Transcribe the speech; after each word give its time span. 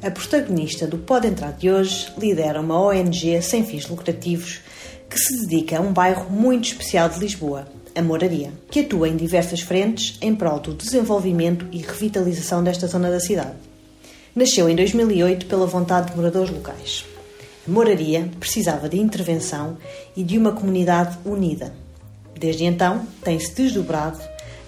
A 0.00 0.12
protagonista 0.12 0.86
do 0.86 0.96
Pode 0.96 1.26
Entrar 1.26 1.54
de 1.54 1.68
hoje 1.68 2.12
lidera 2.16 2.60
uma 2.60 2.80
ONG 2.80 3.42
sem 3.42 3.64
fins 3.64 3.88
lucrativos 3.88 4.60
que 5.10 5.18
se 5.18 5.44
dedica 5.44 5.78
a 5.78 5.80
um 5.80 5.92
bairro 5.92 6.30
muito 6.30 6.66
especial 6.66 7.08
de 7.08 7.18
Lisboa, 7.18 7.66
a 7.96 8.00
Moraria, 8.00 8.52
que 8.70 8.78
atua 8.78 9.08
em 9.08 9.16
diversas 9.16 9.60
frentes 9.60 10.16
em 10.22 10.36
prol 10.36 10.60
do 10.60 10.72
desenvolvimento 10.72 11.66
e 11.72 11.78
revitalização 11.78 12.62
desta 12.62 12.86
zona 12.86 13.10
da 13.10 13.18
cidade. 13.18 13.56
Nasceu 14.36 14.68
em 14.68 14.76
2008 14.76 15.46
pela 15.46 15.66
vontade 15.66 16.12
de 16.12 16.16
moradores 16.16 16.50
locais. 16.50 17.04
A 17.66 17.70
Moraria 17.70 18.30
precisava 18.38 18.88
de 18.88 19.00
intervenção 19.00 19.76
e 20.16 20.22
de 20.22 20.38
uma 20.38 20.52
comunidade 20.52 21.18
unida. 21.24 21.74
Desde 22.38 22.64
então, 22.66 23.04
tem-se 23.24 23.52
desdobrado 23.52 24.20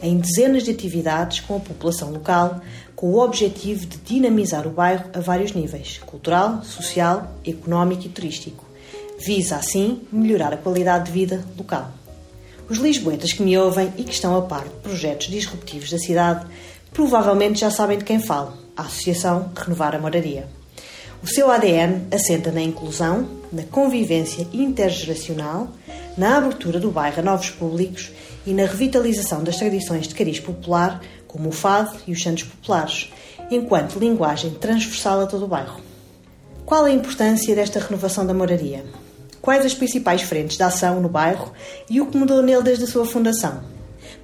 em 0.03 0.19
dezenas 0.19 0.65
de 0.65 0.71
atividades 0.71 1.41
com 1.41 1.57
a 1.57 1.61
população 1.61 2.11
local, 2.11 2.61
com 3.01 3.15
o 3.15 3.19
objetivo 3.21 3.87
de 3.87 3.97
dinamizar 3.97 4.67
o 4.67 4.71
bairro 4.71 5.07
a 5.15 5.21
vários 5.21 5.55
níveis 5.55 5.99
cultural, 6.05 6.63
social, 6.63 7.33
económico 7.47 8.05
e 8.05 8.11
turístico. 8.11 8.63
Visa, 9.19 9.57
assim, 9.57 10.03
melhorar 10.13 10.53
a 10.53 10.59
qualidade 10.59 11.07
de 11.07 11.13
vida 11.13 11.43
local. 11.57 11.91
Os 12.69 12.77
lisboetas 12.77 13.33
que 13.33 13.43
me 13.43 13.57
ouvem 13.57 13.91
e 13.97 14.05
que 14.05 14.13
estão 14.13 14.37
a 14.37 14.43
par 14.43 14.65
de 14.65 14.75
projetos 14.83 15.29
disruptivos 15.29 15.91
da 15.91 15.97
cidade 15.97 16.45
provavelmente 16.93 17.61
já 17.61 17.71
sabem 17.71 17.97
de 17.97 18.05
quem 18.05 18.21
falo, 18.21 18.53
a 18.77 18.83
Associação 18.83 19.51
Renovar 19.57 19.95
a 19.95 19.99
Moraria. 19.99 20.47
O 21.23 21.27
seu 21.27 21.51
ADN 21.51 22.07
assenta 22.13 22.53
na 22.53 22.61
inclusão, 22.61 23.27
na 23.51 23.63
convivência 23.63 24.47
intergeracional, 24.53 25.69
na 26.19 26.37
abertura 26.37 26.79
do 26.79 26.91
bairro 26.91 27.21
a 27.21 27.23
novos 27.23 27.49
públicos 27.49 28.11
e 28.47 28.53
na 28.53 28.67
revitalização 28.67 29.43
das 29.43 29.57
tradições 29.57 30.07
de 30.07 30.15
cariz 30.15 30.39
popular, 30.39 31.01
como 31.31 31.49
o 31.49 31.53
fado 31.53 31.97
e 32.09 32.13
os 32.13 32.23
santos 32.23 32.43
populares, 32.43 33.13
enquanto 33.51 34.01
linguagem 34.01 34.51
transversal 34.51 35.21
a 35.21 35.27
todo 35.27 35.45
o 35.45 35.49
bairro. 35.49 35.81
Qual 36.67 36.85
a 36.85 36.91
importância 36.91 37.55
desta 37.55 37.79
renovação 37.79 38.27
da 38.27 38.35
moraria? 38.35 38.85
Quais 39.41 39.65
as 39.65 39.73
principais 39.73 40.23
frentes 40.23 40.57
de 40.57 40.63
ação 40.63 41.01
no 41.01 41.09
bairro 41.09 41.53
e 41.89 42.01
o 42.01 42.07
que 42.07 42.17
mudou 42.17 42.43
nele 42.43 42.63
desde 42.63 42.85
a 42.85 42.87
sua 42.87 43.07
fundação? 43.07 43.63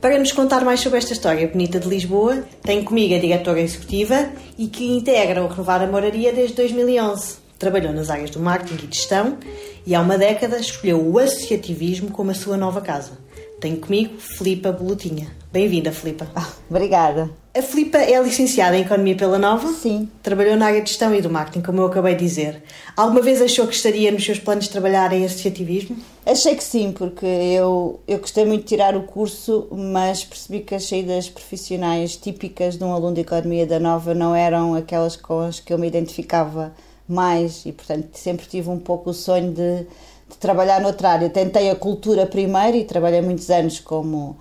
Para 0.01 0.19
nos 0.19 0.33
contar 0.33 0.65
mais 0.65 0.81
sobre 0.81 0.99
esta 0.99 1.13
história 1.13 1.47
bonita 1.47 1.79
de 1.79 1.89
Lisboa, 1.89 2.45
tenho 2.63 2.85
comigo 2.85 3.15
a 3.15 3.19
diretora 3.19 3.61
executiva 3.61 4.29
e 4.59 4.67
que 4.67 4.93
integra 4.93 5.43
o 5.43 5.49
Renovar 5.49 5.83
a 5.83 5.87
Moraria 5.87 6.33
desde 6.33 6.57
2011. 6.57 7.37
Trabalhou 7.57 7.93
nas 7.93 8.11
áreas 8.11 8.31
do 8.31 8.41
marketing 8.41 8.85
e 8.85 8.95
gestão 8.95 9.39
e 9.87 9.95
há 9.95 10.01
uma 10.01 10.19
década 10.19 10.59
escolheu 10.59 11.01
o 11.01 11.19
associativismo 11.19 12.11
como 12.11 12.33
a 12.33 12.35
sua 12.35 12.57
nova 12.57 12.81
casa. 12.81 13.13
Tenho 13.61 13.79
comigo 13.79 14.19
Filipa 14.19 14.71
Bolotinha. 14.71 15.29
Bem-vinda, 15.53 15.93
Filipa. 15.93 16.29
Ah, 16.35 16.49
obrigada. 16.69 17.31
A 17.57 17.63
Filipa 17.63 17.97
é 17.99 18.23
licenciada 18.23 18.77
em 18.77 18.83
Economia 18.83 19.17
pela 19.17 19.39
Nova? 19.39 19.73
Sim. 19.73 20.11
Trabalhou 20.23 20.57
na 20.57 20.67
área 20.67 20.83
de 20.83 20.91
gestão 20.91 21.15
e 21.15 21.23
do 21.23 21.31
marketing, 21.31 21.63
como 21.65 21.81
eu 21.81 21.87
acabei 21.87 22.15
de 22.15 22.25
dizer. 22.25 22.63
Alguma 22.95 23.23
vez 23.23 23.41
achou 23.41 23.67
que 23.67 23.75
estaria 23.75 24.11
nos 24.11 24.25
seus 24.25 24.39
planos 24.39 24.65
de 24.65 24.71
trabalhar 24.71 25.11
em 25.15 25.25
associativismo? 25.25 25.97
Achei 26.27 26.55
que 26.55 26.63
sim, 26.63 26.93
porque 26.93 27.25
eu, 27.25 28.01
eu 28.07 28.19
gostei 28.19 28.45
muito 28.45 28.63
de 28.63 28.69
tirar 28.69 28.95
o 28.95 29.05
curso, 29.05 29.69
mas 29.71 30.23
percebi 30.23 30.61
que 30.61 30.75
as 30.75 30.87
saídas 30.87 31.31
profissionais 31.31 32.17
típicas 32.17 32.77
de 32.77 32.85
um 32.85 32.93
aluno 32.93 33.15
de 33.15 33.23
Economia 33.23 33.65
da 33.65 33.81
Nova 33.81 34.13
não 34.13 34.35
eram 34.35 34.75
aquelas 34.75 35.17
com 35.17 35.41
as 35.41 35.59
que 35.59 35.73
eu 35.73 35.79
me 35.79 35.87
identificava 35.87 36.75
mais 37.09 37.65
e, 37.65 37.73
portanto, 37.73 38.09
sempre 38.13 38.45
tive 38.47 38.69
um 38.69 38.79
pouco 38.79 39.11
o 39.11 39.15
sonho 39.15 39.53
de, 39.53 39.87
de 40.29 40.37
trabalhar 40.39 40.81
noutra 40.83 41.11
área. 41.13 41.31
Tentei 41.31 41.71
a 41.71 41.77
cultura 41.77 42.27
primeiro 42.27 42.77
e 42.77 42.85
trabalhei 42.85 43.23
muitos 43.23 43.49
anos 43.49 43.81
como 43.81 44.37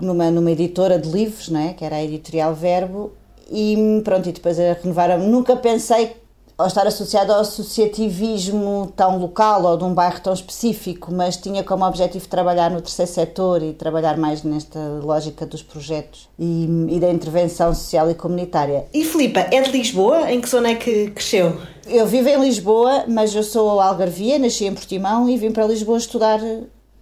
numa, 0.00 0.30
numa 0.30 0.50
editora 0.50 0.98
de 0.98 1.08
livros, 1.08 1.48
não 1.48 1.60
é? 1.60 1.72
que 1.72 1.84
era 1.84 1.96
a 1.96 2.02
Editorial 2.02 2.54
Verbo, 2.54 3.12
e 3.50 3.76
pronto, 4.02 4.28
e 4.28 4.32
depois 4.32 4.58
a 4.58 4.72
renovar. 4.72 5.18
Nunca 5.18 5.56
pensei 5.56 6.16
ao 6.56 6.68
estar 6.68 6.86
associado 6.86 7.32
ao 7.32 7.40
associativismo 7.40 8.92
tão 8.94 9.18
local 9.18 9.64
ou 9.64 9.76
de 9.76 9.84
um 9.84 9.92
bairro 9.92 10.20
tão 10.20 10.32
específico, 10.32 11.12
mas 11.12 11.36
tinha 11.36 11.64
como 11.64 11.84
objetivo 11.84 12.28
trabalhar 12.28 12.70
no 12.70 12.80
terceiro 12.80 13.10
setor 13.10 13.62
e 13.62 13.72
trabalhar 13.72 14.16
mais 14.16 14.44
nesta 14.44 14.78
lógica 15.02 15.44
dos 15.44 15.62
projetos 15.62 16.28
e, 16.38 16.68
e 16.90 17.00
da 17.00 17.10
intervenção 17.10 17.74
social 17.74 18.08
e 18.08 18.14
comunitária. 18.14 18.86
E 18.94 19.04
Filipa, 19.04 19.40
é 19.40 19.62
de 19.62 19.72
Lisboa? 19.72 20.30
Em 20.30 20.40
que 20.40 20.48
zona 20.48 20.70
é 20.70 20.74
que 20.76 21.10
cresceu? 21.10 21.60
Eu 21.86 22.06
vivo 22.06 22.28
em 22.28 22.40
Lisboa, 22.40 23.04
mas 23.08 23.34
eu 23.34 23.42
sou 23.42 23.80
algarvia, 23.80 24.38
nasci 24.38 24.64
em 24.64 24.72
Portimão 24.72 25.28
e 25.28 25.36
vim 25.36 25.50
para 25.50 25.66
Lisboa 25.66 25.98
estudar 25.98 26.40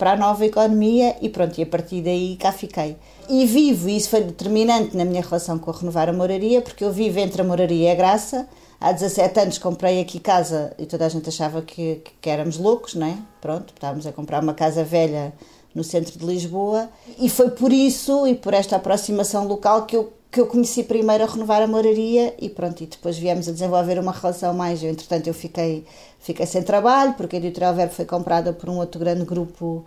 para 0.03 0.15
a 0.15 0.17
nova 0.17 0.45
economia 0.45 1.15
e 1.23 1.29
pronto, 1.29 1.57
e 1.61 1.63
a 1.63 1.67
partir 1.67 2.03
daí 2.03 2.37
cá 2.37 2.51
fiquei. 2.51 2.97
E 3.29 3.47
vivo, 3.47 3.89
e 3.89 3.97
isso 3.97 4.11
foi 4.11 4.21
determinante 4.23 4.97
na 4.97 5.05
minha 5.05 5.23
relação 5.23 5.61
com 5.61 5.71
a 5.71 5.75
Renovar 5.75 6.09
a 6.09 6.13
Moraria, 6.13 6.61
porque 6.61 6.83
eu 6.83 6.91
vivo 6.91 7.21
entre 7.21 7.41
a 7.41 7.45
Moraria 7.45 7.89
e 7.89 7.93
a 7.93 7.95
Graça. 7.95 8.49
Há 8.81 8.91
17 8.91 9.39
anos 9.39 9.59
comprei 9.59 10.01
aqui 10.01 10.19
casa 10.19 10.75
e 10.77 10.87
toda 10.87 11.07
a 11.07 11.09
gente 11.09 11.29
achava 11.29 11.63
que, 11.63 12.03
que 12.21 12.29
éramos 12.29 12.59
loucos, 12.59 12.97
não 12.97 13.07
é? 13.07 13.17
Pronto, 13.41 13.73
estávamos 13.73 14.05
a 14.05 14.11
comprar 14.11 14.43
uma 14.43 14.55
casa 14.55 14.83
velha 14.83 15.33
no 15.73 15.85
centro 15.85 16.19
de 16.19 16.27
Lisboa 16.27 16.91
e 17.17 17.31
foi 17.31 17.51
por 17.51 17.73
isso 17.73 18.27
e 18.27 18.35
por 18.35 18.55
esta 18.55 18.75
aproximação 18.75 19.47
local 19.47 19.87
que 19.87 19.95
eu 19.95 20.13
que 20.33 20.41
eu 20.41 20.47
conheci 20.47 20.83
primeiro 20.83 21.25
a 21.25 21.27
renovar 21.27 21.61
a 21.61 21.67
moraria 21.67 22.35
e 22.41 22.49
pronto, 22.49 22.83
e 22.83 22.87
depois 22.87 23.19
viemos 23.19 23.47
a 23.47 23.53
desenvolver 23.53 23.99
uma 23.99 24.13
relação 24.13 24.55
mais. 24.55 24.83
Eu, 24.83 24.89
entretanto, 24.89 25.27
eu 25.27 25.35
fiquei, 25.35 25.85
fiquei 26.19 26.47
sem 26.47 26.63
trabalho, 26.63 27.13
porque 27.13 27.37
a 27.37 27.39
Editorial 27.39 27.75
Verbo 27.75 27.93
foi 27.93 28.07
comprada 28.07 28.51
por 28.51 28.71
um 28.71 28.79
outro 28.79 28.99
grande 28.99 29.27
grupo 29.27 29.85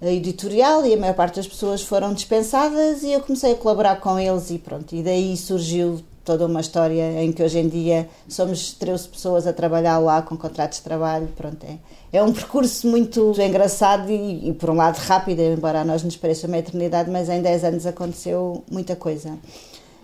eh, 0.00 0.14
editorial 0.14 0.86
e 0.86 0.94
a 0.94 0.96
maior 0.96 1.14
parte 1.14 1.36
das 1.36 1.48
pessoas 1.48 1.82
foram 1.82 2.14
dispensadas 2.14 3.02
e 3.02 3.10
eu 3.10 3.20
comecei 3.20 3.52
a 3.52 3.56
colaborar 3.56 3.96
com 3.96 4.16
eles 4.16 4.50
e 4.50 4.58
pronto, 4.58 4.94
e 4.94 5.02
daí 5.02 5.36
surgiu 5.36 6.00
toda 6.24 6.46
uma 6.46 6.60
história 6.60 7.20
em 7.20 7.32
que 7.32 7.42
hoje 7.42 7.58
em 7.58 7.68
dia 7.68 8.08
somos 8.28 8.74
13 8.74 9.08
pessoas 9.08 9.48
a 9.48 9.52
trabalhar 9.52 9.98
lá 9.98 10.22
com 10.22 10.36
contratos 10.36 10.78
de 10.78 10.84
trabalho, 10.84 11.26
pronto, 11.36 11.66
é, 11.66 11.78
é 12.18 12.22
um 12.22 12.32
percurso 12.32 12.86
muito 12.86 13.34
engraçado 13.40 14.12
e, 14.12 14.50
e 14.50 14.52
por 14.52 14.70
um 14.70 14.76
lado 14.76 14.98
rápido, 14.98 15.40
embora 15.40 15.80
a 15.80 15.84
nós 15.84 16.04
nos 16.04 16.16
pareça 16.16 16.46
uma 16.46 16.58
eternidade, 16.58 17.10
mas 17.10 17.28
em 17.28 17.42
10 17.42 17.64
anos 17.64 17.86
aconteceu 17.86 18.62
muita 18.70 18.94
coisa. 18.94 19.36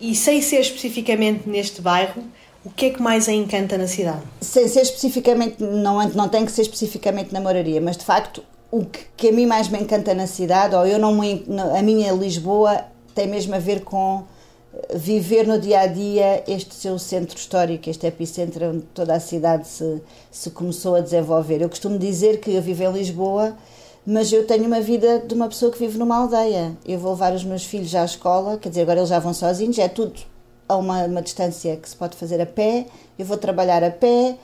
E 0.05 0.15
sem 0.15 0.43
ser 0.43 0.61
especificamente 0.61 1.49
neste 1.49 1.81
bairro, 1.81 2.23
o 2.63 2.69
que 2.69 2.87
é 2.87 2.91
que 2.91 3.01
mais 3.01 3.27
a 3.27 3.33
encanta 3.33 3.79
na 3.79 3.87
cidade? 3.87 4.21
Sem 4.39 4.69
ser 4.69 4.83
especificamente, 4.83 5.63
não, 5.63 6.07
não 6.11 6.29
tem 6.29 6.45
que 6.45 6.53
ser 6.53 6.61
especificamente 6.61 7.33
na 7.33 7.41
moraria, 7.41 7.81
mas 7.81 7.97
de 7.97 8.05
facto 8.05 8.45
o 8.71 8.85
que, 8.85 9.01
que 9.17 9.29
a 9.31 9.33
mim 9.33 9.47
mais 9.47 9.71
me 9.71 9.81
encanta 9.81 10.13
na 10.13 10.27
cidade, 10.27 10.75
ou 10.75 10.87
eu 10.87 10.99
não 10.99 11.15
me, 11.15 11.47
a 11.75 11.81
minha 11.81 12.13
Lisboa 12.13 12.85
tem 13.15 13.27
mesmo 13.27 13.55
a 13.55 13.59
ver 13.59 13.81
com 13.81 14.25
eh, 14.75 14.99
viver 14.99 15.47
no 15.47 15.59
dia 15.59 15.81
a 15.81 15.87
dia 15.87 16.45
este 16.47 16.75
seu 16.75 16.99
centro 16.99 17.39
histórico, 17.39 17.89
este 17.89 18.07
epicentro 18.07 18.73
onde 18.73 18.83
toda 18.93 19.15
a 19.15 19.21
cidade 19.21 19.67
se, 19.67 20.03
se 20.31 20.51
começou 20.51 20.97
a 20.97 21.01
desenvolver. 21.01 21.63
Eu 21.63 21.69
costumo 21.71 21.99
dizer 21.99 22.41
que 22.41 22.51
eu 22.53 22.61
vivo 22.61 22.83
em 22.83 22.93
Lisboa 22.93 23.57
mas 24.07 24.33
eu 24.33 24.47
tenho 24.47 24.67
uma 24.67 24.81
vida 24.81 25.21
de 25.21 25.35
uma 25.35 25.49
pessoa 25.49 25.73
que 25.73 25.79
vive 25.79 25.99
numa 25.99 26.17
aldeia. 26.17 26.77
Eu 26.85 26.99
vou 26.99 27.13
levar 27.13 27.33
os 27.33 27.45
meus 27.45 27.65
filhos 27.65 27.95
à 27.95 28.05
escola, 28.05 28.59
quer 28.59 28.69
dizer, 28.69 28.83
agora 28.83 29.01
eles 29.01 29.09
já 29.09 29.19
vão 29.19 29.33
sozinhos, 29.33 29.79
é 29.79 29.89
tudo 29.89 30.21
a 30.69 30.77
uma, 30.77 31.05
uma 31.05 31.23
distância 31.23 31.77
que 31.77 31.89
se 31.89 31.97
pode 31.97 32.17
fazer 32.17 32.41
a 32.41 32.47
pé. 32.47 32.87
Eu 33.19 33.25
vou 33.25 33.37
trabalhar 33.37 33.83
a 33.83 33.91
pé, 33.91 34.37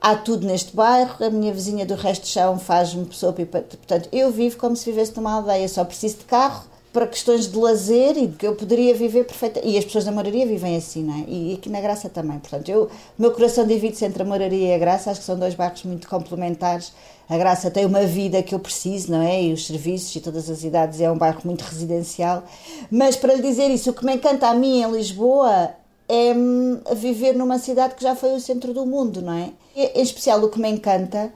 há 0.00 0.16
tudo 0.16 0.46
neste 0.46 0.74
bairro. 0.74 1.24
A 1.24 1.30
minha 1.30 1.52
vizinha 1.52 1.86
do 1.86 1.94
resto 1.94 2.22
de 2.22 2.28
chão 2.28 2.58
faz-me 2.58 3.04
e 3.04 3.44
portanto 3.46 4.08
eu 4.12 4.30
vivo 4.30 4.56
como 4.56 4.76
se 4.76 4.90
vivesse 4.90 5.16
numa 5.16 5.32
aldeia. 5.32 5.68
Só 5.68 5.84
preciso 5.84 6.18
de 6.18 6.24
carro 6.24 6.73
para 6.94 7.08
questões 7.08 7.48
de 7.48 7.58
lazer 7.58 8.16
e 8.16 8.28
que 8.28 8.46
eu 8.46 8.54
poderia 8.54 8.94
viver 8.94 9.24
perfeitamente. 9.24 9.74
E 9.74 9.76
as 9.76 9.84
pessoas 9.84 10.04
da 10.04 10.12
moraria 10.12 10.46
vivem 10.46 10.76
assim, 10.76 11.02
não 11.02 11.14
é? 11.14 11.24
E 11.26 11.54
aqui 11.54 11.68
na 11.68 11.80
Graça 11.80 12.08
também. 12.08 12.38
Portanto, 12.38 12.68
eu, 12.68 12.88
meu 13.18 13.32
coração 13.32 13.66
divide-se 13.66 14.04
entre 14.04 14.22
a 14.22 14.24
moraria 14.24 14.68
e 14.68 14.74
a 14.74 14.78
Graça. 14.78 15.10
Acho 15.10 15.18
que 15.18 15.26
são 15.26 15.36
dois 15.36 15.56
bairros 15.56 15.82
muito 15.82 16.08
complementares. 16.08 16.92
A 17.28 17.36
Graça 17.36 17.68
tem 17.68 17.84
uma 17.84 18.06
vida 18.06 18.40
que 18.44 18.54
eu 18.54 18.60
preciso, 18.60 19.10
não 19.10 19.20
é? 19.20 19.42
E 19.42 19.52
os 19.52 19.66
serviços 19.66 20.14
e 20.14 20.20
todas 20.20 20.48
as 20.48 20.62
idades. 20.62 21.00
É 21.00 21.10
um 21.10 21.18
bairro 21.18 21.40
muito 21.44 21.62
residencial. 21.62 22.44
Mas 22.88 23.16
para 23.16 23.34
lhe 23.34 23.42
dizer 23.42 23.68
isso, 23.70 23.90
o 23.90 23.92
que 23.92 24.04
me 24.04 24.14
encanta 24.14 24.46
a 24.46 24.54
mim 24.54 24.80
em 24.80 24.88
Lisboa 24.92 25.70
é 26.08 26.32
hum, 26.32 26.78
viver 26.94 27.34
numa 27.34 27.58
cidade 27.58 27.96
que 27.96 28.04
já 28.04 28.14
foi 28.14 28.36
o 28.36 28.40
centro 28.40 28.72
do 28.72 28.86
mundo, 28.86 29.20
não 29.20 29.32
é? 29.32 29.50
Em 29.74 30.00
especial 30.00 30.40
o 30.44 30.48
que 30.48 30.60
me 30.60 30.68
encanta 30.70 31.32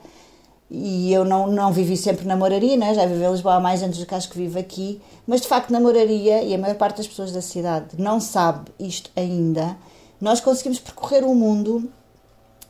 e 0.71 1.13
eu 1.13 1.25
não, 1.25 1.47
não 1.47 1.73
vivi 1.73 1.97
sempre 1.97 2.27
na 2.27 2.37
moraria, 2.37 2.77
né? 2.77 2.95
já 2.95 3.07
vivi 3.07 3.25
em 3.25 3.31
Lisboa 3.31 3.55
há 3.55 3.61
mais 3.61 3.83
anos 3.83 3.97
do 3.99 4.05
que 4.05 4.15
acho 4.15 4.29
que 4.29 4.37
vivo 4.37 4.59
aqui, 4.59 5.01
mas 5.27 5.41
de 5.41 5.49
facto 5.49 5.71
na 5.71 5.81
moraria, 5.81 6.43
e 6.43 6.55
a 6.55 6.59
maior 6.59 6.77
parte 6.77 6.99
das 6.99 7.09
pessoas 7.09 7.33
da 7.33 7.41
cidade 7.41 7.89
não 7.99 8.21
sabe 8.21 8.71
isto 8.79 9.11
ainda, 9.17 9.77
nós 10.21 10.41
conseguimos 10.41 10.79
percorrer 10.79 11.25
o 11.25 11.35
mundo 11.35 11.91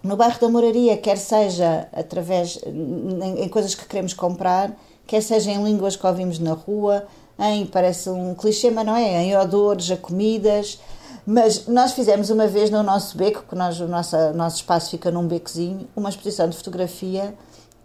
no 0.02 0.16
bairro 0.16 0.40
da 0.40 0.48
moraria, 0.48 0.96
quer 0.96 1.18
seja 1.18 1.88
através 1.92 2.60
em, 2.64 3.42
em 3.42 3.48
coisas 3.48 3.74
que 3.74 3.84
queremos 3.84 4.14
comprar, 4.14 4.76
quer 5.06 5.20
seja 5.20 5.50
em 5.50 5.64
línguas 5.64 5.96
que 5.96 6.06
ouvimos 6.06 6.38
na 6.38 6.52
rua, 6.52 7.04
em, 7.36 7.66
parece 7.66 8.10
um 8.10 8.32
clichê, 8.34 8.70
mas 8.70 8.86
não 8.86 8.94
é, 8.94 9.24
em 9.24 9.36
odores, 9.36 9.90
a 9.90 9.96
comidas, 9.96 10.78
mas 11.26 11.66
nós 11.66 11.92
fizemos 11.92 12.30
uma 12.30 12.46
vez 12.46 12.70
no 12.70 12.82
nosso 12.82 13.16
beco, 13.16 13.44
que 13.48 13.56
nós, 13.56 13.80
o 13.80 13.88
nosso, 13.88 14.16
nosso 14.34 14.56
espaço 14.56 14.90
fica 14.90 15.10
num 15.10 15.26
becozinho, 15.26 15.88
uma 15.96 16.08
exposição 16.08 16.48
de 16.48 16.56
fotografia 16.56 17.34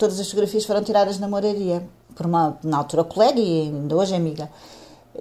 Todas 0.04 0.20
as 0.20 0.28
fotografias 0.28 0.66
foram 0.66 0.84
tiradas 0.84 1.18
na 1.18 1.30
moraria, 1.30 1.82
por 2.14 2.26
uma, 2.26 2.58
na 2.62 2.80
altura, 2.80 3.06
colega 3.06 3.40
e 3.40 3.62
ainda 3.62 3.96
hoje 3.96 4.14
amiga. 4.14 4.50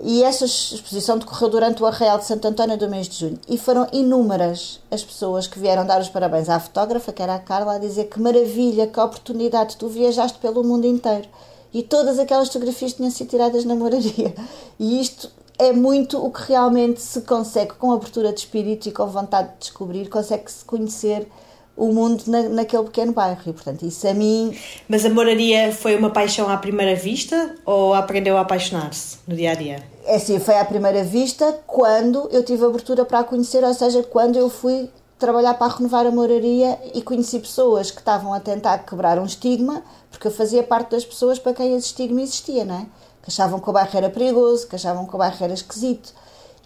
E 0.03 0.25
essa 0.25 0.45
exposição 0.45 1.19
decorreu 1.19 1.49
durante 1.49 1.81
o 1.81 1.87
Arraial 1.87 2.19
de 2.19 2.25
Santo 2.25 2.49
António 2.49 2.77
do 2.77 2.89
mês 2.89 3.09
de 3.09 3.17
junho. 3.17 3.39
E 3.49 3.57
foram 3.57 3.87
inúmeras 3.93 4.81
as 4.91 5.05
pessoas 5.05 5.47
que 5.47 5.61
vieram 5.61 5.87
dar 5.87 6.01
os 6.01 6.09
parabéns 6.09 6.49
à 6.49 6.59
fotógrafa, 6.59 7.13
que 7.13 7.23
era 7.23 7.37
a 7.37 7.39
Carla, 7.39 7.77
a 7.77 7.79
dizer 7.79 8.07
que 8.07 8.21
maravilha, 8.21 8.89
que 8.89 8.99
oportunidade, 8.99 9.77
tu 9.77 9.87
viajaste 9.87 10.41
pelo 10.41 10.65
mundo 10.65 10.85
inteiro. 10.85 11.29
E 11.73 11.85
todas 11.85 12.19
aquelas 12.19 12.49
fotografias 12.49 12.95
tinham 12.95 13.13
sido 13.13 13.29
tiradas 13.29 13.65
na 13.65 13.77
moraria. 13.77 14.35
E 14.81 15.01
isto 15.01 15.31
é 15.61 15.73
muito 15.73 16.19
o 16.19 16.29
que 16.29 16.43
realmente 16.49 17.01
se 17.01 17.21
consegue, 17.21 17.75
com 17.75 17.93
abertura 17.93 18.33
de 18.33 18.41
espírito 18.41 18.89
e 18.89 18.91
com 18.91 19.07
vontade 19.07 19.51
de 19.51 19.59
descobrir, 19.61 20.09
consegue-se 20.09 20.65
conhecer 20.65 21.29
o 21.77 21.93
mundo 21.93 22.23
na, 22.27 22.43
naquele 22.43 22.85
pequeno 22.85 23.13
bairro. 23.13 23.41
E, 23.47 23.53
portanto, 23.53 23.85
isso 23.85 24.07
a 24.07 24.15
mim. 24.15 24.57
Mas 24.89 25.05
a 25.05 25.11
moraria 25.11 25.73
foi 25.73 25.97
uma 25.97 26.11
paixão 26.11 26.49
à 26.49 26.57
primeira 26.57 26.95
vista 26.95 27.55
ou 27.65 27.95
aprendeu 27.95 28.37
a 28.37 28.41
apaixonar-se 28.43 29.19
no 29.27 29.35
dia 29.35 29.53
a 29.53 29.55
dia? 29.55 29.83
É 30.05 30.19
sim, 30.19 30.39
foi 30.39 30.59
à 30.59 30.65
primeira 30.65 31.05
vista 31.05 31.61
quando 31.67 32.29
eu 32.31 32.45
tive 32.45 32.65
abertura 32.65 33.05
para 33.05 33.21
a 33.21 33.25
conhecer, 33.25 33.63
ou 33.63 33.75
seja, 33.75 34.03
quando 34.03 34.37
eu 34.37 34.51
fui 34.51 34.91
trabalhar 35.19 35.55
para 35.55 35.73
renovar 35.73 36.05
a 36.05 36.11
moraria 36.11 36.79
e 36.93 37.01
conheci 37.01 37.39
pessoas 37.39 37.93
que 37.93 38.01
estavam 38.01 38.35
a 38.35 38.41
tentar 38.41 38.79
quebrar 38.79 39.21
um 39.21 39.25
estigma, 39.25 39.83
porque 40.11 40.27
eu 40.27 40.33
fazia 40.33 40.65
parte 40.65 40.91
das 40.91 41.05
pessoas 41.05 41.39
para 41.39 41.55
quem 41.55 41.77
esse 41.77 41.87
estigma 41.87 42.21
existia, 42.21 42.65
não 42.65 42.75
é? 42.75 42.87
Que 43.23 43.29
achavam 43.29 43.61
que 43.61 43.71
o 43.71 43.73
bairro 43.73 43.97
era 43.97 44.11
perigoso, 44.11 44.67
que 44.67 44.75
achavam 44.75 45.07
que 45.07 45.15
o 45.15 45.19
bairro 45.19 45.37
era 45.41 45.55
esquisito. 45.55 46.13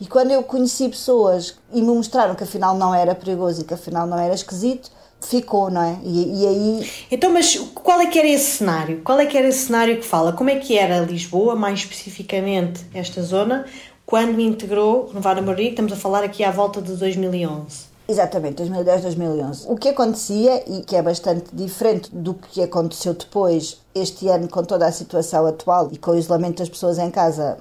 E 0.01 0.07
quando 0.07 0.31
eu 0.31 0.43
conheci 0.43 0.89
pessoas 0.89 1.55
e 1.71 1.81
me 1.83 1.89
mostraram 1.89 2.35
que 2.35 2.45
afinal 2.45 2.75
não 2.75 2.95
era 2.95 3.15
perigoso 3.15 3.61
e 3.61 3.65
que 3.65 3.75
afinal 3.75 4.07
não 4.07 4.19
era 4.19 4.35
esquisito, 4.35 4.91
ficou, 5.21 5.71
não 5.71 5.83
é? 5.83 5.99
E, 6.03 6.43
e, 6.43 6.47
aí. 6.47 6.91
Então, 7.11 7.33
mas 7.33 7.57
qual 7.75 8.01
é 8.01 8.07
que 8.07 8.19
era 8.19 8.29
esse 8.29 8.59
cenário? 8.59 9.01
Qual 9.03 9.19
é 9.19 9.27
que 9.27 9.37
era 9.37 9.49
esse 9.49 9.67
cenário 9.67 9.97
que 9.99 10.05
fala? 10.05 10.33
Como 10.33 10.51
é 10.51 10.57
que 10.57 10.77
era 10.77 11.01
Lisboa, 11.01 11.55
mais 11.55 11.81
especificamente 11.81 12.85
esta 12.95 13.23
zona, 13.23 13.67
quando 14.05 14.41
integrou 14.41 15.09
Renovar 15.09 15.39
a 15.39 15.43
Moraria? 15.43 15.71
Estamos 15.71 15.93
a 15.93 15.97
falar 15.97 16.23
aqui 16.25 16.45
à 16.45 16.51
volta 16.51 16.81
de 16.81 16.95
2011. 16.95 17.97
Exatamente, 18.09 18.57
2010, 18.57 19.03
2011. 19.03 19.67
O 19.69 19.77
que 19.77 19.89
acontecia, 19.89 20.63
e 20.71 20.83
que 20.83 20.95
é 20.95 21.03
bastante 21.03 21.47
diferente 21.53 22.15
do 22.15 22.35
que 22.35 22.63
aconteceu 22.63 23.15
depois, 23.15 23.81
este 23.95 24.29
ano, 24.29 24.49
com 24.49 24.63
toda 24.63 24.87
a 24.87 24.93
situação 24.93 25.45
atual 25.45 25.89
e 25.91 25.99
com 25.99 26.13
o 26.13 26.17
isolamento 26.17 26.59
das 26.59 26.69
pessoas 26.69 26.99
em 26.99 27.11
casa, 27.11 27.59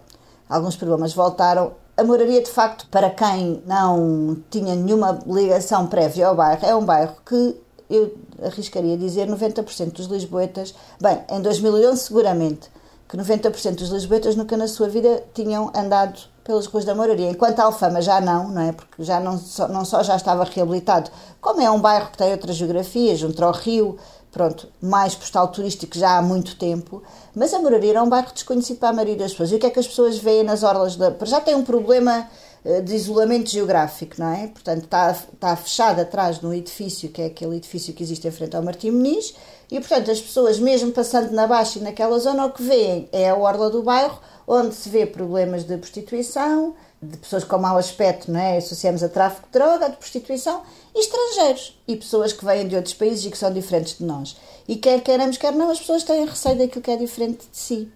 alguns 0.48 0.76
problemas 0.76 1.14
voltaram. 1.14 1.72
A 1.98 2.04
moraria, 2.04 2.42
de 2.42 2.52
facto, 2.52 2.88
para 2.92 3.10
quem 3.10 3.64
não 3.66 4.38
tinha 4.50 4.76
nenhuma 4.76 5.18
ligação 5.26 5.88
prévia 5.88 6.28
ao 6.28 6.36
bairro, 6.36 6.66
é 6.66 6.76
um 6.76 6.84
bairro 6.84 7.16
que 7.26 7.56
eu 7.90 8.14
arriscaria 8.44 8.98
dizer 8.98 9.30
90% 9.30 9.94
dos 9.94 10.08
lisboetas, 10.08 10.76
bem, 11.00 11.20
em 11.32 11.42
2011 11.42 12.02
seguramente, 12.02 12.70
que 13.08 13.16
90% 13.16 13.76
dos 13.76 13.90
lisboetas 13.92 14.36
nunca 14.36 14.58
na 14.58 14.68
sua 14.68 14.90
vida 14.90 15.24
tinham 15.34 15.72
andado 15.74 16.20
pelas 16.44 16.66
ruas 16.66 16.84
da 16.84 16.94
Moraria. 16.94 17.30
Enquanto 17.30 17.60
a 17.62 17.64
Alfama 17.64 18.02
já 18.02 18.20
não, 18.20 18.50
não 18.50 18.62
é? 18.62 18.72
Porque 18.74 19.02
já 19.02 19.22
não 19.22 19.38
só, 19.38 19.70
não 19.70 19.86
só 19.86 20.04
já 20.04 20.18
estava 20.18 20.44
reabilitado, 20.44 21.10
como 21.40 21.62
é 21.62 21.72
um 21.72 21.80
bairro 21.80 22.12
que 22.12 22.18
tem 22.18 22.32
outras 22.32 22.58
geografias, 22.58 23.20
junto 23.20 23.42
ao 23.44 23.54
rio, 23.54 23.98
pronto, 24.36 24.68
mais 24.82 25.16
postal 25.16 25.48
turístico 25.48 25.98
já 25.98 26.18
há 26.18 26.22
muito 26.22 26.58
tempo, 26.58 27.02
mas 27.34 27.54
a 27.54 27.60
Moraria 27.60 27.92
era 27.92 28.04
um 28.04 28.10
bairro 28.10 28.34
desconhecido 28.34 28.80
para 28.80 28.90
a 28.90 28.94
maioria 28.94 29.16
das 29.16 29.32
pessoas. 29.32 29.54
E 29.54 29.56
o 29.56 29.60
que 29.60 29.66
é 29.66 29.70
que 29.70 29.80
as 29.80 29.88
pessoas 29.88 30.18
veem 30.18 30.44
nas 30.44 30.62
orlas 30.62 30.98
da... 30.98 31.16
Já 31.24 31.40
tem 31.40 31.56
um 31.56 31.64
problema 31.64 32.30
eh, 32.66 32.82
de 32.82 32.94
isolamento 32.94 33.50
geográfico, 33.50 34.16
não 34.18 34.34
é? 34.34 34.48
Portanto, 34.48 34.84
está, 34.84 35.12
está 35.12 35.56
fechado 35.56 36.02
atrás 36.02 36.38
de 36.38 36.46
um 36.46 36.54
edifício, 36.54 37.08
que 37.08 37.22
é 37.22 37.28
aquele 37.28 37.56
edifício 37.56 37.94
que 37.94 38.04
existe 38.04 38.28
em 38.28 38.32
frente 38.32 38.58
ao 38.58 38.62
Martim 38.62 38.92
Muniz, 38.92 39.34
e, 39.72 39.80
portanto, 39.80 40.12
as 40.12 40.20
pessoas, 40.20 40.60
mesmo 40.60 40.92
passando 40.92 41.32
na 41.32 41.48
Baixa 41.48 41.80
e 41.80 41.82
naquela 41.82 42.20
zona, 42.20 42.46
o 42.46 42.52
que 42.52 42.62
veem 42.62 43.08
é 43.14 43.30
a 43.30 43.36
orla 43.38 43.70
do 43.70 43.84
bairro, 43.84 44.20
onde 44.46 44.76
se 44.76 44.90
vê 44.90 45.06
problemas 45.06 45.64
de 45.64 45.78
prostituição, 45.78 46.76
de 47.02 47.18
pessoas 47.18 47.44
com 47.44 47.58
mau 47.58 47.78
aspecto, 47.78 48.32
não 48.32 48.40
é? 48.40 48.58
Associamos 48.58 49.04
a 49.04 49.10
tráfico 49.10 49.48
de 49.48 49.54
droga, 49.54 49.90
de 49.90 49.98
prostituição, 49.98 50.62
e 50.94 51.00
estrangeiros, 51.00 51.80
e 51.88 51.96
pessoas 51.96 52.34
que 52.34 52.46
vêm 52.46 52.68
de 52.68 52.76
outros 52.76 52.94
países 52.94 53.26
e 53.26 53.32
que 53.32 53.38
são 53.38 53.52
diferentes 53.52 53.98
de 53.98 54.06
nós. 54.06 54.36
E 54.68 54.76
quer 54.76 55.02
queiramos, 55.02 55.38
quer 55.38 55.54
não, 55.54 55.70
as 55.70 55.80
pessoas 55.80 56.04
têm 56.04 56.26
receio 56.26 56.58
daquilo 56.58 56.82
que 56.82 56.92
é 56.92 56.98
diferente 56.98 57.48
de 57.52 57.58
si. 57.58 57.92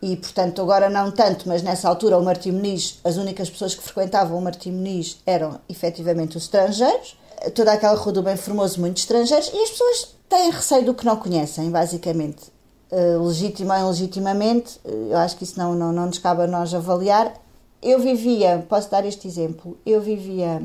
E, 0.00 0.16
portanto, 0.16 0.62
agora 0.62 0.88
não 0.88 1.10
tanto, 1.10 1.48
mas 1.48 1.62
nessa 1.62 1.88
altura 1.88 2.18
o 2.18 2.22
Martim 2.22 2.52
Muniz, 2.52 3.00
as 3.02 3.16
únicas 3.16 3.50
pessoas 3.50 3.74
que 3.74 3.82
frequentavam 3.82 4.38
o 4.38 4.42
Martim 4.42 4.70
Muniz 4.70 5.20
eram 5.26 5.60
efetivamente 5.68 6.36
os 6.36 6.44
estrangeiros, 6.44 7.18
toda 7.54 7.72
aquela 7.72 7.96
rua 7.96 8.12
do 8.12 8.22
Bem 8.22 8.36
Formoso, 8.36 8.80
muitos 8.80 9.02
estrangeiros, 9.02 9.50
e 9.52 9.56
as 9.60 9.70
pessoas 9.70 10.14
têm 10.28 10.50
receio 10.50 10.84
do 10.84 10.94
que 10.94 11.04
não 11.04 11.16
conhecem, 11.16 11.70
basicamente. 11.70 12.44
Uh, 12.90 13.20
ou 13.20 13.30
ilegitimamente, 13.30 14.80
uh, 14.84 15.10
eu 15.10 15.18
acho 15.18 15.36
que 15.36 15.44
isso 15.44 15.58
não, 15.58 15.74
não, 15.74 15.92
não 15.92 16.06
nos 16.06 16.18
cabe 16.18 16.42
a 16.42 16.46
nós 16.46 16.72
avaliar. 16.72 17.34
Eu 17.80 18.00
vivia, 18.00 18.64
posso 18.68 18.90
dar 18.90 19.04
este 19.04 19.28
exemplo, 19.28 19.78
eu 19.86 20.00
vivia, 20.00 20.60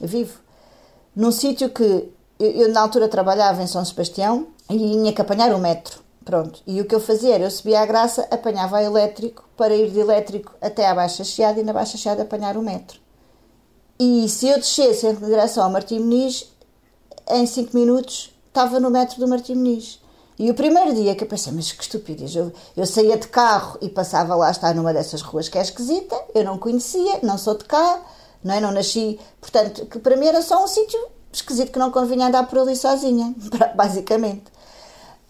eu 0.00 0.08
vivo, 0.08 0.40
num 1.14 1.30
sítio 1.30 1.70
que 1.70 2.12
eu, 2.40 2.50
eu, 2.50 2.72
na 2.72 2.80
altura 2.80 3.08
trabalhava 3.08 3.62
em 3.62 3.66
São 3.66 3.84
Sebastião 3.84 4.48
e 4.68 4.76
tinha 4.76 5.12
que 5.12 5.20
apanhar 5.20 5.54
o 5.54 5.58
metro, 5.58 6.00
pronto. 6.24 6.60
E 6.66 6.80
o 6.80 6.84
que 6.84 6.94
eu 6.94 7.00
fazia 7.00 7.34
era, 7.34 7.44
eu 7.44 7.50
subia 7.50 7.80
à 7.80 7.86
graça, 7.86 8.26
apanhava 8.30 8.76
o 8.76 8.80
elétrico 8.80 9.48
para 9.56 9.74
ir 9.74 9.90
de 9.90 10.00
elétrico 10.00 10.54
até 10.60 10.88
à 10.88 10.94
Baixa 10.94 11.22
Chiada 11.22 11.60
e 11.60 11.62
na 11.62 11.72
Baixa 11.72 11.96
Chiada 11.96 12.22
apanhar 12.22 12.56
o 12.56 12.62
metro. 12.62 12.98
E 13.98 14.28
se 14.28 14.48
eu 14.48 14.56
descesse 14.56 15.06
em 15.06 15.14
direção 15.14 15.62
ao 15.62 15.70
Martim 15.70 16.00
Muniz, 16.00 16.50
em 17.28 17.46
5 17.46 17.76
minutos 17.76 18.34
estava 18.48 18.80
no 18.80 18.90
metro 18.90 19.20
do 19.20 19.28
Martim 19.28 19.54
Muniz. 19.54 19.99
E 20.40 20.50
o 20.50 20.54
primeiro 20.54 20.94
dia 20.94 21.14
que 21.14 21.22
eu 21.22 21.28
pensei, 21.28 21.52
mas 21.52 21.70
que 21.70 21.82
estupidez, 21.82 22.34
eu, 22.34 22.50
eu 22.74 22.86
saía 22.86 23.18
de 23.18 23.28
carro 23.28 23.76
e 23.82 23.90
passava 23.90 24.34
lá, 24.34 24.50
estar 24.50 24.74
numa 24.74 24.90
dessas 24.90 25.20
ruas 25.20 25.50
que 25.50 25.58
é 25.58 25.60
esquisita, 25.60 26.18
eu 26.34 26.42
não 26.42 26.56
conhecia, 26.56 27.20
não 27.22 27.36
sou 27.36 27.58
de 27.58 27.66
cá, 27.66 28.00
não 28.42 28.54
é? 28.54 28.58
Não 28.58 28.70
nasci, 28.70 29.20
portanto, 29.38 29.84
que 29.84 29.98
para 29.98 30.16
mim 30.16 30.24
era 30.24 30.40
só 30.40 30.64
um 30.64 30.66
sítio 30.66 30.98
esquisito 31.30 31.70
que 31.70 31.78
não 31.78 31.90
convinha 31.90 32.28
andar 32.28 32.48
por 32.48 32.58
ali 32.58 32.74
sozinha, 32.74 33.34
basicamente. 33.76 34.44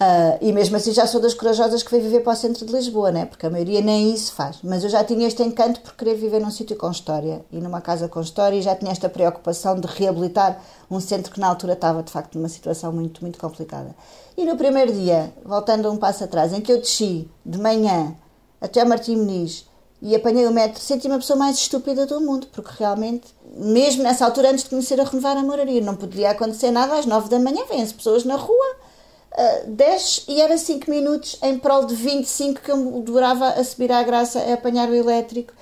Uh, 0.00 0.38
e 0.40 0.50
mesmo 0.50 0.78
assim 0.78 0.94
já 0.94 1.06
sou 1.06 1.20
das 1.20 1.34
corajosas 1.34 1.82
que 1.82 1.90
veio 1.90 2.02
viver 2.02 2.20
para 2.20 2.32
o 2.32 2.36
centro 2.36 2.64
de 2.64 2.72
Lisboa, 2.72 3.12
né? 3.12 3.26
porque 3.26 3.44
a 3.44 3.50
maioria 3.50 3.82
nem 3.82 4.14
isso 4.14 4.32
faz. 4.32 4.56
Mas 4.64 4.82
eu 4.82 4.88
já 4.88 5.04
tinha 5.04 5.28
este 5.28 5.42
encanto 5.42 5.82
por 5.82 5.94
querer 5.94 6.14
viver 6.14 6.40
num 6.40 6.50
sítio 6.50 6.74
com 6.74 6.90
história 6.90 7.44
e 7.52 7.58
numa 7.58 7.82
casa 7.82 8.08
com 8.08 8.18
história 8.18 8.56
e 8.56 8.62
já 8.62 8.74
tinha 8.74 8.90
esta 8.90 9.10
preocupação 9.10 9.78
de 9.78 9.86
reabilitar 9.86 10.58
um 10.90 11.00
centro 11.00 11.30
que 11.30 11.38
na 11.38 11.48
altura 11.48 11.74
estava 11.74 12.02
de 12.02 12.10
facto 12.10 12.36
numa 12.36 12.48
situação 12.48 12.90
muito, 12.90 13.20
muito 13.20 13.38
complicada. 13.38 13.94
E 14.38 14.46
no 14.46 14.56
primeiro 14.56 14.90
dia, 14.90 15.34
voltando 15.44 15.92
um 15.92 15.98
passo 15.98 16.24
atrás, 16.24 16.54
em 16.54 16.62
que 16.62 16.72
eu 16.72 16.78
desci 16.78 17.30
de 17.44 17.58
manhã 17.58 18.16
até 18.58 18.82
Martim 18.86 19.16
Muniz 19.16 19.66
e 20.00 20.16
apanhei 20.16 20.46
o 20.46 20.50
metro, 20.50 20.80
senti-me 20.80 21.16
a 21.16 21.18
pessoa 21.18 21.38
mais 21.38 21.58
estúpida 21.58 22.06
do 22.06 22.22
mundo, 22.22 22.46
porque 22.52 22.70
realmente, 22.78 23.34
mesmo 23.54 24.02
nessa 24.02 24.24
altura, 24.24 24.48
antes 24.48 24.64
de 24.64 24.70
conhecer 24.70 24.98
a 24.98 25.04
renovar 25.04 25.36
a 25.36 25.42
moraria, 25.42 25.82
não 25.82 25.94
podia 25.94 26.30
acontecer 26.30 26.70
nada 26.70 26.98
às 26.98 27.04
nove 27.04 27.28
da 27.28 27.38
manhã, 27.38 27.66
vêm-se 27.68 27.92
pessoas 27.92 28.24
na 28.24 28.36
rua 28.36 28.80
uh, 29.32 29.40
ah, 29.40 29.62
10 29.66 30.24
e 30.28 30.40
era 30.40 30.56
5 30.56 30.90
minutos 30.90 31.38
em 31.42 31.58
prol 31.58 31.84
de 31.84 31.94
25 31.94 32.60
que 32.60 32.70
eu 32.70 33.02
durava 33.02 33.48
a 33.48 33.64
subir 33.64 33.92
à 33.92 34.02
graça 34.02 34.38
a 34.40 34.54
apanhar 34.54 34.88
o 34.88 34.94
elétrico. 34.94 35.52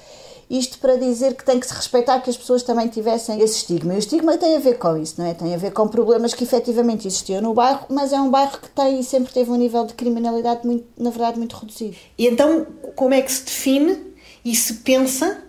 Isto 0.50 0.78
para 0.78 0.96
dizer 0.96 1.34
que 1.34 1.44
tem 1.44 1.60
que 1.60 1.66
se 1.66 1.75
respeitar 1.75 2.20
que 2.20 2.30
as 2.30 2.37
pessoas 2.37 2.62
também 2.62 2.88
tivessem 2.88 3.38
esse 3.40 3.56
estigma. 3.56 3.92
E 3.92 3.96
o 3.96 3.98
estigma 3.98 4.38
tem 4.38 4.56
a 4.56 4.58
ver 4.58 4.78
com 4.78 4.96
isso, 4.96 5.16
não 5.18 5.26
é? 5.26 5.34
Tem 5.34 5.54
a 5.54 5.58
ver 5.58 5.72
com 5.72 5.87
problemas 5.87 6.32
que 6.32 6.42
efetivamente 6.42 7.06
existiam 7.06 7.42
no 7.42 7.52
bairro, 7.52 7.84
mas 7.90 8.14
é 8.14 8.20
um 8.20 8.30
bairro 8.30 8.58
que 8.58 8.70
tem 8.70 8.98
e 8.98 9.04
sempre 9.04 9.30
teve 9.30 9.50
um 9.50 9.56
nível 9.56 9.84
de 9.84 9.92
criminalidade, 9.92 10.66
muito, 10.66 10.87
na 10.96 11.10
verdade, 11.10 11.37
muito 11.37 11.54
reduzido. 11.54 11.96
E 12.16 12.26
então, 12.26 12.66
como 12.96 13.12
é 13.12 13.20
que 13.20 13.30
se 13.30 13.44
define 13.44 14.14
e 14.42 14.54
se 14.54 14.75
pensa 14.75 15.42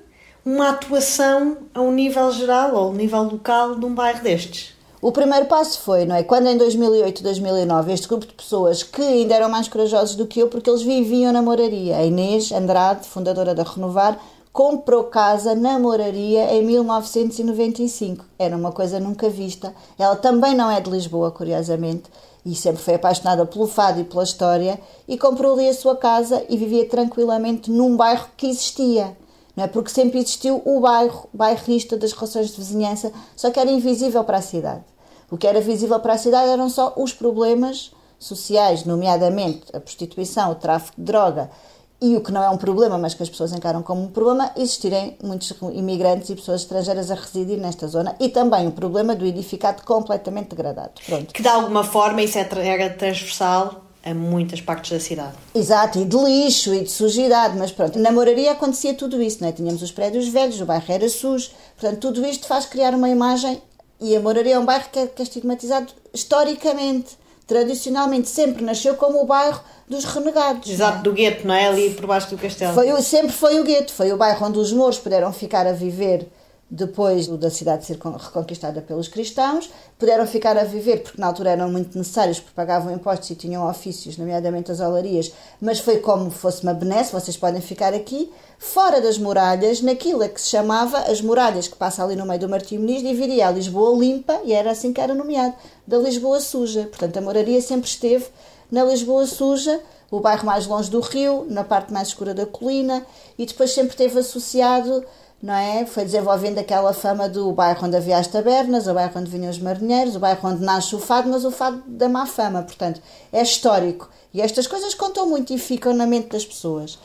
uma 0.46 0.70
atuação 0.70 1.58
a 1.74 1.82
um 1.82 1.94
nível 1.94 2.30
geral 2.34 2.76
ou 2.76 2.88
a 2.88 2.90
um 2.90 2.94
nível 2.94 3.24
local 3.24 3.76
num 3.78 3.94
bairro 3.96 4.22
destes? 4.22 4.74
O 5.02 5.14
primeiro 5.14 5.46
passo 5.46 5.80
foi, 5.80 6.06
não 6.06 6.14
é? 6.14 6.24
Quando 6.24 6.48
em 6.48 6.58
2008, 6.58 7.24
2009, 7.24 7.94
este 7.94 8.06
grupo 8.06 8.28
de 8.28 8.34
pessoas 8.34 8.84
que 8.84 9.02
ainda 9.02 9.34
eram 9.34 9.48
mais 9.48 9.70
corajosos 9.70 10.14
do 10.18 10.28
que 10.28 10.42
eu, 10.42 10.50
porque 10.50 10.70
eles 10.70 10.82
viviam 10.82 11.32
na 11.32 11.42
moraria. 11.42 11.96
A 11.96 12.04
Inês 12.04 12.52
Andrade, 12.52 13.08
fundadora 13.08 13.56
da 13.56 13.64
Renovar, 13.64 14.20
comprou 14.52 15.06
casa 15.06 15.56
na 15.56 15.80
moraria 15.80 16.54
em 16.54 16.66
1995. 16.66 18.26
Era 18.38 18.58
uma 18.58 18.74
coisa 18.74 19.00
nunca 19.00 19.30
vista. 19.30 19.74
Ela 19.98 20.18
também 20.18 20.54
não 20.54 20.70
é 20.70 20.82
de 20.82 20.90
Lisboa, 20.90 21.32
curiosamente, 21.32 22.04
e 22.46 22.54
sempre 22.54 22.82
foi 22.82 22.96
apaixonada 22.96 23.46
pelo 23.46 23.68
fado 23.68 24.02
e 24.02 24.04
pela 24.04 24.24
história, 24.24 24.78
e 25.08 25.18
comprou 25.18 25.54
ali 25.54 25.70
a 25.70 25.74
sua 25.74 25.96
casa 25.96 26.44
e 26.50 26.58
vivia 26.58 26.86
tranquilamente 26.90 27.72
num 27.72 27.96
bairro 27.96 28.28
que 28.36 28.48
existia 28.48 29.16
não 29.60 29.66
é? 29.66 29.68
Porque 29.68 29.90
sempre 29.90 30.20
existiu 30.20 30.62
o 30.66 30.80
bairro, 30.80 31.30
bairrista 31.34 31.98
das 31.98 32.14
relações 32.14 32.52
de 32.52 32.58
vizinhança, 32.58 33.12
só 33.36 33.52
que 33.52 33.60
era 33.60 33.70
invisível 33.70 34.24
para 34.24 34.38
a 34.38 34.42
cidade. 34.42 34.84
O 35.30 35.38
que 35.38 35.46
era 35.46 35.60
visível 35.60 36.00
para 36.00 36.14
a 36.14 36.18
cidade 36.18 36.50
eram 36.50 36.70
só 36.70 36.94
os 36.96 37.14
problemas 37.14 37.92
sociais, 38.18 38.86
nomeadamente 38.86 39.64
a 39.74 39.80
prostituição, 39.80 40.52
o 40.52 40.56
tráfico 40.56 40.96
de 40.98 41.04
droga 41.04 41.50
e 42.02 42.16
o 42.16 42.22
que 42.22 42.32
não 42.32 42.42
é 42.42 42.50
um 42.50 42.58
problema, 42.58 42.98
mas 42.98 43.14
que 43.14 43.22
as 43.22 43.30
pessoas 43.30 43.52
encaram 43.52 43.84
como 43.84 44.02
um 44.02 44.08
problema, 44.08 44.52
existirem 44.56 45.18
muitos 45.22 45.54
imigrantes 45.74 46.30
e 46.30 46.36
pessoas 46.36 46.62
estrangeiras 46.62 47.12
a 47.12 47.16
residir 47.16 47.60
nesta 47.60 47.86
zona 47.88 48.16
e 48.18 48.30
também 48.30 48.66
o 48.66 48.72
problema 48.72 49.14
do 49.14 49.26
edificado 49.26 49.84
completamente 49.84 50.50
degradado. 50.50 50.92
Pronto. 51.06 51.34
Que 51.34 51.42
de 51.42 51.50
alguma 51.50 51.84
forma 51.84 52.22
isso 52.22 52.38
é, 52.38 52.48
era 52.66 52.90
transversal 52.90 53.89
a 54.04 54.14
muitas 54.14 54.62
partes 54.62 54.92
da 54.92 55.00
cidade. 55.00 55.34
Exato, 55.54 56.00
e 56.00 56.06
de 56.06 56.18
lixo 56.18 56.74
e 56.74 56.84
de 56.84 56.90
sujidade, 56.90 57.58
mas 57.58 57.72
pronto, 57.72 58.00
na 58.00 58.12
moraria 58.12 58.52
acontecia 58.52 58.94
tudo 58.94 59.22
isso, 59.22 59.40
não 59.42 59.50
é? 59.50 59.52
Tínhamos 59.52 59.82
os 59.82 59.92
prédios 59.92 60.28
velhos, 60.28 60.60
o 60.62 60.66
bairro 60.66 60.86
era 60.88 61.10
sujo, 61.10 61.50
portanto, 61.78 62.00
tudo 62.00 62.26
isto 62.26 62.48
faz 62.48 62.66
criar 62.66 62.94
uma 62.94 63.10
imagem, 63.10 63.62
e 64.00 64.16
a 64.16 64.20
moraria 64.20 64.56
é 64.56 64.60
um 64.60 64.66
bairro 64.66 64.86
que 64.92 65.00
é, 65.00 65.08
que 65.08 65.22
é 65.22 65.24
estigmatizado 65.24 65.92
historicamente, 66.14 67.18
tradicionalmente, 67.46 68.30
sempre 68.30 68.64
nasceu 68.64 68.96
como 68.96 69.22
o 69.22 69.26
bairro 69.26 69.60
dos 69.90 70.06
renegados. 70.06 70.70
Exato, 70.70 71.00
é? 71.00 71.02
do 71.02 71.12
gueto, 71.12 71.48
não 71.48 71.54
é? 71.54 71.68
Ali 71.68 71.90
por 71.90 72.06
baixo 72.06 72.30
do 72.30 72.38
castelo. 72.38 72.74
Foi, 72.74 73.02
sempre 73.02 73.32
foi 73.32 73.60
o 73.60 73.64
gueto, 73.64 73.92
foi 73.92 74.14
o 74.14 74.18
bairro 74.18 74.46
onde 74.46 74.60
os 74.60 74.72
mouros 74.72 75.00
puderam 75.00 75.34
ficar 75.34 75.68
a 75.68 75.74
viver 75.74 76.28
depois 76.70 77.28
da 77.28 77.50
cidade 77.50 77.86
ser 77.86 77.98
reconquistada 77.98 78.80
pelos 78.82 79.08
cristãos, 79.08 79.70
puderam 79.98 80.28
ficar 80.28 80.56
a 80.56 80.64
viver 80.64 81.02
porque 81.02 81.20
na 81.20 81.28
altura 81.28 81.52
eram 81.52 81.72
muito 81.72 81.98
necessários, 81.98 82.40
porque 82.40 82.56
pagavam 82.56 82.94
impostos 82.94 83.30
e 83.32 83.36
tinham 83.36 83.68
ofícios, 83.68 84.18
nomeadamente 84.18 84.72
as 84.72 84.80
olarias, 84.80 85.32
mas 85.60 85.80
foi 85.80 85.98
como 85.98 86.30
fosse 86.30 86.62
uma 86.62 86.74
benesse, 86.74 87.12
vocês 87.12 87.36
podem 87.36 87.60
ficar 87.60 87.94
aqui, 87.94 88.32
fora 88.60 89.02
das 89.02 89.18
muralhas, 89.18 89.82
naquilo 89.82 90.28
que 90.30 90.40
se 90.40 90.50
chamava 90.50 91.00
as 91.00 91.22
muralhas 91.22 91.68
que 91.68 91.76
passa 91.76 92.04
ali 92.04 92.16
no 92.16 92.26
meio 92.26 92.40
do 92.40 92.50
Martim 92.50 92.78
Muniz, 92.78 93.02
dividia 93.02 93.48
a 93.48 93.52
Lisboa 93.52 93.98
limpa, 93.98 94.40
e 94.46 94.54
era 94.54 94.70
assim 94.72 94.94
que 94.94 95.02
era 95.02 95.16
nomeado, 95.16 95.56
da 95.88 95.98
Lisboa 95.98 96.40
suja. 96.40 96.84
Portanto, 96.84 97.18
a 97.18 97.22
moraria 97.22 97.62
sempre 97.62 97.90
esteve 97.90 98.28
na 98.72 98.84
Lisboa 98.84 99.26
suja, 99.26 99.82
o 100.12 100.20
bairro 100.20 100.46
mais 100.46 100.68
longe 100.68 100.90
do 100.90 101.00
rio, 101.00 101.46
na 101.50 101.64
parte 101.64 101.92
mais 101.92 102.10
escura 102.10 102.34
da 102.34 102.46
colina, 102.46 103.06
e 103.38 103.46
depois 103.46 103.72
sempre 103.72 103.92
esteve 103.92 104.20
associado 104.20 105.04
não 105.42 105.54
é? 105.54 105.86
Foi 105.86 106.04
desenvolvendo 106.04 106.58
aquela 106.58 106.94
fama 106.94 107.30
do 107.30 107.52
bairro 107.52 107.88
onde 107.88 107.96
havia 107.96 108.18
as 108.18 108.28
tabernas, 108.28 108.88
o 108.88 108.94
bairro 108.94 109.20
onde 109.20 109.32
vinham 109.32 109.50
os 109.50 109.60
marinheiros, 109.60 110.16
o 110.16 110.20
bairro 110.20 110.50
onde 110.50 110.64
nasce 110.64 110.96
o 110.96 111.00
fado, 111.00 111.30
mas 111.30 111.46
o 111.46 111.52
fado 111.52 111.82
da 111.88 112.10
má 112.10 112.26
fama, 112.26 112.62
portanto, 112.62 113.02
é 113.32 113.42
histórico. 113.42 114.10
E 114.34 114.42
estas 114.42 114.68
coisas 114.68 114.94
contam 114.94 115.28
muito 115.28 115.54
e 115.54 115.58
ficam 115.58 115.94
na 115.94 116.06
mente 116.06 116.30
das 116.30 116.46
pessoas. 116.46 117.00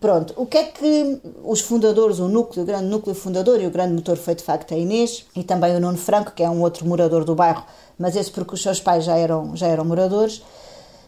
Pronto, 0.00 0.34
o 0.36 0.44
que 0.44 0.58
é 0.58 0.64
que 0.64 1.20
os 1.42 1.60
fundadores, 1.60 2.18
o 2.18 2.28
núcleo, 2.28 2.62
o 2.62 2.66
grande 2.66 2.84
núcleo 2.86 3.14
fundador 3.14 3.60
e 3.60 3.66
o 3.66 3.70
grande 3.70 3.94
motor 3.94 4.16
foi 4.16 4.34
de 4.34 4.42
facto 4.42 4.74
a 4.74 4.76
Inês 4.76 5.24
e 5.34 5.42
também 5.42 5.74
o 5.74 5.80
Nuno 5.80 5.96
Franco, 5.96 6.32
que 6.32 6.42
é 6.42 6.50
um 6.50 6.60
outro 6.60 6.86
morador 6.86 7.24
do 7.24 7.34
bairro, 7.34 7.64
mas 7.98 8.14
esse 8.14 8.30
porque 8.30 8.54
os 8.54 8.62
seus 8.62 8.80
pais 8.80 9.04
já 9.04 9.16
eram, 9.16 9.56
já 9.56 9.66
eram 9.66 9.84
moradores, 9.84 10.42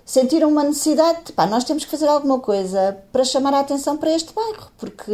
sentiram 0.07 0.49
uma 0.49 0.63
necessidade 0.63 1.25
de, 1.27 1.33
pá, 1.33 1.47
nós 1.47 1.65
temos 1.65 1.85
que 1.85 1.91
fazer 1.91 2.07
alguma 2.07 2.39
coisa 2.39 2.97
para 3.11 3.25
chamar 3.25 3.53
a 3.53 3.61
atenção 3.61 3.97
para 3.97 4.15
este 4.15 4.33
bairro, 4.33 4.71
porque 4.79 5.13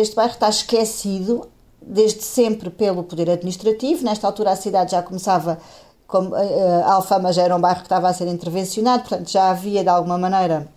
este 0.00 0.16
bairro 0.16 0.32
está 0.32 0.48
esquecido 0.48 1.48
desde 1.80 2.22
sempre 2.22 2.68
pelo 2.68 3.04
poder 3.04 3.30
administrativo. 3.30 4.04
Nesta 4.04 4.26
altura 4.26 4.50
a 4.50 4.56
cidade 4.56 4.90
já 4.90 5.02
começava, 5.02 5.58
como, 6.08 6.34
eh, 6.34 6.44
eh, 6.44 6.82
a 6.84 6.94
Alfama 6.94 7.32
já 7.32 7.42
era 7.42 7.56
um 7.56 7.60
bairro 7.60 7.78
que 7.78 7.86
estava 7.86 8.08
a 8.08 8.12
ser 8.12 8.26
intervencionado, 8.26 9.08
portanto 9.08 9.30
já 9.30 9.48
havia 9.48 9.84
de 9.84 9.88
alguma 9.88 10.18
maneira, 10.18 10.68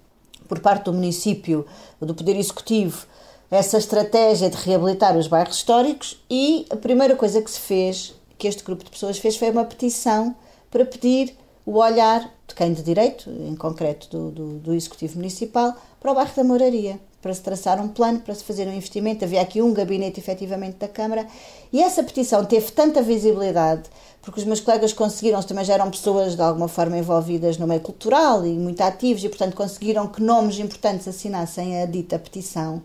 por 0.48 0.60
parte 0.60 0.86
do 0.86 0.94
município, 0.94 1.66
do 2.00 2.14
poder 2.14 2.36
executivo, 2.36 3.08
essa 3.50 3.80
estratégia 3.80 4.48
de 4.48 4.58
reabilitar 4.58 5.18
os 5.18 5.26
bairros 5.26 5.58
históricos 5.58 6.24
e 6.30 6.68
a 6.70 6.76
primeira 6.76 7.16
coisa 7.16 7.42
que 7.42 7.50
se 7.50 7.60
fez, 7.60 8.14
que 8.38 8.48
este 8.48 8.64
grupo 8.64 8.84
de 8.84 8.92
pessoas 8.92 9.18
fez, 9.18 9.38
foi 9.38 9.50
uma 9.50 9.66
petição 9.66 10.36
para 10.70 10.86
pedir 10.86 11.36
o 11.66 11.80
olhar 11.80 12.22
de 12.48 12.54
quem 12.54 12.74
de 12.74 12.84
direito, 12.84 13.30
em 13.30 13.56
concreto 13.56 14.08
do, 14.10 14.32
do, 14.32 14.60
do, 14.60 14.74
Executivo 14.74 15.16
Municipal, 15.16 15.76
para 16.00 16.12
o 16.12 16.16
bairro 16.16 16.32
da 16.36 16.44
Moraria, 16.44 17.00
para 17.22 17.34
se 17.34 17.42
traçar 17.42 17.82
um 17.82 17.88
plano, 17.88 18.20
para 18.20 18.36
se 18.36 18.44
fazer 18.44 18.68
um 18.68 18.74
investimento. 18.74 19.26
Havia 19.26 19.42
aqui 19.42 19.62
um 19.62 19.74
gabinete, 19.74 20.20
efetivamente, 20.20 20.78
da 20.78 20.88
Câmara, 20.88 21.26
e 21.74 21.82
essa 21.82 22.04
petição 22.04 22.46
teve 22.46 22.72
tanta 22.72 23.02
visibilidade, 23.02 23.90
porque 24.22 24.40
os 24.40 24.46
meus 24.46 24.60
colegas 24.60 24.94
conseguiram, 24.94 25.42
também 25.42 25.66
já 25.66 25.74
eram 25.74 25.90
pessoas 25.90 26.36
de 26.36 26.42
alguma 26.42 26.68
forma 26.68 26.98
envolvidas 26.98 27.58
no 27.58 27.66
meio 27.66 27.82
cultural 27.82 28.46
e 28.46 28.54
muito 28.54 28.82
ativos, 28.82 29.24
e 29.24 29.30
portanto 29.30 29.56
conseguiram 29.56 30.08
que 30.08 30.22
nomes 30.22 30.60
importantes 30.60 31.08
assinassem 31.08 31.82
a 31.82 31.88
dita 31.88 32.20
petição. 32.20 32.84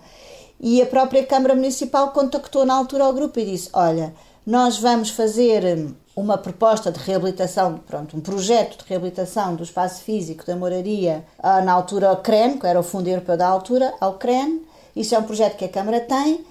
E 0.59 0.81
a 0.81 0.87
própria 0.87 1.25
Câmara 1.25 1.55
Municipal 1.55 2.13
contactou 2.13 2.65
na 2.65 2.75
altura 2.75 3.05
ao 3.05 3.13
grupo 3.13 3.39
e 3.41 3.45
disse: 3.45 3.69
Olha, 3.73 4.15
nós 4.47 4.79
vamos 4.79 5.11
fazer 5.11 5.95
uma 6.15 6.37
proposta 6.37 6.91
de 6.91 6.99
reabilitação, 6.99 7.81
pronto, 7.87 8.17
um 8.17 8.21
projeto 8.21 8.83
de 8.83 8.89
reabilitação 8.89 9.55
do 9.55 9.63
espaço 9.63 10.03
físico 10.03 10.45
da 10.45 10.57
moraria, 10.57 11.25
ah, 11.39 11.63
na 11.63 11.73
altura 11.73 12.09
ao 12.09 12.17
CREN, 12.19 12.59
que 12.59 12.67
era 12.67 12.79
o 12.79 12.83
Fundo 12.83 13.09
Europeu 13.09 13.37
da 13.37 13.47
altura, 13.47 13.95
ao 14.01 14.15
CREN. 14.15 14.61
Isso 14.95 15.15
é 15.15 15.19
um 15.19 15.23
projeto 15.23 15.57
que 15.57 15.65
a 15.65 15.69
Câmara 15.69 16.01
tem. 16.01 16.45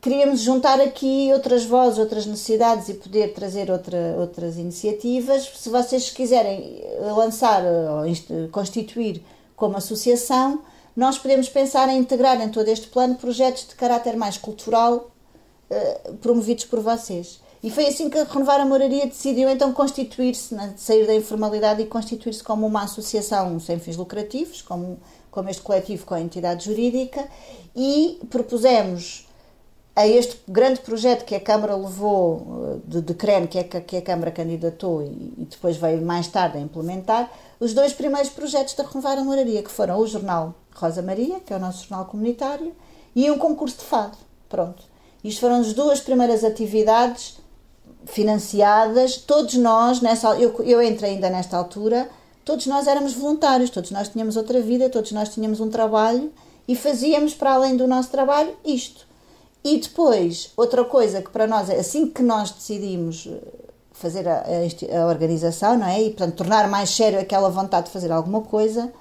Queríamos 0.00 0.40
juntar 0.40 0.80
aqui 0.80 1.30
outras 1.32 1.64
vozes, 1.64 1.98
outras 1.98 2.26
necessidades 2.26 2.88
e 2.88 2.94
poder 2.94 3.34
trazer 3.34 3.70
outra, 3.70 4.16
outras 4.18 4.56
iniciativas. 4.56 5.48
Se 5.54 5.68
vocês 5.68 6.10
quiserem 6.10 6.82
lançar 7.14 7.62
ou 7.62 8.48
constituir 8.50 9.22
como 9.54 9.76
associação, 9.76 10.60
nós 10.96 11.18
podemos 11.18 11.48
pensar 11.48 11.88
em 11.88 11.98
integrar 11.98 12.40
em 12.40 12.48
todo 12.48 12.66
este 12.66 12.88
plano 12.88 13.14
projetos 13.14 13.68
de 13.68 13.76
caráter 13.76 14.16
mais 14.16 14.36
cultural 14.36 15.10
eh, 15.70 16.00
promovidos 16.20 16.64
por 16.64 16.80
vocês. 16.80 17.40
E 17.62 17.70
foi 17.70 17.86
assim 17.86 18.10
que 18.10 18.20
Renovar 18.24 18.60
a 18.60 18.66
Moraria 18.66 19.06
decidiu 19.06 19.48
então 19.48 19.72
constituir-se, 19.72 20.52
né, 20.52 20.74
sair 20.76 21.06
da 21.06 21.14
informalidade 21.14 21.80
e 21.80 21.86
constituir-se 21.86 22.42
como 22.42 22.66
uma 22.66 22.82
associação 22.82 23.60
sem 23.60 23.78
fins 23.78 23.96
lucrativos, 23.96 24.60
como, 24.60 24.98
como 25.30 25.48
este 25.48 25.62
coletivo 25.62 26.04
com 26.04 26.14
a 26.14 26.20
entidade 26.20 26.64
jurídica, 26.64 27.28
e 27.76 28.18
propusemos 28.28 29.28
a 29.94 30.08
este 30.08 30.40
grande 30.48 30.80
projeto 30.80 31.24
que 31.24 31.34
a 31.36 31.40
Câmara 31.40 31.76
levou, 31.76 32.74
eh, 32.74 32.78
de, 32.84 33.02
de 33.02 33.14
CREN, 33.14 33.46
que, 33.46 33.58
é, 33.58 33.62
que 33.62 33.96
a 33.96 34.02
Câmara 34.02 34.30
candidatou 34.30 35.02
e, 35.02 35.34
e, 35.36 35.46
depois 35.48 35.76
veio 35.76 36.02
mais 36.02 36.26
tarde 36.26 36.58
a 36.58 36.60
implementar, 36.60 37.30
os 37.60 37.74
dois 37.74 37.92
primeiros 37.92 38.30
projetos 38.30 38.74
da 38.74 38.84
Renovar 38.84 39.18
a 39.18 39.24
Moraria, 39.24 39.62
que 39.62 39.70
foram 39.70 39.98
o 39.98 40.06
jornal 40.06 40.54
Rosa 40.74 41.02
Maria, 41.02 41.38
que 41.40 41.52
é 41.52 41.56
o 41.56 41.60
nosso 41.60 41.86
jornal 41.86 42.06
comunitário, 42.06 42.74
e 43.14 43.30
um 43.30 43.38
concurso 43.38 43.78
de 43.78 43.84
fado. 43.84 44.16
Pronto. 44.48 44.82
Isto 45.22 45.40
foram 45.42 45.60
as 45.60 45.72
duas 45.72 46.00
primeiras 46.00 46.42
atividades 46.42 47.41
financiadas, 48.06 49.16
todos 49.16 49.54
nós, 49.54 50.00
nessa, 50.00 50.34
eu, 50.36 50.54
eu 50.64 50.82
entrei 50.82 51.12
ainda 51.12 51.30
nesta 51.30 51.56
altura, 51.56 52.08
todos 52.44 52.66
nós 52.66 52.86
éramos 52.86 53.12
voluntários, 53.12 53.70
todos 53.70 53.90
nós 53.90 54.08
tínhamos 54.08 54.36
outra 54.36 54.60
vida, 54.60 54.88
todos 54.88 55.12
nós 55.12 55.28
tínhamos 55.28 55.60
um 55.60 55.70
trabalho 55.70 56.32
e 56.66 56.74
fazíamos 56.74 57.34
para 57.34 57.52
além 57.52 57.76
do 57.76 57.86
nosso 57.86 58.10
trabalho 58.10 58.54
isto. 58.64 59.06
E 59.64 59.78
depois, 59.78 60.50
outra 60.56 60.84
coisa 60.84 61.22
que 61.22 61.30
para 61.30 61.46
nós, 61.46 61.70
é 61.70 61.78
assim 61.78 62.08
que 62.08 62.22
nós 62.22 62.50
decidimos 62.50 63.28
eh, 63.30 63.38
fazer 63.92 64.26
a, 64.26 64.42
a, 64.42 65.02
a 65.02 65.06
organização, 65.06 65.78
não 65.78 65.86
é? 65.86 66.02
E 66.02 66.10
portanto 66.10 66.36
tornar 66.36 66.68
mais 66.68 66.90
sério 66.90 67.20
aquela 67.20 67.48
vontade 67.48 67.86
de 67.86 67.92
fazer 67.92 68.10
alguma 68.10 68.40
coisa, 68.40 68.92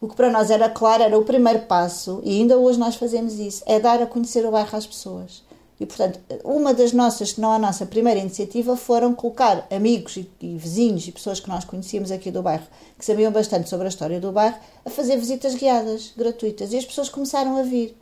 o 0.00 0.08
que 0.08 0.16
para 0.16 0.30
nós 0.30 0.50
era 0.50 0.68
claro, 0.68 1.02
era 1.04 1.16
o 1.16 1.24
primeiro 1.24 1.60
passo, 1.60 2.20
e 2.24 2.40
ainda 2.40 2.58
hoje 2.58 2.78
nós 2.78 2.96
fazemos 2.96 3.38
isso, 3.38 3.62
é 3.66 3.78
dar 3.78 4.02
a 4.02 4.06
conhecer 4.06 4.44
o 4.44 4.50
bairro 4.50 4.76
às 4.76 4.86
pessoas. 4.86 5.42
E, 5.80 5.86
portanto, 5.86 6.20
uma 6.44 6.74
das 6.74 6.92
nossas, 6.92 7.30
se 7.30 7.40
não 7.40 7.52
a 7.52 7.58
nossa 7.58 7.86
primeira 7.86 8.20
iniciativa, 8.20 8.76
foram 8.76 9.14
colocar 9.14 9.66
amigos 9.70 10.18
e, 10.18 10.30
e, 10.38 10.54
vizinhos 10.58 11.08
e 11.08 11.12
pessoas 11.12 11.40
que 11.40 11.48
nós 11.48 11.64
conhecíamos 11.64 12.10
aqui 12.10 12.30
do 12.30 12.42
bairro, 12.42 12.66
que 12.98 13.04
sabiam 13.04 13.32
bastante 13.32 13.66
sobre 13.66 13.86
a 13.86 13.88
história 13.88 14.20
do 14.20 14.30
bairro, 14.30 14.58
a 14.84 14.90
fazer 14.90 15.16
visitas 15.16 15.54
guiadas, 15.54 16.12
gratuitas. 16.14 16.74
E 16.74 16.76
as 16.76 16.84
pessoas 16.84 17.08
começaram 17.08 17.56
a 17.56 17.62
vir. 17.62 17.96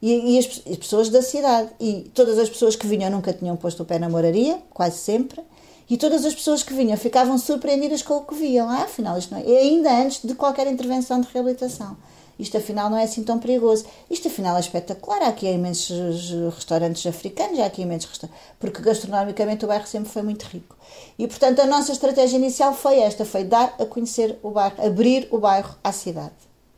E, 0.00 0.36
e 0.36 0.38
as, 0.38 0.62
as, 0.70 0.76
pessoas 0.76 1.08
da 1.08 1.20
cidade. 1.20 1.70
E 1.80 2.08
todas 2.14 2.38
as 2.38 2.48
pessoas 2.48 2.76
que 2.76 2.86
vinham 2.86 3.10
nunca 3.10 3.32
tinham 3.32 3.56
posto 3.56 3.82
o 3.82 3.86
pé 3.86 3.98
na 3.98 4.08
moraria, 4.08 4.62
quase 4.70 4.98
sempre. 4.98 5.42
E 5.90 5.96
todas 5.96 6.24
as 6.24 6.34
pessoas 6.34 6.62
que 6.62 6.74
vinham 6.74 6.96
ficavam 6.96 7.36
surpreendidas 7.38 8.02
com 8.02 8.18
o 8.18 8.24
que 8.24 8.36
viam. 8.36 8.68
Ah, 8.68 8.84
afinal, 8.84 9.18
isto 9.18 9.34
não 9.34 9.40
é. 9.40 9.44
E 9.44 9.56
ainda 9.56 9.90
antes 9.92 10.22
de 10.22 10.34
qualquer 10.36 10.68
intervenção 10.68 11.20
de 11.20 11.26
reabilitação 11.32 11.96
isto 12.38 12.56
afinal 12.56 12.90
não 12.90 12.98
é 12.98 13.04
assim 13.04 13.22
tão 13.22 13.38
perigoso. 13.38 13.86
Isto 14.10 14.28
afinal 14.28 14.56
é 14.56 14.60
espetacular. 14.60 15.22
Há 15.22 15.28
aqui 15.28 15.46
imensos 15.46 16.30
restaurantes 16.54 17.06
africanos, 17.06 17.58
há 17.60 17.66
aqui 17.66 17.82
imensos 17.82 18.10
restaurantes, 18.10 18.40
porque 18.58 18.82
gastronomicamente 18.82 19.64
o 19.64 19.68
bairro 19.68 19.86
sempre 19.86 20.10
foi 20.10 20.22
muito 20.22 20.44
rico. 20.44 20.76
E 21.18 21.26
portanto 21.26 21.60
a 21.60 21.66
nossa 21.66 21.92
estratégia 21.92 22.36
inicial 22.36 22.74
foi 22.74 22.98
esta, 22.98 23.24
foi 23.24 23.44
dar 23.44 23.74
a 23.78 23.86
conhecer 23.86 24.38
o 24.42 24.50
bairro, 24.50 24.84
abrir 24.84 25.28
o 25.30 25.38
bairro 25.38 25.74
à 25.82 25.92
cidade. 25.92 26.34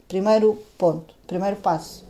Primeiro 0.07 0.59
ponto, 0.79 1.15
primeiro 1.27 1.57
passo. 1.57 2.08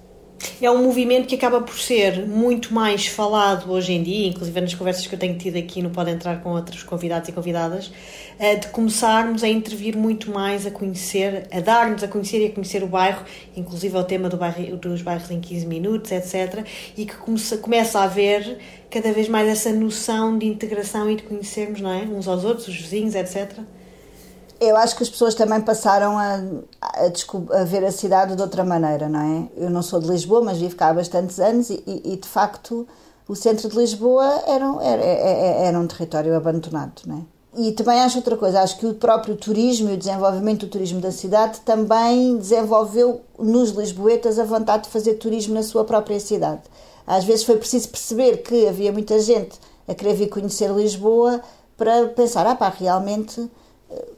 É 0.60 0.70
um 0.70 0.82
movimento 0.82 1.26
que 1.26 1.34
acaba 1.34 1.60
por 1.60 1.78
ser 1.78 2.26
muito 2.26 2.72
mais 2.72 3.06
falado 3.06 3.70
hoje 3.72 3.92
em 3.92 4.02
dia, 4.02 4.28
inclusive 4.28 4.60
nas 4.60 4.74
conversas 4.74 5.06
que 5.06 5.14
eu 5.14 5.18
tenho 5.18 5.36
tido 5.36 5.56
aqui 5.56 5.82
no 5.82 5.90
Pode 5.90 6.10
Entrar 6.10 6.42
com 6.42 6.50
outros 6.50 6.82
convidados 6.82 7.28
e 7.28 7.32
convidadas, 7.32 7.92
eh, 8.38 8.56
de 8.56 8.68
começarmos 8.68 9.42
a 9.42 9.48
intervir 9.48 9.96
muito 9.96 10.30
mais, 10.30 10.66
a 10.66 10.70
conhecer, 10.70 11.46
a 11.52 11.60
dar-nos 11.60 12.02
a 12.02 12.08
conhecer 12.08 12.40
e 12.40 12.46
a 12.46 12.50
conhecer 12.50 12.82
o 12.82 12.86
bairro, 12.86 13.24
inclusive 13.56 13.96
o 13.96 14.04
tema 14.04 14.28
do 14.28 14.36
bairro, 14.36 14.76
dos 14.76 15.02
bairros 15.02 15.30
em 15.30 15.40
15 15.40 15.66
minutos, 15.66 16.12
etc. 16.12 16.64
E 16.96 17.04
que 17.04 17.16
começa, 17.16 17.58
começa 17.58 17.98
a 18.00 18.04
haver 18.04 18.58
cada 18.90 19.12
vez 19.12 19.28
mais 19.28 19.48
essa 19.48 19.72
noção 19.72 20.38
de 20.38 20.46
integração 20.46 21.10
e 21.10 21.16
de 21.16 21.22
conhecermos 21.24 21.80
não 21.80 21.92
é? 21.92 22.02
uns 22.02 22.26
aos 22.28 22.44
outros, 22.44 22.68
os 22.68 22.76
vizinhos, 22.76 23.14
etc. 23.14 23.58
Eu 24.60 24.76
acho 24.76 24.96
que 24.96 25.02
as 25.02 25.08
pessoas 25.08 25.34
também 25.34 25.60
passaram 25.60 26.18
a, 26.18 26.40
a, 26.82 27.60
a, 27.60 27.64
ver 27.64 27.84
a 27.84 27.92
cidade 27.92 28.34
de 28.34 28.42
outra 28.42 28.64
maneira, 28.64 29.08
não 29.08 29.20
é? 29.20 29.48
Eu 29.56 29.70
não 29.70 29.82
sou 29.82 30.00
de 30.00 30.08
Lisboa, 30.08 30.42
mas 30.42 30.58
vivo 30.58 30.74
cá 30.74 30.88
há 30.88 30.94
bastantes 30.94 31.38
anos 31.38 31.70
e, 31.70 31.82
e 31.86 32.16
de 32.16 32.28
facto 32.28 32.86
o 33.28 33.36
centro 33.36 33.68
de 33.68 33.76
Lisboa 33.76 34.42
era, 34.46 34.64
era, 34.82 35.04
era, 35.04 35.66
era 35.66 35.78
um 35.78 35.86
território 35.86 36.34
abandonado, 36.34 37.02
não 37.06 37.18
é? 37.18 37.38
e 37.58 37.72
também 37.72 38.00
acho 38.00 38.18
outra 38.18 38.36
coisa, 38.36 38.60
acho 38.60 38.78
que 38.78 38.86
o 38.86 38.94
próprio 38.94 39.34
turismo 39.34 39.90
e 39.90 39.94
o 39.94 39.96
desenvolvimento 39.96 40.66
do 40.66 40.70
turismo 40.70 41.00
da 41.00 41.10
cidade 41.10 41.60
também 41.62 42.36
desenvolveu 42.36 43.22
nos 43.36 43.70
lisboetas 43.70 44.38
a 44.38 44.44
vontade 44.44 44.84
de 44.84 44.90
fazer 44.90 45.14
turismo 45.14 45.54
na 45.54 45.64
sua 45.64 45.84
própria 45.84 46.20
cidade. 46.20 46.62
Às 47.04 47.24
vezes 47.24 47.44
foi 47.44 47.56
preciso 47.56 47.88
perceber 47.88 48.42
que 48.42 48.68
havia 48.68 48.92
muita 48.92 49.18
gente 49.20 49.58
a 49.88 49.94
querer 49.94 50.14
vir 50.14 50.28
conhecer 50.28 50.70
Lisboa 50.70 51.40
para 51.76 52.08
pensar, 52.08 52.46
ah 52.46 52.54
pá, 52.54 52.68
realmente 52.68 53.50
eh, 53.90 54.08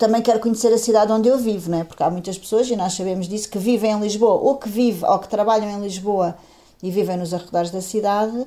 também 0.00 0.22
quero 0.22 0.40
conhecer 0.40 0.72
a 0.72 0.78
cidade 0.78 1.12
onde 1.12 1.28
eu 1.28 1.36
vivo, 1.36 1.70
não 1.70 1.78
é? 1.78 1.84
Porque 1.84 2.02
há 2.02 2.10
muitas 2.10 2.38
pessoas, 2.38 2.70
e 2.70 2.74
nós 2.74 2.94
sabemos 2.94 3.28
disso, 3.28 3.50
que 3.50 3.58
vivem 3.58 3.92
em 3.92 4.00
Lisboa, 4.00 4.32
ou 4.32 4.56
que 4.56 4.66
vivem, 4.66 5.06
ou 5.06 5.18
que 5.18 5.28
trabalham 5.28 5.68
em 5.68 5.82
Lisboa 5.82 6.38
e 6.82 6.90
vivem 6.90 7.18
nos 7.18 7.34
arredores 7.34 7.70
da 7.70 7.82
cidade, 7.82 8.46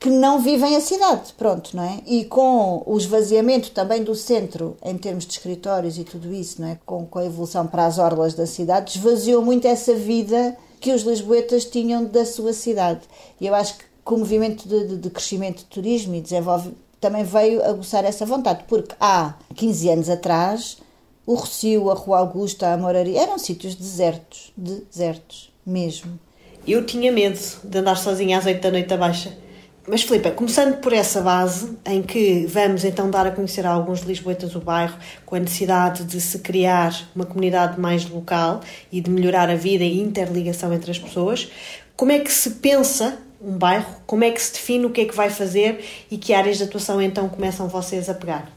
que 0.00 0.08
não 0.08 0.40
vivem 0.40 0.74
a 0.74 0.80
cidade, 0.80 1.34
pronto, 1.36 1.76
não 1.76 1.82
é? 1.82 2.00
E 2.06 2.24
com 2.24 2.82
o 2.86 2.96
esvaziamento 2.96 3.72
também 3.72 4.02
do 4.02 4.14
centro, 4.14 4.74
em 4.82 4.96
termos 4.96 5.26
de 5.26 5.32
escritórios 5.32 5.98
e 5.98 6.04
tudo 6.04 6.32
isso, 6.32 6.62
não 6.62 6.68
é? 6.68 6.78
Com, 6.86 7.04
com 7.04 7.18
a 7.18 7.26
evolução 7.26 7.66
para 7.66 7.84
as 7.84 7.98
orlas 7.98 8.32
da 8.32 8.46
cidade, 8.46 8.96
esvaziou 8.96 9.44
muito 9.44 9.68
essa 9.68 9.94
vida 9.94 10.56
que 10.80 10.92
os 10.92 11.02
lisboetas 11.02 11.66
tinham 11.66 12.06
da 12.06 12.24
sua 12.24 12.54
cidade. 12.54 13.02
E 13.38 13.46
eu 13.46 13.54
acho 13.54 13.76
que 13.76 13.84
com 14.02 14.14
o 14.14 14.18
movimento 14.20 14.66
de, 14.66 14.86
de, 14.86 14.96
de 14.96 15.10
crescimento 15.10 15.58
de 15.58 15.64
turismo 15.66 16.14
e 16.14 16.22
desenvolve 16.22 16.74
também 16.98 17.22
veio 17.22 17.62
aguçar 17.62 18.02
essa 18.06 18.24
vontade, 18.24 18.64
porque 18.66 18.94
há 18.98 19.34
15 19.54 19.90
anos 19.90 20.08
atrás 20.08 20.78
o 21.26 21.34
Rocio, 21.34 21.90
a 21.90 21.94
Rua 21.94 22.18
Augusta, 22.18 22.72
a 22.72 22.76
Moraria 22.78 23.20
eram 23.20 23.38
sítios 23.38 23.74
desertos, 23.74 24.52
desertos 24.56 25.52
mesmo. 25.66 26.18
Eu 26.66 26.86
tinha 26.86 27.12
medo 27.12 27.38
de 27.62 27.78
andar 27.78 27.96
sozinha 27.96 28.38
às 28.38 28.46
8 28.46 28.60
da 28.60 28.70
noite 28.70 28.94
abaixo 28.94 29.30
mas, 29.88 30.02
Filipe, 30.02 30.32
começando 30.32 30.78
por 30.78 30.92
essa 30.92 31.20
base, 31.20 31.76
em 31.86 32.02
que 32.02 32.44
vamos 32.46 32.84
então 32.84 33.08
dar 33.08 33.24
a 33.24 33.30
conhecer 33.30 33.64
a 33.64 33.70
alguns 33.70 34.00
lisboetas 34.00 34.56
o 34.56 34.60
bairro, 34.60 34.98
com 35.24 35.36
a 35.36 35.38
necessidade 35.38 36.02
de 36.02 36.20
se 36.20 36.40
criar 36.40 36.92
uma 37.14 37.24
comunidade 37.24 37.78
mais 37.78 38.04
local 38.10 38.60
e 38.90 39.00
de 39.00 39.08
melhorar 39.08 39.48
a 39.48 39.54
vida 39.54 39.84
e 39.84 40.00
interligação 40.00 40.72
entre 40.72 40.90
as 40.90 40.98
pessoas, 40.98 41.48
como 41.96 42.10
é 42.10 42.18
que 42.18 42.32
se 42.32 42.50
pensa 42.50 43.16
um 43.40 43.56
bairro? 43.56 43.86
Como 44.06 44.24
é 44.24 44.30
que 44.32 44.42
se 44.42 44.54
define 44.54 44.86
o 44.86 44.90
que 44.90 45.02
é 45.02 45.04
que 45.04 45.14
vai 45.14 45.30
fazer 45.30 45.84
e 46.10 46.18
que 46.18 46.34
áreas 46.34 46.56
de 46.56 46.64
atuação 46.64 47.00
então 47.00 47.28
começam 47.28 47.68
vocês 47.68 48.08
a 48.08 48.14
pegar? 48.14 48.55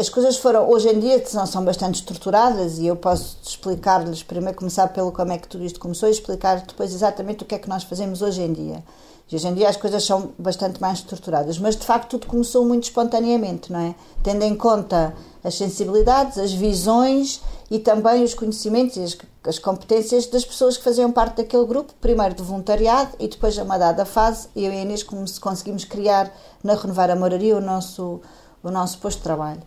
As 0.00 0.08
coisas 0.08 0.38
foram, 0.38 0.66
hoje 0.66 0.88
em 0.88 0.98
dia, 0.98 1.22
são, 1.26 1.44
são 1.44 1.62
bastante 1.62 1.96
estruturadas 1.96 2.78
e 2.78 2.86
eu 2.86 2.96
posso 2.96 3.36
explicar-lhes, 3.42 4.22
primeiro 4.22 4.56
começar 4.56 4.88
pelo 4.88 5.12
como 5.12 5.30
é 5.30 5.36
que 5.36 5.46
tudo 5.46 5.62
isto 5.62 5.78
começou 5.78 6.08
e 6.08 6.12
explicar 6.12 6.58
depois 6.62 6.94
exatamente 6.94 7.42
o 7.42 7.46
que 7.46 7.54
é 7.54 7.58
que 7.58 7.68
nós 7.68 7.82
fazemos 7.82 8.22
hoje 8.22 8.40
em 8.40 8.50
dia. 8.50 8.82
E 9.30 9.36
hoje 9.36 9.46
em 9.46 9.52
dia 9.52 9.68
as 9.68 9.76
coisas 9.76 10.02
são 10.02 10.32
bastante 10.38 10.80
mais 10.80 11.00
estruturadas, 11.00 11.58
mas 11.58 11.76
de 11.76 11.84
facto 11.84 12.12
tudo 12.12 12.26
começou 12.28 12.64
muito 12.64 12.84
espontaneamente, 12.84 13.70
não 13.70 13.78
é? 13.78 13.94
Tendo 14.22 14.42
em 14.42 14.56
conta 14.56 15.12
as 15.44 15.54
sensibilidades, 15.56 16.38
as 16.38 16.50
visões 16.50 17.42
e 17.70 17.78
também 17.78 18.24
os 18.24 18.32
conhecimentos 18.32 18.96
e 18.96 19.02
as, 19.02 19.18
as 19.44 19.58
competências 19.58 20.24
das 20.24 20.46
pessoas 20.46 20.78
que 20.78 20.82
faziam 20.82 21.12
parte 21.12 21.36
daquele 21.36 21.66
grupo, 21.66 21.92
primeiro 22.00 22.34
de 22.34 22.42
voluntariado 22.42 23.10
e 23.20 23.28
depois, 23.28 23.58
a 23.58 23.64
uma 23.64 23.76
dada 23.76 24.06
fase, 24.06 24.48
eu 24.56 24.72
e 24.72 24.78
a 24.78 24.80
Inês 24.80 25.02
conseguimos 25.02 25.84
criar 25.84 26.34
na 26.64 26.74
Renovar 26.74 27.10
a 27.10 27.16
Moraria 27.16 27.54
o 27.54 27.60
nosso, 27.60 28.22
o 28.62 28.70
nosso 28.70 28.96
posto 28.96 29.18
de 29.18 29.24
trabalho. 29.24 29.60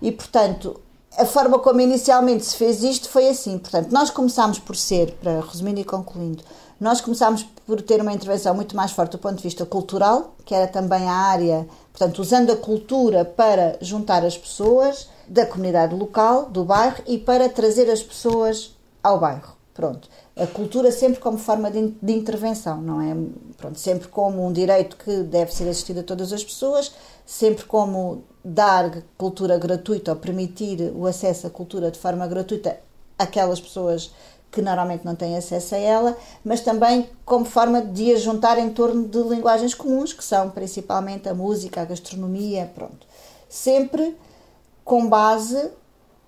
E, 0.00 0.10
portanto, 0.12 0.80
a 1.16 1.26
forma 1.26 1.58
como 1.58 1.80
inicialmente 1.80 2.44
se 2.44 2.56
fez 2.56 2.82
isto 2.82 3.08
foi 3.08 3.28
assim. 3.28 3.58
Portanto, 3.58 3.90
nós 3.92 4.10
começámos 4.10 4.58
por 4.58 4.76
ser, 4.76 5.12
para 5.20 5.40
resumindo 5.40 5.80
e 5.80 5.84
concluindo, 5.84 6.42
nós 6.80 7.00
começámos 7.00 7.42
por 7.66 7.82
ter 7.82 8.00
uma 8.00 8.12
intervenção 8.12 8.54
muito 8.54 8.74
mais 8.74 8.90
forte 8.92 9.12
do 9.12 9.18
ponto 9.18 9.36
de 9.36 9.42
vista 9.42 9.66
cultural, 9.66 10.34
que 10.46 10.54
era 10.54 10.66
também 10.66 11.06
a 11.06 11.12
área, 11.12 11.68
portanto, 11.92 12.20
usando 12.20 12.50
a 12.50 12.56
cultura 12.56 13.24
para 13.24 13.76
juntar 13.82 14.24
as 14.24 14.38
pessoas 14.38 15.08
da 15.28 15.44
comunidade 15.44 15.94
local, 15.94 16.46
do 16.46 16.64
bairro, 16.64 17.02
e 17.06 17.18
para 17.18 17.48
trazer 17.48 17.90
as 17.90 18.02
pessoas 18.02 18.74
ao 19.02 19.20
bairro. 19.20 19.60
Pronto. 19.74 20.08
A 20.36 20.46
cultura 20.46 20.90
sempre 20.90 21.20
como 21.20 21.38
forma 21.38 21.70
de, 21.70 21.94
de 22.02 22.12
intervenção, 22.12 22.80
não 22.80 23.00
é? 23.00 23.14
Pronto, 23.56 23.78
sempre 23.78 24.08
como 24.08 24.46
um 24.46 24.52
direito 24.52 24.96
que 24.96 25.22
deve 25.22 25.54
ser 25.54 25.68
assistido 25.68 26.00
a 26.00 26.02
todas 26.02 26.32
as 26.32 26.42
pessoas, 26.42 26.92
sempre 27.30 27.64
como 27.64 28.24
dar 28.44 29.04
cultura 29.16 29.56
gratuita 29.56 30.10
ou 30.10 30.16
permitir 30.16 30.92
o 30.96 31.06
acesso 31.06 31.46
à 31.46 31.50
cultura 31.50 31.88
de 31.88 31.96
forma 31.96 32.26
gratuita 32.26 32.80
àquelas 33.16 33.60
pessoas 33.60 34.12
que 34.50 34.60
normalmente 34.60 35.04
não 35.04 35.14
têm 35.14 35.36
acesso 35.36 35.76
a 35.76 35.78
ela, 35.78 36.18
mas 36.44 36.60
também 36.60 37.08
como 37.24 37.44
forma 37.44 37.80
de 37.80 38.12
a 38.14 38.18
juntar 38.18 38.58
em 38.58 38.70
torno 38.70 39.06
de 39.06 39.22
linguagens 39.22 39.74
comuns, 39.74 40.12
que 40.12 40.24
são 40.24 40.50
principalmente 40.50 41.28
a 41.28 41.34
música, 41.34 41.82
a 41.82 41.84
gastronomia, 41.84 42.68
pronto. 42.74 43.06
Sempre 43.48 44.18
com 44.84 45.08
base 45.08 45.70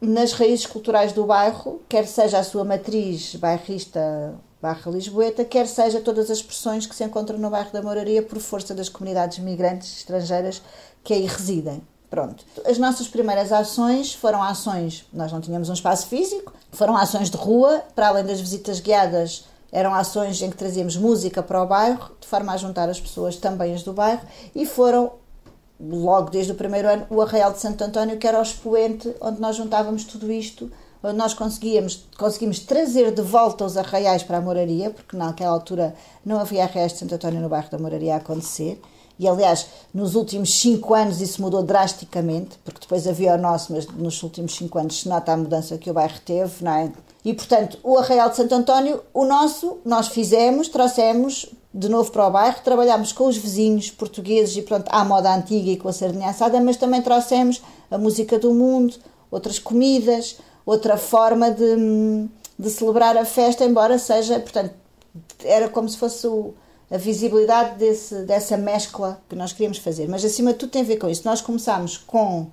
nas 0.00 0.32
raízes 0.32 0.66
culturais 0.66 1.12
do 1.12 1.26
bairro, 1.26 1.82
quer 1.88 2.06
seja 2.06 2.38
a 2.38 2.44
sua 2.44 2.64
matriz 2.64 3.34
bairrista 3.34 4.38
barra 4.62 4.92
Lisboeta, 4.92 5.44
quer 5.44 5.66
seja 5.66 6.00
todas 6.00 6.30
as 6.30 6.38
expressões 6.38 6.86
que 6.86 6.94
se 6.94 7.02
encontram 7.02 7.36
no 7.36 7.50
bairro 7.50 7.72
da 7.72 7.82
Moraria 7.82 8.22
por 8.22 8.38
força 8.38 8.72
das 8.72 8.88
comunidades 8.88 9.40
migrantes 9.40 9.98
estrangeiras 9.98 10.62
que 11.02 11.14
aí 11.14 11.26
residem. 11.26 11.82
Pronto. 12.10 12.44
As 12.66 12.76
nossas 12.76 13.08
primeiras 13.08 13.50
ações 13.50 14.12
foram 14.12 14.42
ações, 14.42 15.06
nós 15.12 15.32
não 15.32 15.40
tínhamos 15.40 15.70
um 15.70 15.72
espaço 15.72 16.06
físico, 16.08 16.52
foram 16.70 16.94
ações 16.94 17.30
de 17.30 17.38
rua, 17.38 17.82
para 17.94 18.08
além 18.08 18.22
das 18.22 18.38
visitas 18.38 18.80
guiadas, 18.80 19.46
eram 19.72 19.94
ações 19.94 20.42
em 20.42 20.50
que 20.50 20.56
trazíamos 20.56 20.94
música 20.94 21.42
para 21.42 21.62
o 21.62 21.66
bairro, 21.66 22.10
de 22.20 22.26
forma 22.28 22.52
a 22.52 22.56
juntar 22.58 22.90
as 22.90 23.00
pessoas 23.00 23.36
também 23.36 23.72
as 23.72 23.82
do 23.82 23.94
bairro, 23.94 24.20
e 24.54 24.66
foram, 24.66 25.12
logo 25.80 26.28
desde 26.28 26.52
o 26.52 26.54
primeiro 26.54 26.86
ano, 26.86 27.06
o 27.08 27.22
Arraial 27.22 27.50
de 27.50 27.60
Santo 27.60 27.82
António, 27.82 28.18
que 28.18 28.26
era 28.26 28.38
o 28.38 28.42
expoente 28.42 29.10
onde 29.18 29.40
nós 29.40 29.56
juntávamos 29.56 30.04
tudo 30.04 30.30
isto, 30.30 30.70
onde 31.02 31.16
nós 31.16 31.32
conseguíamos, 31.32 32.06
conseguimos 32.18 32.58
trazer 32.58 33.10
de 33.12 33.22
volta 33.22 33.64
os 33.64 33.78
arraiais 33.78 34.22
para 34.22 34.36
a 34.36 34.40
moraria, 34.42 34.90
porque 34.90 35.16
naquela 35.16 35.52
altura 35.52 35.94
não 36.22 36.38
havia 36.38 36.64
arraiais 36.64 36.92
de 36.92 36.98
Santo 36.98 37.14
António 37.14 37.40
no 37.40 37.48
bairro 37.48 37.70
da 37.70 37.78
moraria 37.78 38.14
a 38.14 38.18
acontecer, 38.18 38.78
e 39.18 39.28
aliás, 39.28 39.66
nos 39.92 40.14
últimos 40.14 40.54
cinco 40.54 40.94
anos 40.94 41.20
isso 41.20 41.40
mudou 41.40 41.62
drasticamente, 41.62 42.58
porque 42.64 42.80
depois 42.80 43.06
havia 43.06 43.34
o 43.34 43.38
nosso, 43.38 43.72
mas 43.72 43.86
nos 43.86 44.22
últimos 44.22 44.54
cinco 44.54 44.78
anos 44.78 45.00
se 45.00 45.08
nota 45.08 45.32
a 45.32 45.36
mudança 45.36 45.78
que 45.78 45.90
o 45.90 45.94
bairro 45.94 46.18
teve, 46.24 46.64
não 46.64 46.72
é? 46.72 46.92
E 47.24 47.32
portanto, 47.32 47.78
o 47.82 47.98
Arraial 47.98 48.30
de 48.30 48.36
Santo 48.36 48.54
António, 48.54 49.00
o 49.14 49.24
nosso, 49.24 49.78
nós 49.84 50.08
fizemos, 50.08 50.68
trouxemos 50.68 51.46
de 51.72 51.88
novo 51.88 52.10
para 52.10 52.26
o 52.26 52.30
bairro, 52.30 52.58
trabalhámos 52.62 53.12
com 53.12 53.26
os 53.26 53.36
vizinhos 53.36 53.90
portugueses 53.90 54.56
e 54.56 54.62
pronto, 54.62 54.88
à 54.90 55.04
moda 55.04 55.34
antiga 55.34 55.70
e 55.70 55.76
com 55.76 55.88
a 55.88 55.92
sardinha 55.92 56.28
assada, 56.28 56.60
mas 56.60 56.76
também 56.76 57.00
trouxemos 57.00 57.62
a 57.90 57.96
música 57.96 58.38
do 58.38 58.52
mundo, 58.52 58.96
outras 59.30 59.58
comidas, 59.58 60.36
outra 60.66 60.96
forma 60.96 61.50
de, 61.50 62.28
de 62.58 62.70
celebrar 62.70 63.16
a 63.16 63.24
festa, 63.24 63.64
embora 63.64 63.98
seja, 63.98 64.38
portanto, 64.40 64.74
era 65.44 65.68
como 65.68 65.88
se 65.88 65.96
fosse 65.96 66.26
o, 66.26 66.54
a 66.92 66.98
visibilidade 66.98 67.78
desse, 67.78 68.14
dessa 68.24 68.56
mescla 68.56 69.22
que 69.26 69.34
nós 69.34 69.52
queríamos 69.52 69.78
fazer. 69.78 70.06
Mas 70.08 70.22
acima 70.24 70.52
de 70.52 70.58
tudo 70.58 70.70
tem 70.70 70.82
a 70.82 70.84
ver 70.84 70.98
com 70.98 71.08
isso. 71.08 71.22
Nós 71.24 71.40
começámos 71.40 71.96
com 71.96 72.48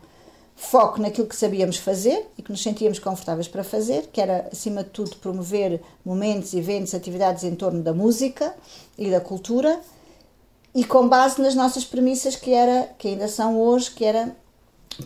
foco 0.55 1.01
naquilo 1.01 1.27
que 1.27 1.35
sabíamos 1.35 1.75
fazer 1.75 2.25
e 2.37 2.41
que 2.41 2.49
nos 2.49 2.63
sentíamos 2.63 2.99
confortáveis 2.99 3.49
para 3.49 3.65
fazer, 3.65 4.07
que 4.13 4.21
era 4.21 4.47
acima 4.51 4.83
de 4.83 4.91
tudo 4.91 5.17
promover 5.17 5.81
momentos, 6.05 6.53
eventos, 6.53 6.93
atividades 6.93 7.43
em 7.43 7.53
torno 7.53 7.81
da 7.81 7.93
música 7.93 8.55
e 8.97 9.11
da 9.11 9.19
cultura 9.19 9.79
e 10.73 10.85
com 10.85 11.07
base 11.07 11.41
nas 11.41 11.55
nossas 11.55 11.83
premissas 11.83 12.35
que 12.35 12.53
era 12.53 12.89
que 12.97 13.09
ainda 13.09 13.27
são 13.27 13.59
hoje, 13.59 13.91
que 13.91 14.05
era 14.05 14.33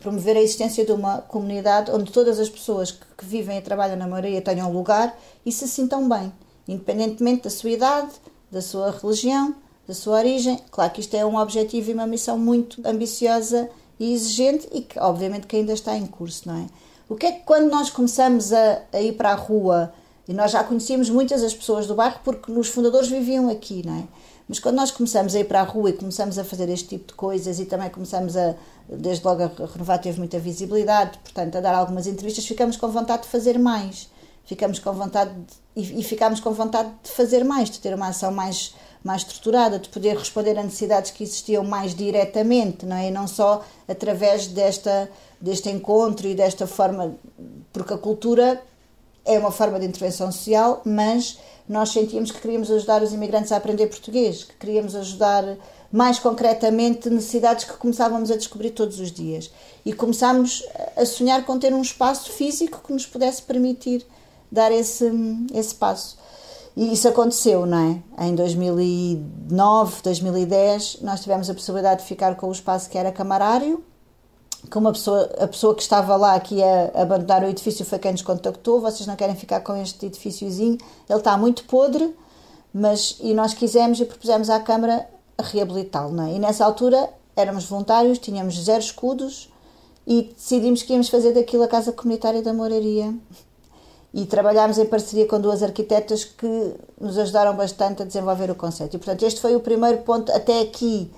promover 0.01 0.37
a 0.37 0.41
existência 0.41 0.85
de 0.85 0.91
uma 0.91 1.19
comunidade 1.19 1.89
onde 1.91 2.11
todas 2.11 2.39
as 2.39 2.49
pessoas 2.49 2.91
que 2.91 3.25
vivem 3.25 3.57
e 3.57 3.61
trabalham 3.61 3.95
na 3.95 4.07
maioria 4.07 4.41
tenham 4.41 4.71
lugar 4.71 5.17
e 5.45 5.51
se 5.51 5.67
sintam 5.67 6.07
bem, 6.07 6.31
independentemente 6.67 7.43
da 7.43 7.49
sua 7.49 7.69
idade, 7.69 8.11
da 8.53 8.61
sua 8.61 8.91
religião, 8.91 9.55
da 9.87 9.93
sua 9.93 10.17
origem. 10.19 10.59
Claro 10.71 10.91
que 10.91 11.01
isto 11.01 11.15
é 11.15 11.25
um 11.25 11.37
objetivo 11.37 11.89
e 11.89 11.93
uma 11.93 12.05
missão 12.05 12.37
muito 12.37 12.79
ambiciosa 12.85 13.69
e 13.99 14.13
exigente 14.13 14.69
e 14.71 14.81
que, 14.81 14.99
obviamente, 14.99 15.47
que 15.47 15.55
ainda 15.55 15.73
está 15.73 15.97
em 15.97 16.05
curso, 16.05 16.47
não 16.47 16.57
é? 16.57 16.65
O 17.09 17.15
que 17.15 17.25
é 17.25 17.31
que 17.31 17.41
quando 17.41 17.69
nós 17.69 17.89
começamos 17.89 18.53
a, 18.53 18.81
a 18.93 19.01
ir 19.01 19.13
para 19.13 19.31
a 19.31 19.35
rua 19.35 19.91
e 20.27 20.33
nós 20.33 20.51
já 20.51 20.63
conhecíamos 20.63 21.09
muitas 21.09 21.41
das 21.41 21.53
pessoas 21.53 21.87
do 21.87 21.95
bairro 21.95 22.19
porque 22.23 22.51
os 22.51 22.69
fundadores 22.69 23.09
viviam 23.09 23.49
aqui, 23.49 23.85
não 23.85 23.95
é? 23.95 24.03
Mas 24.47 24.59
quando 24.59 24.75
nós 24.75 24.91
começamos 24.91 25.35
a 25.35 25.39
ir 25.39 25.45
para 25.45 25.61
a 25.61 25.63
rua 25.63 25.89
e 25.89 25.93
começamos 25.93 26.37
a 26.37 26.43
fazer 26.43 26.69
este 26.69 26.89
tipo 26.89 27.07
de 27.07 27.13
coisas 27.13 27.59
e 27.59 27.65
também 27.65 27.89
começamos 27.89 28.37
a, 28.37 28.55
desde 28.87 29.25
logo 29.25 29.41
a 29.41 29.47
renovar 29.65 29.99
teve 29.99 30.19
muita 30.19 30.37
visibilidade, 30.37 31.17
portanto, 31.19 31.57
a 31.57 31.61
dar 31.61 31.73
algumas 31.73 32.07
entrevistas, 32.07 32.45
ficamos 32.45 32.77
com 32.77 32.87
vontade 32.89 33.23
de 33.23 33.29
fazer 33.29 33.57
mais 33.57 34.09
ficamos 34.45 34.79
com 34.79 34.91
vontade 34.93 35.31
de, 35.75 35.99
e, 35.99 36.03
ficamos 36.03 36.39
com 36.39 36.51
vontade 36.51 36.91
de 37.03 37.09
fazer 37.09 37.43
mais, 37.43 37.69
de 37.69 37.79
ter 37.79 37.93
uma 37.93 38.09
ação 38.09 38.31
mais 38.31 38.75
mais 39.03 39.23
estruturada, 39.23 39.79
de 39.79 39.89
poder 39.89 40.15
responder 40.15 40.57
a 40.57 40.63
necessidades 40.63 41.11
que 41.11 41.23
existiam 41.23 41.61
mais 41.61 41.93
diretamente, 41.93 42.85
não 42.85 42.95
é? 42.95 43.09
E 43.09 43.11
não 43.11 43.27
só 43.27 43.61
através 43.85 44.47
desta 44.47 45.09
deste 45.41 45.69
encontro 45.69 46.25
e 46.25 46.33
desta 46.33 46.65
forma, 46.65 47.15
porque 47.73 47.93
a 47.93 47.97
cultura 47.97 48.63
é 49.25 49.37
uma 49.37 49.51
forma 49.51 49.77
de 49.79 49.85
intervenção 49.85 50.31
social, 50.31 50.81
mas 50.85 51.37
nós 51.67 51.89
sentíamos 51.89 52.31
que 52.31 52.39
queríamos 52.39 52.71
ajudar 52.71 53.01
os 53.03 53.13
imigrantes 53.13 53.51
a 53.51 53.57
aprender 53.57 53.87
português, 53.87 54.43
que 54.43 54.53
queríamos 54.55 54.95
ajudar 54.95 55.57
mais 55.91 56.17
concretamente 56.17 57.09
necessidades 57.09 57.65
que 57.65 57.73
começávamos 57.73 58.31
a 58.31 58.35
descobrir 58.35 58.71
todos 58.71 58.99
os 58.99 59.11
dias. 59.11 59.51
E 59.85 59.93
começámos 59.93 60.63
a 60.95 61.05
sonhar 61.05 61.45
com 61.45 61.59
ter 61.59 61.73
um 61.73 61.81
espaço 61.81 62.31
físico 62.31 62.81
que 62.85 62.91
nos 62.91 63.05
pudesse 63.05 63.41
permitir 63.41 64.05
dar 64.53 64.71
esse, 64.71 65.11
esse 65.53 65.73
passo. 65.73 66.17
E 66.75 66.93
isso 66.93 67.07
aconteceu, 67.07 67.65
não 67.65 67.77
é? 68.17 68.25
Em 68.25 68.35
2009, 68.35 70.01
2010, 70.03 70.99
nós 71.01 71.21
tivemos 71.21 71.49
a 71.49 71.53
possibilidade 71.53 72.01
de 72.01 72.07
ficar 72.07 72.35
com 72.35 72.47
o 72.47 72.51
espaço 72.51 72.89
que 72.89 72.97
era 72.97 73.11
camarário, 73.11 73.83
que 74.69 74.77
uma 74.77 74.91
pessoa, 74.91 75.29
a 75.39 75.47
pessoa 75.47 75.75
que 75.75 75.81
estava 75.81 76.15
lá 76.15 76.35
aqui 76.35 76.63
a 76.63 76.91
abandonar 77.01 77.43
o 77.43 77.47
edifício 77.47 77.85
foi 77.85 77.99
quem 77.99 78.11
nos 78.11 78.21
contactou, 78.21 78.79
vocês 78.79 79.05
não 79.05 79.15
querem 79.15 79.35
ficar 79.35 79.59
com 79.61 79.75
este 79.75 80.05
edifíciozinho, 80.05 80.77
ele 81.09 81.19
está 81.19 81.37
muito 81.37 81.65
podre, 81.65 82.15
mas 82.73 83.17
e 83.19 83.33
nós 83.33 83.53
quisemos 83.53 83.99
e 83.99 84.05
propusemos 84.05 84.49
à 84.49 84.59
Câmara 84.59 85.07
reabilitá-lo, 85.39 86.13
não 86.13 86.27
é? 86.27 86.33
E 86.33 86.39
nessa 86.39 86.65
altura 86.65 87.09
éramos 87.35 87.65
voluntários, 87.65 88.17
tínhamos 88.17 88.63
zero 88.63 88.79
escudos 88.79 89.51
e 90.07 90.33
decidimos 90.35 90.81
que 90.81 90.93
íamos 90.93 91.09
fazer 91.09 91.33
daquilo 91.33 91.63
a 91.63 91.67
Casa 91.67 91.91
Comunitária 91.91 92.41
da 92.41 92.53
Moraria. 92.53 93.13
E 94.13 94.25
trabalhámos 94.25 94.77
em 94.77 94.85
parceria 94.85 95.27
com 95.27 95.39
duas 95.39 95.63
arquitetas 95.63 96.23
que 96.23 96.75
nos 97.01 97.17
ajudaram 97.17 97.55
bastante 97.55 98.03
a 98.03 98.05
desenvolver 98.05 98.51
o 98.51 98.55
conceito. 98.55 98.95
E, 98.95 98.99
portanto, 98.99 99.23
este 99.23 99.41
foi 99.41 99.55
o 99.55 99.59
primeiro 99.59 99.99
ponto. 100.03 100.31
Até 100.31 100.61
aqui, 100.61 101.11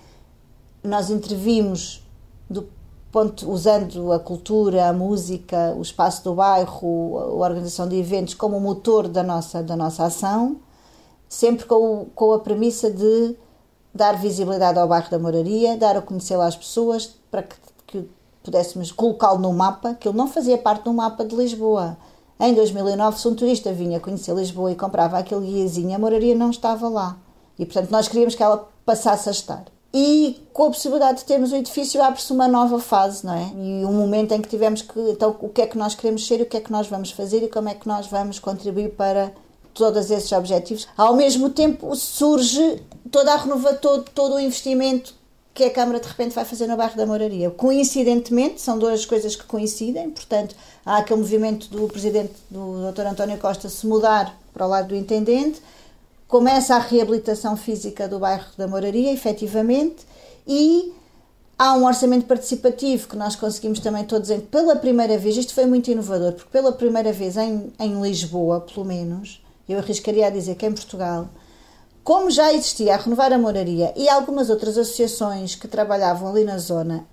nós 0.81 1.09
intervimos 1.09 2.01
do 2.49 2.69
ponto, 3.11 3.49
usando 3.49 4.11
a 4.11 4.19
cultura, 4.19 4.87
a 4.87 4.93
música, 4.93 5.73
o 5.77 5.81
espaço 5.81 6.23
do 6.23 6.35
bairro, 6.35 7.17
a 7.17 7.47
organização 7.47 7.87
de 7.87 7.97
eventos 7.97 8.33
como 8.33 8.59
motor 8.59 9.07
da 9.07 9.23
nossa, 9.23 9.63
da 9.63 9.75
nossa 9.75 10.05
ação, 10.05 10.57
sempre 11.27 11.65
com, 11.65 12.07
com 12.13 12.33
a 12.33 12.39
premissa 12.39 12.91
de 12.91 13.35
dar 13.93 14.19
visibilidade 14.19 14.77
ao 14.77 14.87
bairro 14.87 15.09
da 15.09 15.17
Moraria, 15.17 15.77
dar 15.77 15.95
a 15.95 16.01
conhecer 16.01 16.35
lá 16.35 16.47
as 16.47 16.57
pessoas, 16.57 17.15
para 17.31 17.43
que, 17.43 17.55
que 17.87 18.09
pudéssemos 18.43 18.91
colocá-lo 18.91 19.39
no 19.39 19.53
mapa, 19.53 19.93
que 19.93 20.09
ele 20.09 20.17
não 20.17 20.27
fazia 20.27 20.57
parte 20.57 20.83
do 20.83 20.93
mapa 20.93 21.23
de 21.23 21.35
Lisboa. 21.35 21.97
Em 22.39 22.53
2009, 22.53 23.19
se 23.19 23.27
um 23.27 23.35
turista 23.35 23.71
vinha 23.71 23.99
conhecer 23.99 24.35
Lisboa 24.35 24.71
e 24.71 24.75
comprava 24.75 25.17
aquele 25.17 25.45
guiazinho, 25.45 25.95
a 25.95 25.99
Moraria 25.99 26.35
não 26.35 26.49
estava 26.49 26.89
lá. 26.89 27.17
E, 27.57 27.65
portanto, 27.65 27.89
nós 27.91 28.07
queríamos 28.07 28.35
que 28.35 28.43
ela 28.43 28.67
passasse 28.85 29.29
a 29.29 29.31
estar 29.31 29.65
e 29.97 30.45
com 30.51 30.65
a 30.65 30.71
possibilidade 30.71 31.19
de 31.19 31.23
termos 31.23 31.53
o 31.53 31.55
edifício 31.55 32.03
abre-se 32.03 32.33
uma 32.33 32.49
nova 32.49 32.79
fase, 32.79 33.25
não 33.25 33.33
é? 33.33 33.49
E 33.55 33.85
um 33.85 33.93
momento 33.93 34.33
em 34.33 34.41
que 34.41 34.49
tivemos 34.49 34.81
que, 34.81 34.99
então, 35.09 35.37
o 35.39 35.47
que 35.47 35.61
é 35.61 35.67
que 35.67 35.77
nós 35.77 35.95
queremos 35.95 36.27
ser, 36.27 36.41
o 36.41 36.45
que 36.45 36.57
é 36.57 36.59
que 36.59 36.69
nós 36.69 36.85
vamos 36.85 37.11
fazer 37.11 37.41
e 37.41 37.47
como 37.47 37.69
é 37.69 37.73
que 37.73 37.87
nós 37.87 38.05
vamos 38.07 38.37
contribuir 38.37 38.89
para 38.89 39.31
todos 39.73 40.11
esses 40.11 40.29
objetivos. 40.33 40.85
Ao 40.97 41.15
mesmo 41.15 41.49
tempo 41.49 41.95
surge 41.95 42.83
toda 43.09 43.31
a 43.31 43.37
renova, 43.37 43.73
todo, 43.75 44.03
todo 44.13 44.35
o 44.35 44.39
investimento 44.39 45.15
que 45.55 45.63
a 45.63 45.71
Câmara 45.71 46.01
de 46.01 46.07
repente 46.07 46.35
vai 46.35 46.43
fazer 46.43 46.67
no 46.67 46.75
bairro 46.75 46.97
da 46.97 47.05
Moraria. 47.05 47.49
Coincidentemente, 47.49 48.59
são 48.59 48.77
duas 48.77 49.05
coisas 49.05 49.37
que 49.37 49.45
coincidem, 49.45 50.09
portanto, 50.09 50.53
há 50.85 50.97
aquele 50.97 51.21
movimento 51.21 51.69
do 51.69 51.87
presidente, 51.87 52.33
do 52.51 52.91
Dr. 52.91 53.07
António 53.07 53.37
Costa, 53.37 53.69
se 53.69 53.87
mudar 53.87 54.37
para 54.53 54.65
o 54.65 54.69
lado 54.69 54.89
do 54.89 54.95
intendente, 54.95 55.61
começa 56.27 56.75
a 56.75 56.79
reabilitação 56.79 57.55
física 57.55 58.05
do 58.05 58.19
bairro 58.19 58.47
da 58.57 58.67
Moraria, 58.67 59.13
efetivamente, 59.13 60.05
e 60.45 60.91
há 61.57 61.73
um 61.73 61.85
orçamento 61.85 62.25
participativo 62.25 63.07
que 63.07 63.15
nós 63.15 63.37
conseguimos 63.37 63.79
também 63.79 64.03
todos, 64.03 64.29
em, 64.29 64.41
pela 64.41 64.75
primeira 64.75 65.17
vez, 65.17 65.37
isto 65.37 65.53
foi 65.53 65.65
muito 65.65 65.89
inovador, 65.89 66.33
porque 66.33 66.49
pela 66.51 66.73
primeira 66.73 67.13
vez 67.13 67.37
em, 67.37 67.71
em 67.79 68.01
Lisboa, 68.01 68.59
pelo 68.59 68.85
menos, 68.85 69.41
eu 69.69 69.79
arriscaria 69.79 70.27
a 70.27 70.29
dizer 70.29 70.55
que 70.55 70.65
em 70.65 70.73
Portugal, 70.73 71.29
como 72.05 72.31
já 72.31 72.53
existia 72.53 72.93
a 72.93 72.97
Renovar 72.97 73.33
a 73.33 73.37
Moraria 73.37 73.91
e 73.97 74.07
algumas 74.07 74.49
outras 74.49 74.77
associações 74.77 75.55
que 75.55 75.67
trabalhavam 75.67 76.29
ali 76.29 76.45
na 76.45 76.57
zona, 76.57 77.05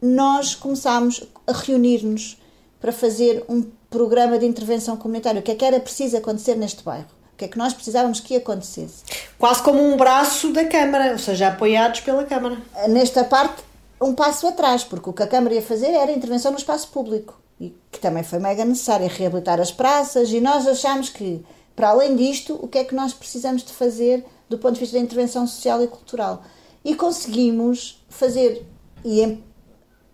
nós 0.00 0.54
começámos 0.54 1.22
a 1.46 1.52
reunir-nos 1.52 2.40
para 2.80 2.92
fazer 2.92 3.44
um 3.46 3.62
programa 3.90 4.38
de 4.38 4.46
intervenção 4.46 4.96
comunitária. 4.96 5.40
O 5.40 5.42
que 5.42 5.50
é 5.50 5.54
que 5.54 5.64
era 5.64 5.78
preciso 5.78 6.16
acontecer 6.16 6.54
neste 6.54 6.82
bairro? 6.82 7.20
que 7.40 7.46
é 7.46 7.48
que 7.48 7.56
nós 7.56 7.72
precisávamos 7.72 8.20
que 8.20 8.36
acontecesse. 8.36 9.02
Quase 9.38 9.62
como 9.62 9.82
um 9.82 9.96
braço 9.96 10.52
da 10.52 10.66
Câmara, 10.66 11.12
ou 11.12 11.18
seja, 11.18 11.48
apoiados 11.48 12.00
pela 12.00 12.22
Câmara. 12.24 12.58
Nesta 12.86 13.24
parte, 13.24 13.62
um 13.98 14.14
passo 14.14 14.46
atrás, 14.46 14.84
porque 14.84 15.08
o 15.08 15.12
que 15.14 15.22
a 15.22 15.26
Câmara 15.26 15.54
ia 15.54 15.62
fazer 15.62 15.88
era 15.88 16.12
intervenção 16.12 16.52
no 16.52 16.58
espaço 16.58 16.88
público, 16.88 17.40
e 17.58 17.74
que 17.90 17.98
também 17.98 18.22
foi 18.22 18.38
mega 18.38 18.62
necessário, 18.62 19.08
reabilitar 19.08 19.58
as 19.58 19.72
praças, 19.72 20.30
e 20.30 20.38
nós 20.38 20.66
achámos 20.66 21.08
que, 21.08 21.42
para 21.80 21.88
além 21.88 22.14
disto, 22.14 22.58
o 22.60 22.68
que 22.68 22.76
é 22.76 22.84
que 22.84 22.94
nós 22.94 23.14
precisamos 23.14 23.64
de 23.64 23.72
fazer 23.72 24.22
do 24.50 24.58
ponto 24.58 24.74
de 24.74 24.80
vista 24.80 24.98
da 24.98 25.02
intervenção 25.02 25.46
social 25.46 25.82
e 25.82 25.86
cultural? 25.86 26.42
E 26.84 26.94
conseguimos 26.94 28.04
fazer, 28.10 28.66
e 29.02 29.42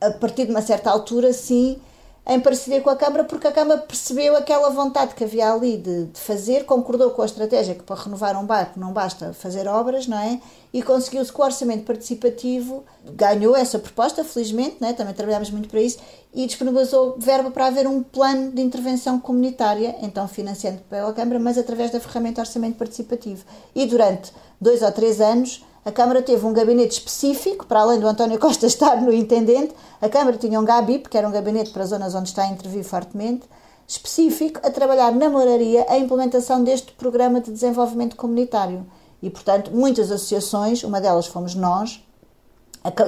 a 0.00 0.12
partir 0.12 0.44
de 0.44 0.52
uma 0.52 0.62
certa 0.62 0.92
altura, 0.92 1.32
sim, 1.32 1.80
em 2.24 2.38
parceria 2.38 2.80
com 2.80 2.88
a 2.88 2.94
Câmara, 2.94 3.24
porque 3.24 3.48
a 3.48 3.52
Câmara 3.52 3.80
percebeu 3.80 4.36
aquela 4.36 4.70
vontade 4.70 5.16
que 5.16 5.24
havia 5.24 5.52
ali 5.52 5.76
de, 5.76 6.04
de, 6.04 6.20
fazer, 6.20 6.66
concordou 6.66 7.10
com 7.10 7.22
a 7.22 7.26
estratégia 7.26 7.74
que 7.74 7.82
para 7.82 8.00
renovar 8.00 8.40
um 8.40 8.46
bairro 8.46 8.70
não 8.76 8.92
basta 8.92 9.32
fazer 9.32 9.66
obras, 9.66 10.06
não 10.06 10.20
é? 10.20 10.40
E 10.76 10.82
conseguiu-se 10.82 11.32
com 11.32 11.40
o 11.40 11.44
orçamento 11.46 11.84
participativo, 11.84 12.84
ganhou 13.02 13.56
essa 13.56 13.78
proposta, 13.78 14.22
felizmente, 14.22 14.76
não 14.78 14.88
é? 14.88 14.92
também 14.92 15.14
trabalhámos 15.14 15.50
muito 15.50 15.70
para 15.70 15.80
isso, 15.80 15.96
e 16.34 16.46
disponibilizou 16.46 17.16
verba 17.18 17.50
para 17.50 17.68
haver 17.68 17.86
um 17.86 18.02
plano 18.02 18.52
de 18.52 18.60
intervenção 18.60 19.18
comunitária, 19.18 19.96
então 20.02 20.28
financiando 20.28 20.82
pela 20.90 21.14
Câmara, 21.14 21.38
mas 21.38 21.56
através 21.56 21.90
da 21.90 21.98
ferramenta 21.98 22.42
orçamento 22.42 22.76
participativo. 22.76 23.42
E 23.74 23.86
durante 23.86 24.34
dois 24.60 24.82
ou 24.82 24.92
três 24.92 25.18
anos 25.18 25.64
a 25.82 25.90
Câmara 25.90 26.20
teve 26.20 26.44
um 26.44 26.52
gabinete 26.52 26.98
específico, 26.98 27.64
para 27.64 27.80
além 27.80 27.98
do 27.98 28.06
António 28.06 28.38
Costa 28.38 28.66
estar 28.68 29.00
no 29.00 29.10
intendente, 29.10 29.74
a 29.98 30.10
Câmara 30.10 30.36
tinha 30.36 30.60
um 30.60 30.64
GABIP, 30.66 31.08
que 31.08 31.16
era 31.16 31.26
um 31.26 31.32
gabinete 31.32 31.70
para 31.70 31.86
zonas 31.86 32.14
onde 32.14 32.28
está 32.28 32.42
a 32.42 32.48
intervir 32.48 32.84
fortemente, 32.84 33.46
específico 33.88 34.60
a 34.62 34.70
trabalhar 34.70 35.10
na 35.10 35.30
moraria 35.30 35.86
a 35.88 35.96
implementação 35.96 36.62
deste 36.62 36.92
programa 36.92 37.40
de 37.40 37.50
desenvolvimento 37.50 38.14
comunitário. 38.14 38.84
E, 39.22 39.30
portanto, 39.30 39.70
muitas 39.70 40.10
associações, 40.10 40.82
uma 40.82 41.00
delas 41.00 41.26
fomos 41.26 41.54
nós, 41.54 42.02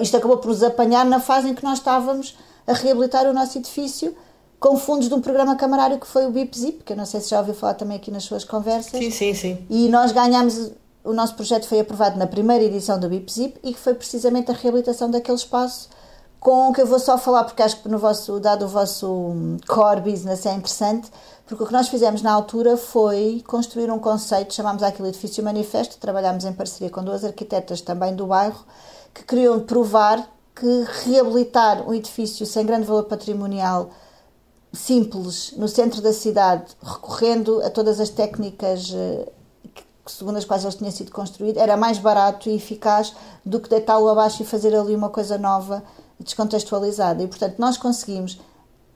isto 0.00 0.16
acabou 0.16 0.38
por 0.38 0.48
nos 0.48 0.62
apanhar 0.62 1.04
na 1.04 1.20
fase 1.20 1.48
em 1.48 1.54
que 1.54 1.62
nós 1.62 1.78
estávamos 1.78 2.36
a 2.66 2.72
reabilitar 2.72 3.26
o 3.26 3.32
nosso 3.32 3.58
edifício 3.58 4.14
com 4.58 4.76
fundos 4.76 5.08
de 5.08 5.14
um 5.14 5.20
programa 5.20 5.54
camarário 5.54 6.00
que 6.00 6.06
foi 6.06 6.26
o 6.26 6.30
BIPZIP, 6.30 6.82
que 6.82 6.92
eu 6.92 6.96
não 6.96 7.06
sei 7.06 7.20
se 7.20 7.30
já 7.30 7.38
ouviu 7.38 7.54
falar 7.54 7.74
também 7.74 7.96
aqui 7.96 8.10
nas 8.10 8.24
suas 8.24 8.44
conversas. 8.44 8.98
Sim, 8.98 9.10
sim, 9.10 9.34
sim. 9.34 9.66
E 9.70 9.88
nós 9.88 10.10
ganhámos 10.10 10.72
o 11.04 11.12
nosso 11.12 11.34
projeto 11.34 11.66
foi 11.66 11.80
aprovado 11.80 12.18
na 12.18 12.26
primeira 12.26 12.62
edição 12.64 12.98
do 12.98 13.08
BIPZIP 13.08 13.60
e 13.62 13.72
que 13.72 13.78
foi 13.78 13.94
precisamente 13.94 14.50
a 14.50 14.54
reabilitação 14.54 15.10
daquele 15.10 15.38
espaço 15.38 15.88
com 16.40 16.68
o 16.68 16.72
que 16.72 16.80
eu 16.80 16.86
vou 16.86 16.98
só 16.98 17.16
falar 17.16 17.44
porque 17.44 17.62
acho 17.62 17.80
que 17.82 17.88
no 17.88 17.98
vosso, 17.98 18.38
dado 18.38 18.64
o 18.64 18.68
vosso 18.68 19.34
core 19.66 20.00
business 20.00 20.44
é 20.46 20.52
interessante, 20.52 21.10
porque 21.48 21.64
o 21.64 21.66
que 21.66 21.72
nós 21.72 21.88
fizemos 21.88 22.20
na 22.20 22.30
altura 22.30 22.76
foi 22.76 23.42
construir 23.46 23.90
um 23.90 23.98
conceito, 23.98 24.54
chamámos 24.54 24.82
aquele 24.82 25.08
edifício 25.08 25.42
manifesto, 25.42 25.96
trabalhámos 25.96 26.44
em 26.44 26.52
parceria 26.52 26.90
com 26.90 27.02
duas 27.02 27.24
arquitetas 27.24 27.80
também 27.80 28.14
do 28.14 28.26
bairro, 28.26 28.64
que 29.14 29.24
queriam 29.24 29.58
provar 29.60 30.28
que 30.54 30.84
reabilitar 31.04 31.88
um 31.88 31.94
edifício 31.94 32.44
sem 32.44 32.66
grande 32.66 32.86
valor 32.86 33.04
patrimonial 33.04 33.90
simples 34.72 35.54
no 35.56 35.66
centro 35.66 36.02
da 36.02 36.12
cidade, 36.12 36.66
recorrendo 36.82 37.62
a 37.62 37.70
todas 37.70 37.98
as 37.98 38.10
técnicas 38.10 38.92
eh, 38.94 39.32
segundo 40.06 40.36
as 40.36 40.44
quais 40.44 40.64
eles 40.64 40.74
tinham 40.74 40.90
sido 40.90 41.10
construídos, 41.10 41.60
era 41.60 41.76
mais 41.76 41.98
barato 41.98 42.48
e 42.48 42.56
eficaz 42.56 43.14
do 43.44 43.60
que 43.60 43.68
deitá-lo 43.68 44.08
abaixo 44.08 44.42
e 44.42 44.46
fazer 44.46 44.74
ali 44.74 44.94
uma 44.94 45.10
coisa 45.10 45.38
nova, 45.38 45.82
descontextualizada. 46.18 47.22
E, 47.22 47.26
portanto, 47.26 47.56
nós 47.58 47.76
conseguimos, 47.76 48.38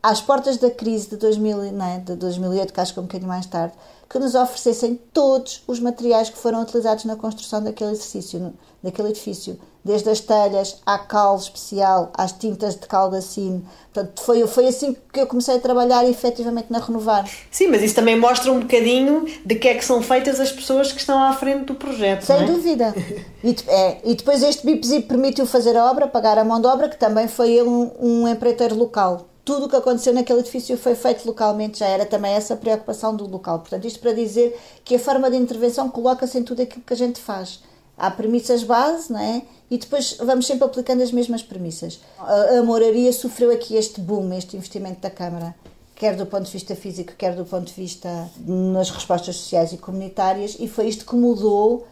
às 0.02 0.20
portas 0.20 0.56
da 0.56 0.70
crise 0.70 1.10
de, 1.10 1.16
2000, 1.16 1.72
não 1.72 1.86
é, 1.86 1.98
de 1.98 2.16
2008, 2.16 2.72
que 2.72 2.80
acho 2.80 2.92
que 2.92 2.98
é 2.98 3.02
um 3.02 3.06
bocadinho 3.06 3.28
mais 3.28 3.46
tarde, 3.46 3.74
que 4.08 4.18
nos 4.18 4.34
oferecessem 4.34 4.98
todos 5.12 5.62
os 5.66 5.80
materiais 5.80 6.28
que 6.28 6.38
foram 6.38 6.62
utilizados 6.62 7.04
na 7.04 7.16
construção 7.16 7.62
daquele 7.62 7.92
exercício, 7.92 8.52
daquele 8.82 9.08
edifício 9.08 9.58
desde 9.84 10.08
as 10.10 10.20
telhas 10.20 10.80
à 10.86 10.98
cal 10.98 11.36
especial, 11.36 12.10
às 12.16 12.32
tintas 12.32 12.74
de 12.76 12.86
caldacine. 12.86 13.64
Portanto, 13.92 14.22
foi, 14.22 14.46
foi 14.46 14.68
assim 14.68 14.96
que 15.12 15.20
eu 15.20 15.26
comecei 15.26 15.56
a 15.56 15.58
trabalhar 15.58 16.08
efetivamente 16.08 16.66
na 16.70 16.78
Renovar. 16.78 17.28
Sim, 17.50 17.68
mas 17.68 17.82
isso 17.82 17.94
também 17.94 18.18
mostra 18.18 18.52
um 18.52 18.60
bocadinho 18.60 19.26
de 19.44 19.54
que 19.56 19.68
é 19.68 19.74
que 19.74 19.84
são 19.84 20.00
feitas 20.00 20.38
as 20.38 20.52
pessoas 20.52 20.92
que 20.92 21.00
estão 21.00 21.22
à 21.22 21.32
frente 21.32 21.64
do 21.64 21.74
projeto. 21.74 22.22
Sem 22.22 22.36
é? 22.36 22.44
dúvida. 22.44 22.94
E, 23.44 23.56
é, 23.66 23.98
e 24.04 24.14
depois 24.14 24.40
este 24.40 24.64
BIPZIP 24.64 25.08
permitiu 25.08 25.44
fazer 25.44 25.76
a 25.76 25.90
obra, 25.90 26.06
pagar 26.06 26.38
a 26.38 26.44
mão 26.44 26.60
de 26.60 26.68
obra, 26.68 26.88
que 26.88 26.96
também 26.96 27.26
foi 27.26 27.60
um, 27.60 27.90
um 27.98 28.28
empreiteiro 28.28 28.76
local. 28.76 29.31
Tudo 29.44 29.66
o 29.66 29.68
que 29.68 29.76
aconteceu 29.76 30.14
naquele 30.14 30.40
edifício 30.40 30.76
foi 30.76 30.94
feito 30.94 31.26
localmente, 31.26 31.80
já 31.80 31.86
era 31.86 32.06
também 32.06 32.32
essa 32.32 32.54
preocupação 32.54 33.14
do 33.16 33.26
local. 33.26 33.58
Portanto, 33.58 33.86
isto 33.86 33.98
para 33.98 34.12
dizer 34.12 34.58
que 34.84 34.94
a 34.94 34.98
forma 34.98 35.30
de 35.30 35.36
intervenção 35.36 35.88
coloca-se 35.90 36.38
em 36.38 36.44
tudo 36.44 36.62
aquilo 36.62 36.84
que 36.84 36.92
a 36.92 36.96
gente 36.96 37.20
faz 37.20 37.60
há 37.96 38.10
premissas 38.10 38.62
base, 38.62 39.12
não 39.12 39.20
é? 39.20 39.42
E 39.70 39.78
depois 39.78 40.16
vamos 40.18 40.46
sempre 40.46 40.64
aplicando 40.64 41.02
as 41.02 41.12
mesmas 41.12 41.42
premissas. 41.42 42.00
A, 42.18 42.58
a 42.58 42.62
moraria 42.62 43.12
sofreu 43.12 43.50
aqui 43.50 43.76
este 43.76 44.00
boom, 44.00 44.32
este 44.34 44.56
investimento 44.56 45.00
da 45.00 45.10
Câmara, 45.10 45.54
quer 45.94 46.16
do 46.16 46.26
ponto 46.26 46.44
de 46.44 46.52
vista 46.52 46.74
físico, 46.74 47.12
quer 47.16 47.34
do 47.34 47.44
ponto 47.44 47.66
de 47.66 47.72
vista 47.72 48.30
nas 48.46 48.90
respostas 48.90 49.36
sociais 49.36 49.72
e 49.72 49.76
comunitárias, 49.76 50.56
e 50.58 50.68
foi 50.68 50.88
isto 50.88 51.04
que 51.06 51.14
mudou 51.14 51.86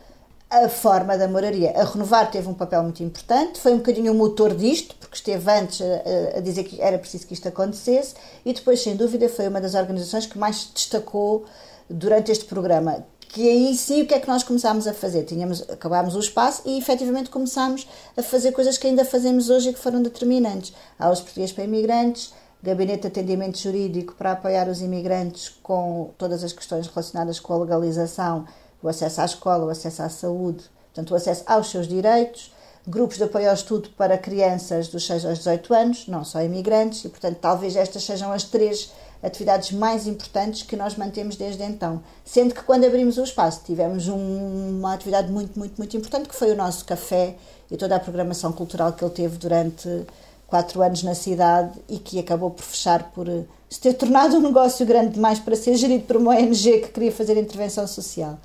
a 0.51 0.69
forma 0.69 1.17
da 1.17 1.29
moraria. 1.29 1.71
A 1.77 1.85
Renovar 1.85 2.29
teve 2.31 2.49
um 2.49 2.55
papel 2.55 2.83
muito 2.83 3.03
importante, 3.03 3.61
foi 3.61 3.73
um 3.73 3.77
bocadinho 3.77 4.13
o 4.13 4.15
motor 4.17 4.53
disto, 4.55 4.97
porque 4.97 5.15
esteve 5.15 5.49
antes 5.51 5.81
a, 5.81 6.39
a, 6.39 6.41
dizer 6.41 6.65
que 6.65 6.81
era 6.81 6.99
preciso 6.99 7.27
que 7.27 7.35
isto 7.35 7.47
acontecesse, 7.47 8.15
e 8.45 8.53
depois, 8.53 8.83
sem 8.83 8.97
dúvida, 8.97 9.29
foi 9.29 9.47
uma 9.47 9.61
das 9.61 9.75
organizações 9.75 10.27
que 10.27 10.37
mais 10.37 10.69
destacou 10.75 11.45
durante 11.89 12.33
este 12.33 12.45
programa. 12.47 13.07
Que 13.21 13.49
aí 13.49 13.77
sim, 13.77 14.03
o 14.03 14.07
que 14.07 14.15
é 14.15 14.19
que 14.19 14.27
nós 14.27 14.43
começámos 14.43 14.89
a 14.89 14.93
fazer? 14.93 15.23
Tínhamos, 15.23 15.63
acabámos 15.71 16.17
o 16.17 16.19
espaço 16.19 16.63
e 16.67 16.77
efetivamente 16.77 17.31
começámos 17.31 17.87
a 18.17 18.23
fazer 18.25 18.51
coisas 18.51 18.77
que 18.77 18.89
ainda 18.89 19.05
fazemos 19.05 19.49
hoje 19.49 19.71
e 19.71 19.73
que 19.73 19.79
foram 19.79 20.03
determinantes. 20.03 20.73
Há 20.99 21.09
os 21.09 21.21
portugueses 21.21 21.53
para 21.53 21.63
imigrantes, 21.63 22.35
gabinete 22.61 23.03
de 23.03 23.07
atendimento 23.07 23.57
jurídico 23.57 24.15
para 24.15 24.33
apoiar 24.33 24.69
os 24.69 24.83
imigrantes 24.83 25.49
com 25.63 26.11
todas 26.19 26.43
as 26.43 26.53
questões 26.53 26.89
relacionadas 26.89 27.39
com 27.39 27.53
a 27.55 27.59
legalização 27.59 28.47
o 28.83 28.89
acesso 28.89 29.21
à 29.21 29.25
escola, 29.25 29.67
o 29.67 29.71
acesso 29.71 30.03
à 30.03 30.09
saúde, 30.09 30.65
portanto, 30.87 31.11
o 31.11 31.15
acesso 31.15 31.43
aos 31.47 31.71
seus 31.71 31.87
direitos, 31.87 32.53
grupos 32.87 33.17
de 33.17 33.25
apoio 33.25 33.49
ao 33.49 33.55
estudo 33.55 33.91
para 33.91 34.17
crianças 34.17 34.89
dos 34.89 35.07
6 35.07 35.25
aos 35.25 35.39
18 35.39 35.75
anos, 35.75 36.09
não 36.09 36.25
só 36.25 36.43
imigrantes, 36.43 37.05
e, 37.05 37.09
portanto, 37.09 37.39
talvez 37.41 37.77
estas 37.77 38.03
sejam 38.03 38.33
as 38.33 38.45
três 38.45 38.91
atividades 39.23 39.73
mais 39.73 40.07
importantes 40.07 40.63
que 40.63 40.77
nós 40.77 40.97
mantemos 40.97 41.37
desde 41.37 41.63
então. 41.63 42.03
Sendo 42.25 42.55
que 42.55 42.63
quando 42.63 42.85
abrimos 42.85 43.19
o 43.19 43.23
espaço 43.23 43.61
tivemos 43.65 44.09
um, 44.09 44.79
uma 44.79 44.95
atividade 44.95 45.31
muito, 45.31 45.59
muito, 45.59 45.77
muito 45.77 45.97
importante, 45.97 46.29
que 46.29 46.35
foi 46.35 46.51
o 46.51 46.57
nosso 46.57 46.85
café 46.85 47.37
e 47.71 47.77
toda 47.77 47.97
a 47.97 48.01
programação 48.01 48.51
cultural 48.53 48.93
que 48.93 49.05
ele 49.05 49.13
teve 49.13 49.37
durante 49.37 50.07
quatro 50.47 50.83
anos 50.83 51.03
na 51.03 51.15
cidade 51.15 51.79
e 51.89 51.99
que 51.99 52.19
acabou 52.19 52.51
por 52.51 52.65
fechar 52.65 53.13
por 53.13 53.27
se 53.69 53.81
ter 53.81 53.93
tornado 53.95 54.37
um 54.37 54.41
negócio 54.41 54.85
grande 54.85 55.11
demais 55.11 55.39
para 55.39 55.55
ser 55.55 55.77
gerido 55.77 56.05
por 56.05 56.17
uma 56.17 56.35
ONG 56.35 56.81
que 56.81 56.89
queria 56.89 57.13
fazer 57.13 57.37
intervenção 57.37 57.87
social. 57.87 58.37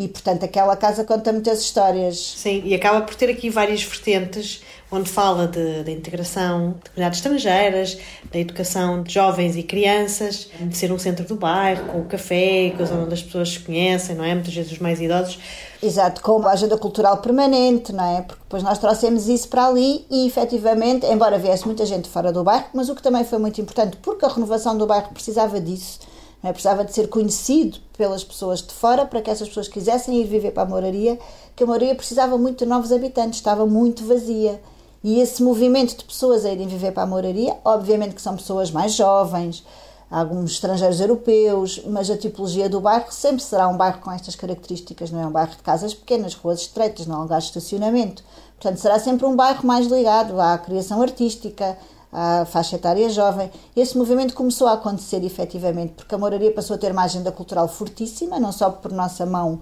E, 0.00 0.06
portanto, 0.06 0.44
aquela 0.44 0.76
casa 0.76 1.02
conta 1.02 1.32
muitas 1.32 1.60
histórias. 1.60 2.34
Sim, 2.36 2.62
e 2.64 2.72
acaba 2.72 3.00
por 3.00 3.16
ter 3.16 3.28
aqui 3.30 3.50
várias 3.50 3.82
vertentes, 3.82 4.62
onde 4.92 5.10
fala 5.10 5.48
da 5.48 5.90
integração 5.90 6.76
de 6.84 6.90
comunidades 6.90 7.18
estrangeiras, 7.18 7.98
da 8.32 8.38
educação 8.38 9.02
de 9.02 9.12
jovens 9.12 9.56
e 9.56 9.62
crianças, 9.64 10.48
de 10.60 10.76
ser 10.76 10.92
um 10.92 10.98
centro 11.00 11.26
do 11.26 11.34
bairro, 11.34 11.86
com 11.86 11.98
o 11.98 12.04
café, 12.04 12.72
com 12.76 12.84
a 12.84 12.86
zona 12.86 13.02
onde 13.02 13.14
as 13.14 13.22
pessoas 13.24 13.48
se 13.54 13.58
conhecem, 13.58 14.14
não 14.14 14.22
é? 14.22 14.34
Muitas 14.34 14.54
vezes 14.54 14.70
os 14.70 14.78
mais 14.78 15.00
idosos. 15.00 15.36
Exato, 15.82 16.22
com 16.22 16.46
a 16.46 16.52
agenda 16.52 16.78
cultural 16.78 17.16
permanente, 17.16 17.92
não 17.92 18.18
é? 18.18 18.22
Porque 18.22 18.42
depois 18.44 18.62
nós 18.62 18.78
trouxemos 18.78 19.26
isso 19.26 19.48
para 19.48 19.66
ali 19.66 20.06
e, 20.08 20.28
efetivamente, 20.28 21.06
embora 21.06 21.38
viesse 21.38 21.66
muita 21.66 21.84
gente 21.84 22.08
fora 22.08 22.32
do 22.32 22.44
bairro, 22.44 22.66
mas 22.72 22.88
o 22.88 22.94
que 22.94 23.02
também 23.02 23.24
foi 23.24 23.38
muito 23.38 23.60
importante, 23.60 23.96
porque 23.96 24.24
a 24.24 24.28
renovação 24.28 24.78
do 24.78 24.86
bairro 24.86 25.08
precisava 25.12 25.60
disso, 25.60 25.98
é? 26.42 26.52
Precisava 26.52 26.84
de 26.84 26.92
ser 26.92 27.08
conhecido 27.08 27.78
pelas 27.96 28.22
pessoas 28.22 28.62
de 28.62 28.72
fora 28.72 29.04
para 29.04 29.20
que 29.20 29.30
essas 29.30 29.48
pessoas 29.48 29.68
quisessem 29.68 30.20
ir 30.20 30.24
viver 30.24 30.52
para 30.52 30.62
a 30.62 30.66
moraria, 30.66 31.18
que 31.56 31.64
a 31.64 31.66
moraria 31.66 31.94
precisava 31.94 32.38
muito 32.38 32.64
de 32.64 32.66
novos 32.66 32.92
habitantes, 32.92 33.38
estava 33.38 33.66
muito 33.66 34.04
vazia. 34.04 34.60
E 35.02 35.20
esse 35.20 35.42
movimento 35.42 35.96
de 35.96 36.04
pessoas 36.04 36.44
a 36.44 36.52
irem 36.52 36.68
viver 36.68 36.92
para 36.92 37.02
a 37.02 37.06
moraria, 37.06 37.56
obviamente 37.64 38.14
que 38.14 38.22
são 38.22 38.36
pessoas 38.36 38.70
mais 38.70 38.94
jovens, 38.94 39.64
alguns 40.10 40.52
estrangeiros 40.52 41.00
europeus, 41.00 41.82
mas 41.86 42.10
a 42.10 42.16
tipologia 42.16 42.68
do 42.68 42.80
bairro 42.80 43.10
sempre 43.10 43.42
será 43.42 43.68
um 43.68 43.76
bairro 43.76 44.00
com 44.00 44.10
estas 44.10 44.34
características, 44.34 45.10
não 45.10 45.20
é 45.20 45.26
um 45.26 45.30
bairro 45.30 45.52
de 45.52 45.62
casas 45.62 45.92
pequenas, 45.92 46.34
ruas 46.34 46.60
estreitas, 46.60 47.06
não 47.06 47.16
há 47.16 47.22
lugar 47.22 47.40
de 47.40 47.46
estacionamento. 47.46 48.22
Portanto, 48.58 48.78
será 48.78 48.98
sempre 48.98 49.26
um 49.26 49.36
bairro 49.36 49.66
mais 49.66 49.86
ligado 49.86 50.40
à 50.40 50.56
criação 50.58 51.00
artística, 51.02 51.76
à 52.12 52.44
faixa 52.44 52.76
etária 52.76 53.08
jovem. 53.10 53.50
Esse 53.76 53.96
movimento 53.96 54.34
começou 54.34 54.66
a 54.66 54.72
acontecer 54.72 55.22
efetivamente, 55.24 55.92
porque 55.94 56.14
a 56.14 56.18
Moraria 56.18 56.52
passou 56.52 56.74
a 56.74 56.78
ter 56.78 56.92
uma 56.92 57.02
agenda 57.02 57.30
cultural 57.30 57.68
fortíssima, 57.68 58.40
não 58.40 58.52
só 58.52 58.70
por 58.70 58.92
nossa 58.92 59.26
mão, 59.26 59.60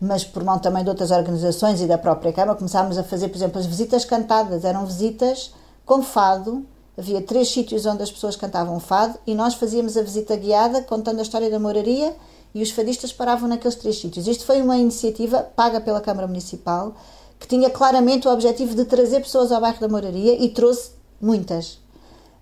mas 0.00 0.24
por 0.24 0.44
mão 0.44 0.58
também 0.58 0.84
de 0.84 0.90
outras 0.90 1.10
organizações 1.10 1.80
e 1.80 1.86
da 1.86 1.96
própria 1.96 2.32
Câmara. 2.32 2.56
Começámos 2.56 2.98
a 2.98 3.04
fazer, 3.04 3.28
por 3.28 3.36
exemplo, 3.36 3.58
as 3.58 3.66
visitas 3.66 4.04
cantadas. 4.04 4.64
Eram 4.64 4.84
visitas 4.84 5.54
com 5.84 6.02
fado. 6.02 6.66
Havia 6.98 7.20
três 7.20 7.48
sítios 7.48 7.84
onde 7.84 8.02
as 8.02 8.10
pessoas 8.10 8.36
cantavam 8.36 8.80
fado 8.80 9.18
e 9.26 9.34
nós 9.34 9.54
fazíamos 9.54 9.96
a 9.98 10.02
visita 10.02 10.34
guiada 10.34 10.82
contando 10.82 11.18
a 11.18 11.22
história 11.22 11.50
da 11.50 11.58
Moraria 11.58 12.16
e 12.54 12.62
os 12.62 12.70
fadistas 12.70 13.12
paravam 13.12 13.46
naqueles 13.48 13.76
três 13.76 14.00
sítios. 14.00 14.26
Isto 14.26 14.46
foi 14.46 14.62
uma 14.62 14.78
iniciativa 14.78 15.42
paga 15.42 15.78
pela 15.78 16.00
Câmara 16.00 16.26
Municipal 16.26 16.94
que 17.38 17.46
tinha 17.46 17.68
claramente 17.68 18.26
o 18.26 18.32
objetivo 18.32 18.74
de 18.74 18.86
trazer 18.86 19.20
pessoas 19.20 19.52
ao 19.52 19.60
bairro 19.60 19.78
da 19.78 19.88
Moraria 19.88 20.42
e 20.42 20.48
trouxe 20.48 20.92
muitas. 21.20 21.78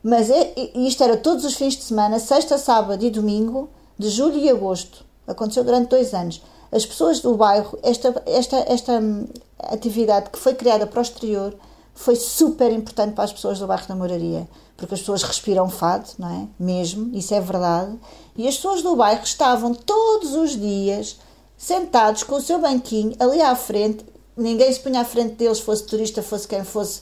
Mas 0.05 0.29
é, 0.29 0.53
isto 0.75 1.03
era 1.03 1.17
todos 1.17 1.47
os 1.47 1.55
fins 1.55 1.79
de 1.79 1.83
semana, 1.83 2.19
sexta, 2.19 2.59
sábado 2.59 3.03
e 3.03 3.09
domingo, 3.09 3.71
de 3.99 4.11
julho 4.11 4.37
e 4.37 4.51
agosto. 4.51 5.03
Aconteceu 5.27 5.65
durante 5.65 5.89
dois 5.89 6.13
anos. 6.13 6.43
As 6.71 6.85
pessoas 6.85 7.21
do 7.21 7.35
bairro, 7.35 7.79
esta, 7.83 8.23
esta, 8.27 8.57
esta 8.69 8.93
hum, 9.01 9.27
atividade 9.59 10.29
que 10.29 10.39
foi 10.39 10.55
criada 10.55 10.87
para 10.87 10.99
o 10.99 11.03
exterior, 11.03 11.57
foi 11.95 12.17
super 12.17 12.71
importante 12.71 13.15
para 13.15 13.25
as 13.25 13.33
pessoas 13.33 13.59
do 13.59 13.67
bairro 13.67 13.89
da 13.89 13.95
Moraria, 13.95 14.47
porque 14.77 14.93
as 14.93 15.01
pessoas 15.01 15.23
respiram 15.23 15.71
fado, 15.71 16.11
não 16.19 16.29
é? 16.29 16.49
Mesmo, 16.59 17.17
isso 17.17 17.33
é 17.33 17.41
verdade. 17.41 17.99
E 18.37 18.47
as 18.47 18.57
pessoas 18.57 18.83
do 18.83 18.95
bairro 18.97 19.25
estavam 19.25 19.73
todos 19.73 20.35
os 20.35 20.51
dias 20.51 21.19
sentados 21.57 22.25
com 22.25 22.35
o 22.35 22.43
seu 22.43 22.59
banquinho 22.59 23.15
ali 23.19 23.41
à 23.41 23.57
frente, 23.57 24.05
ninguém 24.37 24.71
se 24.71 24.81
punha 24.81 25.01
à 25.01 25.05
frente 25.05 25.37
deles, 25.37 25.61
fosse 25.61 25.85
turista, 25.85 26.23
fosse 26.23 26.47
quem 26.47 26.63
fosse 26.63 27.01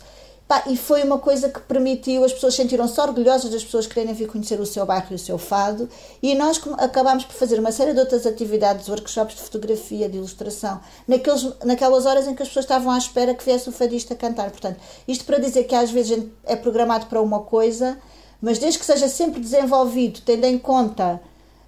Pá, 0.53 0.65
e 0.67 0.77
foi 0.77 1.03
uma 1.03 1.19
coisa 1.19 1.49
que 1.49 1.61
permitiu, 1.61 2.23
as 2.25 2.33
pessoas 2.35 2.55
sentiram-se 2.55 3.01
orgulhosas 3.01 3.51
das 3.51 3.65
pessoas 3.65 3.87
quererem 3.87 4.13
vir 4.13 4.29
conhecer 4.29 4.61
o 4.61 4.67
seu 4.67 4.85
bairro 4.85 5.07
e 5.11 5.15
o 5.15 5.19
seu 5.19 5.39
fado, 5.39 5.89
e 6.23 6.35
nós 6.35 6.61
acabámos 6.77 7.25
por 7.25 7.33
fazer 7.33 7.59
uma 7.59 7.73
série 7.73 7.95
de 7.95 8.01
outras 8.01 8.27
atividades, 8.27 8.87
workshops 8.87 9.37
de 9.37 9.41
fotografia, 9.41 10.11
de 10.11 10.19
ilustração, 10.19 10.79
naqueles, 11.09 11.49
naquelas 11.65 12.05
horas 12.05 12.29
em 12.29 12.35
que 12.35 12.43
as 12.43 12.49
pessoas 12.49 12.67
estavam 12.67 12.93
à 12.93 12.99
espera 12.99 13.35
que 13.35 13.43
viesse 13.43 13.67
o 13.67 13.73
fadista 13.73 14.15
cantar. 14.15 14.51
Portanto, 14.51 14.79
isto 15.09 15.25
para 15.25 15.39
dizer 15.39 15.65
que 15.65 15.75
às 15.75 15.91
vezes 15.91 16.23
é 16.45 16.55
programado 16.55 17.07
para 17.07 17.23
uma 17.23 17.41
coisa, 17.41 17.97
mas 18.39 18.59
desde 18.59 18.79
que 18.79 18.85
seja 18.85 19.09
sempre 19.09 19.41
desenvolvido, 19.41 20.21
tendo 20.21 20.45
em 20.45 20.59
conta 20.59 21.19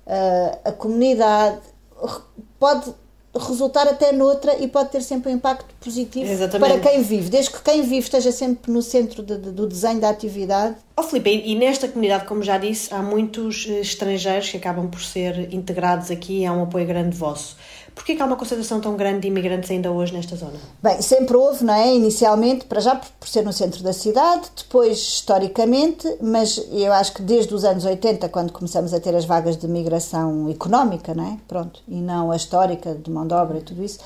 uh, 0.07 0.59
a 0.63 0.73
comunidade, 0.73 1.59
pode 2.59 2.93
resultar 3.39 3.89
até 3.89 4.13
noutra 4.13 4.57
e 4.63 4.69
pode 4.69 4.91
ter 4.91 5.03
sempre 5.03 5.33
um 5.33 5.35
impacto 5.35 5.75
positivo 5.81 6.31
Exatamente. 6.31 6.81
para 6.81 6.91
quem 6.91 7.03
vive, 7.03 7.29
desde 7.29 7.51
que 7.51 7.63
quem 7.63 7.83
vive 7.83 7.99
esteja 7.99 8.31
sempre 8.31 8.71
no 8.71 8.81
centro 8.81 9.23
de, 9.23 9.37
de, 9.37 9.51
do 9.51 9.67
desenho 9.67 10.01
da 10.01 10.11
atividade. 10.11 10.77
Oh, 10.97 11.03
Filipe, 11.03 11.43
e 11.45 11.55
nesta 11.57 11.89
comunidade, 11.89 12.27
como 12.27 12.43
já 12.43 12.57
disse, 12.59 12.95
há 12.95 13.03
muitos 13.03 13.67
eh, 13.69 13.81
estrangeiros 13.81 14.51
que 14.51 14.57
acabam 14.57 14.89
por 14.89 15.03
ser 15.03 15.53
integrados 15.53 16.11
aqui 16.11 16.41
e 16.41 16.47
há 16.47 16.53
um 16.53 16.63
apoio 16.63 16.87
grande 16.87 17.17
vosso. 17.17 17.57
Porquê 17.95 18.17
que 18.17 18.23
há 18.23 18.27
uma 18.27 18.37
concentração 18.37 18.81
tão 18.81 18.97
grande 18.97 19.21
de 19.21 19.29
imigrantes 19.29 19.71
ainda 19.71 19.91
hoje 19.91 20.13
nesta 20.13 20.35
zona? 20.37 20.55
Bem, 20.83 21.01
sempre 21.01 21.37
houve, 21.37 21.65
não 21.65 21.75
é? 21.75 21.95
Inicialmente, 21.95 22.65
para 22.65 22.81
já 22.81 22.97
por 22.97 23.29
ser 23.29 23.43
no 23.43 23.53
centro 23.53 23.83
da 23.83 23.93
cidade, 23.93 24.49
depois 24.57 24.99
historicamente, 24.99 26.17
mas 26.21 26.61
eu 26.73 26.93
acho 26.93 27.15
que 27.15 27.23
desde 27.23 27.55
os 27.55 27.65
anos 27.65 27.85
80, 27.85 28.29
quando 28.29 28.53
começamos 28.53 28.93
a 28.93 29.01
ter 29.01 29.15
as 29.15 29.25
vagas 29.25 29.57
de 29.57 29.69
migração 29.69 30.51
económica, 30.51 31.15
não 31.15 31.25
é? 31.25 31.37
Pronto, 31.47 31.81
e 31.87 32.01
não 32.01 32.33
a 32.33 32.37
histórica 32.37 32.95
de 32.95 33.11
mão 33.11 33.27
de 33.27 33.35
obra 33.35 33.59
e 33.59 33.63
tudo 33.63 33.83
isso, 33.83 33.99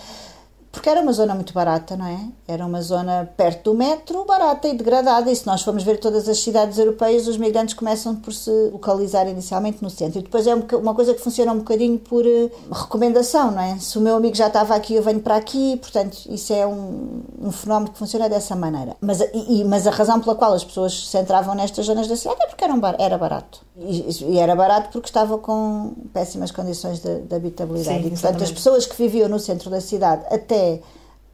porque 0.78 0.88
era 0.88 1.00
uma 1.00 1.12
zona 1.12 1.34
muito 1.34 1.52
barata, 1.52 1.96
não 1.96 2.06
é? 2.06 2.20
Era 2.46 2.64
uma 2.64 2.80
zona 2.80 3.28
perto 3.36 3.72
do 3.72 3.76
metro, 3.76 4.24
barata 4.24 4.68
e 4.68 4.74
degradada. 4.74 5.28
E 5.28 5.34
se 5.34 5.44
nós 5.44 5.60
formos 5.62 5.82
ver 5.82 5.98
todas 5.98 6.28
as 6.28 6.38
cidades 6.38 6.78
europeias, 6.78 7.26
os 7.26 7.36
migrantes 7.36 7.74
começam 7.74 8.14
por 8.14 8.32
se 8.32 8.48
localizar 8.70 9.28
inicialmente 9.28 9.82
no 9.82 9.90
centro. 9.90 10.20
E 10.20 10.22
depois 10.22 10.46
é 10.46 10.54
uma 10.54 10.94
coisa 10.94 11.14
que 11.14 11.20
funciona 11.20 11.50
um 11.52 11.58
bocadinho 11.58 11.98
por 11.98 12.24
uh, 12.24 12.50
recomendação, 12.70 13.50
não 13.50 13.60
é? 13.60 13.76
Se 13.80 13.98
o 13.98 14.00
meu 14.00 14.14
amigo 14.14 14.36
já 14.36 14.46
estava 14.46 14.76
aqui, 14.76 14.94
eu 14.94 15.02
venho 15.02 15.18
para 15.18 15.34
aqui. 15.34 15.76
Portanto, 15.78 16.16
isso 16.28 16.52
é 16.52 16.64
um, 16.64 17.22
um 17.42 17.50
fenómeno 17.50 17.90
que 17.90 17.98
funciona 17.98 18.28
dessa 18.28 18.54
maneira. 18.54 18.96
Mas, 19.00 19.20
e, 19.34 19.64
mas 19.64 19.84
a 19.84 19.90
razão 19.90 20.20
pela 20.20 20.36
qual 20.36 20.52
as 20.52 20.62
pessoas 20.62 21.08
se 21.08 21.18
entravam 21.18 21.56
nestas 21.56 21.86
zonas 21.86 22.06
da 22.06 22.14
cidade 22.14 22.38
é 22.40 22.46
porque 22.46 22.62
era, 22.62 22.72
um 22.72 22.78
bar, 22.78 22.94
era 23.00 23.18
barato. 23.18 23.66
E, 23.80 24.32
e, 24.32 24.38
era 24.38 24.56
barato 24.56 24.90
porque 24.90 25.08
estava 25.08 25.38
com 25.38 25.94
péssimas 26.12 26.50
condições 26.50 27.00
de, 27.00 27.20
de 27.20 27.34
habitabilidade. 27.34 28.02
Sim, 28.02 28.06
e, 28.06 28.10
portanto, 28.10 28.42
as 28.42 28.50
pessoas 28.50 28.86
que 28.86 28.96
viviam 28.96 29.28
no 29.28 29.38
centro 29.38 29.70
da 29.70 29.80
cidade 29.80 30.24
até 30.30 30.80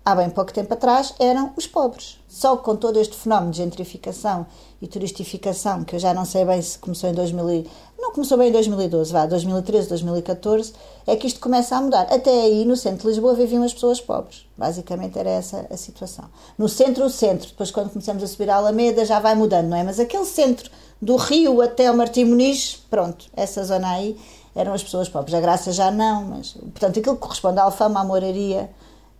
há 0.05 0.15
bem 0.15 0.29
pouco 0.29 0.53
tempo 0.53 0.73
atrás, 0.75 1.15
eram 1.19 1.53
os 1.57 1.67
pobres. 1.67 2.19
Só 2.29 2.57
com 2.57 2.77
todo 2.77 3.01
este 3.01 3.17
fenómeno 3.17 3.53
de 3.53 3.59
gentrificação 3.59 4.47
e 4.83 4.87
turistificação, 4.87 5.83
que 5.83 5.97
eu 5.97 5.99
já 5.99 6.13
não 6.13 6.27
sei 6.27 6.45
bem 6.45 6.61
se 6.61 6.79
começou 6.79 7.09
em 7.09 7.15
2000, 7.15 7.65
não 7.99 8.13
começou 8.13 8.37
bem 8.37 8.51
em 8.51 8.53
2012, 8.53 9.13
vá, 9.13 9.25
2013, 9.25 9.89
2014, 9.89 10.75
é 11.07 11.17
que 11.17 11.27
isto 11.27 11.41
começa 11.41 11.75
a 11.75 11.81
mudar. 11.81 12.07
Até 12.13 12.31
aí, 12.31 12.67
no 12.67 12.77
centro 12.77 13.03
de 13.03 13.09
Lisboa, 13.09 13.35
viviam 13.35 13.63
as 13.63 13.73
pessoas 13.73 13.99
pobres. 14.01 14.45
Basicamente 14.59 15.19
era 15.19 15.31
essa 15.31 15.67
a 15.71 15.77
situação. 15.77 16.27
No 16.59 16.69
centro, 16.69 17.07
o 17.07 17.11
centro. 17.11 17.49
Depois, 17.49 17.71
quando 17.71 17.91
começamos 17.91 18.23
a 18.23 18.27
subir 18.27 18.51
a 18.51 18.57
Alameda, 18.57 19.07
já 19.07 19.21
vai 19.21 19.35
mudando, 19.35 19.69
não 19.69 19.77
é? 19.77 19.83
Mas 19.83 19.99
aquele 19.99 20.27
centro 20.27 20.71
do 21.01 21.17
Rio 21.17 21.61
até 21.61 21.91
o 21.91 21.97
Martim 21.97 22.25
Muniz, 22.25 22.83
pronto, 22.89 23.27
essa 23.37 23.63
zona 23.65 23.91
aí 23.91 24.17
eram 24.55 24.73
as 24.73 24.83
pessoas 24.83 25.09
pobres. 25.09 25.35
A 25.35 25.41
Graça 25.41 25.73
já 25.73 25.91
não, 25.91 26.25
mas... 26.25 26.53
Portanto, 26.53 27.01
aquilo 27.01 27.17
que 27.17 27.23
corresponde 27.23 27.59
à 27.59 27.65
Alfama, 27.65 28.01
à 28.01 28.05
Moraria, 28.05 28.71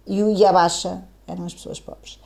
e, 0.07 0.21
e 0.21 0.45
a 0.45 0.53
baixa 0.53 1.03
eram 1.27 1.45
as 1.45 1.55
pessoas 1.55 1.81
pobres. 1.81 2.19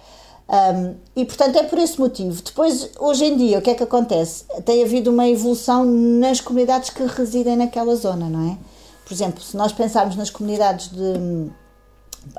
Um, 0.49 0.95
e 1.15 1.27
portanto 1.27 1.57
é 1.57 1.63
por 1.63 1.79
esse 1.79 2.01
motivo. 2.01 2.41
Depois, 2.43 2.91
hoje 2.99 3.27
em 3.27 3.37
dia, 3.37 3.59
o 3.59 3.63
que 3.63 3.71
é 3.71 3.75
que 3.75 3.83
acontece? 3.83 4.45
Tem 4.65 4.83
havido 4.83 5.11
uma 5.11 5.29
evolução 5.29 5.85
nas 5.85 6.41
comunidades 6.41 6.91
que 6.91 7.05
residem 7.05 7.57
naquela 7.57 7.95
zona, 7.95 8.29
não 8.29 8.53
é? 8.53 8.59
Por 9.05 9.13
exemplo, 9.13 9.43
se 9.43 9.57
nós 9.57 9.73
pensarmos 9.73 10.17
nas 10.17 10.31
comunidades 10.31 10.89
de 10.89 11.51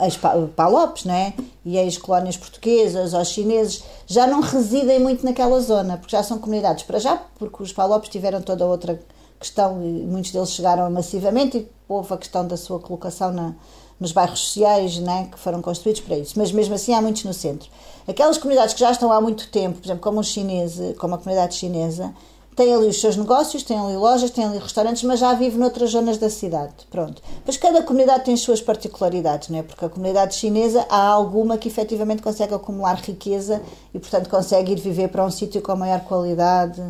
ex-palopes, 0.02 1.06
não 1.06 1.14
é? 1.14 1.34
E 1.66 1.78
ex-colónias 1.78 2.38
portuguesas 2.38 3.14
ou 3.14 3.24
chineses, 3.26 3.84
já 4.06 4.28
não 4.28 4.42
residem 4.42 5.00
muito 5.00 5.26
naquela 5.26 5.60
zona, 5.60 5.98
porque 5.98 6.16
já 6.16 6.24
são 6.24 6.38
comunidades 6.38 6.84
para 6.84 7.00
já, 7.00 7.18
porque 7.38 7.64
os 7.64 7.74
palopes 7.74 8.10
tiveram 8.10 8.42
toda 8.42 8.66
outra 8.66 9.00
questão 9.40 9.82
e 9.84 10.06
muitos 10.06 10.32
deles 10.32 10.52
chegaram 10.52 10.90
massivamente 10.92 11.58
e 11.58 11.68
houve 11.88 12.14
a 12.14 12.18
questão 12.18 12.46
da 12.46 12.58
sua 12.58 12.80
colocação 12.80 13.32
na, 13.32 13.56
nos 14.00 14.12
bairros 14.12 14.40
sociais 14.40 14.98
né, 15.00 15.28
que 15.32 15.40
foram 15.40 15.62
construídos 15.62 16.02
para 16.02 16.18
isso, 16.18 16.34
mas 16.38 16.52
mesmo 16.52 16.76
assim 16.76 16.94
há 16.94 17.02
muitos 17.02 17.24
no 17.24 17.34
centro. 17.34 17.70
Aquelas 18.08 18.38
comunidades 18.38 18.74
que 18.74 18.80
já 18.80 18.92
estão 18.92 19.12
há 19.12 19.20
muito 19.22 19.50
tempo, 19.50 19.80
por 19.80 19.86
exemplo, 19.86 20.02
como, 20.02 20.20
os 20.20 20.28
chinese, 20.28 20.96
como 21.00 21.16
a 21.16 21.18
comunidade 21.18 21.56
chinesa, 21.56 22.14
têm 22.60 22.76
ali 22.76 22.88
os 22.88 23.00
seus 23.00 23.16
negócios, 23.16 23.64
têm 23.64 23.80
ali 23.80 23.96
lojas, 23.96 24.32
têm 24.32 24.44
ali 24.44 24.58
restaurantes, 24.58 25.02
mas 25.04 25.22
já 25.22 25.34
vive 25.34 25.58
noutras 25.58 25.92
zonas 25.92 26.18
da 26.18 26.30
cidade. 26.30 26.74
Pronto. 26.92 27.22
Pois 27.46 27.56
cada 27.56 27.82
comunidade 27.82 28.26
tem 28.26 28.34
as 28.34 28.42
suas 28.42 28.62
particularidades, 28.62 29.48
não 29.48 29.60
é? 29.60 29.64
Porque 29.64 29.86
a 29.86 29.88
comunidade 29.88 30.36
chinesa 30.36 30.86
há 30.90 31.02
alguma 31.08 31.58
que 31.58 31.70
efetivamente 31.70 32.22
consegue 32.22 32.54
acumular 32.54 32.96
riqueza 32.96 33.62
e, 33.94 34.00
portanto, 34.00 34.30
consegue 34.30 34.74
ir 34.74 34.80
viver 34.82 35.08
para 35.08 35.24
um 35.24 35.32
sítio 35.32 35.62
com 35.62 35.74
maior 35.74 36.02
qualidade. 36.02 36.82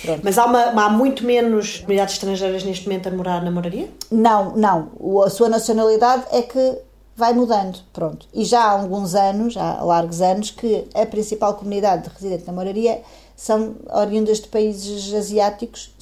Pronto. 0.00 0.22
Mas 0.24 0.38
há, 0.38 0.46
uma, 0.46 0.82
há 0.82 0.88
muito 0.88 1.26
menos 1.26 1.80
comunidades 1.80 2.14
estrangeiras 2.14 2.64
neste 2.64 2.88
momento 2.88 3.08
a 3.08 3.10
morar 3.10 3.44
na 3.44 3.50
moraria? 3.50 3.90
Não, 4.10 4.56
não. 4.56 5.22
A 5.26 5.28
sua 5.28 5.50
nacionalidade 5.50 6.24
é 6.32 6.40
que 6.40 6.78
vai 7.16 7.32
mudando, 7.32 7.78
pronto. 7.92 8.26
E 8.32 8.44
já 8.44 8.64
há 8.64 8.70
alguns 8.70 9.14
anos, 9.14 9.56
há 9.56 9.82
largos 9.82 10.20
anos, 10.20 10.50
que 10.50 10.86
a 10.94 11.04
principal 11.06 11.54
comunidade 11.54 12.04
de 12.04 12.14
residente 12.14 12.46
na 12.46 12.52
moraria 12.52 13.02
são 13.36 13.74
oriundas 13.92 14.40
de 14.40 14.48
países 14.48 15.12
asiáticos, 15.12 15.92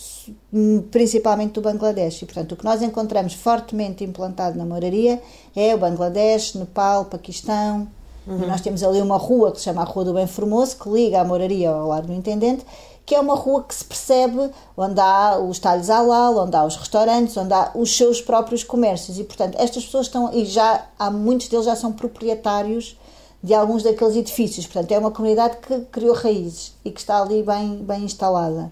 principalmente 0.90 1.52
do 1.52 1.60
Bangladesh. 1.60 2.22
E, 2.22 2.26
portanto, 2.26 2.52
o 2.52 2.56
que 2.56 2.64
nós 2.64 2.82
encontramos 2.82 3.34
fortemente 3.34 4.04
implantado 4.04 4.58
na 4.58 4.64
moraria 4.64 5.20
é 5.56 5.74
o 5.74 5.78
Bangladesh, 5.78 6.54
Nepal, 6.54 7.06
Paquistão. 7.06 7.88
Uhum. 8.26 8.46
Nós 8.46 8.60
temos 8.60 8.82
ali 8.82 9.00
uma 9.00 9.16
rua 9.16 9.52
que 9.52 9.58
se 9.58 9.64
chama 9.64 9.82
a 9.82 9.84
Rua 9.84 10.04
do 10.04 10.14
Bem 10.14 10.26
Formoso, 10.26 10.76
que 10.76 10.88
liga 10.88 11.20
a 11.20 11.24
moraria 11.24 11.70
ao 11.70 11.88
Largo 11.88 12.08
do 12.08 12.12
Intendente, 12.12 12.64
que 13.10 13.14
é 13.16 13.20
uma 13.20 13.34
rua 13.34 13.64
que 13.64 13.74
se 13.74 13.84
percebe 13.84 14.52
onde 14.76 15.00
há 15.00 15.36
os 15.36 15.58
talhos 15.58 15.88
halal, 15.90 16.38
onde 16.38 16.54
há 16.54 16.64
os 16.64 16.76
restaurantes, 16.76 17.36
onde 17.36 17.52
há 17.52 17.72
os 17.74 17.96
seus 17.96 18.22
próprios 18.22 18.62
comércios. 18.62 19.18
E 19.18 19.24
portanto 19.24 19.56
estas 19.58 19.84
pessoas 19.84 20.06
estão 20.06 20.32
e 20.32 20.44
já 20.44 20.86
há 20.96 21.10
muitos 21.10 21.48
deles 21.48 21.64
já 21.64 21.74
são 21.74 21.90
proprietários 21.92 22.96
de 23.42 23.52
alguns 23.52 23.82
daqueles 23.82 24.14
edifícios, 24.14 24.64
portanto 24.64 24.92
é 24.92 24.98
uma 24.98 25.10
comunidade 25.10 25.56
que 25.56 25.80
criou 25.86 26.14
raízes 26.14 26.72
e 26.84 26.92
que 26.92 27.00
está 27.00 27.20
ali 27.20 27.42
bem 27.42 27.78
bem 27.78 28.04
instalada. 28.04 28.70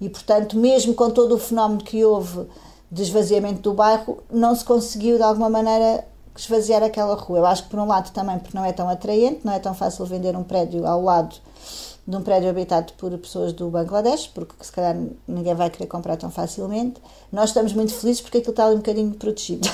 E 0.00 0.08
portanto 0.08 0.56
mesmo 0.56 0.92
com 0.92 1.08
todo 1.08 1.36
o 1.36 1.38
fenómeno 1.38 1.80
que 1.80 2.04
houve 2.04 2.44
de 2.90 3.02
esvaziamento 3.02 3.60
do 3.60 3.72
bairro 3.72 4.18
não 4.28 4.52
se 4.56 4.64
conseguiu 4.64 5.16
de 5.16 5.22
alguma 5.22 5.48
maneira 5.48 6.04
esvaziar 6.36 6.82
aquela 6.82 7.14
rua. 7.14 7.38
Eu 7.38 7.46
acho 7.46 7.62
que 7.62 7.70
por 7.70 7.78
um 7.78 7.86
lado 7.86 8.10
também 8.10 8.36
porque 8.40 8.58
não 8.58 8.64
é 8.64 8.72
tão 8.72 8.88
atraente, 8.88 9.42
não 9.44 9.52
é 9.52 9.60
tão 9.60 9.74
fácil 9.74 10.04
vender 10.06 10.34
um 10.34 10.42
prédio 10.42 10.84
ao 10.84 11.00
lado 11.00 11.36
de 12.06 12.16
um 12.16 12.22
prédio 12.22 12.48
habitado 12.48 12.92
por 12.92 13.10
pessoas 13.18 13.52
do 13.52 13.68
Bangladesh, 13.68 14.28
porque 14.28 14.54
se 14.60 14.70
calhar 14.70 14.96
ninguém 15.26 15.54
vai 15.54 15.68
querer 15.68 15.86
comprar 15.86 16.16
tão 16.16 16.30
facilmente. 16.30 17.00
Nós 17.32 17.50
estamos 17.50 17.72
muito 17.72 17.92
felizes 17.92 18.20
porque 18.20 18.38
aquilo 18.38 18.52
está 18.52 18.66
ali 18.66 18.74
um 18.74 18.78
bocadinho 18.78 19.12
protegido 19.14 19.68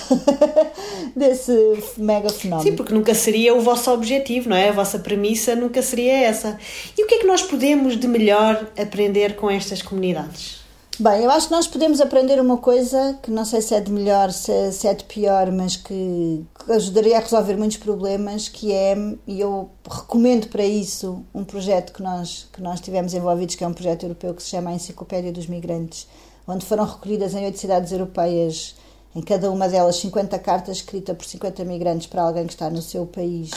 desse 1.14 1.53
mega 1.99 2.31
fenómeno. 2.31 2.71
Sim, 2.71 2.77
porque 2.77 2.95
nunca 2.95 3.14
seria 3.14 3.55
o 3.55 3.61
vosso 3.61 3.90
objetivo, 3.90 4.49
não 4.49 4.57
é? 4.57 4.71
A 4.71 4.73
vossa 4.73 4.99
premissa 4.99 5.55
nunca 5.55 5.83
seria 5.83 6.25
essa. 6.25 6.59
E 6.97 7.05
o 7.05 7.07
que 7.07 7.16
é 7.16 7.18
que 7.18 7.27
nós 7.27 7.42
podemos 7.42 7.99
de 7.99 8.09
melhor 8.09 8.66
aprender 8.79 9.37
com 9.37 9.51
estas 9.51 9.83
comunidades? 9.83 10.62
Bem, 10.98 11.22
eu 11.24 11.31
acho 11.31 11.48
que 11.48 11.55
nós 11.55 11.66
podemos 11.66 12.02
aprender 12.02 12.38
uma 12.38 12.59
coisa 12.59 13.18
que 13.22 13.31
não 13.31 13.46
sei 13.46 13.62
se 13.62 13.74
é 13.74 13.81
de 13.81 13.90
melhor, 13.90 14.31
se, 14.31 14.52
é, 14.52 14.92
de 14.92 15.05
pior, 15.05 15.50
mas 15.50 15.74
que, 15.74 16.44
que 16.66 16.70
ajudaria 16.70 17.16
a 17.16 17.20
resolver 17.20 17.57
muitos 17.57 17.78
problemas, 17.78 18.46
que 18.46 18.72
é, 18.72 18.94
e 19.26 19.40
eu 19.40 19.70
recomendo 19.90 20.48
para 20.48 20.64
isso 20.64 21.24
um 21.35 21.44
projeto 21.44 21.94
que 21.94 22.02
nós, 22.02 22.46
que 22.52 22.61
nós 22.61 22.78
tivemos 22.78 23.14
envolvidos, 23.14 23.55
que 23.55 23.64
é 23.64 23.66
um 23.66 23.72
projeto 23.72 24.02
europeu 24.02 24.35
que 24.35 24.42
se 24.42 24.50
chama 24.50 24.68
a 24.68 24.74
Enciclopédia 24.74 25.33
dos 25.33 25.46
Migrantes, 25.46 26.07
onde 26.46 26.66
foram 26.66 26.85
recolhidas 26.85 27.35
em 27.35 27.46
oito 27.46 27.59
cidades 27.59 27.90
europeias, 27.90 28.76
em 29.16 29.22
cada 29.22 29.50
uma 29.50 29.70
delas 29.70 29.96
50 29.96 30.38
cartas 30.40 30.76
escritas 30.76 31.16
por 31.16 31.24
50 31.24 31.64
migrantes 31.64 32.07
para 32.07 32.22
alguém 32.22 32.46
que 32.46 32.52
está 32.52 32.68
no 32.68 32.83
seu 32.83 33.07
país 33.07 33.50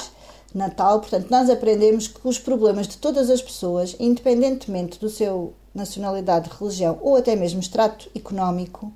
natal. 0.53 1.01
Portanto, 1.01 1.27
nós 1.29 1.49
aprendemos 1.49 2.07
que 2.07 2.19
os 2.23 2.39
problemas 2.39 2.87
de 2.87 2.97
todas 2.97 3.29
as 3.29 3.41
pessoas, 3.41 3.93
independentemente 3.99 4.97
do 4.97 5.09
seu 5.09 5.53
nacionalidade, 5.75 6.49
religião 6.57 6.97
ou 7.01 7.17
até 7.17 7.35
mesmo 7.35 7.59
extrato 7.59 8.09
económico 8.15 8.91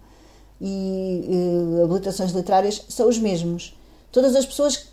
e 0.61 1.25
uh, 1.27 1.83
habilitações 1.83 2.31
literárias 2.31 2.83
são 2.87 3.07
os 3.07 3.17
mesmos. 3.17 3.77
Todas 4.11 4.35
as 4.35 4.45
pessoas, 4.45 4.87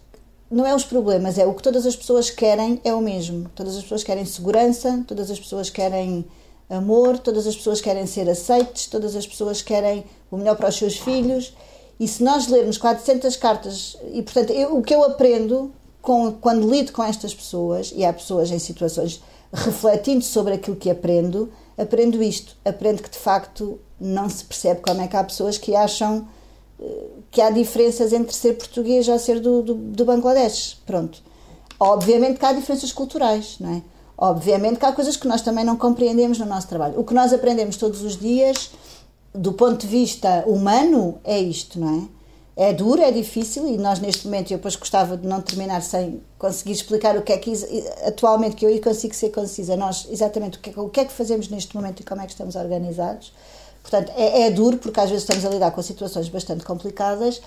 não 0.51 0.67
é 0.67 0.75
os 0.75 0.85
problemas, 0.85 1.39
é 1.39 1.47
o 1.47 1.55
que 1.55 1.63
todas 1.63 1.87
as 1.87 1.97
pessoas 1.97 2.29
querem 2.29 2.81
é 2.85 2.93
o 2.93 3.01
mesmo. 3.01 3.49
Todas 3.55 3.77
as 3.77 3.83
pessoas 3.83 4.05
querem 4.05 4.25
segurança, 4.25 5.05
todas 5.07 5.31
as 5.31 5.39
pessoas 5.39 5.71
querem 5.71 6.25
amor, 6.69 7.19
todas 7.19 7.47
as 7.47 7.57
pessoas 7.57 7.81
querem 7.81 8.07
ser 8.07 8.29
aceites, 8.29 8.87
todas 8.87 9.15
as 9.17 9.27
pessoas 9.27 9.63
querem 9.63 10.05
o 10.31 10.37
melhor 10.37 10.57
para 10.57 10.69
os 10.69 10.77
seus 10.77 10.97
filhos. 10.97 11.55
E 11.99 12.07
se 12.07 12.23
nós 12.23 12.47
lermos 12.49 12.77
400 12.77 13.37
cartas, 13.37 13.97
e 14.13 14.23
portanto, 14.23 14.51
eu, 14.51 14.77
o 14.77 14.83
que 14.83 14.95
eu 14.95 15.03
aprendo 15.03 15.73
com, 16.03 16.33
quando 16.33 16.71
lido 16.71 16.93
com 16.93 17.03
estas 17.03 17.35
pessoas, 17.35 17.93
e 17.95 18.05
há 18.05 18.13
pessoas 18.13 18.51
em 18.51 18.59
situações 18.59 19.23
refletindo 19.53 20.23
sobre 20.23 20.55
aquilo 20.55 20.77
que 20.77 20.91
aprendo, 20.91 21.51
aprendo 21.77 22.23
isto. 22.23 22.57
Aprendo 22.65 23.03
que 23.03 23.11
de 23.11 23.19
facto 23.19 23.79
não 24.01 24.29
se 24.29 24.45
percebe 24.45 24.81
como 24.81 25.01
é 25.01 25.09
que 25.09 25.17
há 25.17 25.25
pessoas 25.25 25.59
que 25.59 25.75
acham 25.75 26.27
eh, 26.81 27.07
que 27.31 27.41
há 27.41 27.51
diferenças 27.51 28.13
entre 28.13 28.35
ser 28.35 28.55
português 28.55 29.09
ou 29.09 29.19
ser 29.19 29.41
do, 29.41 29.63
do, 29.63 29.75
do 29.75 30.05
Bangladesh. 30.05 30.79
Pronto. 30.87 31.23
Obviamente 31.79 32.39
que 32.39 32.47
há 32.47 32.53
diferenças 32.53 32.93
culturais, 32.93 33.57
não 33.61 33.71
é? 33.71 33.83
Obviamente 34.19 34.79
que 34.79 34.87
há 34.87 34.93
coisas 34.93 35.17
que 35.17 35.29
nós 35.29 35.43
também 35.43 35.65
não 35.65 35.77
compreendemos 35.77 36.39
no 36.39 36.47
nosso 36.47 36.69
trabalho. 36.69 36.99
O 36.99 37.05
que 37.05 37.13
nós 37.13 37.33
aprendemos 37.33 37.77
todos 37.77 38.03
os 38.03 38.17
dias, 38.17 38.71
do 39.35 39.53
ponto 39.53 39.81
de 39.81 39.87
vista 39.87 40.45
humano, 40.47 41.19
é 41.23 41.39
isto, 41.39 41.79
não 41.79 42.03
é? 42.03 42.16
É 42.57 42.73
duro, 42.73 43.03
é 43.03 43.11
difícil 43.11 43.69
e 43.69 43.77
nós 43.77 44.01
neste 44.01 44.25
momento, 44.25 44.51
eu 44.51 44.57
depois 44.57 44.75
gostava 44.77 45.15
de 45.15 45.29
não 45.29 45.43
terminar 45.43 45.83
sem 45.83 46.23
conseguir 46.39 46.73
explicar 46.73 47.15
o 47.15 47.23
que 47.23 47.33
é 47.33 47.37
que 47.37 47.53
atualmente 48.07 48.57
que 48.57 48.65
eu 48.65 48.81
consigo 48.81 49.15
ser 49.15 49.29
concisa, 49.29 49.77
nós 49.77 50.09
exatamente 50.11 50.57
o 50.57 50.61
que, 50.61 50.71
é, 50.71 50.81
o 50.81 50.89
que 50.89 51.01
é 51.01 51.05
que 51.05 51.13
fazemos 51.13 51.49
neste 51.51 51.77
momento 51.77 52.01
e 52.01 52.05
como 52.05 52.23
é 52.23 52.25
que 52.25 52.33
estamos 52.33 52.57
organizados. 52.57 53.31
Portanto, 53.83 54.11
é, 54.17 54.47
é 54.47 54.51
duro 54.51 54.79
porque 54.79 54.99
às 54.99 55.11
vezes 55.11 55.25
estamos 55.25 55.45
a 55.45 55.51
lidar 55.51 55.71
com 55.71 55.83
situações 55.83 56.31
bastante 56.31 56.65
complicadas, 56.65 57.43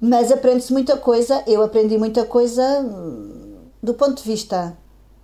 mas 0.00 0.32
aprende-se 0.32 0.72
muita 0.72 0.96
coisa, 0.96 1.44
eu 1.46 1.62
aprendi 1.62 1.98
muita 1.98 2.24
coisa 2.24 2.80
hum, 2.80 3.56
do 3.82 3.92
ponto 3.92 4.22
de 4.22 4.28
vista 4.28 4.76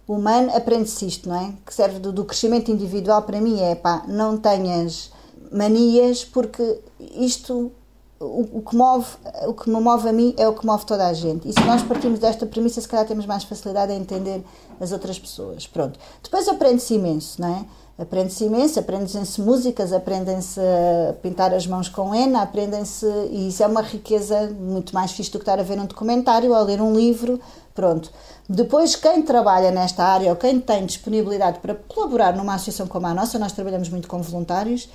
humano, 0.06 0.54
aprende-se 0.54 1.06
isto, 1.06 1.28
não 1.28 1.36
é? 1.36 1.54
Que 1.64 1.72
serve 1.72 1.98
do, 1.98 2.12
do 2.12 2.24
crescimento 2.26 2.70
individual 2.70 3.22
para 3.22 3.40
mim 3.40 3.60
é, 3.60 3.74
pá, 3.74 4.04
não 4.06 4.36
tenhas 4.36 5.10
manias 5.50 6.22
porque 6.22 6.80
isto 7.16 7.72
o, 8.22 8.58
o, 8.58 8.62
que 8.62 8.76
move, 8.76 9.06
o 9.46 9.54
que 9.54 9.68
me 9.68 9.80
move 9.80 10.08
a 10.08 10.12
mim 10.12 10.34
é 10.36 10.48
o 10.48 10.54
que 10.54 10.64
move 10.64 10.86
toda 10.86 11.06
a 11.06 11.12
gente. 11.12 11.48
E 11.48 11.52
se 11.52 11.60
nós 11.64 11.82
partimos 11.82 12.18
desta 12.18 12.46
premissa, 12.46 12.80
se 12.80 12.88
calhar 12.88 13.06
temos 13.06 13.26
mais 13.26 13.44
facilidade 13.44 13.92
a 13.92 13.94
entender 13.94 14.42
as 14.80 14.92
outras 14.92 15.18
pessoas. 15.18 15.66
Pronto. 15.66 15.98
Depois 16.22 16.48
aprende-se 16.48 16.94
imenso, 16.94 17.40
não 17.40 17.48
é? 17.48 17.64
Aprende-se 17.98 18.44
imenso, 18.44 18.80
aprendem-se 18.80 19.40
músicas, 19.40 19.92
aprendem-se 19.92 20.58
a 20.58 21.12
pintar 21.14 21.52
as 21.52 21.66
mãos 21.66 21.88
com 21.88 22.14
henna, 22.14 22.42
aprendem-se. 22.42 23.06
E 23.30 23.48
isso 23.48 23.62
é 23.62 23.66
uma 23.66 23.82
riqueza 23.82 24.50
muito 24.58 24.94
mais 24.94 25.12
fixe 25.12 25.30
do 25.30 25.38
que 25.38 25.42
estar 25.42 25.58
a 25.58 25.62
ver 25.62 25.78
um 25.78 25.86
documentário 25.86 26.50
ou 26.50 26.56
a 26.56 26.62
ler 26.62 26.80
um 26.80 26.94
livro. 26.94 27.38
Pronto. 27.74 28.10
Depois, 28.48 28.96
quem 28.96 29.22
trabalha 29.22 29.70
nesta 29.70 30.04
área 30.04 30.30
ou 30.30 30.36
quem 30.36 30.60
tem 30.60 30.84
disponibilidade 30.86 31.58
para 31.60 31.74
colaborar 31.74 32.36
numa 32.36 32.54
associação 32.54 32.86
como 32.86 33.06
a 33.06 33.14
nossa, 33.14 33.38
nós 33.38 33.52
trabalhamos 33.52 33.88
muito 33.88 34.08
com 34.08 34.20
voluntários 34.20 34.88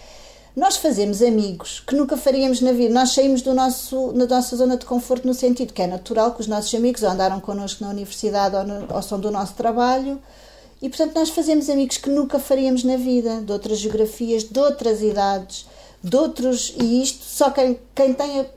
nós 0.58 0.76
fazemos 0.76 1.22
amigos 1.22 1.84
que 1.86 1.94
nunca 1.94 2.18
faríamos 2.18 2.62
na 2.62 2.72
vida. 2.72 2.92
Nós 2.92 3.14
saímos 3.14 3.44
do 3.44 3.54
nosso, 3.54 4.12
da 4.12 4.26
nossa 4.26 4.56
zona 4.56 4.76
de 4.76 4.88
conforto 4.88 5.28
no 5.28 5.34
sentido 5.36 5.72
que 5.72 5.84
é 5.84 5.86
natural 5.86 6.34
que 6.34 6.42
os 6.42 6.48
nossos 6.48 6.74
amigos 6.74 7.04
ou 7.04 7.10
andaram 7.10 7.40
connosco 7.40 7.84
na 7.84 7.92
universidade 7.92 8.56
ou, 8.56 8.64
no, 8.64 8.92
ou 8.92 9.02
são 9.04 9.20
do 9.20 9.30
nosso 9.30 9.54
trabalho. 9.54 10.20
E, 10.82 10.90
portanto, 10.90 11.14
nós 11.14 11.30
fazemos 11.30 11.70
amigos 11.70 11.98
que 11.98 12.10
nunca 12.10 12.40
faríamos 12.40 12.84
na 12.84 12.98
vida, 12.98 13.40
de 13.40 13.52
outras 13.52 13.78
geografias, 13.78 14.46
de 14.46 14.60
outras 14.60 15.04
idades, 15.04 15.68
de 16.04 16.18
outros. 16.18 16.74
E 16.82 17.04
isto, 17.04 17.24
só 17.24 17.52
quem, 17.52 17.80
quem 17.94 18.16
tem. 18.16 18.48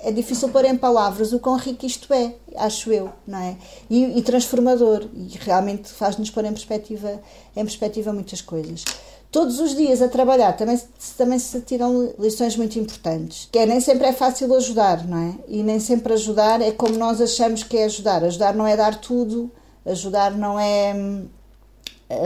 É 0.00 0.12
difícil 0.12 0.50
pôr 0.50 0.66
em 0.66 0.76
palavras 0.76 1.32
o 1.32 1.38
quão 1.38 1.56
rico 1.56 1.86
isto 1.86 2.12
é, 2.12 2.34
acho 2.56 2.92
eu, 2.92 3.10
não 3.26 3.38
é? 3.38 3.56
E, 3.88 4.18
e 4.18 4.22
transformador. 4.22 5.06
E 5.14 5.38
realmente 5.40 5.88
faz-nos 5.88 6.28
pôr 6.28 6.44
em 6.44 6.52
perspectiva, 6.52 7.18
em 7.56 7.64
perspectiva 7.64 8.12
muitas 8.12 8.42
coisas 8.42 8.84
todos 9.30 9.60
os 9.60 9.74
dias 9.74 10.00
a 10.00 10.08
trabalhar 10.08 10.52
também, 10.52 10.80
também 11.16 11.38
se 11.38 11.60
tiram 11.60 12.12
lições 12.18 12.56
muito 12.56 12.78
importantes. 12.78 13.48
Que 13.52 13.60
é, 13.60 13.66
nem 13.66 13.80
sempre 13.80 14.06
é 14.06 14.12
fácil 14.12 14.54
ajudar, 14.54 15.06
não 15.06 15.18
é? 15.18 15.34
E 15.48 15.62
nem 15.62 15.80
sempre 15.80 16.12
ajudar 16.12 16.60
é 16.60 16.70
como 16.70 16.96
nós 16.96 17.20
achamos 17.20 17.62
que 17.62 17.76
é 17.76 17.84
ajudar. 17.84 18.24
Ajudar 18.24 18.54
não 18.54 18.66
é 18.66 18.76
dar 18.76 19.00
tudo, 19.00 19.50
Ajudar 19.86 20.32
não 20.32 20.58
é 20.58 20.92
hum, 20.92 21.28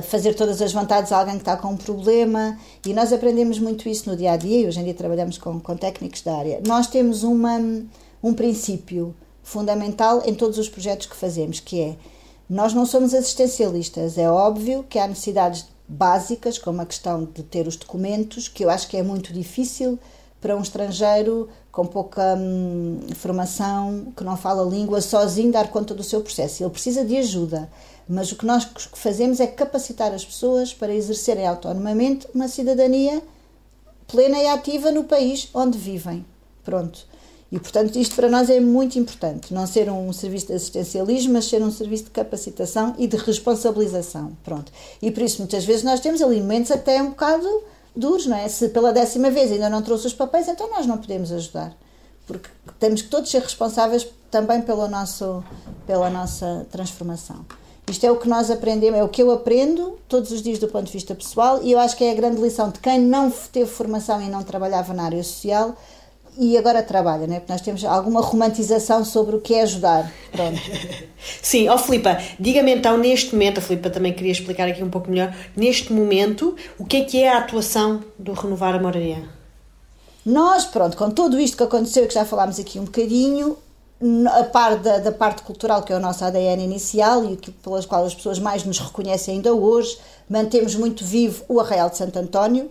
fazer 0.03 0.33
todas 0.33 0.63
as 0.63 0.73
vontades 0.73 1.13
a 1.13 1.19
alguém 1.19 1.35
que 1.35 1.43
está 1.43 1.59
com 1.59 1.69
um 1.69 1.77
problema 1.77 2.59
e 2.87 2.95
nós 2.95 3.13
aprendemos 3.13 3.59
muito 3.59 3.87
isso 3.87 4.09
no 4.09 4.17
dia 4.17 4.33
a 4.33 4.37
dia 4.37 4.61
e 4.61 4.67
hoje 4.67 4.81
em 4.81 4.85
dia 4.85 4.95
trabalhamos 4.95 5.37
com, 5.37 5.61
com 5.61 5.77
técnicos 5.77 6.23
da 6.23 6.37
área. 6.37 6.63
Nós 6.67 6.87
temos 6.87 7.23
uma, 7.23 7.57
hum, 7.57 7.87
um 8.23 8.33
princípio 8.33 9.15
fundamental 9.43 10.23
em 10.25 10.35
todos 10.35 10.57
os 10.57 10.71
projetos 10.71 11.07
que 11.07 11.15
fazemos, 11.15 11.61
que 11.61 11.81
é 11.81 11.97
nós 12.49 12.73
não 12.73 12.87
somos 12.87 13.13
assistencialistas. 13.13 14.17
É 14.17 14.29
óbvio 14.29 14.85
que 14.89 14.99
há 14.99 15.07
necessidades 15.07 15.67
básicas, 15.91 16.57
como 16.57 16.81
a 16.81 16.87
questão 16.87 17.25
de 17.25 17.43
ter 17.43 17.67
os 17.67 17.75
documentos, 17.75 18.47
que 18.49 18.65
eu 18.65 18.71
acho 18.71 18.87
que 18.87 18.97
é 18.97 19.03
muito 19.03 19.33
difícil 19.33 19.99
para 20.41 20.57
um 20.57 20.63
estrangeiro 20.63 21.49
com 21.73 21.85
pouca 21.85 22.37
hum, 22.39 23.01
formação, 23.17 24.13
que 24.17 24.23
não 24.23 24.37
fala 24.37 24.63
língua, 24.69 25.01
sozinho 25.01 25.53
dar 25.53 25.69
conta 25.69 25.93
do 25.93 26.05
seu 26.05 26.21
processo. 26.21 26.63
Ele 26.63 26.71
precisa 26.71 27.05
de 27.05 27.17
ajuda. 27.17 27.69
Mas 28.09 28.31
o 28.31 28.37
que 28.37 28.47
nós 28.47 28.69
fazemos 28.95 29.41
é 29.41 29.47
capacitar 29.47 30.13
as 30.15 30.25
pessoas 30.25 30.73
para 30.73 30.95
exercerem 30.95 31.47
autonomamente 31.47 32.27
uma 32.35 32.49
cidadania 32.49 33.23
plena 34.07 34.39
e 34.39 34.47
ativa 34.47 34.91
no 34.91 35.05
país 35.05 35.49
onde 35.53 35.77
vivem. 35.77 36.25
Pronto. 36.65 37.07
E, 37.53 37.59
portanto, 37.59 37.97
isto 37.97 38.15
para 38.15 38.29
nós 38.29 38.49
é 38.49 38.61
muito 38.61 38.99
importante. 38.99 39.53
Não 39.53 39.67
ser 39.67 39.91
um 39.91 40.13
serviço 40.13 40.47
de 40.47 40.53
assistencialismo, 40.53 41.33
mas 41.33 41.47
ser 41.47 41.61
um 41.63 41.71
serviço 41.71 42.05
de 42.05 42.11
capacitação 42.11 42.95
e 42.97 43.09
de 43.09 43.17
responsabilização. 43.17 44.37
Pronto. 44.45 44.71
E 45.03 45.11
por 45.11 45.23
isso, 45.23 45.39
muitas 45.39 45.65
vezes, 45.65 45.83
nós 45.83 45.99
temos 45.99 46.23
alimentos 46.23 46.71
até 46.71 47.03
um 47.03 47.11
bocado 47.11 47.49
duros, 47.95 48.27
não 48.27 48.37
é? 48.37 48.49
Se 48.49 48.69
pela 48.69 48.93
décima 48.93 49.31
vez 49.31 49.51
ainda 49.51 49.69
não 49.69 49.83
trouxe 49.83 50.07
os 50.07 50.15
papéis, 50.15 50.47
então 50.47 50.71
nós 50.71 50.87
não 50.87 50.97
podemos 50.97 51.33
ajudar. 51.33 51.77
Porque 52.25 52.49
temos 52.79 53.03
que 53.03 53.09
todos 53.09 53.29
ser 53.29 53.43
responsáveis 53.43 54.07
também 54.31 54.63
pelo 54.63 54.87
nosso, 54.87 55.43
pela 55.87 56.09
nossa 56.09 56.67
transformação. 56.71 57.45
Isto 57.89 58.07
é 58.07 58.11
o 58.13 58.17
que 58.17 58.29
nós 58.29 58.49
aprendemos, 58.53 59.01
é 59.01 59.03
o 59.03 59.09
que 59.09 59.21
eu 59.21 59.33
aprendo 59.33 59.99
todos 60.09 60.31
os 60.31 60.41
dias 60.41 60.61
do 60.61 60.69
ponto 60.69 60.87
de 60.87 60.93
vista 60.93 61.13
pessoal 61.13 61.61
e 61.61 61.73
eu 61.73 61.79
acho 61.81 61.97
que 61.97 62.05
é 62.05 62.13
a 62.13 62.15
grande 62.15 62.41
lição 62.41 62.71
de 62.71 62.79
quem 62.79 63.01
não 63.01 63.29
teve 63.53 63.69
formação 63.69 64.23
e 64.23 64.29
não 64.29 64.45
trabalhava 64.45 64.95
na 64.95 65.03
área 65.03 65.25
social 65.25 65.75
e 66.39 66.57
agora 66.57 66.83
trabalha, 66.83 67.27
né? 67.27 67.41
Porque 67.41 67.53
nós 67.53 67.61
temos 67.61 67.85
alguma 67.85 68.21
romantização 68.21 69.05
sobre 69.05 69.37
o 69.37 69.41
que 69.41 69.55
é 69.55 69.63
ajudar. 69.63 70.11
Pronto. 70.33 70.59
Sim, 71.43 71.69
ó 71.69 71.75
oh, 71.75 71.79
Filipa, 71.79 72.19
diga-me 72.39 72.75
então 72.75 72.97
neste 72.97 73.33
momento, 73.33 73.59
a 73.59 73.61
Filipa 73.61 73.91
também 73.91 74.13
queria 74.13 74.33
explicar 74.33 74.69
aqui 74.69 74.83
um 74.83 74.91
pouco 74.91 75.11
melhor, 75.11 75.35
neste 75.57 75.93
momento, 75.93 76.57
o 76.79 76.85
que 76.85 76.99
é 76.99 77.05
que 77.05 77.23
é 77.23 77.29
a 77.29 77.39
atuação 77.39 78.03
do 78.19 78.33
Renovar 78.33 78.75
a 78.75 78.81
Moraria? 78.81 79.23
Nós, 80.25 80.65
pronto, 80.65 80.97
com 80.97 81.11
tudo 81.11 81.39
isto 81.39 81.57
que 81.57 81.63
aconteceu, 81.63 82.07
que 82.07 82.15
já 82.15 82.25
falámos 82.25 82.59
aqui 82.59 82.79
um 82.79 82.85
bocadinho, 82.85 83.57
a 84.33 84.45
par 84.45 84.77
da, 84.77 84.99
da 84.99 85.13
parte 85.13 85.43
cultural, 85.43 85.83
que 85.83 85.93
é 85.93 85.97
o 85.97 86.01
nosso 86.01 86.25
ADN 86.25 86.65
inicial 86.65 87.25
e 87.25 87.37
pelas 87.37 87.85
quais 87.85 88.07
as 88.07 88.15
pessoas 88.15 88.39
mais 88.39 88.65
nos 88.65 88.79
reconhecem 88.79 89.35
ainda 89.35 89.53
hoje, 89.53 89.99
mantemos 90.29 90.75
muito 90.75 91.05
vivo 91.05 91.45
o 91.49 91.61
Arraial 91.61 91.91
de 91.91 91.99
Santo 91.99 92.19
António, 92.19 92.71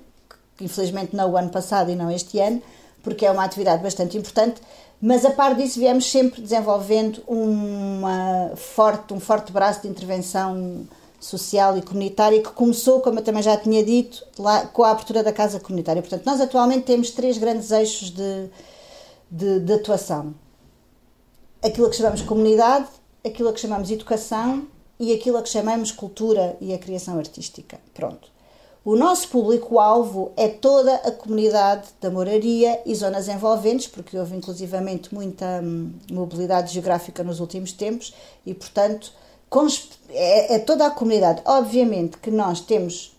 que 0.58 0.66
infelizmente 0.66 1.16
não 1.16 1.32
o 1.32 1.38
ano 1.38 1.50
passado 1.50 1.92
e 1.92 1.96
não 1.96 2.10
este 2.10 2.40
ano, 2.40 2.62
porque 3.10 3.26
é 3.26 3.32
uma 3.32 3.44
atividade 3.44 3.82
bastante 3.82 4.18
importante, 4.18 4.62
mas 5.02 5.26
a 5.26 5.32
par 5.32 5.56
disso 5.56 5.80
viemos 5.80 6.10
sempre 6.10 6.42
desenvolvendo 6.42 7.24
uma 7.28 8.52
forte, 8.56 9.14
um 9.14 9.20
forte 9.20 9.52
braço 9.52 9.82
de 9.82 9.88
intervenção 9.88 10.88
social 11.20 11.78
e 11.78 11.82
comunitária 11.82 12.42
que 12.42 12.50
começou, 12.50 13.02
como 13.02 13.20
eu 13.20 13.24
também 13.24 13.42
já 13.44 13.58
tinha 13.58 13.84
dito, 13.84 14.26
lá 14.38 14.66
com 14.68 14.84
a 14.84 14.92
abertura 14.92 15.24
da 15.24 15.34
casa 15.34 15.60
comunitária. 15.60 16.02
Portanto, 16.02 16.26
nós 16.26 16.40
atualmente 16.40 16.84
temos 16.84 17.12
três 17.12 17.38
grandes 17.38 17.72
eixos 17.72 18.12
de, 18.12 18.50
de, 19.30 19.60
de 19.60 19.74
atuação. 19.74 20.34
Aquilo 21.62 21.90
que 21.90 21.96
chamamos 21.96 22.22
comunidade, 22.22 22.88
aquilo 23.26 23.52
que 23.52 23.60
chamamos 23.60 23.92
educação 23.92 24.66
e 24.98 25.14
aquilo 25.14 25.42
que 25.42 25.50
chamamos 25.50 25.92
cultura 25.92 26.56
e 26.62 26.74
a 26.74 26.78
criação 26.78 27.18
artística. 27.18 27.80
Pronto. 27.94 28.32
O 28.84 28.96
nosso 28.96 29.28
público-alvo 29.28 30.32
é 30.38 30.48
toda 30.48 30.96
a 30.96 31.12
comunidade 31.12 31.90
da 32.00 32.10
moraria 32.10 32.82
e 32.86 32.96
zonas 32.96 33.28
envolventes, 33.28 33.88
porque 33.88 34.18
houve 34.18 34.36
inclusivamente 34.36 35.14
muita 35.14 35.62
hum, 35.62 35.92
mobilidade 36.10 36.74
geográfica 36.74 37.24
nos 37.24 37.40
últimos 37.42 37.74
tempos 37.74 38.14
e, 38.46 38.54
portanto, 38.54 39.12
é, 40.10 40.56
é 40.56 40.60
toda 40.60 40.88
a 40.88 40.92
comunidade. 40.92 41.42
Obviamente 41.46 42.18
que 42.18 42.32
nós 42.32 42.62
temos 42.62 43.14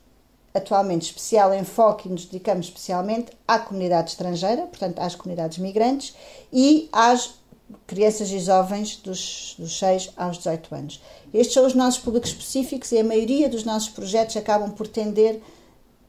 atualmente 0.55 1.03
especial 1.03 1.55
enfoque 1.55 2.09
e 2.09 2.13
nos 2.13 2.25
dedicamos 2.25 2.67
especialmente 2.67 3.31
à 3.47 3.59
comunidade 3.59 4.11
estrangeira, 4.11 4.63
portanto 4.63 4.99
às 4.99 5.15
comunidades 5.15 5.59
migrantes 5.59 6.15
e 6.53 6.89
às 6.93 7.40
crianças 7.87 8.31
e 8.31 8.39
jovens 8.39 8.97
dos, 8.97 9.55
dos 9.59 9.79
6 9.79 10.11
aos 10.17 10.39
18 10.39 10.75
anos. 10.75 11.03
Estes 11.33 11.55
são 11.55 11.67
os 11.67 11.75
nossos 11.75 12.01
públicos 12.01 12.31
específicos 12.31 12.93
e 12.93 12.99
a 12.99 13.05
maioria 13.05 13.49
dos 13.49 13.65
nossos 13.65 13.89
projetos 13.89 14.37
acabam 14.37 14.71
por 14.71 14.87
tender 14.87 15.41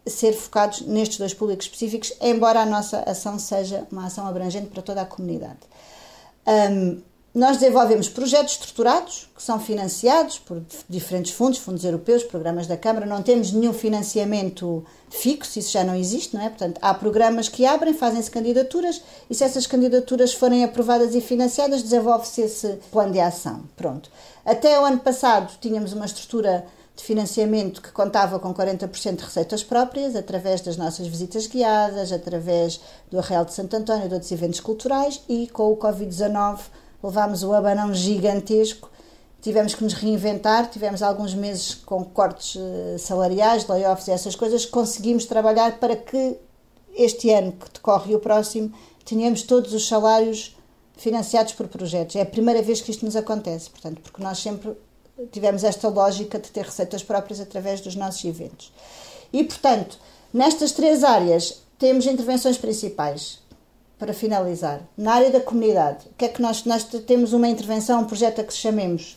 a 0.06 0.10
ser 0.10 0.34
focados 0.34 0.82
nestes 0.82 1.18
dois 1.18 1.34
públicos 1.34 1.66
específicos, 1.66 2.14
embora 2.22 2.62
a 2.62 2.66
nossa 2.66 3.00
ação 3.02 3.38
seja 3.38 3.88
uma 3.92 4.08
ação 4.08 4.26
abrangente 4.26 4.68
para 4.68 4.82
toda 4.82 5.02
a 5.02 5.06
comunidade. 5.06 5.60
Um, 6.48 7.02
nós 7.34 7.58
desenvolvemos 7.58 8.10
projetos 8.10 8.54
estruturados 8.54 9.30
que 9.34 9.42
são 9.42 9.58
financiados 9.58 10.38
por 10.38 10.62
diferentes 10.90 11.32
fundos, 11.32 11.60
fundos 11.60 11.86
europeus, 11.86 12.24
programas 12.24 12.68
da 12.68 12.76
Câmara. 12.76 13.06
Não 13.06 13.24
temos 13.24 13.54
nenhum 13.54 13.72
financiamento 13.72 14.86
fixo, 15.10 15.58
isso 15.58 15.72
já 15.72 15.82
não 15.84 15.96
existe, 15.96 16.36
não 16.36 16.44
é? 16.44 16.50
Portanto, 16.50 16.78
há 16.82 16.94
programas 16.94 17.48
que 17.48 17.66
abrem, 17.66 17.94
fazem-se 17.94 18.30
candidaturas 18.30 19.02
e 19.30 19.36
se 19.36 19.46
essas 19.46 19.66
candidaturas 19.66 20.34
forem 20.34 20.64
aprovadas 20.66 21.16
e 21.16 21.22
financiadas, 21.22 21.82
desenvolve-se 21.82 22.42
esse 22.42 22.80
plano 22.92 23.14
de 23.14 23.20
ação. 23.22 23.62
Pronto. 23.78 24.12
Até 24.46 24.78
o 24.78 24.84
ano 24.84 25.00
passado 25.00 25.54
tínhamos 25.62 25.94
uma 25.94 26.06
estrutura 26.06 26.66
de 26.98 27.04
financiamento 27.04 27.82
que 27.82 27.92
contava 27.92 28.40
com 28.40 28.54
40% 28.54 29.16
de 29.16 29.24
receitas 29.24 29.64
próprias, 29.64 30.18
através 30.18 30.60
das 30.60 30.76
nossas 30.76 31.08
visitas 31.08 31.48
guiadas, 31.48 32.12
através 32.12 32.82
do 33.10 33.18
Arreal 33.18 33.46
de 33.46 33.54
Santo 33.54 33.74
António, 33.78 34.10
de 34.10 34.14
outros 34.16 34.32
eventos 34.34 34.60
culturais 34.60 35.22
e 35.30 35.48
com 35.48 35.72
o 35.72 35.78
Covid-19 35.78 36.60
levámos 37.04 37.44
o 37.44 37.54
abanão 37.54 37.94
gigantesco, 37.94 38.90
tivemos 39.42 39.74
que 39.74 39.84
nos 39.84 39.94
reinventar, 39.94 40.70
tivemos 40.70 41.02
alguns 41.02 41.34
meses 41.34 41.74
com 41.74 42.04
cortes 42.06 42.58
eh, 42.58 42.98
salariais, 42.98 43.68
layoffs 43.68 44.08
e 44.08 44.12
essas 44.12 44.36
coisas, 44.36 44.66
conseguimos 44.66 45.26
trabalhar 45.26 45.80
para 45.80 45.96
que 45.96 46.38
este 46.94 47.32
ano 47.32 47.54
que 47.54 47.72
decorre 47.74 48.12
e 48.12 48.16
o 48.16 48.20
próximo 48.20 48.72
tenhamos 49.04 49.42
todos 49.42 49.74
os 49.74 49.88
salários 49.88 50.56
financiados 50.96 51.54
por 51.54 51.68
projetos. 51.68 52.16
É 52.16 52.22
a 52.22 52.26
primeira 52.26 52.62
vez 52.62 52.82
que 52.82 52.92
isto 52.92 53.04
nos 53.04 53.16
acontece, 53.16 53.70
portanto, 53.70 54.02
porque 54.02 54.22
nós 54.22 54.38
sempre 54.38 54.78
tivemos 55.32 55.64
esta 55.64 55.88
lógica 55.88 56.40
de 56.40 56.50
ter 56.52 56.66
receitas 56.66 57.04
próprias 57.04 57.40
através 57.40 57.82
dos 57.82 57.96
nossos 57.96 58.24
eventos. 58.24 58.72
E, 59.34 59.44
portanto, 59.44 59.98
nestas 60.34 60.72
três 60.72 61.04
áreas 61.04 61.62
temos 61.80 62.06
intervenções 62.06 62.58
principais 62.58 63.41
para 64.02 64.16
finalizar, 64.16 64.82
na 64.98 65.14
área 65.14 65.30
da 65.30 65.40
comunidade, 65.40 66.08
o 66.08 66.16
que 66.18 66.26
é 66.26 66.28
que 66.28 66.42
nós, 66.42 66.66
nós 66.66 66.84
temos 66.84 67.34
uma 67.34 67.48
intervenção, 67.48 68.02
um 68.02 68.06
projeto 68.06 68.42
a 68.42 68.44
que 68.44 68.52
chamemos, 68.52 69.16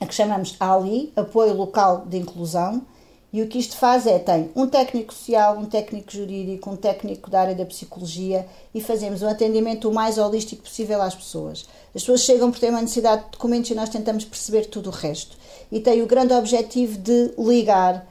a 0.00 0.06
que 0.06 0.14
chamamos 0.14 0.54
ALI, 0.60 1.12
Apoio 1.16 1.52
Local 1.52 2.06
de 2.06 2.16
Inclusão, 2.16 2.86
e 3.32 3.42
o 3.42 3.48
que 3.48 3.58
isto 3.58 3.76
faz 3.76 4.06
é, 4.06 4.20
tem 4.20 4.52
um 4.54 4.68
técnico 4.68 5.12
social, 5.12 5.58
um 5.58 5.64
técnico 5.64 6.12
jurídico, 6.12 6.70
um 6.70 6.76
técnico 6.76 7.28
da 7.28 7.40
área 7.40 7.54
da 7.56 7.66
psicologia 7.66 8.46
e 8.72 8.80
fazemos 8.80 9.22
um 9.22 9.28
atendimento 9.28 9.88
o 9.88 9.92
mais 9.92 10.18
holístico 10.18 10.62
possível 10.62 11.02
às 11.02 11.16
pessoas. 11.16 11.66
As 11.92 12.02
pessoas 12.02 12.20
chegam 12.20 12.52
por 12.52 12.60
ter 12.60 12.70
uma 12.70 12.82
necessidade 12.82 13.24
de 13.24 13.30
documentos 13.32 13.72
e 13.72 13.74
nós 13.74 13.88
tentamos 13.88 14.24
perceber 14.24 14.66
tudo 14.66 14.88
o 14.88 14.92
resto. 14.92 15.36
E 15.72 15.80
tem 15.80 16.00
o 16.00 16.06
grande 16.06 16.32
objetivo 16.32 16.96
de 16.96 17.34
ligar 17.36 18.06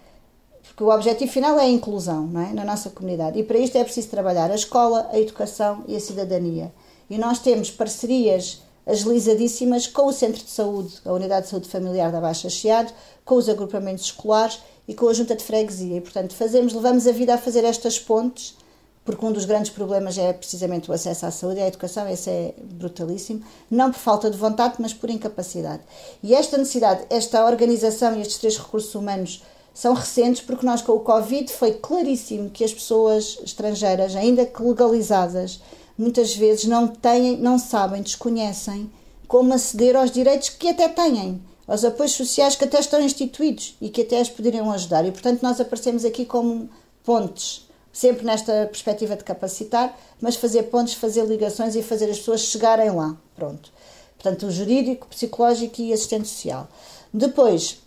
porque 0.75 0.83
o 0.83 0.93
objetivo 0.93 1.31
final 1.31 1.57
é 1.57 1.63
a 1.63 1.69
inclusão 1.69 2.29
é? 2.37 2.53
na 2.53 2.65
nossa 2.65 2.89
comunidade. 2.89 3.39
E 3.39 3.43
para 3.43 3.57
isto 3.57 3.77
é 3.77 3.83
preciso 3.83 4.09
trabalhar 4.09 4.51
a 4.51 4.55
escola, 4.55 5.09
a 5.13 5.17
educação 5.17 5.85
e 5.87 5.95
a 5.95 5.99
cidadania. 6.01 6.69
E 7.09 7.17
nós 7.17 7.39
temos 7.39 7.71
parcerias 7.71 8.61
agilizadíssimas 8.85 9.87
com 9.87 10.07
o 10.07 10.11
Centro 10.11 10.43
de 10.43 10.51
Saúde, 10.51 10.95
a 11.05 11.13
Unidade 11.13 11.45
de 11.45 11.51
Saúde 11.51 11.69
Familiar 11.69 12.11
da 12.11 12.19
Baixa 12.19 12.49
Chiado, 12.49 12.91
com 13.23 13.35
os 13.35 13.47
agrupamentos 13.47 14.03
escolares 14.03 14.59
e 14.85 14.93
com 14.93 15.07
a 15.07 15.13
Junta 15.13 15.33
de 15.33 15.45
Freguesia. 15.45 15.95
E, 15.95 16.01
portanto, 16.01 16.35
fazemos, 16.35 16.73
levamos 16.73 17.07
a 17.07 17.13
vida 17.13 17.33
a 17.33 17.37
fazer 17.37 17.63
estas 17.63 17.97
pontes, 17.97 18.57
porque 19.05 19.25
um 19.25 19.31
dos 19.31 19.45
grandes 19.45 19.71
problemas 19.71 20.17
é 20.17 20.33
precisamente 20.33 20.91
o 20.91 20.93
acesso 20.93 21.25
à 21.25 21.31
saúde 21.31 21.59
e 21.61 21.63
à 21.63 21.67
educação, 21.67 22.09
esse 22.09 22.29
é 22.29 22.53
brutalíssimo, 22.61 23.41
não 23.71 23.91
por 23.91 23.99
falta 23.99 24.29
de 24.29 24.37
vontade, 24.37 24.75
mas 24.79 24.93
por 24.93 25.09
incapacidade. 25.09 25.83
E 26.21 26.35
esta 26.35 26.57
necessidade, 26.57 27.05
esta 27.09 27.45
organização 27.45 28.17
e 28.17 28.21
estes 28.21 28.39
três 28.39 28.57
recursos 28.57 28.93
humanos 28.93 29.41
são 29.75 29.93
recentes 29.93 30.41
porque 30.41 30.65
nós 30.65 30.81
com 30.81 30.93
o 30.93 31.01
Covid 31.01 31.51
foi 31.51 31.73
claríssimo 31.73 32.49
que 32.49 32.63
as 32.63 32.73
pessoas 32.73 33.37
estrangeiras, 33.43 34.15
ainda 34.15 34.45
que 34.45 34.63
legalizadas, 34.63 35.59
muitas 35.97 36.33
vezes 36.33 36.63
não 36.63 36.87
têm, 36.87 37.35
não 37.37 37.59
sabem, 37.59 38.01
desconhecem 38.01 38.89
como 39.27 39.53
aceder 39.53 39.97
aos 39.97 40.11
direitos 40.11 40.47
que 40.47 40.69
até 40.69 40.87
têm, 40.87 41.41
aos 41.67 41.83
apoios 41.83 42.13
sociais 42.13 42.55
que 42.55 42.63
até 42.63 42.79
estão 42.79 43.01
instituídos 43.01 43.75
e 43.81 43.89
que 43.89 44.03
até 44.03 44.21
as 44.21 44.29
poderiam 44.29 44.71
ajudar. 44.71 45.05
E 45.05 45.11
portanto 45.11 45.43
nós 45.43 45.59
aparecemos 45.59 46.05
aqui 46.05 46.25
como 46.25 46.69
pontes, 47.03 47.67
sempre 47.91 48.25
nesta 48.25 48.67
perspectiva 48.67 49.17
de 49.17 49.25
capacitar, 49.25 49.99
mas 50.21 50.37
fazer 50.37 50.63
pontes, 50.63 50.93
fazer 50.93 51.25
ligações 51.25 51.75
e 51.75 51.83
fazer 51.83 52.09
as 52.09 52.19
pessoas 52.19 52.41
chegarem 52.41 52.91
lá. 52.91 53.17
Pronto. 53.35 53.73
Portanto, 54.17 54.47
o 54.47 54.51
jurídico, 54.51 55.07
psicológico 55.07 55.81
e 55.81 55.91
assistente 55.91 56.29
social. 56.29 56.67
Depois, 57.13 57.77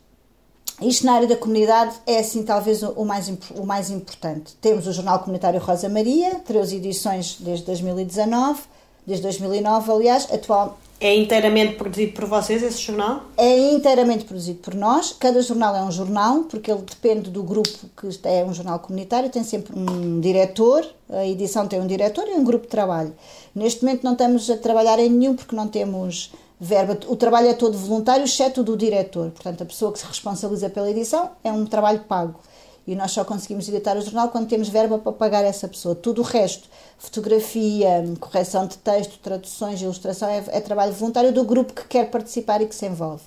isto 0.80 1.04
na 1.04 1.14
área 1.14 1.28
da 1.28 1.36
comunidade 1.36 1.94
é 2.06 2.18
assim 2.18 2.42
talvez 2.42 2.82
o 2.82 3.04
mais, 3.04 3.32
o 3.56 3.66
mais 3.66 3.90
importante. 3.90 4.54
Temos 4.60 4.86
o 4.86 4.92
Jornal 4.92 5.18
Comunitário 5.20 5.60
Rosa 5.60 5.88
Maria, 5.88 6.36
três 6.46 6.72
edições 6.72 7.36
desde 7.40 7.64
2019, 7.66 8.60
desde 9.06 9.22
2009, 9.22 9.90
aliás, 9.90 10.32
atual, 10.32 10.78
é 11.00 11.14
inteiramente 11.14 11.76
produzido 11.76 12.12
por 12.12 12.24
vocês 12.24 12.60
esse 12.60 12.80
jornal? 12.80 13.22
É 13.36 13.56
inteiramente 13.70 14.24
produzido 14.24 14.58
por 14.58 14.74
nós. 14.74 15.14
Cada 15.16 15.40
jornal 15.40 15.76
é 15.76 15.82
um 15.82 15.92
jornal, 15.92 16.42
porque 16.44 16.72
ele 16.72 16.82
depende 16.82 17.30
do 17.30 17.40
grupo 17.44 17.70
que 17.96 18.08
é 18.24 18.44
um 18.44 18.52
jornal 18.52 18.80
comunitário, 18.80 19.30
tem 19.30 19.44
sempre 19.44 19.78
um 19.78 20.18
diretor, 20.18 20.84
a 21.08 21.24
edição 21.24 21.68
tem 21.68 21.80
um 21.80 21.86
diretor 21.86 22.26
e 22.26 22.32
um 22.32 22.42
grupo 22.42 22.64
de 22.64 22.70
trabalho. 22.70 23.14
Neste 23.54 23.84
momento 23.84 24.02
não 24.02 24.12
estamos 24.12 24.50
a 24.50 24.56
trabalhar 24.56 24.98
em 24.98 25.08
nenhum 25.08 25.36
porque 25.36 25.54
não 25.54 25.68
temos 25.68 26.32
verba. 26.60 26.98
O 27.06 27.16
trabalho 27.16 27.48
é 27.48 27.54
todo 27.54 27.76
voluntário, 27.76 28.24
exceto 28.24 28.60
o 28.60 28.64
do 28.64 28.76
diretor. 28.76 29.30
Portanto, 29.30 29.62
a 29.62 29.66
pessoa 29.66 29.92
que 29.92 29.98
se 29.98 30.06
responsabiliza 30.06 30.68
pela 30.70 30.90
edição 30.90 31.30
é 31.42 31.52
um 31.52 31.64
trabalho 31.64 32.00
pago 32.00 32.40
e 32.88 32.96
nós 32.96 33.10
só 33.10 33.22
conseguimos 33.22 33.68
editar 33.68 33.98
o 33.98 34.00
jornal 34.00 34.30
quando 34.30 34.48
temos 34.48 34.70
verba 34.70 34.98
para 34.98 35.12
pagar 35.12 35.44
essa 35.44 35.68
pessoa. 35.68 35.94
Tudo 35.94 36.22
o 36.22 36.24
resto, 36.24 36.70
fotografia, 36.96 38.02
correção 38.18 38.66
de 38.66 38.78
texto, 38.78 39.18
traduções, 39.18 39.82
ilustração, 39.82 40.26
é, 40.26 40.42
é 40.48 40.58
trabalho 40.58 40.94
voluntário 40.94 41.30
do 41.30 41.44
grupo 41.44 41.74
que 41.74 41.86
quer 41.86 42.10
participar 42.10 42.62
e 42.62 42.66
que 42.66 42.74
se 42.74 42.86
envolve. 42.86 43.24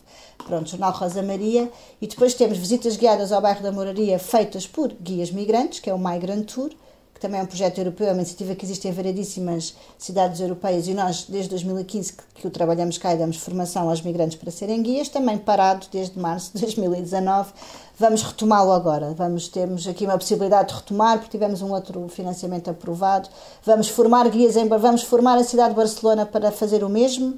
Pronto, 0.47 0.67
Jornal 0.67 0.91
Rosa 0.93 1.21
Maria. 1.21 1.71
E 2.01 2.07
depois 2.07 2.33
temos 2.33 2.57
visitas 2.57 2.97
guiadas 2.97 3.31
ao 3.31 3.39
bairro 3.39 3.61
da 3.61 3.71
Moraria 3.71 4.17
feitas 4.17 4.65
por 4.65 4.91
guias 4.93 5.29
migrantes, 5.29 5.79
que 5.79 5.91
é 5.91 5.93
o 5.93 5.99
Migrant 5.99 6.51
Tour 6.51 6.71
que 7.21 7.27
também 7.27 7.39
é 7.39 7.43
um 7.43 7.45
projeto 7.45 7.77
europeu, 7.77 8.07
é 8.07 8.11
uma 8.13 8.21
iniciativa 8.21 8.55
que 8.55 8.65
existe 8.65 8.87
em 8.87 8.91
variedíssimas 8.91 9.75
cidades 9.95 10.41
europeias 10.41 10.87
e 10.87 10.93
nós, 10.95 11.25
desde 11.29 11.51
2015, 11.51 12.13
que, 12.13 12.23
que 12.33 12.47
o 12.47 12.49
trabalhamos 12.49 12.97
cá 12.97 13.13
e 13.13 13.17
damos 13.17 13.37
formação 13.37 13.87
aos 13.87 14.01
migrantes 14.01 14.35
para 14.35 14.49
serem 14.49 14.81
guias, 14.81 15.07
também 15.07 15.37
parado 15.37 15.85
desde 15.91 16.17
março 16.17 16.51
de 16.55 16.61
2019. 16.61 17.53
Vamos 17.99 18.23
retomá-lo 18.23 18.71
agora. 18.71 19.13
Vamos 19.13 19.47
temos 19.47 19.87
aqui 19.87 20.05
uma 20.05 20.17
possibilidade 20.17 20.69
de 20.69 20.73
retomar, 20.73 21.19
porque 21.19 21.29
tivemos 21.29 21.61
um 21.61 21.71
outro 21.71 22.07
financiamento 22.07 22.71
aprovado. 22.71 23.29
Vamos 23.63 23.87
formar 23.87 24.27
guias 24.27 24.55
em 24.55 24.67
vamos 24.67 25.03
formar 25.03 25.37
a 25.37 25.43
cidade 25.43 25.69
de 25.69 25.75
Barcelona 25.75 26.25
para 26.25 26.51
fazer 26.51 26.83
o 26.83 26.89
mesmo 26.89 27.37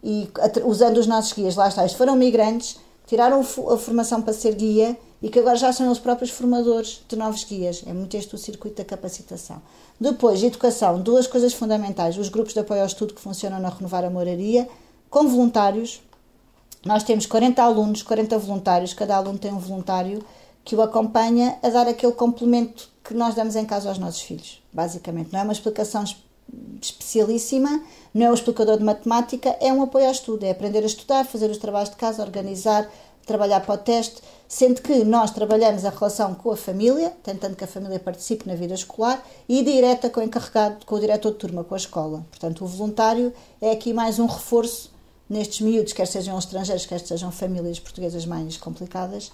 e 0.00 0.28
usando 0.64 0.98
os 0.98 1.08
nossos 1.08 1.32
guias, 1.32 1.56
lá 1.56 1.66
está, 1.66 1.88
foram 1.88 2.14
migrantes, 2.14 2.76
tiraram 3.06 3.40
a 3.40 3.76
formação 3.76 4.22
para 4.22 4.32
ser 4.32 4.54
guia 4.54 4.96
e 5.22 5.28
que 5.28 5.38
agora 5.38 5.56
já 5.56 5.72
são 5.72 5.90
os 5.90 5.98
próprios 5.98 6.30
formadores 6.30 7.02
de 7.08 7.16
novos 7.16 7.44
guias. 7.44 7.82
É 7.86 7.92
muito 7.92 8.16
este 8.16 8.34
o 8.34 8.38
circuito 8.38 8.76
da 8.76 8.84
capacitação. 8.84 9.60
Depois, 9.98 10.42
educação, 10.42 11.00
duas 11.00 11.26
coisas 11.26 11.54
fundamentais: 11.54 12.18
os 12.18 12.28
grupos 12.28 12.52
de 12.52 12.60
apoio 12.60 12.80
ao 12.80 12.86
estudo 12.86 13.14
que 13.14 13.20
funcionam 13.20 13.58
na 13.58 13.68
Renovar 13.68 14.04
a 14.04 14.10
Moraria, 14.10 14.68
com 15.08 15.26
voluntários. 15.28 16.02
Nós 16.84 17.02
temos 17.02 17.24
40 17.24 17.62
alunos, 17.62 18.02
40 18.02 18.36
voluntários, 18.38 18.92
cada 18.92 19.16
aluno 19.16 19.38
tem 19.38 19.50
um 19.50 19.58
voluntário 19.58 20.22
que 20.62 20.76
o 20.76 20.82
acompanha 20.82 21.58
a 21.62 21.70
dar 21.70 21.88
aquele 21.88 22.12
complemento 22.12 22.90
que 23.02 23.14
nós 23.14 23.34
damos 23.34 23.56
em 23.56 23.64
casa 23.64 23.88
aos 23.88 23.98
nossos 23.98 24.20
filhos, 24.20 24.62
basicamente. 24.72 25.32
Não 25.32 25.40
é 25.40 25.42
uma 25.42 25.52
explicação 25.52 26.04
especialíssima, 26.80 27.82
não 28.14 28.26
é 28.26 28.30
um 28.30 28.34
explicador 28.34 28.78
de 28.78 28.84
matemática, 28.84 29.56
é 29.60 29.72
um 29.72 29.82
apoio 29.82 30.06
ao 30.06 30.12
estudo, 30.12 30.44
é 30.44 30.50
aprender 30.52 30.84
a 30.84 30.86
estudar, 30.86 31.26
fazer 31.26 31.50
os 31.50 31.58
trabalhos 31.58 31.90
de 31.90 31.96
casa, 31.96 32.22
organizar, 32.22 32.88
trabalhar 33.26 33.60
para 33.60 33.74
o 33.74 33.78
teste, 33.78 34.22
sendo 34.46 34.80
que 34.80 35.04
nós 35.04 35.32
trabalhamos 35.32 35.84
a 35.84 35.90
relação 35.90 36.34
com 36.34 36.52
a 36.52 36.56
família, 36.56 37.12
tentando 37.24 37.56
que 37.56 37.64
a 37.64 37.66
família 37.66 37.98
participe 37.98 38.46
na 38.46 38.54
vida 38.54 38.74
escolar, 38.74 39.24
e 39.48 39.64
direta 39.64 40.08
com 40.08 40.20
o 40.20 40.22
encarregado, 40.22 40.86
com 40.86 40.94
o 40.94 41.00
diretor 41.00 41.32
de 41.32 41.38
turma, 41.38 41.64
com 41.64 41.74
a 41.74 41.78
escola. 41.78 42.24
Portanto, 42.30 42.64
o 42.64 42.68
voluntário 42.68 43.32
é 43.60 43.72
aqui 43.72 43.92
mais 43.92 44.20
um 44.20 44.26
reforço 44.26 44.92
nestes 45.28 45.60
miúdos, 45.60 45.92
quer 45.92 46.06
sejam 46.06 46.38
estrangeiros, 46.38 46.86
quer 46.86 47.00
sejam 47.00 47.32
famílias 47.32 47.80
portuguesas 47.80 48.24
mais 48.26 48.56
complicadas, 48.56 49.32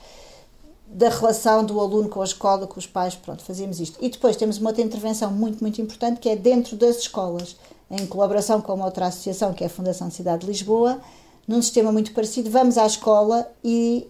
da 0.86 1.08
relação 1.08 1.64
do 1.64 1.78
aluno 1.78 2.08
com 2.08 2.20
a 2.20 2.24
escola, 2.24 2.66
com 2.66 2.78
os 2.78 2.86
pais, 2.86 3.14
pronto, 3.14 3.42
fazíamos 3.42 3.78
isto. 3.78 3.96
E 4.00 4.08
depois 4.08 4.36
temos 4.36 4.58
uma 4.58 4.70
outra 4.70 4.82
intervenção 4.82 5.30
muito, 5.30 5.60
muito 5.60 5.80
importante, 5.80 6.18
que 6.18 6.28
é 6.28 6.34
dentro 6.34 6.76
das 6.76 6.98
escolas, 6.98 7.56
em 7.90 8.06
colaboração 8.06 8.60
com 8.60 8.74
uma 8.74 8.84
outra 8.84 9.06
associação, 9.06 9.52
que 9.52 9.64
é 9.64 9.66
a 9.66 9.70
Fundação 9.70 10.10
Cidade 10.10 10.42
de 10.42 10.46
Lisboa, 10.46 11.00
num 11.46 11.60
sistema 11.60 11.90
muito 11.90 12.12
parecido, 12.12 12.48
vamos 12.48 12.78
à 12.78 12.86
escola 12.86 13.50
e 13.64 14.08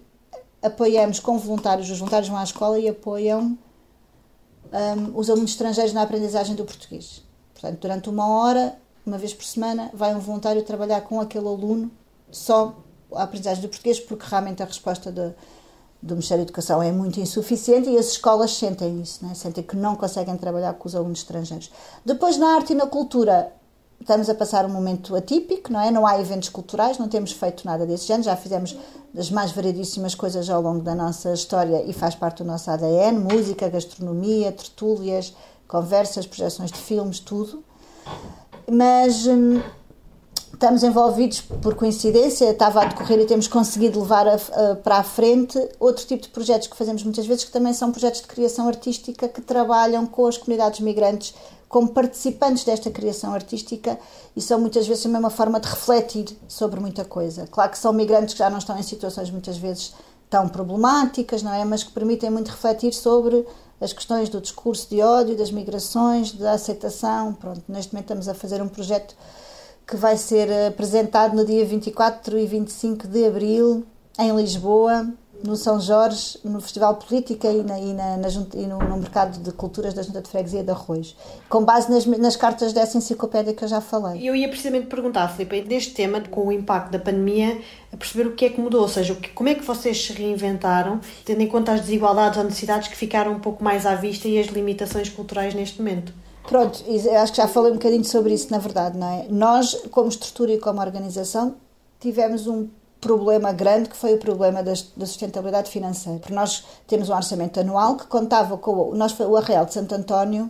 apoiamos 0.61 1.19
com 1.19 1.37
voluntários, 1.39 1.89
os 1.89 1.97
voluntários 1.97 2.29
vão 2.29 2.37
à 2.37 2.43
escola 2.43 2.77
e 2.77 2.87
apoiam 2.87 3.57
um, 4.71 5.17
os 5.17 5.29
alunos 5.29 5.51
estrangeiros 5.51 5.93
na 5.93 6.03
aprendizagem 6.03 6.55
do 6.55 6.63
português. 6.63 7.23
Portanto, 7.53 7.79
durante 7.79 8.09
uma 8.09 8.27
hora, 8.27 8.77
uma 9.05 9.17
vez 9.17 9.33
por 9.33 9.43
semana, 9.43 9.89
vai 9.93 10.13
um 10.15 10.19
voluntário 10.19 10.61
trabalhar 10.63 11.01
com 11.01 11.19
aquele 11.19 11.47
aluno 11.47 11.91
só 12.29 12.75
a 13.13 13.23
aprendizagem 13.23 13.61
do 13.61 13.69
português, 13.69 13.99
porque 13.99 14.25
realmente 14.27 14.61
a 14.61 14.65
resposta 14.65 15.11
do, 15.11 15.33
Ministério 16.01 16.43
da 16.43 16.49
Educação 16.49 16.81
é 16.81 16.91
muito 16.91 17.19
insuficiente 17.19 17.89
e 17.89 17.97
as 17.97 18.07
escolas 18.07 18.55
sentem 18.55 19.01
isso, 19.01 19.25
né? 19.25 19.33
sentem 19.35 19.63
que 19.63 19.75
não 19.75 19.95
conseguem 19.95 20.35
trabalhar 20.37 20.73
com 20.73 20.87
os 20.87 20.95
alunos 20.95 21.19
estrangeiros. 21.19 21.71
Depois, 22.05 22.37
na 22.37 22.55
arte 22.55 22.73
e 22.73 22.75
na 22.75 22.87
cultura, 22.87 23.53
estamos 24.01 24.29
a 24.29 24.35
passar 24.35 24.65
um 24.65 24.69
momento 24.69 25.15
atípico, 25.15 25.71
não 25.71 25.79
é? 25.79 25.91
Não 25.91 26.05
há 26.05 26.19
eventos 26.19 26.49
culturais, 26.49 26.97
não 26.97 27.07
temos 27.07 27.31
feito 27.31 27.65
nada 27.65 27.85
desse 27.85 28.07
género, 28.07 28.23
já 28.23 28.35
fizemos 28.35 28.75
das 29.13 29.29
mais 29.29 29.51
variedíssimas 29.51 30.15
coisas 30.15 30.49
ao 30.49 30.61
longo 30.61 30.81
da 30.81 30.95
nossa 30.95 31.33
história 31.33 31.83
e 31.85 31.93
faz 31.93 32.15
parte 32.15 32.39
do 32.39 32.45
nosso 32.45 32.69
ADN, 32.69 33.19
música, 33.19 33.69
gastronomia, 33.69 34.51
tertúlias, 34.51 35.33
conversas, 35.67 36.25
projeções 36.25 36.71
de 36.71 36.79
filmes, 36.79 37.19
tudo. 37.19 37.63
Mas 38.69 39.27
hum, 39.27 39.61
estamos 40.53 40.83
envolvidos 40.83 41.41
por 41.41 41.75
coincidência, 41.75 42.49
estava 42.49 42.81
a 42.81 42.85
decorrer 42.85 43.19
e 43.19 43.25
temos 43.25 43.47
conseguido 43.47 43.99
levar 43.99 44.27
a, 44.27 44.35
a, 44.35 44.75
para 44.75 44.97
a 44.97 45.03
frente 45.03 45.59
outro 45.79 46.05
tipo 46.05 46.23
de 46.23 46.29
projetos 46.29 46.67
que 46.67 46.75
fazemos 46.75 47.03
muitas 47.03 47.25
vezes, 47.25 47.43
que 47.43 47.51
também 47.51 47.73
são 47.73 47.91
projetos 47.91 48.21
de 48.21 48.27
criação 48.27 48.67
artística 48.67 49.27
que 49.27 49.41
trabalham 49.41 50.07
com 50.07 50.25
as 50.25 50.37
comunidades 50.37 50.79
migrantes 50.79 51.33
como 51.71 51.87
participantes 51.87 52.65
desta 52.65 52.91
criação 52.91 53.33
artística 53.33 53.97
e 54.35 54.41
são 54.41 54.59
muitas 54.59 54.85
vezes 54.85 55.03
também 55.03 55.19
uma 55.19 55.29
forma 55.29 55.57
de 55.57 55.69
refletir 55.69 56.37
sobre 56.45 56.81
muita 56.81 57.05
coisa. 57.05 57.47
Claro 57.49 57.71
que 57.71 57.79
são 57.79 57.93
migrantes 57.93 58.33
que 58.33 58.39
já 58.39 58.49
não 58.49 58.57
estão 58.57 58.77
em 58.77 58.83
situações 58.83 59.31
muitas 59.31 59.57
vezes 59.57 59.93
tão 60.29 60.49
problemáticas, 60.49 61.41
não 61.41 61.53
é? 61.53 61.63
Mas 61.63 61.81
que 61.81 61.91
permitem 61.91 62.29
muito 62.29 62.49
refletir 62.49 62.93
sobre 62.93 63.45
as 63.79 63.93
questões 63.93 64.27
do 64.27 64.41
discurso 64.41 64.89
de 64.89 65.01
ódio, 65.01 65.37
das 65.37 65.49
migrações, 65.49 66.33
da 66.33 66.51
aceitação. 66.51 67.33
Pronto, 67.33 67.63
neste 67.69 67.93
momento 67.93 68.05
estamos 68.05 68.27
a 68.27 68.33
fazer 68.33 68.61
um 68.61 68.67
projeto 68.67 69.15
que 69.87 69.95
vai 69.95 70.17
ser 70.17 70.49
apresentado 70.67 71.35
no 71.35 71.45
dia 71.45 71.65
24 71.65 72.37
e 72.37 72.45
25 72.45 73.07
de 73.07 73.25
abril 73.25 73.85
em 74.19 74.35
Lisboa, 74.35 75.07
no 75.43 75.55
São 75.55 75.79
Jorge, 75.79 76.37
no 76.43 76.59
Festival 76.61 76.95
Política 76.95 77.47
e, 77.49 77.63
na, 77.63 77.79
e, 77.79 77.93
na, 77.93 78.17
na, 78.17 78.27
e 78.29 78.65
no, 78.67 78.77
no, 78.77 78.97
Mercado 78.97 79.39
de 79.39 79.51
Culturas 79.51 79.93
da 79.93 80.01
Junta 80.01 80.21
de 80.21 80.29
Freguesia 80.29 80.63
de 80.63 80.71
Arroz, 80.71 81.15
com 81.49 81.63
base 81.63 81.89
nas, 81.91 82.05
nas 82.05 82.35
cartas 82.35 82.73
dessa 82.73 82.97
enciclopédia 82.97 83.53
que 83.53 83.63
eu 83.63 83.67
já 83.67 83.81
falei. 83.81 84.27
Eu 84.27 84.35
ia 84.35 84.47
precisamente 84.47 84.87
perguntar, 84.87 85.27
Filipe, 85.29 85.67
neste 85.67 85.93
tema, 85.93 86.21
com 86.21 86.47
o 86.47 86.51
impacto 86.51 86.91
da 86.91 86.99
pandemia, 86.99 87.59
a 87.91 87.97
perceber 87.97 88.27
o 88.27 88.35
que 88.35 88.45
é 88.45 88.49
que 88.49 88.61
mudou, 88.61 88.81
ou 88.81 88.87
seja, 88.87 89.17
como 89.35 89.49
é 89.49 89.55
que 89.55 89.63
vocês 89.63 90.05
se 90.05 90.13
reinventaram, 90.13 90.99
tendo 91.25 91.41
em 91.41 91.47
conta 91.47 91.73
as 91.73 91.81
desigualdades 91.81 92.37
ou 92.37 92.43
necessidades 92.43 92.87
que 92.87 92.95
ficaram 92.95 93.33
um 93.33 93.39
pouco 93.39 93.63
mais 93.63 93.85
à 93.85 93.95
vista 93.95 94.27
e 94.27 94.39
as 94.39 94.47
limitações 94.47 95.09
culturais 95.09 95.53
neste 95.53 95.79
momento. 95.79 96.13
Pronto, 96.47 96.83
acho 97.21 97.31
que 97.31 97.37
já 97.37 97.47
falei 97.47 97.71
um 97.71 97.75
bocadinho 97.75 98.03
sobre 98.03 98.33
isso, 98.33 98.51
na 98.51 98.57
verdade, 98.57 98.97
não 98.97 99.07
é? 99.07 99.25
Nós, 99.29 99.75
como 99.91 100.09
estrutura 100.09 100.51
e 100.53 100.57
como 100.57 100.81
organização, 100.81 101.55
tivemos 101.99 102.47
um 102.47 102.67
problema 103.01 103.51
grande 103.51 103.89
que 103.89 103.97
foi 103.97 104.13
o 104.13 104.17
problema 104.17 104.61
da, 104.61 104.73
da 104.95 105.05
sustentabilidade 105.05 105.69
financeira. 105.69 106.19
Porque 106.19 106.33
nós 106.33 106.63
temos 106.87 107.09
um 107.09 107.15
orçamento 107.15 107.59
anual 107.59 107.97
que 107.97 108.05
contava 108.05 108.57
com 108.57 108.91
o, 108.91 108.95
nós, 108.95 109.19
o 109.19 109.35
Arreal 109.35 109.65
de 109.65 109.73
Santo 109.73 109.95
António, 109.95 110.49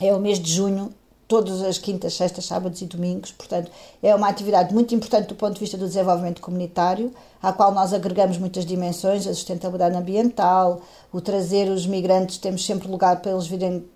é 0.00 0.12
o 0.12 0.18
mês 0.18 0.40
de 0.40 0.52
junho, 0.52 0.92
todas 1.28 1.62
as 1.62 1.78
quintas, 1.78 2.14
sextas, 2.14 2.44
sábados 2.44 2.82
e 2.82 2.86
domingos. 2.86 3.30
Portanto, 3.30 3.70
é 4.02 4.14
uma 4.14 4.28
atividade 4.28 4.74
muito 4.74 4.94
importante 4.94 5.28
do 5.28 5.34
ponto 5.34 5.54
de 5.54 5.60
vista 5.60 5.78
do 5.78 5.86
desenvolvimento 5.86 6.42
comunitário, 6.42 7.12
à 7.40 7.52
qual 7.52 7.72
nós 7.72 7.94
agregamos 7.94 8.36
muitas 8.36 8.66
dimensões, 8.66 9.26
a 9.26 9.32
sustentabilidade 9.32 9.96
ambiental, 9.96 10.82
o 11.12 11.20
trazer 11.20 11.70
os 11.70 11.86
migrantes, 11.86 12.36
temos 12.38 12.66
sempre 12.66 12.88
lugar 12.88 13.22
para 13.22 13.30
eles 13.30 13.46
virem 13.46 13.86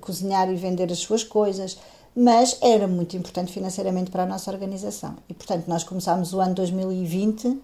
cozinhar 0.00 0.50
e 0.50 0.56
vender 0.56 0.92
as 0.92 0.98
suas 0.98 1.24
coisas, 1.24 1.78
mas 2.16 2.56
era 2.60 2.86
muito 2.86 3.16
importante 3.16 3.52
financeiramente 3.52 4.10
para 4.10 4.22
a 4.22 4.26
nossa 4.26 4.50
organização. 4.50 5.16
E, 5.28 5.34
portanto, 5.34 5.64
nós 5.66 5.82
começámos 5.82 6.32
o 6.32 6.40
ano 6.40 6.54
2020 6.54 7.60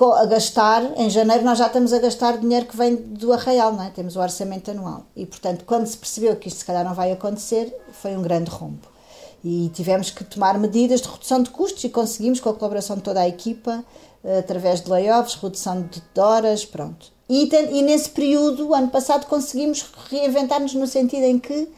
a 0.00 0.24
gastar, 0.24 0.98
em 0.98 1.08
janeiro 1.10 1.44
nós 1.44 1.58
já 1.58 1.66
estamos 1.66 1.92
a 1.92 1.98
gastar 1.98 2.38
dinheiro 2.38 2.66
que 2.66 2.76
vem 2.76 2.96
do 2.96 3.32
arraial, 3.32 3.72
não 3.72 3.84
é? 3.84 3.90
temos 3.90 4.16
o 4.16 4.20
orçamento 4.20 4.70
anual. 4.70 5.04
E, 5.14 5.26
portanto, 5.26 5.64
quando 5.64 5.86
se 5.86 5.96
percebeu 5.96 6.34
que 6.36 6.48
isto 6.48 6.58
se 6.58 6.64
calhar 6.64 6.84
não 6.84 6.94
vai 6.94 7.12
acontecer, 7.12 7.72
foi 7.92 8.16
um 8.16 8.22
grande 8.22 8.50
rombo. 8.50 8.88
E 9.44 9.70
tivemos 9.74 10.10
que 10.10 10.24
tomar 10.24 10.58
medidas 10.58 11.00
de 11.00 11.08
redução 11.08 11.42
de 11.42 11.50
custos 11.50 11.84
e 11.84 11.88
conseguimos, 11.88 12.40
com 12.40 12.48
a 12.48 12.54
colaboração 12.54 12.96
de 12.96 13.02
toda 13.02 13.20
a 13.20 13.28
equipa, 13.28 13.84
eh, 14.24 14.38
através 14.38 14.80
de 14.80 14.90
layoffs, 14.90 15.34
redução 15.34 15.82
de 15.82 16.20
horas, 16.20 16.64
pronto. 16.64 17.12
E, 17.28 17.48
e 17.72 17.82
nesse 17.82 18.10
período, 18.10 18.74
ano 18.74 18.88
passado, 18.88 19.26
conseguimos 19.26 19.84
reinventar-nos 20.10 20.74
no 20.74 20.86
sentido 20.86 21.24
em 21.24 21.38
que 21.38 21.68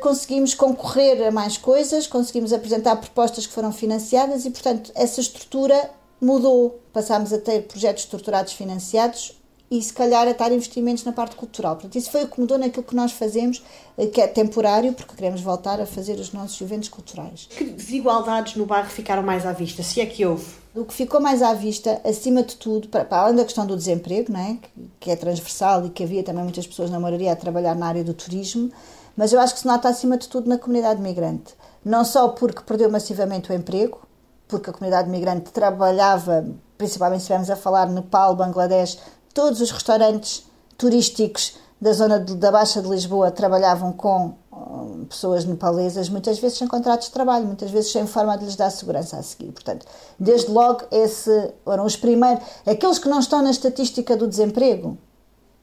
conseguimos 0.00 0.54
concorrer 0.54 1.26
a 1.26 1.30
mais 1.30 1.58
coisas, 1.58 2.06
conseguimos 2.06 2.52
apresentar 2.52 2.96
propostas 2.96 3.46
que 3.46 3.52
foram 3.52 3.72
financiadas 3.72 4.44
e, 4.44 4.50
portanto, 4.50 4.90
essa 4.94 5.20
estrutura 5.20 5.90
mudou. 6.20 6.80
Passámos 6.92 7.32
a 7.32 7.38
ter 7.38 7.62
projetos 7.62 8.04
estruturados 8.04 8.52
financiados 8.52 9.36
e 9.70 9.82
se 9.82 9.92
calhar 9.92 10.26
a 10.26 10.30
estar 10.30 10.52
investimentos 10.52 11.04
na 11.04 11.12
parte 11.12 11.34
cultural. 11.34 11.74
Portanto, 11.74 11.96
isso 11.96 12.10
foi 12.10 12.24
o 12.24 12.28
que 12.28 12.40
mudou 12.40 12.56
naquilo 12.56 12.84
que 12.84 12.94
nós 12.94 13.12
fazemos, 13.12 13.62
eh, 13.98 14.06
que 14.06 14.20
é 14.20 14.26
temporário, 14.26 14.92
porque 14.92 15.14
queremos 15.14 15.40
voltar 15.40 15.80
a 15.80 15.86
fazer 15.86 16.18
os 16.20 16.32
nossos 16.32 16.60
eventos 16.60 16.88
culturais. 16.88 17.48
Que 17.50 17.64
desigualdades 17.64 18.54
no 18.54 18.64
bairro 18.64 18.88
ficaram 18.88 19.22
mais 19.22 19.44
à 19.44 19.52
vista, 19.52 19.82
se 19.82 20.00
é 20.00 20.06
que 20.06 20.24
houve? 20.24 20.46
O 20.74 20.84
que 20.84 20.94
ficou 20.94 21.20
mais 21.20 21.42
à 21.42 21.52
vista, 21.52 22.00
acima 22.04 22.42
de 22.42 22.54
tudo, 22.56 22.88
para, 22.88 23.04
para 23.04 23.22
além 23.22 23.36
da 23.36 23.44
questão 23.44 23.66
do 23.66 23.76
desemprego, 23.76 24.32
não 24.32 24.40
é? 24.40 24.58
que 25.00 25.10
é 25.10 25.16
transversal 25.16 25.86
e 25.86 25.90
que 25.90 26.04
havia 26.04 26.22
também 26.22 26.44
muitas 26.44 26.66
pessoas 26.66 26.90
na 26.90 27.00
moraria 27.00 27.32
a 27.32 27.36
trabalhar 27.36 27.74
na 27.74 27.86
área 27.86 28.04
do 28.04 28.14
turismo, 28.14 28.70
mas 29.16 29.32
eu 29.32 29.40
acho 29.40 29.54
que 29.54 29.60
se 29.60 29.66
nota 29.66 29.88
acima 29.88 30.18
de 30.18 30.28
tudo 30.28 30.48
na 30.48 30.58
comunidade 30.58 31.00
migrante. 31.00 31.54
Não 31.84 32.04
só 32.04 32.28
porque 32.28 32.62
perdeu 32.62 32.90
massivamente 32.90 33.50
o 33.50 33.54
emprego, 33.54 34.00
porque 34.46 34.70
a 34.70 34.72
comunidade 34.72 35.08
migrante 35.08 35.50
trabalhava, 35.50 36.46
principalmente 36.76 37.20
se 37.20 37.24
estivermos 37.24 37.50
a 37.50 37.56
falar 37.56 37.88
Nepal, 37.88 38.36
Bangladesh, 38.36 38.98
todos 39.32 39.60
os 39.60 39.70
restaurantes 39.70 40.44
turísticos 40.76 41.56
da 41.80 41.92
zona 41.92 42.18
de, 42.18 42.34
da 42.34 42.50
Baixa 42.50 42.80
de 42.80 42.88
Lisboa 42.88 43.30
trabalhavam 43.30 43.92
com 43.92 44.34
um, 44.52 45.04
pessoas 45.04 45.44
nepalesas, 45.44 46.08
muitas 46.08 46.38
vezes 46.38 46.58
sem 46.58 46.66
contratos 46.66 47.08
de 47.08 47.12
trabalho, 47.12 47.46
muitas 47.46 47.70
vezes 47.70 47.92
sem 47.92 48.06
forma 48.06 48.36
de 48.36 48.46
lhes 48.46 48.56
dar 48.56 48.70
segurança 48.70 49.18
a 49.18 49.22
seguir. 49.22 49.52
Portanto, 49.52 49.86
desde 50.18 50.50
logo, 50.50 50.84
esse, 50.90 51.52
foram 51.64 51.84
os 51.84 51.96
primeiros, 51.96 52.42
aqueles 52.66 52.98
que 52.98 53.08
não 53.08 53.18
estão 53.18 53.42
na 53.42 53.50
estatística 53.50 54.16
do 54.16 54.26
desemprego, 54.26 54.96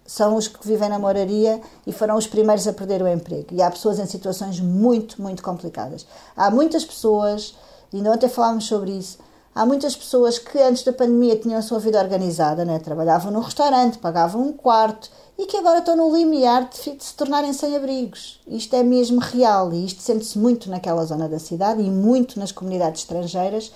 são 0.05 0.35
os 0.35 0.47
que 0.47 0.65
vivem 0.67 0.89
na 0.89 0.99
moraria 0.99 1.61
e 1.87 1.91
foram 1.91 2.17
os 2.17 2.27
primeiros 2.27 2.67
a 2.67 2.73
perder 2.73 3.01
o 3.01 3.07
emprego. 3.07 3.47
E 3.51 3.61
há 3.61 3.69
pessoas 3.69 3.99
em 3.99 4.05
situações 4.05 4.59
muito, 4.59 5.21
muito 5.21 5.41
complicadas. 5.41 6.05
Há 6.35 6.51
muitas 6.51 6.83
pessoas, 6.83 7.55
ainda 7.93 8.11
ontem 8.11 8.29
falámos 8.29 8.65
sobre 8.65 8.91
isso, 8.91 9.17
Há 9.55 9.67
muitas 9.67 9.95
pessoas 9.95 10.39
que 10.39 10.59
antes 10.59 10.81
da 10.81 10.91
pandemia 10.91 11.35
tinham 11.35 11.59
a 11.59 11.61
sua 11.61 11.77
vida 11.77 12.01
organizada, 12.01 12.65
né? 12.65 12.79
trabalhavam 12.79 13.31
no 13.31 13.39
restaurante, 13.39 13.99
pagavam 13.99 14.41
um 14.41 14.51
quarto 14.51 15.11
e 15.37 15.45
que 15.45 15.57
agora 15.57 15.77
estão 15.77 15.95
no 15.95 16.11
limiar 16.11 16.67
de 16.69 16.77
se 16.77 17.13
tornarem 17.13 17.53
sem-abrigos. 17.53 18.41
Isto 18.47 18.75
é 18.75 18.81
mesmo 18.81 19.19
real 19.19 19.71
e 19.71 19.85
isto 19.85 20.01
sente-se 20.01 20.39
muito 20.39 20.71
naquela 20.71 21.05
zona 21.05 21.29
da 21.29 21.37
cidade 21.37 21.83
e 21.83 21.89
muito 21.91 22.39
nas 22.39 22.51
comunidades 22.51 23.01
estrangeiras 23.01 23.71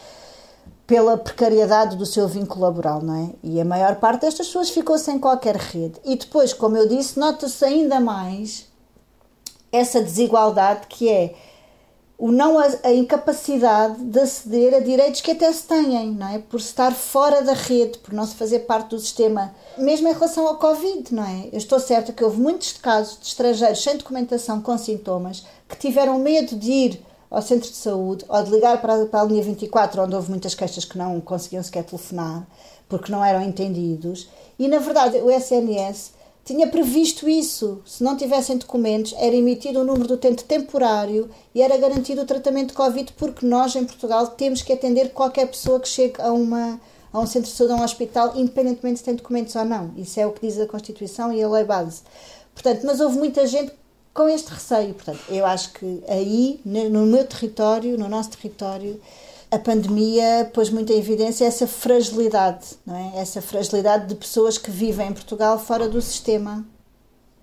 pela 0.87 1.17
precariedade 1.17 1.97
do 1.97 2.05
seu 2.05 2.29
vínculo 2.29 2.61
laboral, 2.61 3.01
não 3.01 3.13
é? 3.13 3.29
E 3.43 3.59
a 3.59 3.65
maior 3.65 3.97
parte 3.97 4.21
destas 4.21 4.47
pessoas 4.47 4.69
ficou 4.69 4.97
sem 4.97 5.19
qualquer 5.19 5.57
rede. 5.57 5.99
E 6.05 6.15
depois, 6.15 6.53
como 6.53 6.77
eu 6.77 6.87
disse, 6.87 7.19
nota-se 7.19 7.63
ainda 7.65 7.99
mais 7.99 8.65
essa 9.69 10.01
desigualdade 10.01 10.87
que 10.87 11.09
é 11.09 11.35
o 12.17 12.31
não 12.31 12.57
a, 12.57 12.91
incapacidade 12.91 14.03
de 14.03 14.19
aceder 14.19 14.73
a 14.73 14.79
direitos 14.79 15.21
que 15.21 15.31
até 15.31 15.51
se 15.51 15.63
têm, 15.67 16.11
não 16.11 16.27
é? 16.27 16.39
Por 16.39 16.59
estar 16.59 16.91
fora 16.91 17.43
da 17.43 17.53
rede, 17.53 17.99
por 17.99 18.11
não 18.13 18.25
se 18.25 18.35
fazer 18.35 18.59
parte 18.59 18.89
do 18.89 18.99
sistema, 18.99 19.53
mesmo 19.77 20.07
em 20.07 20.13
relação 20.13 20.47
ao 20.47 20.57
Covid, 20.57 21.13
não 21.13 21.23
é? 21.23 21.49
Eu 21.51 21.57
estou 21.57 21.79
certa 21.79 22.11
que 22.11 22.23
houve 22.23 22.39
muitos 22.39 22.73
casos 22.73 23.19
de 23.19 23.27
estrangeiros 23.27 23.83
sem 23.83 23.97
documentação 23.97 24.61
com 24.61 24.75
sintomas 24.77 25.45
que 25.69 25.77
tiveram 25.77 26.17
medo 26.17 26.55
de 26.55 26.71
ir 26.71 27.05
ao 27.29 27.41
centro 27.41 27.69
de 27.69 27.75
saúde 27.75 28.25
ou 28.27 28.43
de 28.43 28.51
ligar 28.51 28.81
para, 28.81 29.05
para 29.05 29.21
a 29.21 29.23
linha 29.25 29.43
24, 29.43 30.01
onde 30.01 30.15
houve 30.15 30.29
muitas 30.29 30.55
queixas 30.55 30.85
que 30.85 30.97
não 30.97 31.19
conseguiam 31.19 31.63
sequer 31.63 31.83
telefonar 31.83 32.47
porque 32.87 33.11
não 33.11 33.23
eram 33.23 33.41
entendidos. 33.41 34.29
E 34.57 34.67
na 34.67 34.79
verdade, 34.79 35.17
o 35.17 35.29
SNS 35.29 36.13
tinha 36.45 36.67
previsto 36.67 37.27
isso. 37.27 37.81
Se 37.85 38.03
não 38.03 38.15
tivessem 38.15 38.57
documentos, 38.57 39.13
era 39.17 39.35
emitido 39.35 39.81
um 39.81 39.83
número 39.83 40.07
de 40.07 40.13
utente 40.13 40.45
temporário 40.45 41.29
e 41.53 41.61
era 41.61 41.77
garantido 41.77 42.21
o 42.21 42.25
tratamento 42.25 42.69
de 42.69 42.75
Covid, 42.75 43.13
porque 43.17 43.45
nós, 43.45 43.75
em 43.75 43.83
Portugal, 43.83 44.27
temos 44.27 44.61
que 44.61 44.71
atender 44.71 45.11
qualquer 45.11 45.47
pessoa 45.47 45.79
que 45.79 45.89
chegue 45.89 46.21
a, 46.21 46.31
uma, 46.31 46.79
a 47.11 47.19
um 47.19 47.27
centro 47.27 47.49
de 47.49 47.55
saúde, 47.55 47.73
a 47.73 47.75
um 47.75 47.83
hospital, 47.83 48.33
independentemente 48.35 48.99
se 48.99 49.05
tem 49.05 49.15
documentos 49.15 49.55
ou 49.55 49.65
não. 49.65 49.91
Isso 49.97 50.19
é 50.19 50.25
o 50.25 50.31
que 50.31 50.47
diz 50.47 50.57
a 50.59 50.65
Constituição 50.65 51.33
e 51.33 51.43
a 51.43 51.49
lei 51.49 51.65
base. 51.65 52.01
Portanto, 52.53 52.81
mas 52.85 53.01
houve 53.01 53.17
muita 53.17 53.45
gente 53.45 53.73
com 54.17 54.27
este 54.27 54.51
receio. 54.51 54.95
Portanto, 54.95 55.19
eu 55.29 55.45
acho 55.45 55.71
que 55.73 56.03
aí, 56.09 56.59
no 56.65 57.05
meu 57.05 57.23
território, 57.23 57.95
no 57.99 58.09
nosso 58.09 58.31
território, 58.31 58.99
a 59.51 59.59
pandemia 59.59 60.49
pôs 60.51 60.71
muito 60.71 60.91
em 60.91 60.97
evidência 60.97 61.45
essa 61.45 61.67
fragilidade, 61.67 62.75
não 62.83 62.95
é? 62.95 63.21
Essa 63.21 63.43
fragilidade 63.43 64.07
de 64.07 64.15
pessoas 64.15 64.57
que 64.57 64.71
vivem 64.71 65.09
em 65.09 65.13
Portugal 65.13 65.59
fora 65.59 65.87
do 65.87 66.01
sistema. 66.01 66.65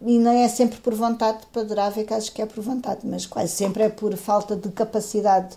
E 0.03 0.19
não 0.19 0.33
é 0.33 0.49
sempre 0.49 0.79
por 0.81 0.93
vontade, 0.93 1.47
poderá 1.53 1.87
haver 1.87 2.05
casos 2.05 2.29
que 2.29 2.43
é 2.43 2.47
por 2.47 2.63
vontade, 2.63 3.03
mas 3.05 3.25
quase 3.25 3.53
sempre 3.53 3.85
é 3.85 3.89
por 3.89 4.15
falta 4.17 4.57
de 4.57 4.69
capacidade 4.71 5.57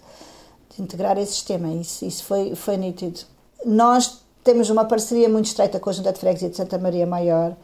de 0.73 0.81
integrar 0.81 1.17
esse 1.17 1.33
sistema. 1.33 1.73
Isso, 1.73 2.05
isso 2.05 2.23
foi, 2.23 2.53
foi 2.55 2.77
nítido. 2.77 3.21
Nós 3.65 4.19
temos 4.43 4.69
uma 4.69 4.85
parceria 4.85 5.27
muito 5.27 5.47
estreita 5.47 5.79
com 5.79 5.89
a 5.89 5.93
Junta 5.93 6.13
de 6.13 6.19
Freguesia 6.19 6.49
de 6.49 6.55
Santa 6.55 6.77
Maria 6.77 7.07
Maior 7.07 7.57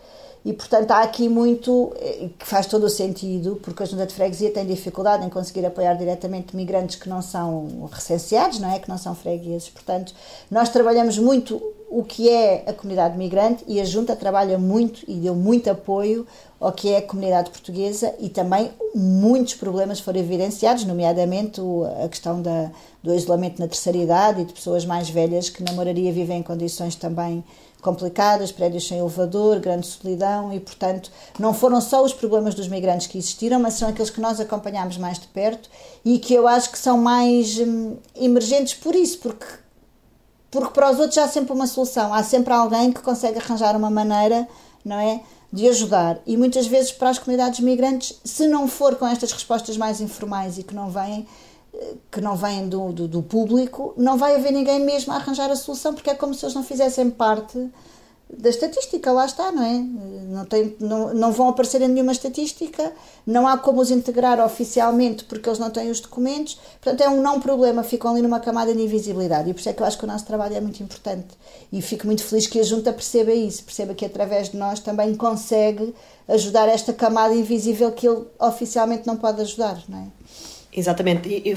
e, 0.46 0.52
portanto, 0.52 0.91
há 0.91 1.04
aqui 1.04 1.30
muito 1.30 1.94
eh, 1.96 2.30
que 2.38 2.46
faz 2.46 2.68
todo 2.68 2.86
o 2.86 2.89
sentido, 2.89 3.58
porque 3.64 3.82
a 3.82 3.86
Junta 3.86 4.06
de 4.06 4.14
Freguesia 4.14 4.52
tem 4.52 4.66
dificuldade 4.66 5.26
em 5.26 5.30
conseguir 5.30 5.66
apoiar 5.66 5.94
diretamente 5.94 6.54
migrantes 6.56 6.98
que 6.98 7.08
não 7.08 7.22
são 7.22 7.89
recenseados, 7.89 8.60
não 8.60 8.74
é? 8.74 8.78
Que 8.78 8.89
não 8.89 8.98
são 8.98 9.16
fregueses. 9.16 9.70
Portanto, 9.70 10.14
nós 10.52 10.68
trabalhamos 10.68 11.18
muito 11.18 11.62
o 11.89 12.04
que 12.04 12.28
é 12.28 12.64
a 12.68 12.74
comunidade 12.74 13.18
migrante 13.18 13.64
e 13.68 13.80
a 13.80 13.86
Junta 13.86 14.16
trabalha 14.16 14.58
muito 14.58 15.06
e 15.08 15.14
deu 15.14 15.36
muito 15.36 15.70
apoio 15.70 16.26
ao 16.60 16.72
que 16.72 16.89
é 16.89 16.98
a 16.98 17.02
comunidade 17.04 17.52
portuguesa 17.52 18.14
e 18.20 18.30
também 18.30 18.72
muitos 18.96 19.54
problemas 19.54 20.00
foram 20.00 20.20
evidenciados, 20.20 20.86
nomeadamente 20.86 21.62
a 22.04 22.10
questão 22.10 22.41
da, 22.41 22.72
do 23.04 23.14
isolamento 23.14 23.60
na 23.60 23.68
terceira 23.68 24.00
idade 24.00 24.41
e 24.41 24.46
de 24.46 24.54
pessoas 24.54 24.86
mais 24.86 25.08
velhas 25.08 25.50
que 25.50 25.64
na 25.64 25.72
moraria 25.72 26.12
vivem 26.12 26.39
em 26.39 26.44
condições 26.44 26.96
também 26.96 27.44
complicadas, 27.84 28.52
prédios 28.52 28.88
sem 28.88 28.98
elevador, 28.98 29.60
grande 29.60 29.86
solidão 29.86 30.52
e, 30.54 30.60
portanto, 30.60 31.12
não 31.38 31.54
foram 31.54 31.82
só 31.82 32.04
os 32.04 32.14
problemas 32.14 32.56
dos 32.56 32.70
migrantes 32.70 33.06
que 33.08 33.18
existiram, 33.18 33.60
mas 33.60 33.74
são 33.74 33.90
aqueles 33.90 34.10
que 34.10 34.22
nós 34.22 34.40
acompanhamos 34.40 34.98
mais 34.98 35.20
de 35.20 35.28
perto 35.28 35.70
e 36.04 36.18
que 36.18 36.34
eu 36.34 36.48
acho 36.48 36.72
que 36.72 36.80
são 36.80 36.98
mais 36.98 37.60
hum, 37.60 37.98
emergentes 38.16 38.74
por 38.74 38.96
isso, 38.96 39.20
porque, 39.20 39.46
porque 40.50 40.70
para 40.70 40.92
os 40.92 40.98
outros 40.98 41.18
há 41.18 41.28
sempre 41.28 41.52
uma 41.52 41.68
solução, 41.68 42.14
há 42.14 42.24
sempre 42.24 42.54
alguém 42.54 42.92
que 42.92 43.02
consegue 43.02 43.38
arranjar 43.38 43.76
uma 43.76 43.90
maneira, 43.90 44.48
não 44.84 44.98
é? 44.98 45.22
De 45.52 45.68
ajudar. 45.68 46.20
E 46.26 46.38
muitas 46.38 46.66
vezes 46.66 46.92
para 46.92 47.10
as 47.10 47.20
comunidades 47.20 47.60
migrantes, 47.60 48.20
se 48.24 48.48
não 48.48 48.68
for 48.68 48.96
com 48.96 49.06
estas 49.06 49.32
respostas 49.34 49.78
mais 49.78 50.00
informais 50.00 50.58
e 50.58 50.64
que 50.64 50.74
não 50.74 50.90
vêm 50.90 51.28
que 52.12 52.22
não 52.22 52.36
vêm 52.36 52.70
do, 52.70 52.92
do, 52.92 53.08
do, 53.08 53.24
público, 53.24 53.94
não 53.98 54.18
vai 54.18 54.36
haver 54.36 54.52
ninguém 54.52 54.80
mesmo 54.80 55.12
a 55.12 55.16
arranjar 55.16 55.50
a 55.50 55.56
solução, 55.56 55.94
porque 55.94 56.10
é 56.10 56.16
como 56.16 56.34
se 56.34 56.46
eles 56.46 56.56
não 56.56 56.64
fizessem 56.64 57.10
parte 57.10 57.70
da 58.38 58.50
estatística, 58.50 59.12
lá 59.12 59.26
está, 59.26 59.52
não 59.52 59.64
é? 59.64 59.74
Não, 59.74 60.46
tem, 60.46 60.76
não, 60.80 61.14
não 61.14 61.32
vão 61.32 61.50
aparecer 61.50 61.82
em 61.82 61.88
nenhuma 61.88 62.12
estatística, 62.12 62.92
não 63.26 63.48
há 63.48 63.58
como 63.58 63.80
os 63.80 63.92
integrar 63.92 64.40
oficialmente 64.40 65.24
porque 65.26 65.48
eles 65.48 65.60
não 65.60 65.70
têm 65.70 65.92
os 65.92 66.00
documentos, 66.00 66.60
portanto 66.82 67.02
é 67.02 67.10
um 67.10 67.22
não 67.22 67.40
problema, 67.40 67.84
ficam 67.84 68.12
ali 68.12 68.22
numa 68.22 68.40
camada 68.40 68.74
de 68.74 68.82
invisibilidade 68.82 69.50
e 69.50 69.54
por 69.54 69.60
isso 69.60 69.70
é 69.70 69.74
que 69.74 69.82
eu 69.82 69.86
acho 69.86 69.98
que 69.98 70.04
o 70.04 70.08
nosso 70.08 70.26
trabalho 70.26 70.56
é 70.56 70.62
muito 70.62 70.82
importante 70.82 71.28
e 71.72 71.82
fico 71.82 72.08
muito 72.08 72.24
feliz 72.24 72.48
que 72.48 72.60
a 72.60 72.64
Junta 72.64 72.92
perceba 72.92 73.32
isso, 73.32 73.64
perceba 73.64 73.94
que 73.94 74.06
através 74.06 74.50
de 74.50 74.58
nós 74.58 74.80
também 74.80 75.14
consegue 75.16 75.94
ajudar 76.28 76.68
esta 76.68 76.92
camada 76.92 77.36
invisível 77.36 77.92
que 77.92 78.08
ele 78.08 78.26
oficialmente 78.40 79.06
não 79.06 79.18
pode 79.18 79.42
ajudar, 79.42 79.84
não 79.88 80.00
é? 80.00 80.23
Exatamente. 80.76 81.30
E, 81.30 81.52
e, 81.52 81.56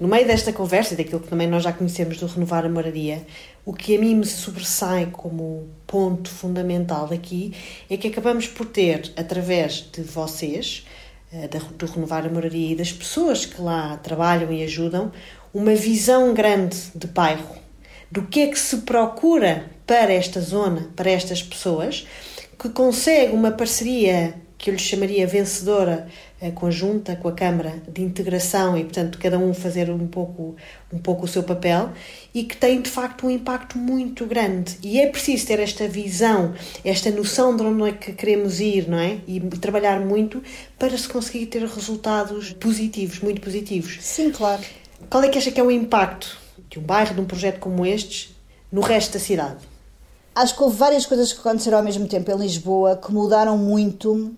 no 0.00 0.08
meio 0.08 0.26
desta 0.26 0.52
conversa, 0.52 0.96
daquilo 0.96 1.20
que 1.20 1.28
também 1.28 1.46
nós 1.46 1.62
já 1.62 1.72
conhecemos 1.72 2.18
do 2.18 2.26
Renovar 2.26 2.64
a 2.64 2.68
Moraria, 2.68 3.24
o 3.64 3.72
que 3.72 3.96
a 3.96 4.00
mim 4.00 4.16
me 4.16 4.26
sobressai 4.26 5.08
como 5.12 5.68
ponto 5.86 6.28
fundamental 6.28 7.08
aqui 7.12 7.54
é 7.88 7.96
que 7.96 8.08
acabamos 8.08 8.48
por 8.48 8.66
ter, 8.66 9.12
através 9.16 9.88
de 9.92 10.02
vocês, 10.02 10.86
eh, 11.32 11.48
do 11.48 11.86
Renovar 11.86 12.26
a 12.26 12.28
Moraria 12.28 12.72
e 12.72 12.74
das 12.74 12.92
pessoas 12.92 13.46
que 13.46 13.62
lá 13.62 13.96
trabalham 13.98 14.52
e 14.52 14.64
ajudam, 14.64 15.12
uma 15.54 15.74
visão 15.74 16.34
grande 16.34 16.76
de 16.94 17.06
bairro, 17.06 17.56
do 18.10 18.22
que 18.22 18.40
é 18.40 18.46
que 18.48 18.58
se 18.58 18.78
procura 18.78 19.70
para 19.86 20.12
esta 20.12 20.40
zona, 20.40 20.88
para 20.96 21.10
estas 21.10 21.42
pessoas, 21.42 22.06
que 22.58 22.68
consegue 22.70 23.32
uma 23.32 23.52
parceria 23.52 24.34
que 24.58 24.70
eu 24.70 24.74
lhe 24.74 24.80
chamaria 24.80 25.26
vencedora 25.26 26.06
conjunta 26.50 27.16
com 27.16 27.28
a 27.28 27.32
Câmara 27.32 27.82
de 27.92 28.02
integração 28.02 28.78
e, 28.78 28.84
portanto, 28.84 29.18
cada 29.18 29.38
um 29.38 29.52
fazer 29.52 29.90
um 29.90 30.06
pouco, 30.06 30.56
um 30.90 30.98
pouco 30.98 31.24
o 31.26 31.28
seu 31.28 31.42
papel 31.42 31.90
e 32.32 32.44
que 32.44 32.56
tem, 32.56 32.80
de 32.80 32.88
facto, 32.88 33.26
um 33.26 33.30
impacto 33.30 33.76
muito 33.76 34.24
grande. 34.24 34.78
E 34.82 35.00
é 35.00 35.06
preciso 35.08 35.46
ter 35.46 35.58
esta 35.58 35.86
visão, 35.86 36.54
esta 36.84 37.10
noção 37.10 37.54
de 37.54 37.62
onde 37.62 37.90
é 37.90 37.92
que 37.92 38.12
queremos 38.12 38.60
ir, 38.60 38.88
não 38.88 38.98
é? 38.98 39.18
E 39.26 39.40
trabalhar 39.40 40.00
muito 40.00 40.42
para 40.78 40.96
se 40.96 41.08
conseguir 41.08 41.46
ter 41.46 41.62
resultados 41.62 42.52
positivos, 42.54 43.20
muito 43.20 43.40
positivos. 43.42 43.98
Sim, 44.00 44.30
claro. 44.30 44.62
Qual 45.10 45.22
é 45.22 45.28
que 45.28 45.36
acha 45.36 45.50
que 45.50 45.60
é 45.60 45.62
o 45.62 45.70
impacto 45.70 46.38
de 46.70 46.78
um 46.78 46.82
bairro, 46.82 47.14
de 47.14 47.20
um 47.20 47.24
projeto 47.26 47.58
como 47.58 47.84
este, 47.84 48.34
no 48.70 48.80
resto 48.80 49.14
da 49.14 49.18
cidade? 49.18 49.58
Acho 50.34 50.56
que 50.56 50.62
houve 50.62 50.76
várias 50.76 51.04
coisas 51.04 51.32
que 51.32 51.40
aconteceram 51.40 51.78
ao 51.78 51.84
mesmo 51.84 52.06
tempo 52.06 52.30
em 52.30 52.36
Lisboa 52.36 52.96
que 52.96 53.12
mudaram 53.12 53.58
muito 53.58 54.32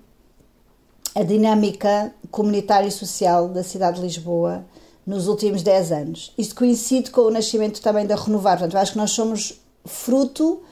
a 1.14 1.22
dinâmica 1.22 2.12
comunitária 2.30 2.88
e 2.88 2.92
social 2.92 3.48
da 3.48 3.62
cidade 3.62 3.96
de 3.96 4.06
Lisboa 4.06 4.64
nos 5.06 5.26
últimos 5.26 5.62
10 5.62 5.92
anos. 5.92 6.32
Isto 6.38 6.54
coincide 6.54 7.10
com 7.10 7.22
o 7.22 7.30
nascimento 7.30 7.80
também 7.82 8.06
da 8.06 8.16
Renovar. 8.16 8.58
Portanto, 8.58 8.76
acho 8.80 8.92
que 8.92 8.98
nós 8.98 9.10
somos 9.10 9.60
fruto, 9.84 10.62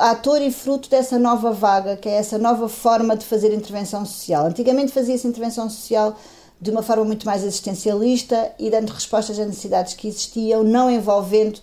ator 0.00 0.40
e 0.40 0.50
fruto 0.50 0.88
dessa 0.88 1.18
nova 1.18 1.52
vaga, 1.52 1.96
que 1.96 2.08
é 2.08 2.12
essa 2.12 2.38
nova 2.38 2.68
forma 2.68 3.16
de 3.16 3.24
fazer 3.24 3.52
intervenção 3.52 4.06
social. 4.06 4.46
Antigamente 4.46 4.92
fazia-se 4.92 5.26
intervenção 5.26 5.68
social 5.68 6.16
de 6.60 6.70
uma 6.70 6.82
forma 6.82 7.04
muito 7.04 7.26
mais 7.26 7.42
existencialista 7.42 8.52
e 8.58 8.70
dando 8.70 8.90
respostas 8.90 9.38
às 9.38 9.46
necessidades 9.46 9.94
que 9.94 10.08
existiam, 10.08 10.62
não 10.62 10.90
envolvendo 10.90 11.60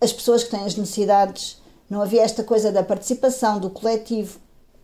as 0.00 0.12
pessoas 0.12 0.44
que 0.44 0.50
têm 0.50 0.64
as 0.64 0.76
necessidades. 0.76 1.62
Não 1.88 2.02
havia 2.02 2.22
esta 2.22 2.44
coisa 2.44 2.70
da 2.70 2.82
participação, 2.82 3.58
do 3.58 3.70
coletivo 3.70 4.38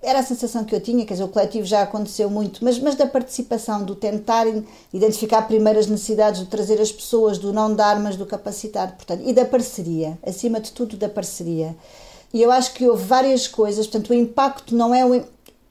era 0.04 0.20
a 0.20 0.22
sensação 0.22 0.64
que 0.64 0.74
eu 0.74 0.80
tinha, 0.80 1.04
quer 1.04 1.14
dizer, 1.14 1.24
o 1.24 1.28
coletivo 1.28 1.66
já 1.66 1.82
aconteceu 1.82 2.28
muito, 2.30 2.64
mas, 2.64 2.78
mas 2.78 2.94
da 2.94 3.06
participação, 3.06 3.82
do 3.82 3.94
tentar 3.94 4.46
identificar 4.92 5.42
primeiras 5.42 5.86
necessidades, 5.86 6.40
do 6.40 6.46
trazer 6.46 6.80
as 6.80 6.92
pessoas, 6.92 7.38
do 7.38 7.52
não 7.52 7.74
dar, 7.74 7.98
mas 7.98 8.16
do 8.16 8.26
capacitar, 8.26 8.94
portanto, 8.94 9.22
e 9.24 9.32
da 9.32 9.44
parceria, 9.44 10.18
acima 10.24 10.60
de 10.60 10.72
tudo 10.72 10.96
da 10.96 11.08
parceria. 11.08 11.74
E 12.32 12.42
eu 12.42 12.50
acho 12.50 12.74
que 12.74 12.86
houve 12.86 13.04
várias 13.04 13.46
coisas, 13.46 13.86
portanto, 13.86 14.10
o 14.10 14.14
impacto 14.14 14.74
não 14.74 14.94
é 14.94 15.06
o. 15.06 15.14
É, 15.14 15.24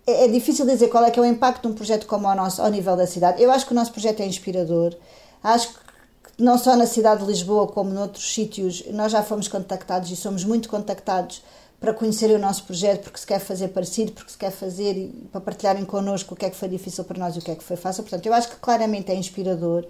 é 0.06 0.28
difícil 0.28 0.66
dizer 0.66 0.88
qual 0.88 1.04
é 1.04 1.12
que 1.12 1.20
é 1.20 1.22
o 1.22 1.26
impacto 1.26 1.64
de 1.64 1.68
um 1.68 1.74
projeto 1.74 2.08
como 2.08 2.28
o 2.28 2.36
nosso 2.36 2.62
ao 2.62 2.70
nível 2.70 2.96
da 2.96 3.06
cidade. 3.06 3.44
Eu 3.44 3.52
acho 3.52 3.66
que 3.66 3.74
o 3.74 3.76
nosso 3.76 3.92
projeto 3.92 4.22
é 4.22 4.26
inspirador. 4.26 4.96
Acho 5.44 5.74
que 5.74 5.80
não 6.38 6.58
só 6.58 6.76
na 6.76 6.86
cidade 6.86 7.22
de 7.22 7.28
Lisboa, 7.28 7.68
como 7.68 7.90
noutros 7.90 8.34
sítios, 8.34 8.84
nós 8.92 9.12
já 9.12 9.22
fomos 9.22 9.48
contactados 9.48 10.10
e 10.10 10.16
somos 10.16 10.44
muito 10.44 10.70
contactados 10.70 11.44
para 11.84 11.94
conhecerem 11.94 12.38
o 12.38 12.40
nosso 12.40 12.64
projeto, 12.64 13.04
porque 13.04 13.20
se 13.20 13.28
quer 13.28 13.40
fazer 13.40 13.68
parecido, 13.68 14.14
porque 14.14 14.32
se 14.32 14.38
quer 14.38 14.52
fazer 14.52 14.94
e 14.96 15.28
para 15.30 15.42
partilharem 15.42 15.84
connosco 15.84 16.34
o 16.34 16.38
que 16.38 16.46
é 16.46 16.50
que 16.50 16.56
foi 16.56 16.70
difícil 16.70 17.04
para 17.04 17.20
nós 17.20 17.36
e 17.36 17.40
o 17.40 17.42
que 17.42 17.52
é 17.52 17.56
que 17.56 17.64
foi 17.64 17.76
fácil. 17.76 18.04
Portanto, 18.04 18.26
eu 18.26 18.34
acho 18.34 18.48
que 18.52 18.56
claramente 18.56 19.12
é 19.12 19.16
inspirador. 19.16 19.86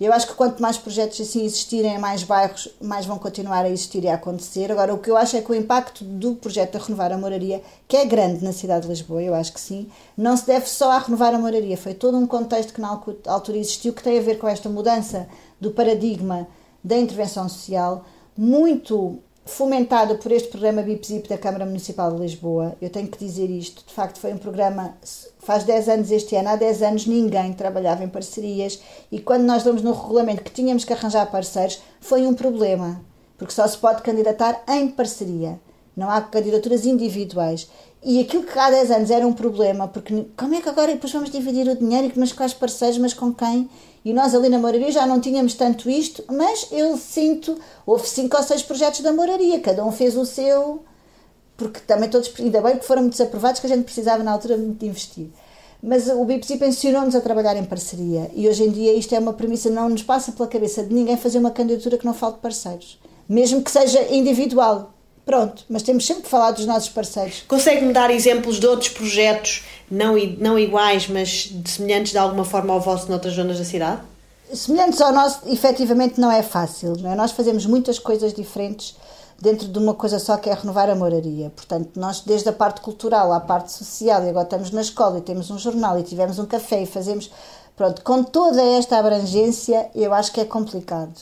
Eu 0.00 0.10
acho 0.14 0.26
que 0.26 0.32
quanto 0.32 0.62
mais 0.62 0.78
projetos 0.78 1.20
assim 1.20 1.44
existirem 1.44 1.96
em 1.96 1.98
mais 1.98 2.22
bairros, 2.22 2.70
mais 2.80 3.04
vão 3.04 3.18
continuar 3.18 3.66
a 3.66 3.68
existir 3.68 4.02
e 4.04 4.08
a 4.08 4.14
acontecer. 4.14 4.72
Agora, 4.72 4.94
o 4.94 4.98
que 4.98 5.10
eu 5.10 5.18
acho 5.18 5.36
é 5.36 5.42
que 5.42 5.52
o 5.52 5.54
impacto 5.54 6.02
do 6.02 6.34
projeto 6.34 6.78
de 6.78 6.84
Renovar 6.86 7.12
a 7.12 7.18
Moraria, 7.18 7.62
que 7.86 7.98
é 7.98 8.06
grande 8.06 8.42
na 8.42 8.54
cidade 8.54 8.86
de 8.86 8.88
Lisboa, 8.88 9.22
eu 9.22 9.34
acho 9.34 9.52
que 9.52 9.60
sim, 9.60 9.86
não 10.16 10.38
se 10.38 10.46
deve 10.46 10.66
só 10.66 10.92
a 10.92 10.98
Renovar 10.98 11.34
a 11.34 11.38
Moraria. 11.38 11.76
Foi 11.76 11.92
todo 11.92 12.16
um 12.16 12.26
contexto 12.26 12.72
que 12.72 12.80
na 12.80 12.98
altura 13.26 13.58
existiu 13.58 13.92
que 13.92 14.02
tem 14.02 14.18
a 14.18 14.22
ver 14.22 14.38
com 14.38 14.48
esta 14.48 14.70
mudança 14.70 15.28
do 15.60 15.72
paradigma 15.72 16.48
da 16.82 16.96
intervenção 16.96 17.46
social, 17.50 18.02
muito 18.34 19.18
fomentado 19.44 20.16
por 20.16 20.32
este 20.32 20.48
programa 20.48 20.82
BIPZIP 20.82 21.28
da 21.28 21.36
Câmara 21.36 21.66
Municipal 21.66 22.10
de 22.12 22.20
Lisboa. 22.20 22.74
Eu 22.80 22.88
tenho 22.88 23.08
que 23.08 23.18
dizer 23.18 23.50
isto, 23.50 23.84
de 23.86 23.92
facto 23.92 24.18
foi 24.18 24.32
um 24.32 24.38
programa, 24.38 24.96
faz 25.38 25.64
10 25.64 25.88
anos 25.88 26.10
este 26.10 26.34
ano, 26.34 26.48
há 26.48 26.56
10 26.56 26.82
anos 26.82 27.06
ninguém 27.06 27.52
trabalhava 27.52 28.02
em 28.02 28.08
parcerias 28.08 28.80
e 29.12 29.20
quando 29.20 29.44
nós 29.44 29.62
damos 29.62 29.82
no 29.82 29.92
regulamento 29.92 30.42
que 30.42 30.50
tínhamos 30.50 30.84
que 30.84 30.92
arranjar 30.92 31.30
parceiros, 31.30 31.80
foi 32.00 32.26
um 32.26 32.34
problema, 32.34 33.00
porque 33.36 33.52
só 33.52 33.66
se 33.66 33.76
pode 33.76 34.02
candidatar 34.02 34.62
em 34.68 34.88
parceria, 34.88 35.60
não 35.96 36.10
há 36.10 36.20
candidaturas 36.22 36.86
individuais. 36.86 37.68
E 38.02 38.20
aquilo 38.20 38.42
que 38.42 38.58
há 38.58 38.70
10 38.70 38.90
anos 38.90 39.10
era 39.10 39.26
um 39.26 39.32
problema, 39.32 39.88
porque 39.88 40.26
como 40.36 40.54
é 40.54 40.60
que 40.60 40.68
agora 40.68 40.92
depois 40.92 41.12
vamos 41.12 41.30
dividir 41.30 41.66
o 41.68 41.76
dinheiro, 41.76 42.12
mas 42.16 42.32
quais 42.32 42.52
parceiros, 42.52 42.98
mas 42.98 43.14
com 43.14 43.32
quem? 43.32 43.68
E 44.04 44.12
nós 44.12 44.34
ali 44.34 44.50
na 44.50 44.58
Moraria 44.58 44.92
já 44.92 45.06
não 45.06 45.18
tínhamos 45.18 45.54
tanto 45.54 45.88
isto, 45.88 46.22
mas 46.30 46.68
eu 46.70 46.96
sinto, 46.98 47.58
houve 47.86 48.06
cinco 48.06 48.36
ou 48.36 48.42
seis 48.42 48.62
projetos 48.62 49.00
da 49.00 49.12
Moraria, 49.12 49.58
cada 49.60 49.82
um 49.84 49.90
fez 49.90 50.14
o 50.14 50.26
seu, 50.26 50.84
porque 51.56 51.80
também 51.80 52.10
todos, 52.10 52.30
ainda 52.38 52.60
bem 52.60 52.76
que 52.76 52.84
foram 52.84 53.02
muitos 53.02 53.20
aprovados, 53.20 53.60
que 53.60 53.66
a 53.66 53.70
gente 53.70 53.84
precisava 53.84 54.22
na 54.22 54.32
altura 54.32 54.58
de 54.58 54.86
investir. 54.86 55.28
Mas 55.82 56.08
o 56.08 56.24
BIPSI 56.24 56.58
pensionou-nos 56.58 57.14
a 57.14 57.20
trabalhar 57.20 57.56
em 57.56 57.64
parceria 57.64 58.30
e 58.34 58.48
hoje 58.48 58.64
em 58.64 58.70
dia 58.70 58.92
isto 58.94 59.14
é 59.14 59.18
uma 59.18 59.32
premissa, 59.32 59.70
não 59.70 59.88
nos 59.88 60.02
passa 60.02 60.32
pela 60.32 60.48
cabeça 60.48 60.82
de 60.82 60.94
ninguém 60.94 61.16
fazer 61.16 61.38
uma 61.38 61.50
candidatura 61.50 61.96
que 61.96 62.06
não 62.06 62.14
falte 62.14 62.40
parceiros, 62.40 62.98
mesmo 63.28 63.62
que 63.62 63.70
seja 63.70 64.02
individual. 64.10 64.92
Pronto, 65.24 65.64
mas 65.70 65.82
temos 65.82 66.06
sempre 66.06 66.24
que 66.24 66.28
falar 66.28 66.50
dos 66.50 66.66
nossos 66.66 66.90
parceiros. 66.90 67.42
Consegue-me 67.48 67.92
dar 67.92 68.10
exemplos 68.10 68.60
de 68.60 68.66
outros 68.66 68.90
projetos, 68.90 69.64
não, 69.90 70.14
não 70.38 70.58
iguais, 70.58 71.08
mas 71.08 71.50
semelhantes 71.64 72.12
de 72.12 72.18
alguma 72.18 72.44
forma 72.44 72.74
ao 72.74 72.80
vosso 72.80 73.08
noutras 73.08 73.34
zonas 73.34 73.58
da 73.58 73.64
cidade? 73.64 74.02
Semelhantes 74.52 75.00
ao 75.00 75.12
nosso, 75.12 75.40
efetivamente, 75.46 76.20
não 76.20 76.30
é 76.30 76.42
fácil. 76.42 76.94
Não 76.98 77.10
é? 77.10 77.14
Nós 77.14 77.32
fazemos 77.32 77.64
muitas 77.64 77.98
coisas 77.98 78.34
diferentes 78.34 78.94
dentro 79.40 79.66
de 79.66 79.78
uma 79.78 79.94
coisa 79.94 80.18
só 80.18 80.36
que 80.36 80.50
é 80.50 80.54
renovar 80.54 80.90
a 80.90 80.94
moraria. 80.94 81.50
Portanto, 81.50 81.98
nós, 81.98 82.20
desde 82.20 82.48
a 82.50 82.52
parte 82.52 82.82
cultural 82.82 83.32
à 83.32 83.40
parte 83.40 83.72
social, 83.72 84.22
e 84.24 84.28
agora 84.28 84.44
estamos 84.44 84.70
na 84.70 84.82
escola 84.82 85.18
e 85.18 85.22
temos 85.22 85.50
um 85.50 85.58
jornal 85.58 85.98
e 85.98 86.02
tivemos 86.02 86.38
um 86.38 86.46
café 86.46 86.82
e 86.82 86.86
fazemos. 86.86 87.30
Pronto, 87.74 88.02
com 88.02 88.22
toda 88.22 88.62
esta 88.62 88.98
abrangência, 88.98 89.88
eu 89.94 90.14
acho 90.14 90.30
que 90.32 90.40
é 90.40 90.44
complicado. 90.44 91.12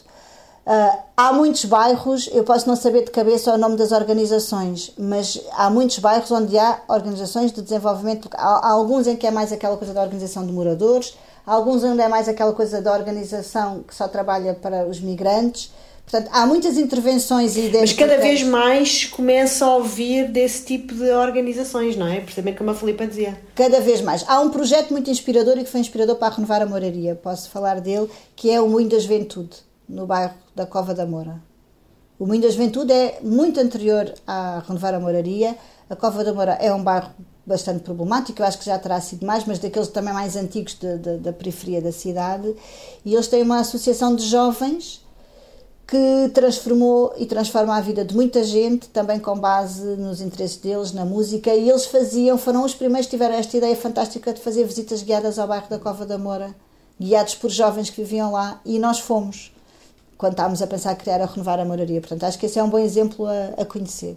Uh, 0.65 0.97
há 1.17 1.33
muitos 1.33 1.65
bairros, 1.65 2.31
eu 2.33 2.45
posso 2.45 2.69
não 2.69 2.77
saber 2.77 3.05
de 3.05 3.11
cabeça 3.11 3.53
o 3.53 3.59
nome 3.59 3.77
das 3.77 3.91
organizações, 3.91 4.93
mas 4.97 5.41
há 5.55 5.69
muitos 5.69 5.99
bairros 5.99 6.31
onde 6.31 6.57
há 6.57 6.81
organizações 6.89 7.51
de 7.51 7.61
desenvolvimento. 7.61 8.29
Há, 8.33 8.69
há 8.69 8.71
alguns 8.71 9.09
em 9.09 9.17
que 9.17 9.27
é 9.27 9.31
mais 9.33 9.53
aquela 9.53 9.77
coisa 9.77 9.93
da 9.93 10.01
organização 10.01 10.47
de 10.47 10.53
moradores, 10.53 11.15
há 11.45 11.53
alguns 11.53 11.83
onde 11.83 12.01
é 12.01 12.09
mais 12.09 12.29
aquela 12.29 12.53
coisa 12.53 12.81
da 12.81 12.93
organização 12.93 13.83
que 13.83 13.93
só 13.93 14.07
trabalha 14.07 14.55
para 14.55 14.87
os 14.87 15.01
migrantes. 15.01 15.73
Portanto, 16.05 16.31
há 16.33 16.47
muitas 16.47 16.77
intervenções 16.77 17.57
e 17.57 17.71
Mas 17.73 17.93
cada 17.93 18.19
vez 18.19 18.43
mais 18.43 19.05
começa 19.07 19.65
a 19.65 19.77
ouvir 19.77 20.29
desse 20.29 20.65
tipo 20.65 20.95
de 20.95 21.11
organizações, 21.11 21.97
não 21.97 22.07
é? 22.07 22.21
Precisamente 22.21 22.59
como 22.59 22.71
a 22.71 22.75
Filipa 22.75 23.07
dizia. 23.07 23.41
Cada 23.55 23.81
vez 23.81 24.01
mais. 24.01 24.25
Há 24.29 24.41
um 24.41 24.51
projeto 24.51 24.91
muito 24.91 25.11
inspirador 25.11 25.59
e 25.59 25.65
que 25.65 25.71
foi 25.71 25.81
inspirador 25.81 26.17
para 26.17 26.35
renovar 26.35 26.63
a 26.63 26.67
moraria, 26.67 27.15
posso 27.17 27.51
falar 27.51 27.81
dele, 27.81 28.09
que 28.37 28.51
é 28.51 28.61
o 28.61 28.69
Moinho 28.69 28.91
da 28.91 28.99
Juventude 28.99 29.72
no 29.93 30.07
bairro 30.07 30.35
da 30.57 30.67
Cova 30.67 30.95
da 30.95 31.07
Moura. 31.07 31.41
O 32.19 32.27
Moinho 32.27 32.43
da 32.43 32.51
Juventude 32.51 32.93
é 32.93 33.21
muito 33.23 33.61
anterior 33.61 34.13
a 34.27 34.63
Renovar 34.67 34.95
a 34.95 35.01
Moraria. 35.01 35.57
A 35.91 35.95
Cova 35.95 36.25
da 36.25 36.33
Moura 36.33 36.53
é 36.53 36.73
um 36.73 36.83
bairro 36.83 37.11
bastante 37.45 37.81
problemático, 37.81 38.41
eu 38.41 38.47
acho 38.47 38.59
que 38.59 38.65
já 38.65 38.79
terá 38.79 39.01
sido 39.01 39.27
mais, 39.27 39.45
mas 39.45 39.59
daqueles 39.59 39.89
também 39.89 40.15
mais 40.15 40.37
antigos 40.37 40.75
de, 40.75 40.97
de, 40.99 41.19
da 41.19 41.33
periferia 41.33 41.83
da 41.83 41.93
cidade. 41.93 42.55
E 43.05 43.13
eles 43.13 43.27
têm 43.27 43.43
uma 43.43 43.59
associação 43.59 44.15
de 44.15 44.25
jovens 44.25 45.05
que 45.87 46.31
transformou 46.33 47.13
e 47.19 47.27
transforma 47.27 47.77
a 47.77 47.81
vida 47.81 48.05
de 48.05 48.15
muita 48.15 48.43
gente, 48.45 48.89
também 48.89 49.19
com 49.19 49.37
base 49.37 49.85
nos 49.97 50.21
interesses 50.21 50.57
deles, 50.57 50.93
na 50.93 51.05
música. 51.05 51.53
E 51.53 51.69
eles 51.69 51.85
faziam, 51.85 52.39
foram 52.39 52.65
os 52.65 52.75
primeiros 52.75 53.07
que 53.07 53.11
tiveram 53.11 53.35
esta 53.35 53.57
ideia 53.57 53.77
fantástica 53.77 54.33
de 54.33 54.41
fazer 54.41 54.65
visitas 54.65 55.03
guiadas 55.03 55.39
ao 55.39 55.49
bairro 55.49 55.69
da 55.69 55.79
Cova 55.79 56.07
da 56.07 56.17
Moura, 56.17 56.55
guiados 56.99 57.35
por 57.35 57.51
jovens 57.51 57.91
que 57.91 58.01
viviam 58.01 58.33
lá, 58.33 58.61
e 58.65 58.79
nós 58.79 59.01
fomos 59.01 59.52
quando 60.23 60.35
estávamos 60.35 60.63
a 60.63 60.69
pensar 60.69 60.95
criar 60.95 61.21
a 61.21 61.27
renovar 61.27 61.59
a 61.59 61.65
moraria. 61.65 62.01
Portanto, 62.01 62.23
acho 62.23 62.39
que 62.39 62.47
esse 62.47 62.57
é 62.57 62.63
um 62.63 62.69
bom 62.69 62.79
exemplo 62.79 63.27
a, 63.27 63.61
a 63.61 63.65
conhecer. 63.65 64.17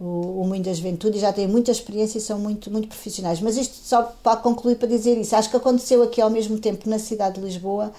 O, 0.00 0.40
o 0.40 0.46
Moinho 0.46 0.64
da 0.64 0.72
Juventude 0.72 1.18
já 1.18 1.30
têm 1.30 1.46
muita 1.46 1.70
experiência 1.70 2.16
e 2.16 2.22
são 2.22 2.38
muito, 2.38 2.70
muito 2.70 2.88
profissionais. 2.88 3.38
Mas 3.42 3.58
isto 3.58 3.76
só 3.84 4.02
para 4.22 4.38
concluir 4.38 4.76
para 4.76 4.88
dizer 4.88 5.18
isso. 5.18 5.36
Acho 5.36 5.50
que 5.50 5.56
aconteceu 5.58 6.02
aqui 6.02 6.22
ao 6.22 6.30
mesmo 6.30 6.58
tempo 6.58 6.88
na 6.88 6.98
cidade 6.98 7.34
de 7.34 7.42
Lisboa 7.42 7.92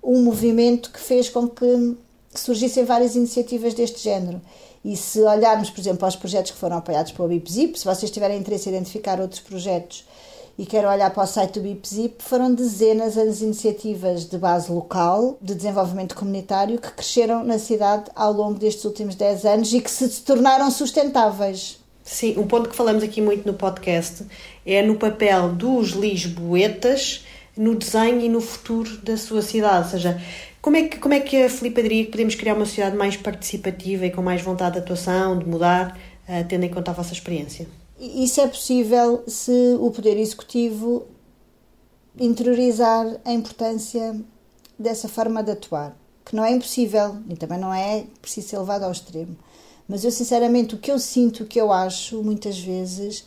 um 0.00 0.22
movimento 0.22 0.92
que 0.92 1.00
fez 1.00 1.28
com 1.28 1.48
que 1.48 1.96
surgissem 2.32 2.84
várias 2.84 3.16
iniciativas 3.16 3.74
deste 3.74 4.00
género. 4.00 4.40
E 4.84 4.96
se 4.96 5.20
olharmos, 5.20 5.70
por 5.70 5.80
exemplo, 5.80 6.04
aos 6.04 6.14
projetos 6.14 6.52
que 6.52 6.58
foram 6.58 6.76
apoiados 6.76 7.10
pelo 7.10 7.26
BIPZIP, 7.26 7.76
se 7.76 7.84
vocês 7.84 8.08
tiverem 8.08 8.38
interesse 8.38 8.68
em 8.68 8.72
identificar 8.72 9.20
outros 9.20 9.40
projetos 9.40 10.04
e 10.58 10.64
quero 10.64 10.88
olhar 10.88 11.10
para 11.10 11.24
o 11.24 11.26
site 11.26 11.54
do 11.54 11.60
BIPZIP, 11.60 12.22
foram 12.22 12.54
dezenas 12.54 13.18
as 13.18 13.40
iniciativas 13.40 14.26
de 14.26 14.38
base 14.38 14.70
local, 14.70 15.36
de 15.42 15.54
desenvolvimento 15.54 16.14
comunitário, 16.14 16.78
que 16.78 16.92
cresceram 16.92 17.42
na 17.44 17.58
cidade 17.58 18.04
ao 18.14 18.32
longo 18.32 18.58
destes 18.58 18.84
últimos 18.84 19.14
10 19.14 19.44
anos 19.44 19.72
e 19.72 19.80
que 19.80 19.90
se 19.90 20.08
tornaram 20.22 20.70
sustentáveis. 20.70 21.78
Sim, 22.04 22.38
um 22.38 22.46
ponto 22.46 22.68
que 22.68 22.76
falamos 22.76 23.02
aqui 23.02 23.20
muito 23.20 23.46
no 23.46 23.54
podcast 23.54 24.26
é 24.64 24.82
no 24.82 24.96
papel 24.96 25.52
dos 25.54 25.90
lisboetas 25.90 27.24
no 27.56 27.74
desenho 27.74 28.20
e 28.20 28.28
no 28.28 28.40
futuro 28.40 28.98
da 28.98 29.16
sua 29.16 29.42
cidade. 29.42 29.84
Ou 29.84 29.90
seja, 29.90 30.20
como 30.60 30.76
é 30.76 30.82
que, 30.84 30.98
como 30.98 31.14
é 31.14 31.20
que 31.20 31.42
a 31.42 31.48
Filipe 31.48 31.82
diria 31.82 32.04
que 32.04 32.10
podemos 32.10 32.34
criar 32.34 32.54
uma 32.54 32.66
sociedade 32.66 32.96
mais 32.96 33.16
participativa 33.16 34.06
e 34.06 34.10
com 34.10 34.22
mais 34.22 34.42
vontade 34.42 34.74
de 34.74 34.78
atuação, 34.80 35.38
de 35.38 35.46
mudar, 35.46 35.98
uh, 36.28 36.44
tendo 36.48 36.64
em 36.64 36.70
conta 36.70 36.90
a 36.90 36.94
vossa 36.94 37.12
experiência? 37.12 37.66
Isso 38.04 38.38
é 38.38 38.46
possível 38.46 39.24
se 39.26 39.78
o 39.80 39.90
Poder 39.90 40.18
Executivo 40.18 41.06
interiorizar 42.20 43.18
a 43.24 43.32
importância 43.32 44.20
dessa 44.78 45.08
forma 45.08 45.42
de 45.42 45.52
atuar, 45.52 45.96
que 46.22 46.36
não 46.36 46.44
é 46.44 46.50
impossível 46.52 47.16
e 47.30 47.34
também 47.34 47.58
não 47.58 47.72
é 47.72 48.04
preciso 48.20 48.48
ser 48.48 48.58
levado 48.58 48.82
ao 48.82 48.92
extremo. 48.92 49.34
Mas 49.88 50.04
eu, 50.04 50.10
sinceramente, 50.10 50.74
o 50.74 50.78
que 50.78 50.92
eu 50.92 50.98
sinto, 50.98 51.44
o 51.44 51.46
que 51.46 51.58
eu 51.58 51.72
acho, 51.72 52.22
muitas 52.22 52.58
vezes, 52.58 53.24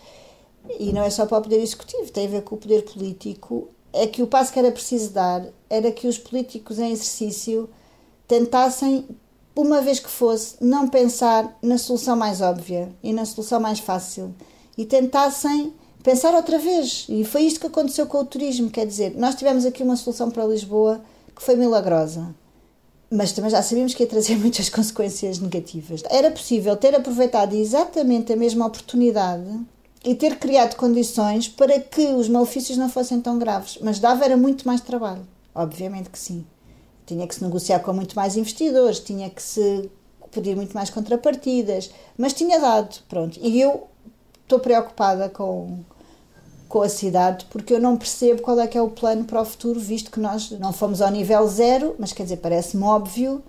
e 0.80 0.93
não 0.93 1.01
é 1.01 1.09
só 1.09 1.25
para 1.25 1.39
o 1.39 1.41
Poder 1.41 1.59
Executivo, 1.59 2.11
tem 2.11 2.28
a 2.28 2.30
ver 2.30 2.43
com 2.43 2.53
o 2.53 2.59
Poder 2.59 2.84
Político, 2.84 3.69
é 3.91 4.05
que 4.05 4.21
o 4.21 4.28
passo 4.28 4.53
que 4.53 4.59
era 4.59 4.71
preciso 4.71 5.09
dar 5.09 5.43
era 5.67 5.91
que 5.91 6.07
os 6.07 6.19
políticos 6.19 6.78
em 6.78 6.91
exercício 6.91 7.67
tentassem 8.28 9.07
uma 9.55 9.82
vez 9.82 9.99
que 9.99 10.09
fosse, 10.09 10.55
não 10.61 10.88
pensar 10.88 11.57
na 11.63 11.80
solução 11.80 12.15
mais 12.15 12.41
óbvia 12.41 12.93
e 13.01 13.11
na 13.11 13.25
solução 13.25 13.59
mais 13.59 13.80
fácil 13.80 14.36
e 14.78 14.86
tentassem 14.86 15.73
pensar 16.03 16.34
outra 16.34 16.57
vez. 16.57 17.05
E 17.09 17.23
foi 17.25 17.43
isto 17.43 17.59
que 17.59 17.67
aconteceu 17.67 18.05
com 18.07 18.19
o 18.19 18.25
turismo. 18.25 18.69
Quer 18.69 18.86
dizer, 18.86 19.15
nós 19.17 19.36
tivemos 19.36 19.65
aqui 19.65 19.84
uma 19.84 19.95
solução 19.95 20.30
para 20.30 20.45
Lisboa 20.45 21.01
que 21.36 21.43
foi 21.43 21.55
milagrosa. 21.55 22.34
Mas 23.09 23.32
também 23.32 23.49
já 23.49 23.61
sabíamos 23.61 23.93
que 23.93 24.03
ia 24.03 24.09
trazer 24.09 24.36
muitas 24.39 24.69
consequências 24.69 25.39
negativas. 25.39 26.03
Era 26.09 26.32
possível 26.32 26.75
ter 26.75 26.95
aproveitado 26.95 27.55
exatamente 27.55 28.32
a 28.32 28.36
mesma 28.36 28.65
oportunidade 28.65 29.59
e 30.03 30.15
ter 30.15 30.38
criado 30.38 30.75
condições 30.75 31.47
para 31.49 31.80
que 31.80 32.07
os 32.13 32.30
malefícios 32.30 32.78
não 32.78 32.89
fossem 32.89 33.19
tão 33.19 33.38
graves. 33.39 33.78
Mas 33.82 33.99
dava 33.99 34.23
era 34.23 34.38
muito 34.38 34.65
mais 34.67 34.82
trabalho. 34.82 35.28
Obviamente 35.53 36.09
que 36.09 36.19
sim. 36.19 36.45
Tinha 37.05 37.25
que 37.25 37.36
se 37.36 37.43
negociar 37.43 37.80
com 37.80 37.93
muito 37.93 38.15
mais 38.15 38.36
investidores, 38.36 38.99
tinha 38.99 39.30
que 39.30 39.41
se 39.41 39.89
pedir 40.32 40.55
muito 40.55 40.73
mais 40.73 40.89
contrapartidas, 40.89 41.89
mas 42.17 42.34
tinha 42.34 42.59
dado, 42.59 42.99
pronto. 43.07 43.39
E 43.41 43.59
eu 43.59 43.88
estou 44.48 44.60
preocupada 44.60 45.28
com, 45.28 45.80
com 46.70 46.82
a 46.82 46.89
cidade 46.89 47.45
porque 47.50 47.74
eu 47.74 47.82
não 47.82 47.98
percebo 47.98 48.41
qual 48.41 48.60
é 48.60 48.66
que 48.66 48.78
é 48.78 48.82
o 48.82 48.89
plano 48.89 49.26
para 49.26 49.41
o 49.41 49.45
futuro, 49.45 49.80
visto 49.80 50.10
que 50.10 50.20
nós 50.20 50.50
não 50.52 50.72
fomos 50.72 51.02
ao 51.02 51.12
nível 51.12 51.45
zero, 51.48 51.95
mas 52.00 52.14
quer 52.14 52.24
dizer, 52.24 52.38
parece-me 52.38 52.84
óbvio 52.84 53.43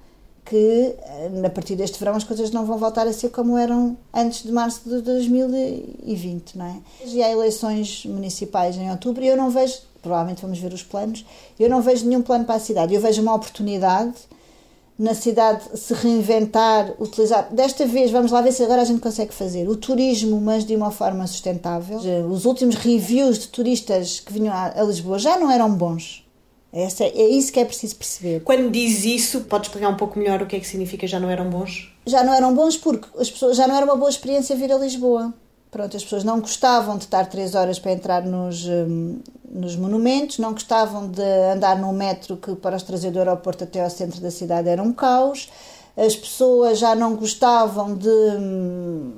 que 0.44 0.57
eh, 0.57 1.46
a 1.46 1.51
partir 1.51 1.76
deste 1.76 1.99
verão 1.99 2.16
as 2.16 2.24
coisas 2.24 2.51
não 2.51 2.64
vão 2.64 2.78
voltar 2.78 3.07
a 3.07 3.12
ser 3.12 3.28
como 3.28 3.57
eram 3.57 3.96
antes 4.12 4.42
de 4.42 4.51
março 4.51 4.88
de 4.88 5.01
2020, 5.03 6.59
não 6.59 6.66
é? 6.66 6.76
E 7.05 7.22
há 7.22 7.30
eleições 7.30 8.05
municipais 8.07 8.76
em 8.76 8.90
outubro 8.90 9.22
e 9.22 9.28
eu 9.28 9.36
não 9.36 9.51
vejo, 9.51 9.78
provavelmente 10.03 10.42
vamos 10.42 10.59
ver 10.59 10.72
os 10.72 10.82
planos, 10.82 11.24
eu 11.61 11.70
não 11.70 11.80
vejo 11.80 12.07
nenhum 12.07 12.22
plano 12.22 12.44
para 12.44 12.57
a 12.57 12.61
cidade, 12.61 12.92
eu 12.94 13.01
vejo 13.01 13.22
uma 13.22 13.34
oportunidade 13.34 14.14
na 14.99 15.14
cidade 15.14 15.62
se 15.78 15.94
reinventar, 15.94 16.92
utilizar. 16.99 17.49
Desta 17.53 17.86
vez, 17.86 18.11
vamos 18.11 18.32
lá 18.32 18.40
ver 18.40 18.53
se 18.53 18.64
agora 18.64 18.82
a 18.82 18.84
gente 18.84 19.01
consegue 19.01 19.32
fazer 19.32 19.68
o 19.68 19.76
turismo, 19.76 20.40
mas 20.40 20.64
de 20.64 20.74
uma 20.74 20.90
forma 20.90 21.26
sustentável. 21.26 21.99
Os 22.28 22.44
últimos 22.44 22.74
reviews 22.74 23.38
de 23.38 23.49
turistas 23.49 24.18
que 24.18 24.32
vinham 24.32 24.53
a 24.53 24.82
Lisboa 24.82 25.18
já 25.18 25.38
não 25.38 25.51
eram 25.51 25.72
bons. 25.72 26.24
Essa, 26.72 27.05
é 27.05 27.28
isso 27.28 27.53
que 27.53 27.61
é 27.61 27.64
preciso 27.64 27.96
perceber. 27.96 28.40
Quando 28.40 28.70
diz 28.70 29.05
isso, 29.05 29.42
pode 29.42 29.66
explicar 29.66 29.88
um 29.88 29.96
pouco 29.96 30.18
melhor 30.18 30.42
o 30.42 30.46
que 30.46 30.57
é 30.57 30.61
que 30.61 30.66
significa 30.66 31.07
já 31.07 31.18
não 31.18 31.30
eram 31.30 31.49
bons? 31.49 31.90
Já 32.07 32.22
não 32.22 32.34
eram 32.34 32.55
bons 32.55 32.76
porque 32.76 33.09
as 33.18 33.30
pessoas 33.30 33.57
já 33.57 33.66
não 33.66 33.74
era 33.74 33.86
uma 33.86 33.96
boa 33.96 34.11
experiência 34.11 34.55
vir 34.55 34.70
a 34.70 34.76
Lisboa. 34.76 35.32
Pronto, 35.70 35.96
as 35.96 36.02
pessoas 36.02 36.24
não 36.24 36.40
gostavam 36.40 36.96
de 36.96 37.04
estar 37.04 37.26
três 37.26 37.54
horas 37.54 37.78
para 37.78 37.92
entrar 37.92 38.24
nos, 38.24 38.66
hum, 38.66 39.20
nos 39.50 39.76
monumentos, 39.76 40.38
não 40.38 40.52
gostavam 40.52 41.08
de 41.08 41.22
andar 41.52 41.76
num 41.78 41.92
metro 41.92 42.38
que 42.38 42.54
para 42.54 42.76
os 42.76 42.82
trazer 42.82 43.10
do 43.10 43.18
aeroporto 43.18 43.64
até 43.64 43.84
ao 43.84 43.90
centro 43.90 44.20
da 44.20 44.30
cidade 44.30 44.68
era 44.68 44.82
um 44.82 44.92
caos, 44.92 45.50
as 45.94 46.16
pessoas 46.16 46.78
já 46.78 46.94
não 46.94 47.16
gostavam 47.16 47.94
de 47.94 48.08
hum, 48.08 49.12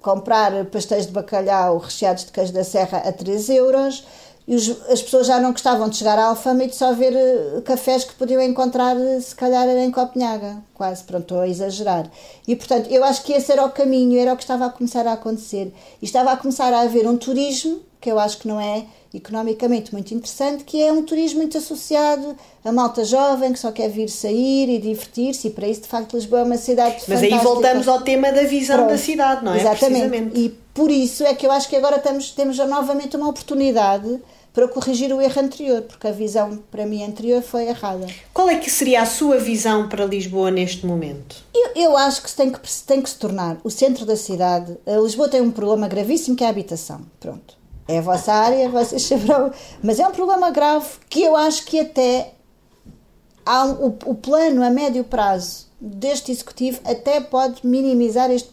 comprar 0.00 0.64
pastéis 0.66 1.06
de 1.06 1.12
bacalhau 1.12 1.78
recheados 1.78 2.24
de 2.24 2.32
queijo 2.32 2.52
da 2.52 2.64
serra 2.64 2.98
a 2.98 3.12
3 3.12 3.48
euros 3.50 4.04
e 4.48 4.54
os, 4.54 4.70
as 4.90 5.02
pessoas 5.02 5.26
já 5.26 5.38
não 5.38 5.52
gostavam 5.52 5.90
de 5.90 5.96
chegar 5.98 6.18
à 6.18 6.28
Alfama 6.28 6.64
e 6.64 6.68
de 6.68 6.74
só 6.74 6.94
ver 6.94 7.12
uh, 7.12 7.60
cafés 7.60 8.02
que 8.02 8.14
podiam 8.14 8.40
encontrar, 8.40 8.96
uh, 8.96 9.20
se 9.20 9.34
calhar, 9.34 9.68
em 9.68 9.90
Copenhaga. 9.90 10.56
Quase, 10.72 11.04
pronto, 11.04 11.24
estou 11.24 11.40
a 11.40 11.48
exagerar. 11.48 12.10
E, 12.46 12.56
portanto, 12.56 12.90
eu 12.90 13.04
acho 13.04 13.22
que 13.24 13.34
esse 13.34 13.52
era 13.52 13.62
o 13.66 13.70
caminho, 13.70 14.18
era 14.18 14.32
o 14.32 14.36
que 14.38 14.42
estava 14.42 14.64
a 14.64 14.70
começar 14.70 15.06
a 15.06 15.12
acontecer. 15.12 15.70
E 16.00 16.06
estava 16.06 16.32
a 16.32 16.36
começar 16.38 16.72
a 16.72 16.80
haver 16.80 17.06
um 17.06 17.18
turismo, 17.18 17.80
que 18.00 18.10
eu 18.10 18.18
acho 18.18 18.38
que 18.38 18.48
não 18.48 18.58
é 18.58 18.86
economicamente 19.12 19.92
muito 19.92 20.14
interessante, 20.14 20.64
que 20.64 20.82
é 20.82 20.90
um 20.90 21.02
turismo 21.02 21.40
muito 21.40 21.58
associado 21.58 22.34
a 22.64 22.72
malta 22.72 23.04
jovem 23.04 23.52
que 23.52 23.58
só 23.58 23.70
quer 23.70 23.90
vir 23.90 24.08
sair 24.08 24.70
e 24.70 24.78
divertir-se, 24.78 25.48
e 25.48 25.50
para 25.50 25.68
isso, 25.68 25.82
de 25.82 25.88
facto, 25.88 26.14
Lisboa 26.14 26.40
é 26.40 26.44
uma 26.44 26.56
cidade 26.56 26.94
Mas 27.06 27.20
fantástica. 27.20 27.36
aí 27.36 27.42
voltamos 27.42 27.88
ao 27.88 28.00
tema 28.00 28.32
da 28.32 28.44
visão 28.44 28.76
Pronto, 28.76 28.90
da 28.90 28.98
cidade, 28.98 29.44
não 29.44 29.52
é? 29.52 29.60
Exatamente. 29.60 30.38
E 30.38 30.48
por 30.72 30.90
isso 30.90 31.24
é 31.24 31.34
que 31.34 31.46
eu 31.46 31.50
acho 31.50 31.68
que 31.68 31.76
agora 31.76 31.96
estamos, 31.96 32.30
temos 32.30 32.56
novamente 32.58 33.16
uma 33.16 33.28
oportunidade 33.28 34.20
para 34.52 34.66
corrigir 34.68 35.12
o 35.12 35.20
erro 35.20 35.40
anterior, 35.40 35.82
porque 35.82 36.08
a 36.08 36.12
visão 36.12 36.58
para 36.70 36.86
mim 36.86 37.04
anterior 37.04 37.42
foi 37.42 37.68
errada. 37.68 38.06
Qual 38.32 38.48
é 38.48 38.56
que 38.56 38.70
seria 38.70 39.02
a 39.02 39.06
sua 39.06 39.38
visão 39.38 39.88
para 39.88 40.04
Lisboa 40.04 40.50
neste 40.50 40.86
momento? 40.86 41.36
Eu, 41.54 41.70
eu 41.74 41.96
acho 41.96 42.22
que 42.22 42.34
tem, 42.34 42.50
que 42.50 42.60
tem 42.86 43.02
que 43.02 43.10
se 43.10 43.16
tornar 43.16 43.58
o 43.62 43.70
centro 43.70 44.04
da 44.04 44.16
cidade. 44.16 44.76
A 44.86 44.96
Lisboa 44.96 45.28
tem 45.28 45.40
um 45.40 45.50
problema 45.50 45.86
gravíssimo 45.88 46.36
que 46.36 46.44
é 46.44 46.46
a 46.46 46.50
habitação. 46.50 47.02
Pronto. 47.20 47.56
É 47.86 47.98
a 47.98 48.02
vossa 48.02 48.32
área, 48.32 48.68
vocês 48.70 49.02
saberão. 49.02 49.52
Mas 49.82 49.98
é 49.98 50.06
um 50.06 50.12
problema 50.12 50.50
grave 50.50 50.86
que 51.08 51.22
eu 51.22 51.36
acho 51.36 51.64
que 51.64 51.80
até 51.80 52.32
o, 53.80 54.10
o 54.10 54.14
plano 54.14 54.62
a 54.62 54.70
médio 54.70 55.04
prazo 55.04 55.68
deste 55.80 56.32
executivo 56.32 56.80
até 56.84 57.20
pode 57.20 57.66
minimizar 57.66 58.30
este 58.30 58.50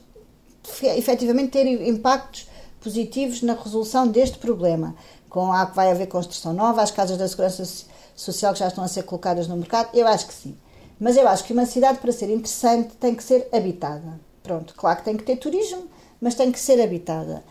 efetivamente 0.97 1.51
ter 1.51 1.65
impactos 1.87 2.47
positivos 2.79 3.41
na 3.41 3.53
resolução 3.53 4.07
deste 4.07 4.37
problema 4.37 4.95
com 5.35 5.51
a 5.51 5.65
que 5.65 5.75
vai 5.75 5.91
haver 5.91 6.07
construção 6.07 6.53
nova, 6.53 6.81
as 6.81 6.91
casas 6.91 7.17
da 7.17 7.27
segurança 7.27 7.61
social 8.15 8.53
que 8.53 8.59
já 8.59 8.69
estão 8.69 8.85
a 8.85 8.87
ser 8.87 9.03
colocadas 9.03 9.49
no 9.49 9.57
mercado, 9.57 9.89
eu 9.93 10.07
acho 10.07 10.27
que 10.27 10.33
sim. 10.33 10.55
Mas 10.97 11.17
eu 11.17 11.27
acho 11.27 11.43
que 11.43 11.51
uma 11.51 11.65
cidade, 11.65 11.97
para 11.97 12.13
ser 12.13 12.29
interessante, 12.29 12.95
tem 12.95 13.13
que 13.13 13.21
ser 13.21 13.49
habitada. 13.51 14.17
Pronto, 14.41 14.73
claro 14.77 14.99
que 14.99 15.03
tem 15.03 15.17
que 15.17 15.25
ter 15.25 15.35
turismo, 15.35 15.89
mas 16.21 16.35
tem 16.35 16.53
que 16.53 16.57
ser 16.57 16.81
habitada. 16.81 17.43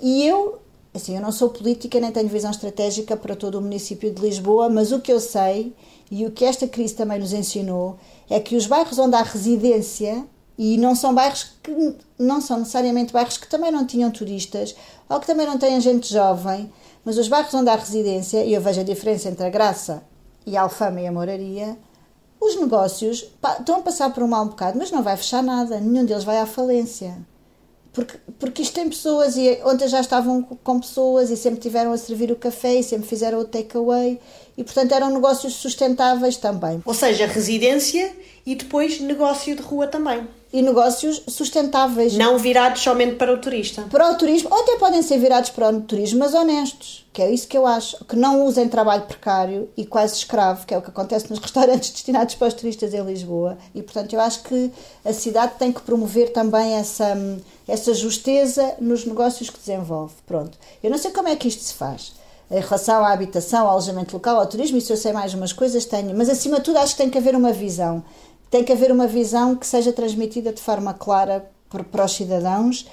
E 0.00 0.24
eu, 0.24 0.60
assim, 0.94 1.16
eu 1.16 1.20
não 1.20 1.32
sou 1.32 1.50
política 1.50 1.98
nem 1.98 2.12
tenho 2.12 2.28
visão 2.28 2.52
estratégica 2.52 3.16
para 3.16 3.34
todo 3.34 3.56
o 3.56 3.60
município 3.60 4.14
de 4.14 4.22
Lisboa, 4.22 4.68
mas 4.68 4.92
o 4.92 5.00
que 5.00 5.12
eu 5.12 5.18
sei 5.18 5.74
e 6.12 6.24
o 6.24 6.30
que 6.30 6.44
esta 6.44 6.68
crise 6.68 6.94
também 6.94 7.18
nos 7.18 7.32
ensinou 7.32 7.98
é 8.30 8.38
que 8.38 8.54
os 8.54 8.68
bairros 8.68 9.00
onde 9.00 9.16
há 9.16 9.22
residência 9.22 10.24
e 10.56 10.78
não 10.78 10.94
são 10.94 11.12
bairros 11.12 11.56
que 11.60 11.96
não 12.16 12.40
são 12.40 12.60
necessariamente 12.60 13.12
bairros 13.12 13.36
que 13.36 13.48
também 13.48 13.72
não 13.72 13.84
tinham 13.84 14.12
turistas 14.12 14.76
ou 15.08 15.18
que 15.18 15.26
também 15.26 15.44
não 15.44 15.58
têm 15.58 15.80
gente 15.80 16.12
jovem, 16.12 16.70
mas 17.04 17.18
os 17.18 17.28
bairros 17.28 17.52
onde 17.54 17.70
há 17.70 17.76
residência, 17.76 18.44
e 18.44 18.54
eu 18.54 18.60
vejo 18.60 18.80
a 18.80 18.84
diferença 18.84 19.28
entre 19.28 19.44
a 19.44 19.50
Graça 19.50 20.02
e 20.46 20.56
a 20.56 20.62
Alfama 20.62 21.00
e 21.00 21.06
a 21.06 21.12
Moraria, 21.12 21.76
os 22.40 22.56
negócios 22.56 23.28
estão 23.58 23.76
a 23.76 23.82
passar 23.82 24.12
por 24.12 24.22
um 24.22 24.28
mau 24.28 24.44
bocado, 24.46 24.78
mas 24.78 24.90
não 24.90 25.02
vai 25.02 25.16
fechar 25.16 25.42
nada, 25.42 25.78
nenhum 25.78 26.04
deles 26.04 26.24
vai 26.24 26.38
à 26.38 26.46
falência. 26.46 27.16
Porque, 27.92 28.18
porque 28.38 28.62
isto 28.62 28.74
tem 28.74 28.88
pessoas, 28.88 29.36
e 29.36 29.60
ontem 29.64 29.86
já 29.86 30.00
estavam 30.00 30.42
com 30.42 30.80
pessoas 30.80 31.30
e 31.30 31.36
sempre 31.36 31.60
tiveram 31.60 31.92
a 31.92 31.98
servir 31.98 32.32
o 32.32 32.36
café 32.36 32.76
e 32.76 32.82
sempre 32.82 33.06
fizeram 33.06 33.38
o 33.38 33.44
takeaway, 33.44 34.18
e 34.56 34.64
portanto 34.64 34.92
eram 34.92 35.10
negócios 35.10 35.54
sustentáveis 35.54 36.36
também. 36.36 36.82
Ou 36.84 36.94
seja, 36.94 37.26
residência 37.26 38.12
e 38.46 38.54
depois 38.54 38.98
negócio 39.00 39.54
de 39.54 39.62
rua 39.62 39.86
também 39.86 40.26
e 40.52 40.60
negócios 40.60 41.22
sustentáveis. 41.28 42.14
Não 42.14 42.36
virados 42.36 42.82
somente 42.82 43.16
para 43.16 43.32
o 43.32 43.38
turista. 43.38 43.82
Para 43.90 44.10
o 44.10 44.14
turismo, 44.16 44.50
ou 44.52 44.60
até 44.60 44.76
podem 44.76 45.02
ser 45.02 45.18
virados 45.18 45.50
para 45.50 45.70
o 45.70 45.80
turismo, 45.80 46.18
mas 46.18 46.34
honestos, 46.34 47.06
que 47.12 47.22
é 47.22 47.30
isso 47.30 47.48
que 47.48 47.56
eu 47.56 47.66
acho. 47.66 48.04
Que 48.04 48.16
não 48.16 48.44
usem 48.44 48.68
trabalho 48.68 49.02
precário 49.02 49.68
e 49.76 49.86
quase 49.86 50.16
escravo, 50.16 50.66
que 50.66 50.74
é 50.74 50.78
o 50.78 50.82
que 50.82 50.90
acontece 50.90 51.30
nos 51.30 51.38
restaurantes 51.40 51.90
destinados 51.90 52.34
para 52.34 52.48
os 52.48 52.54
turistas 52.54 52.92
em 52.92 53.02
Lisboa. 53.02 53.56
E, 53.74 53.82
portanto, 53.82 54.12
eu 54.12 54.20
acho 54.20 54.42
que 54.42 54.70
a 55.04 55.12
cidade 55.12 55.54
tem 55.58 55.72
que 55.72 55.80
promover 55.80 56.32
também 56.32 56.74
essa, 56.74 57.16
essa 57.66 57.94
justeza 57.94 58.74
nos 58.78 59.06
negócios 59.06 59.48
que 59.48 59.58
desenvolve. 59.58 60.14
Pronto. 60.26 60.58
Eu 60.82 60.90
não 60.90 60.98
sei 60.98 61.10
como 61.12 61.28
é 61.28 61.36
que 61.36 61.48
isto 61.48 61.62
se 61.62 61.74
faz 61.74 62.12
em 62.50 62.60
relação 62.60 63.02
à 63.02 63.12
habitação, 63.12 63.62
ao 63.62 63.70
alojamento 63.70 64.14
local, 64.14 64.38
ao 64.38 64.46
turismo, 64.46 64.76
isso 64.76 64.92
eu 64.92 64.96
sei 64.98 65.10
mais 65.10 65.32
umas 65.32 65.54
coisas, 65.54 65.86
tenho, 65.86 66.14
mas 66.14 66.28
acima 66.28 66.58
de 66.58 66.64
tudo 66.64 66.76
acho 66.76 66.92
que 66.92 66.98
tem 66.98 67.08
que 67.08 67.16
haver 67.16 67.34
uma 67.34 67.50
visão 67.50 68.04
tem 68.52 68.62
que 68.62 68.70
haver 68.70 68.92
uma 68.92 69.06
visão 69.06 69.56
que 69.56 69.66
seja 69.66 69.94
transmitida 69.94 70.52
de 70.52 70.60
forma 70.60 70.92
clara 70.92 71.50
para, 71.90 72.04
os 72.04 72.12
cidadãos 72.12 72.86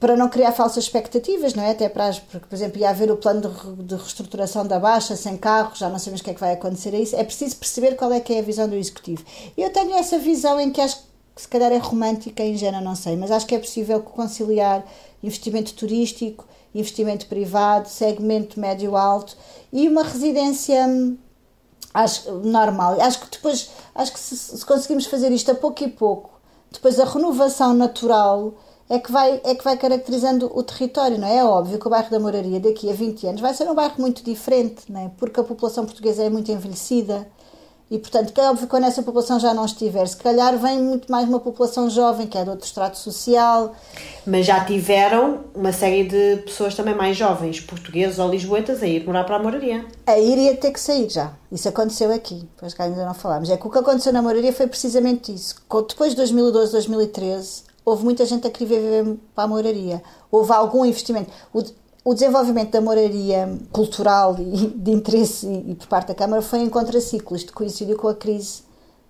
para 0.00 0.16
não 0.16 0.28
criar 0.28 0.50
falsas 0.50 0.82
expectativas, 0.82 1.54
não 1.54 1.62
é? 1.62 1.70
Até 1.70 1.88
para, 1.88 2.12
porque, 2.28 2.48
por 2.48 2.56
exemplo, 2.56 2.80
ia 2.80 2.90
haver 2.90 3.08
o 3.08 3.16
plano 3.16 3.42
de, 3.42 3.82
de 3.84 3.94
reestruturação 3.94 4.66
da 4.66 4.80
Baixa, 4.80 5.14
sem 5.14 5.36
carros, 5.36 5.78
já 5.78 5.88
não 5.88 6.00
sabemos 6.00 6.20
o 6.20 6.24
que 6.24 6.30
é 6.32 6.34
que 6.34 6.40
vai 6.40 6.54
acontecer 6.54 6.92
a 6.96 6.98
isso. 6.98 7.14
É 7.14 7.22
preciso 7.22 7.54
perceber 7.54 7.94
qual 7.94 8.12
é 8.12 8.18
que 8.18 8.34
é 8.34 8.40
a 8.40 8.42
visão 8.42 8.68
do 8.68 8.74
Executivo. 8.74 9.24
Eu 9.56 9.70
tenho 9.70 9.94
essa 9.94 10.18
visão 10.18 10.58
em 10.58 10.72
que 10.72 10.80
acho 10.80 10.96
que 11.36 11.42
se 11.42 11.46
calhar 11.46 11.70
é 11.70 11.78
romântica 11.78 12.42
e 12.42 12.50
ingênua, 12.50 12.80
não 12.80 12.96
sei, 12.96 13.16
mas 13.16 13.30
acho 13.30 13.46
que 13.46 13.54
é 13.54 13.60
possível 13.60 14.00
conciliar 14.00 14.84
investimento 15.22 15.74
turístico, 15.74 16.44
investimento 16.74 17.26
privado, 17.26 17.88
segmento 17.88 18.58
médio-alto 18.58 19.36
e 19.72 19.86
uma 19.86 20.02
residência 20.02 20.84
hum, 20.88 21.16
acho 21.92 22.32
normal. 22.32 23.00
Acho 23.00 23.20
que 23.20 23.30
depois, 23.30 23.70
acho 23.94 24.12
que 24.12 24.20
se, 24.20 24.36
se, 24.36 24.66
conseguimos 24.66 25.06
fazer 25.06 25.30
isto 25.32 25.50
a 25.50 25.54
pouco 25.54 25.82
e 25.84 25.88
pouco, 25.88 26.30
depois 26.70 26.98
a 26.98 27.04
renovação 27.04 27.74
natural 27.74 28.54
é 28.88 28.98
que 28.98 29.10
vai 29.10 29.40
é 29.44 29.54
que 29.54 29.64
vai 29.64 29.76
caracterizando 29.76 30.50
o 30.54 30.62
território, 30.62 31.18
não 31.18 31.26
é? 31.28 31.38
É 31.38 31.44
óbvio 31.44 31.78
que 31.78 31.86
o 31.86 31.90
bairro 31.90 32.10
da 32.10 32.20
Moraria 32.20 32.60
daqui 32.60 32.90
a 32.90 32.94
20 32.94 33.26
anos 33.26 33.40
vai 33.40 33.54
ser 33.54 33.68
um 33.70 33.74
bairro 33.74 33.94
muito 33.98 34.22
diferente, 34.22 34.90
não 34.90 35.00
é? 35.00 35.10
Porque 35.18 35.40
a 35.40 35.44
população 35.44 35.84
portuguesa 35.84 36.22
é 36.22 36.30
muito 36.30 36.50
envelhecida 36.50 37.28
e, 37.90 37.98
portanto, 37.98 38.32
que 38.32 38.40
é 38.40 38.48
óbvio 38.48 38.66
que 38.66 38.70
quando 38.70 38.84
essa 38.84 39.02
população 39.02 39.38
já 39.38 39.52
não 39.52 39.66
estiver, 39.66 40.06
se 40.06 40.16
calhar 40.16 40.56
vem 40.58 40.78
muito 40.82 41.12
mais 41.12 41.28
uma 41.28 41.38
população 41.38 41.90
jovem, 41.90 42.26
que 42.26 42.38
é 42.38 42.42
de 42.42 42.48
outro 42.48 42.64
estrato 42.64 42.96
social. 42.96 43.74
Mas 44.26 44.46
já 44.46 44.64
tiveram 44.64 45.40
uma 45.54 45.72
série 45.72 46.04
de 46.04 46.42
pessoas 46.42 46.74
também 46.74 46.94
mais 46.94 47.16
jovens, 47.16 47.60
portugueses 47.60 48.18
ou 48.18 48.30
lisboetas, 48.30 48.82
a 48.82 48.86
ir 48.86 49.04
morar 49.04 49.24
para 49.24 49.36
a 49.36 49.38
moraria. 49.38 49.84
A 50.06 50.18
ir 50.18 50.38
ia 50.38 50.56
ter 50.56 50.70
que 50.70 50.80
sair 50.80 51.10
já. 51.10 51.32
Isso 51.50 51.68
aconteceu 51.68 52.10
aqui, 52.10 52.48
pois 52.56 52.72
cá 52.72 52.84
ainda 52.84 53.04
não 53.04 53.12
falámos. 53.12 53.50
É 53.50 53.58
que 53.58 53.66
o 53.66 53.70
que 53.70 53.78
aconteceu 53.78 54.12
na 54.12 54.22
moraria 54.22 54.54
foi 54.54 54.66
precisamente 54.66 55.34
isso. 55.34 55.56
Depois 55.86 56.12
de 56.12 56.16
2012, 56.16 56.72
2013, 56.72 57.64
houve 57.84 58.04
muita 58.04 58.24
gente 58.24 58.46
a 58.46 58.50
querer 58.50 58.80
viver 58.80 59.16
para 59.34 59.44
a 59.44 59.48
moraria. 59.48 60.02
Houve 60.30 60.52
algum 60.52 60.84
investimento. 60.84 61.30
o 61.52 61.62
desenvolvimento 62.14 62.70
da 62.72 62.80
moraria 62.80 63.56
cultural 63.70 64.36
e 64.38 64.66
de 64.66 64.90
interesse 64.90 65.46
e, 65.46 65.74
por 65.76 65.86
parte 65.86 66.08
da 66.08 66.14
Câmara 66.14 66.42
foi 66.42 66.58
em 66.58 66.68
contraciclos, 66.68 67.44
de 67.44 67.52
coincidiu 67.52 67.96
com 67.96 68.08
a 68.08 68.14
crise 68.14 68.62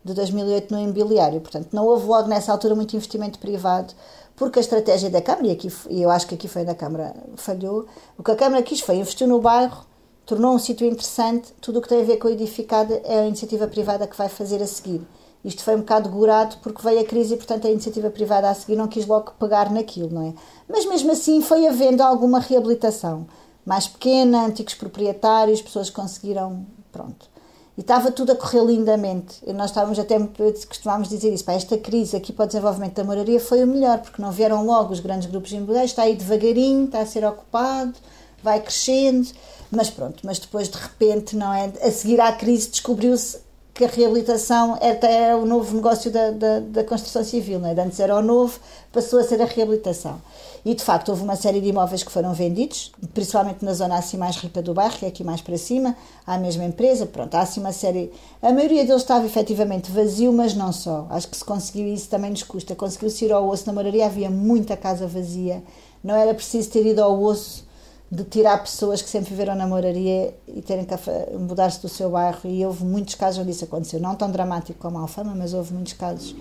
de 0.05 0.12
2008 0.12 0.74
no 0.74 0.80
imobiliário. 0.80 1.40
Portanto, 1.40 1.68
não 1.72 1.86
houve 1.86 2.07
logo 2.07 2.28
nessa 2.28 2.53
altura 2.53 2.74
muito 2.74 2.95
investimento 2.95 3.38
privado, 3.38 3.95
porque 4.36 4.59
a 4.59 4.62
estratégia 4.62 5.09
da 5.09 5.22
Câmara, 5.22 5.47
e, 5.47 5.51
aqui, 5.53 5.72
eu 5.90 6.11
acho 6.11 6.26
que 6.26 6.34
aqui 6.34 6.49
foi 6.49 6.64
da 6.64 6.74
Câmara, 6.74 7.14
falhou. 7.36 7.86
O 8.18 8.22
que 8.22 8.30
a 8.30 8.36
Câmara 8.36 8.62
quis 8.62 8.80
foi 8.80 8.97
investir 8.97 9.26
no 9.26 9.40
bairro, 9.40 9.86
tornou 10.26 10.55
um 10.55 10.59
sítio 10.59 10.86
interessante, 10.86 11.53
tudo 11.62 11.78
o 11.78 11.82
que 11.82 11.88
tem 11.88 12.03
a 12.03 12.05
ver 12.05 12.18
com 12.18 12.28
edificada 12.28 13.01
é 13.05 13.20
a 13.20 13.26
iniciativa 13.26 13.66
privada 13.66 14.07
que 14.07 14.16
vai 14.16 14.28
fazer 14.28 14.62
a 14.62 14.66
seguir. 14.66 15.01
Isto 15.45 15.64
foi 15.64 15.74
um 15.74 15.80
bocado 15.80 16.09
gorado 16.09 16.57
porque 16.62 16.82
veio 16.82 17.01
a 17.01 17.05
crise 17.05 17.34
e, 17.34 17.36
portanto, 17.36 17.66
a 17.66 17.70
iniciativa 17.70 18.11
privada 18.11 18.49
a 18.49 18.55
seguir 18.55 18.76
não 18.76 18.86
quis 18.86 19.07
logo 19.07 19.32
pegar 19.38 19.72
naquilo, 19.72 20.11
não 20.11 20.28
é? 20.28 20.34
Mas 20.68 20.86
mesmo 20.86 21.11
assim 21.11 21.40
foi 21.40 21.66
havendo 21.66 22.01
alguma 22.01 22.38
reabilitação. 22.38 23.26
Mais 23.66 23.88
pequena, 23.88 24.47
antigos 24.47 24.74
proprietários, 24.74 25.61
pessoas 25.61 25.90
conseguiram. 25.90 26.64
Pronto. 26.93 27.30
E 27.76 27.80
estava 27.80 28.12
tudo 28.12 28.32
a 28.32 28.36
correr 28.36 28.64
lindamente. 28.64 29.36
E 29.45 29.53
nós 29.53 29.70
estávamos 29.70 29.99
até 29.99 30.18
muito. 30.18 30.36
costumávamos 30.68 31.09
dizer 31.09 31.32
isso. 31.32 31.45
Pá, 31.45 31.55
esta 31.55 31.76
crise 31.76 32.16
aqui 32.16 32.32
para 32.32 32.45
o 32.45 32.47
desenvolvimento 32.47 32.95
da 32.95 33.05
moraria 33.05 33.40
foi 33.40 33.64
o 33.64 33.66
melhor, 33.66 33.99
porque 33.99 34.22
não 34.22 34.30
vieram 34.30 34.64
logo 34.64 34.93
os 34.93 35.01
grandes 35.01 35.28
grupos 35.28 35.53
imobiliários, 35.53 35.90
está 35.90 36.03
aí 36.03 36.14
devagarinho, 36.14 36.84
está 36.84 37.01
a 37.01 37.07
ser 37.07 37.24
ocupado, 37.24 37.95
vai 38.43 38.61
crescendo. 38.61 39.28
Mas 39.70 39.90
pronto, 39.90 40.20
mas 40.24 40.38
depois 40.38 40.68
de 40.68 40.76
repente, 40.76 41.34
não 41.34 41.53
é? 41.53 41.72
A 41.82 41.90
seguir 41.90 42.20
à 42.20 42.30
crise 42.32 42.68
descobriu-se 42.68 43.38
que 43.75 43.85
a 43.85 43.89
reabilitação 43.89 44.75
até 44.75 45.31
é 45.31 45.35
o 45.35 45.47
novo 45.47 45.75
negócio 45.75 46.11
da, 46.11 46.31
da, 46.31 46.61
da 46.61 46.85
construção 46.85 47.25
civil, 47.25 47.59
não 47.59 47.68
é? 47.68 47.81
Antes 47.81 47.99
era 48.01 48.14
o 48.14 48.23
novo, 48.23 48.59
passou 48.93 49.18
a 49.18 49.25
ser 49.25 49.41
a 49.41 49.47
reabilitação. 49.47 50.20
E 50.64 50.75
de 50.75 50.85
facto 50.85 51.09
houve 51.09 51.23
uma 51.23 51.35
série 51.35 51.61
de 51.61 51.68
imóveis 51.68 52.05
que 52.05 52.12
foram 52.12 52.33
vendidos, 52.35 52.93
principalmente 53.14 53.64
na 53.64 53.73
zona 53.73 53.97
assim 53.97 54.16
mais 54.16 54.37
rica 54.37 54.62
do 54.62 54.75
bairro, 54.75 54.97
que 54.97 55.05
é 55.07 55.09
aqui 55.09 55.25
mais 55.25 55.41
para 55.41 55.57
cima, 55.57 55.97
à 56.27 56.39
mesma 56.39 56.64
empresa. 56.64 57.07
Pronto, 57.07 57.35
há 57.35 57.41
assim 57.41 57.61
uma 57.61 57.73
série. 57.73 58.12
A 58.41 58.53
maioria 58.53 58.85
deles 58.85 59.03
estava 59.03 59.25
efetivamente 59.25 59.91
vazio, 59.91 60.33
mas 60.33 60.55
não 60.55 60.73
só. 60.73 61.07
Acho 61.11 61.29
que 61.29 61.37
se 61.37 61.45
conseguiu 61.45 61.93
isso 61.93 62.09
também 62.09 62.31
nos 62.31 62.43
custa. 62.43 62.77
Conseguiu-se 62.77 63.25
ir 63.25 63.33
ao 63.33 63.49
osso 63.49 63.66
na 63.66 63.73
moraria, 63.73 64.07
havia 64.07 64.31
muita 64.31 64.77
casa 64.77 65.07
vazia, 65.07 65.62
não 66.05 66.14
era 66.14 66.33
preciso 66.35 66.70
ter 66.70 66.87
ido 66.87 67.03
ao 67.03 67.20
osso 67.20 67.64
de 68.12 68.24
tirar 68.24 68.58
pessoas 68.58 69.00
que 69.00 69.08
sempre 69.08 69.30
viveram 69.30 69.54
na 69.54 69.66
moraria 69.66 70.34
e 70.46 70.60
terem 70.60 70.84
que 70.84 70.94
mudar-se 71.38 71.80
do 71.80 71.88
seu 71.88 72.10
bairro. 72.10 72.40
E 72.44 72.62
houve 72.62 72.84
muitos 72.84 73.14
casos 73.14 73.40
onde 73.40 73.52
isso 73.52 73.64
aconteceu. 73.64 73.98
Não 73.98 74.14
tão 74.14 74.30
dramático 74.30 74.78
como 74.78 74.98
a 74.98 75.00
Alfama, 75.00 75.34
mas 75.34 75.54
houve 75.54 75.72
muitos 75.72 75.94
casos. 75.94 76.36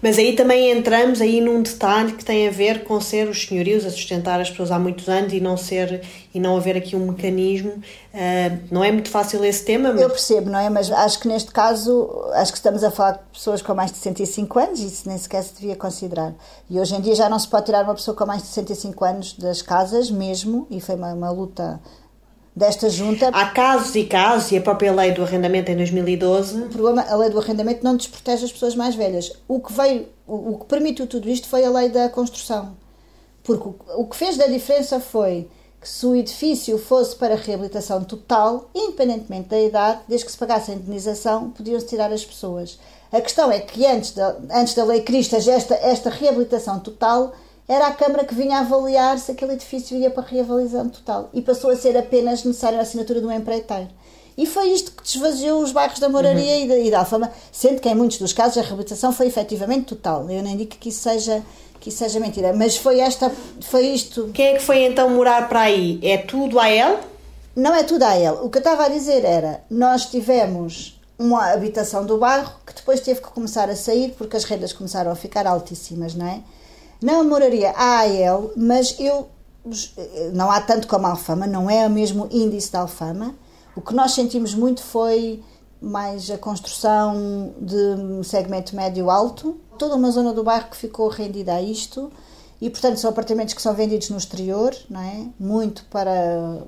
Mas 0.00 0.16
aí 0.16 0.36
também 0.36 0.70
entramos 0.70 1.20
aí 1.20 1.40
num 1.40 1.60
detalhe 1.60 2.12
que 2.12 2.24
tem 2.24 2.46
a 2.46 2.52
ver 2.52 2.84
com 2.84 3.00
ser 3.00 3.28
os 3.28 3.44
senhorios 3.44 3.84
a 3.84 3.90
sustentar 3.90 4.40
as 4.40 4.48
pessoas 4.48 4.70
há 4.70 4.78
muitos 4.78 5.08
anos 5.08 5.32
e 5.32 5.40
não 5.40 5.56
ser 5.56 6.02
e 6.34 6.40
não 6.40 6.56
haver 6.56 6.76
aqui 6.76 6.96
um 6.96 7.06
mecanismo. 7.10 7.72
Uh, 7.72 8.58
não 8.70 8.82
é 8.82 8.90
muito 8.90 9.10
fácil 9.10 9.44
esse 9.44 9.64
tema. 9.64 9.92
Mas... 9.92 10.00
Eu 10.00 10.10
percebo, 10.10 10.50
não 10.50 10.58
é? 10.58 10.70
Mas 10.70 10.90
acho 10.90 11.20
que 11.20 11.28
neste 11.28 11.50
caso, 11.50 12.30
acho 12.34 12.52
que 12.52 12.58
estamos 12.58 12.82
a 12.82 12.90
falar 12.90 13.12
de 13.12 13.18
pessoas 13.32 13.60
com 13.60 13.74
mais 13.74 13.90
de 13.90 13.98
65 13.98 14.58
anos 14.58 14.80
e 14.80 14.86
isso 14.86 15.08
nem 15.08 15.18
sequer 15.18 15.42
se 15.42 15.54
devia 15.54 15.76
considerar. 15.76 16.32
E 16.70 16.80
hoje 16.80 16.94
em 16.94 17.00
dia 17.00 17.14
já 17.14 17.28
não 17.28 17.38
se 17.38 17.48
pode 17.48 17.66
tirar 17.66 17.84
uma 17.84 17.94
pessoa 17.94 18.16
com 18.16 18.24
mais 18.24 18.42
de 18.42 18.48
65 18.48 19.04
anos 19.04 19.32
das 19.34 19.60
casas 19.60 20.10
mesmo, 20.10 20.66
e 20.70 20.80
foi 20.80 20.94
uma, 20.94 21.12
uma 21.12 21.30
luta 21.30 21.80
desta 22.54 22.88
junta. 22.88 23.28
Há 23.28 23.46
casos 23.46 23.94
e 23.94 24.04
casos, 24.04 24.52
e 24.52 24.58
a 24.58 24.60
própria 24.60 24.92
lei 24.92 25.12
do 25.12 25.22
arrendamento 25.22 25.70
em 25.70 25.76
2012. 25.76 26.62
O 26.62 26.68
problema, 26.68 27.02
a 27.02 27.16
lei 27.16 27.30
do 27.30 27.38
arrendamento 27.38 27.82
não 27.82 27.96
desprotege 27.96 28.44
as 28.44 28.52
pessoas 28.52 28.74
mais 28.74 28.94
velhas. 28.94 29.32
O 29.48 29.60
que 29.60 29.72
veio, 29.72 30.06
o, 30.26 30.52
o 30.52 30.58
que 30.58 30.66
permitiu 30.66 31.06
tudo 31.06 31.28
isto 31.28 31.48
foi 31.48 31.64
a 31.64 31.70
lei 31.70 31.88
da 31.88 32.08
construção. 32.08 32.76
Porque 33.42 33.68
o, 33.68 33.76
o 33.96 34.06
que 34.06 34.16
fez 34.16 34.36
da 34.36 34.46
diferença 34.46 35.00
foi 35.00 35.48
que 35.82 35.88
se 35.88 36.06
o 36.06 36.14
edifício 36.14 36.78
fosse 36.78 37.16
para 37.16 37.34
reabilitação 37.34 38.04
total, 38.04 38.70
independentemente 38.72 39.48
da 39.48 39.60
idade, 39.60 40.00
desde 40.06 40.24
que 40.24 40.30
se 40.30 40.38
pagasse 40.38 40.70
a 40.70 40.74
indenização, 40.74 41.50
podiam-se 41.50 41.86
tirar 41.86 42.12
as 42.12 42.24
pessoas. 42.24 42.78
A 43.10 43.20
questão 43.20 43.50
é 43.50 43.58
que 43.58 43.84
antes 43.84 44.12
da, 44.12 44.36
antes 44.52 44.74
da 44.74 44.84
lei 44.84 45.02
Cristas, 45.02 45.48
esta, 45.48 45.74
esta 45.74 46.08
reabilitação 46.08 46.78
total 46.78 47.32
era 47.66 47.88
a 47.88 47.92
Câmara 47.92 48.24
que 48.24 48.34
vinha 48.34 48.60
avaliar 48.60 49.18
se 49.18 49.32
aquele 49.32 49.54
edifício 49.54 49.96
ia 49.96 50.08
para 50.08 50.22
reavaliação 50.22 50.88
total 50.88 51.28
e 51.34 51.42
passou 51.42 51.70
a 51.70 51.76
ser 51.76 51.96
apenas 51.96 52.44
necessária 52.44 52.78
a 52.78 52.82
assinatura 52.82 53.20
de 53.20 53.26
um 53.26 53.32
empreiteiro. 53.32 53.88
E 54.36 54.46
foi 54.46 54.68
isto 54.70 54.92
que 54.92 55.02
desvaziou 55.02 55.62
os 55.62 55.72
bairros 55.72 55.98
da 55.98 56.08
Moraria 56.08 56.56
uhum. 56.56 56.64
e, 56.64 56.68
da, 56.68 56.78
e 56.78 56.90
da 56.90 56.98
Alfama, 57.00 57.30
sendo 57.50 57.80
que 57.80 57.88
em 57.88 57.94
muitos 57.94 58.18
dos 58.18 58.32
casos 58.32 58.58
a 58.58 58.62
reabilitação 58.62 59.12
foi 59.12 59.26
efetivamente 59.26 59.86
total. 59.86 60.28
Eu 60.30 60.42
nem 60.42 60.56
digo 60.56 60.70
que 60.70 60.88
isso 60.88 61.02
seja 61.02 61.42
que 61.82 61.88
isso 61.88 61.98
seja 61.98 62.20
mentira, 62.20 62.52
mas 62.52 62.76
foi 62.76 63.00
esta, 63.00 63.28
foi 63.60 63.88
isto. 63.88 64.30
Quem 64.32 64.46
é 64.46 64.52
que 64.54 64.62
foi 64.62 64.84
então 64.84 65.10
morar 65.10 65.48
para 65.48 65.62
aí? 65.62 65.98
É 66.00 66.16
tudo 66.16 66.60
a 66.60 66.70
ele? 66.70 66.96
Não 67.56 67.74
é 67.74 67.82
tudo 67.82 68.04
a 68.04 68.16
ele. 68.16 68.38
O 68.40 68.48
que 68.48 68.58
eu 68.58 68.60
estava 68.60 68.84
a 68.84 68.88
dizer 68.88 69.24
era, 69.24 69.64
nós 69.68 70.06
tivemos 70.06 71.00
uma 71.18 71.52
habitação 71.52 72.06
do 72.06 72.18
bairro 72.18 72.52
que 72.64 72.72
depois 72.72 73.00
teve 73.00 73.20
que 73.20 73.28
começar 73.28 73.68
a 73.68 73.74
sair 73.74 74.14
porque 74.16 74.36
as 74.36 74.44
rendas 74.44 74.72
começaram 74.72 75.10
a 75.10 75.16
ficar 75.16 75.44
altíssimas, 75.44 76.14
não 76.14 76.26
é? 76.26 76.40
Não 77.02 77.24
moraria 77.24 77.70
a 77.70 77.98
AEL, 78.02 78.52
mas 78.56 78.94
eu 79.00 79.28
não 80.32 80.52
há 80.52 80.60
tanto 80.60 80.86
como 80.86 81.06
a 81.06 81.10
Alfama, 81.10 81.48
não 81.48 81.68
é 81.68 81.84
o 81.84 81.90
mesmo 81.90 82.28
índice 82.30 82.70
da 82.70 82.80
Alfama. 82.80 83.34
O 83.74 83.80
que 83.80 83.94
nós 83.94 84.12
sentimos 84.12 84.54
muito 84.54 84.82
foi 84.82 85.42
mais 85.80 86.30
a 86.30 86.38
construção 86.38 87.54
de 87.60 88.24
segmento 88.24 88.76
médio-alto, 88.76 89.60
toda 89.78 89.96
uma 89.96 90.10
zona 90.10 90.32
do 90.32 90.44
bairro 90.44 90.70
que 90.70 90.76
ficou 90.76 91.08
rendida 91.08 91.54
a 91.54 91.62
isto 91.62 92.12
e, 92.60 92.70
portanto, 92.70 92.98
são 92.98 93.10
apartamentos 93.10 93.54
que 93.54 93.62
são 93.62 93.74
vendidos 93.74 94.10
no 94.10 94.16
exterior, 94.16 94.76
não 94.88 95.00
é? 95.00 95.26
Muito 95.40 95.84
para, 95.86 96.62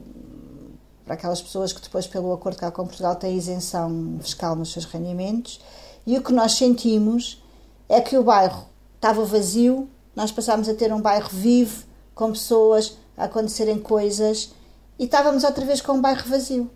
para 1.04 1.14
aquelas 1.14 1.40
pessoas 1.40 1.72
que 1.72 1.80
depois, 1.80 2.06
pelo 2.06 2.32
acordo 2.32 2.58
cá 2.58 2.70
com 2.70 2.86
Portugal, 2.86 3.14
têm 3.14 3.36
isenção 3.36 4.18
fiscal 4.20 4.56
nos 4.56 4.72
seus 4.72 4.84
rendimentos. 4.84 5.60
E 6.04 6.18
o 6.18 6.22
que 6.22 6.32
nós 6.32 6.54
sentimos 6.54 7.42
é 7.88 8.00
que 8.00 8.18
o 8.18 8.24
bairro 8.24 8.66
estava 8.96 9.24
vazio 9.24 9.88
nós 10.14 10.30
passámos 10.30 10.68
a 10.68 10.74
ter 10.74 10.92
um 10.92 11.00
bairro 11.00 11.28
vivo, 11.30 11.84
com 12.14 12.30
pessoas, 12.30 12.96
a 13.16 13.24
acontecerem 13.24 13.78
coisas, 13.78 14.52
e 14.98 15.04
estávamos 15.04 15.42
outra 15.42 15.64
vez 15.64 15.80
com 15.80 15.94
um 15.94 16.00
bairro 16.00 16.28
vazio. 16.28 16.70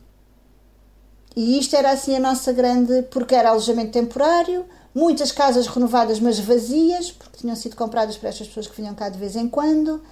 E 1.39 1.57
isto 1.57 1.77
era 1.77 1.93
assim 1.93 2.17
a 2.17 2.19
nossa 2.19 2.53
grande. 2.53 3.03
porque 3.13 3.33
era 3.33 3.51
alojamento 3.51 3.93
temporário, 3.93 4.65
muitas 4.93 5.31
casas 5.31 5.69
renovadas, 5.69 6.19
mas 6.19 6.41
vazias, 6.41 7.13
porque 7.13 7.39
tinham 7.39 7.55
sido 7.55 7.77
compradas 7.77 8.17
por 8.17 8.27
estas 8.27 8.49
pessoas 8.49 8.67
que 8.67 8.75
vinham 8.75 8.93
cá 8.93 9.09
de 9.09 9.17
vez 9.17 9.37
em 9.37 9.49
quando. 9.49 10.03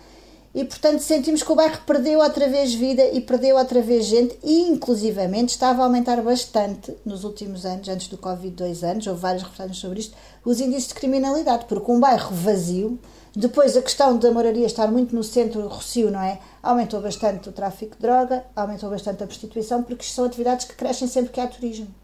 E 0.55 0.65
portanto 0.65 1.01
sentimos 1.01 1.43
que 1.43 1.51
o 1.51 1.57
bairro 1.57 1.81
perdeu 1.85 2.21
outra 2.21 2.49
vez 2.49 2.73
vida 2.73 3.05
e 3.09 3.21
perdeu 3.21 3.57
outra 3.57 3.83
vez 3.83 4.05
gente, 4.05 4.39
e 4.41 4.69
inclusivamente 4.69 5.49
estava 5.49 5.83
a 5.83 5.87
aumentar 5.87 6.23
bastante 6.23 6.97
nos 7.05 7.25
últimos 7.25 7.67
anos, 7.67 7.89
antes 7.89 8.07
do 8.07 8.17
Covid, 8.17 8.55
dois 8.55 8.85
anos, 8.85 9.05
houve 9.09 9.21
várias 9.21 9.43
reportagens 9.43 9.79
sobre 9.79 9.99
isto, 9.99 10.15
os 10.45 10.61
índices 10.61 10.91
de 10.91 10.95
criminalidade, 10.95 11.65
porque 11.65 11.91
um 11.91 11.99
bairro 11.99 12.33
vazio 12.33 13.01
depois, 13.39 13.77
a 13.77 13.83
questão 13.83 14.17
da 14.17 14.33
moraria 14.33 14.65
estar 14.65 14.91
muito 14.91 15.15
no 15.15 15.23
centro 15.23 15.69
Rocio, 15.69 16.11
não 16.11 16.23
é? 16.23 16.41
Aumentou 16.63 17.03
bastante 17.03 17.51
o 17.51 17.53
tráfico 17.53 17.95
de 17.95 18.01
droga, 18.01 18.47
aumentou 18.57 18.89
bastante 18.89 19.23
a 19.23 19.27
prostituição, 19.27 19.83
porque 19.83 20.05
são 20.05 20.25
atividades 20.25 20.65
que 20.65 20.75
crescem 20.75 21.07
sempre 21.07 21.33
que 21.33 21.39
há 21.39 21.47
turismo. 21.47 21.95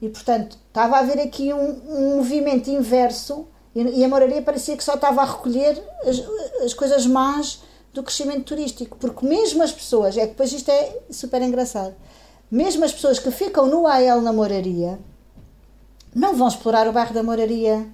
E, 0.00 0.08
portanto, 0.08 0.58
estava 0.66 0.96
a 0.96 0.98
haver 0.98 1.20
aqui 1.20 1.52
um, 1.52 1.80
um 1.88 2.16
movimento 2.16 2.68
inverso 2.68 3.46
e, 3.72 4.04
a 4.04 4.08
moraria 4.08 4.42
parecia 4.42 4.76
que 4.76 4.82
só 4.82 4.94
estava 4.94 5.22
a 5.22 5.24
recolher 5.24 5.80
as, 6.04 6.18
as 6.64 6.74
coisas 6.74 7.06
más 7.06 7.62
do 7.94 8.02
crescimento 8.02 8.42
turístico. 8.42 8.98
Porque 8.98 9.24
mesmo 9.24 9.62
as 9.62 9.70
pessoas, 9.70 10.16
é 10.16 10.22
que 10.22 10.32
depois 10.32 10.52
isto 10.52 10.68
é 10.72 11.02
super 11.08 11.40
engraçado, 11.40 11.94
mesmo 12.50 12.84
as 12.84 12.92
pessoas 12.92 13.20
que 13.20 13.30
ficam 13.30 13.68
no 13.68 13.86
AL 13.86 14.20
na 14.20 14.32
moraria 14.32 14.98
não 16.12 16.34
vão 16.34 16.48
explorar 16.48 16.88
o 16.88 16.92
bairro 16.92 17.14
da 17.14 17.22
moraria 17.22 17.86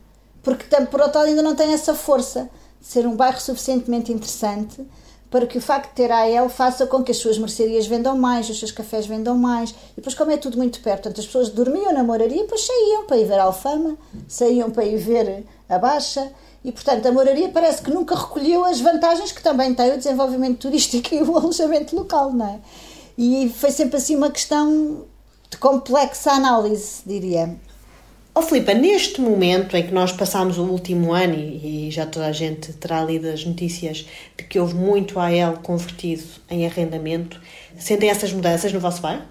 porque 0.56 0.64
por 0.86 1.00
outro 1.00 1.18
lado 1.18 1.28
ainda 1.28 1.42
não 1.42 1.54
tem 1.54 1.72
essa 1.74 1.94
força 1.94 2.48
de 2.80 2.86
ser 2.86 3.06
um 3.06 3.14
bairro 3.14 3.40
suficientemente 3.40 4.10
interessante 4.12 4.86
para 5.30 5.46
que 5.46 5.58
o 5.58 5.60
facto 5.60 5.90
de 5.90 5.96
ter 5.96 6.10
AEL 6.10 6.48
faça 6.48 6.86
com 6.86 7.02
que 7.02 7.10
as 7.10 7.18
suas 7.18 7.36
mercearias 7.36 7.86
vendam 7.86 8.16
mais, 8.16 8.48
os 8.48 8.58
seus 8.58 8.72
cafés 8.72 9.06
vendam 9.06 9.36
mais. 9.36 9.70
E 9.70 9.96
depois, 9.96 10.14
como 10.14 10.30
é 10.30 10.38
tudo 10.38 10.56
muito 10.56 10.80
perto, 10.80 11.02
portanto, 11.02 11.20
as 11.20 11.26
pessoas 11.26 11.50
dormiam 11.50 11.92
na 11.92 12.02
moraria 12.02 12.38
e 12.38 12.42
depois 12.42 12.64
saíam 12.64 13.04
para 13.04 13.18
ir 13.18 13.26
ver 13.26 13.38
a 13.38 13.42
Alfama, 13.44 13.98
saíam 14.26 14.70
para 14.70 14.84
ir 14.84 14.96
ver 14.96 15.44
a 15.68 15.78
Baixa. 15.78 16.32
E, 16.64 16.72
portanto, 16.72 17.04
a 17.06 17.12
moraria 17.12 17.50
parece 17.50 17.82
que 17.82 17.90
nunca 17.90 18.14
recolheu 18.14 18.64
as 18.64 18.80
vantagens 18.80 19.30
que 19.30 19.42
também 19.42 19.74
tem 19.74 19.92
o 19.92 19.98
desenvolvimento 19.98 20.60
turístico 20.60 21.12
e 21.14 21.22
o 21.22 21.36
alojamento 21.36 21.94
local, 21.94 22.32
não 22.32 22.46
é? 22.46 22.60
E 23.18 23.50
foi 23.50 23.70
sempre 23.70 23.98
assim 23.98 24.16
uma 24.16 24.30
questão 24.30 25.04
de 25.50 25.58
complexa 25.58 26.32
análise, 26.32 27.02
diria. 27.04 27.54
Oh, 28.38 28.42
Filipe, 28.42 28.72
neste 28.72 29.20
momento 29.20 29.76
em 29.76 29.84
que 29.84 29.92
nós 29.92 30.12
passamos 30.12 30.58
o 30.58 30.62
último 30.62 31.12
ano 31.12 31.34
e, 31.34 31.88
e, 31.88 31.90
já 31.90 32.06
toda 32.06 32.26
a 32.28 32.30
gente 32.30 32.72
terá 32.74 33.02
lido 33.02 33.26
as 33.26 33.44
notícias 33.44 34.06
de 34.36 34.44
que 34.44 34.60
houve 34.60 34.76
muito 34.76 35.18
AL 35.18 35.54
convertido 35.60 36.22
em 36.48 36.64
arrendamento, 36.64 37.40
sentem 37.76 38.08
essas 38.08 38.32
mudanças 38.32 38.72
no 38.72 38.78
vosso 38.78 39.02
bairro? 39.02 39.24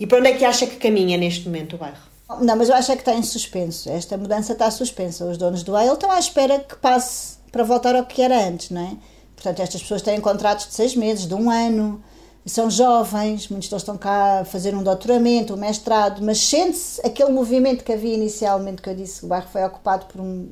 E 0.00 0.08
para 0.08 0.18
onde 0.18 0.30
é 0.30 0.32
que 0.32 0.44
acha 0.44 0.66
que 0.66 0.74
caminha 0.74 1.16
neste 1.16 1.46
momento 1.46 1.76
o 1.76 1.78
bairro? 1.78 2.02
Não, 2.40 2.56
mas 2.56 2.68
eu 2.68 2.74
acho 2.74 2.90
é 2.90 2.96
que 2.96 3.02
está 3.02 3.14
em 3.14 3.22
suspenso. 3.22 3.88
Esta 3.90 4.16
mudança 4.16 4.54
está 4.54 4.68
suspensa. 4.72 5.24
Os 5.26 5.38
donos 5.38 5.62
do 5.62 5.76
AL 5.76 5.94
estão 5.94 6.10
à 6.10 6.18
espera 6.18 6.58
que 6.58 6.74
passe 6.78 7.36
para 7.52 7.62
voltar 7.62 7.94
ao 7.94 8.06
que 8.06 8.20
era 8.20 8.44
antes, 8.44 8.70
não 8.70 8.82
é? 8.82 8.96
Portanto, 9.36 9.62
estas 9.62 9.80
pessoas 9.80 10.02
têm 10.02 10.20
contratos 10.20 10.66
de 10.66 10.74
seis 10.74 10.96
meses, 10.96 11.28
de 11.28 11.34
um 11.34 11.48
ano, 11.48 12.02
são 12.48 12.70
jovens, 12.70 13.48
muitos 13.48 13.68
deles 13.68 13.82
estão 13.82 13.96
cá 13.96 14.40
a 14.40 14.44
fazer 14.44 14.74
um 14.74 14.82
doutoramento, 14.82 15.54
um 15.54 15.56
mestrado, 15.56 16.22
mas 16.22 16.38
sente-se 16.38 17.00
aquele 17.04 17.30
movimento 17.30 17.84
que 17.84 17.92
havia 17.92 18.14
inicialmente, 18.14 18.80
que 18.80 18.88
eu 18.88 18.94
disse, 18.94 19.24
o 19.24 19.28
bairro 19.28 19.48
foi 19.52 19.64
ocupado 19.64 20.06
por 20.06 20.20
um, 20.20 20.48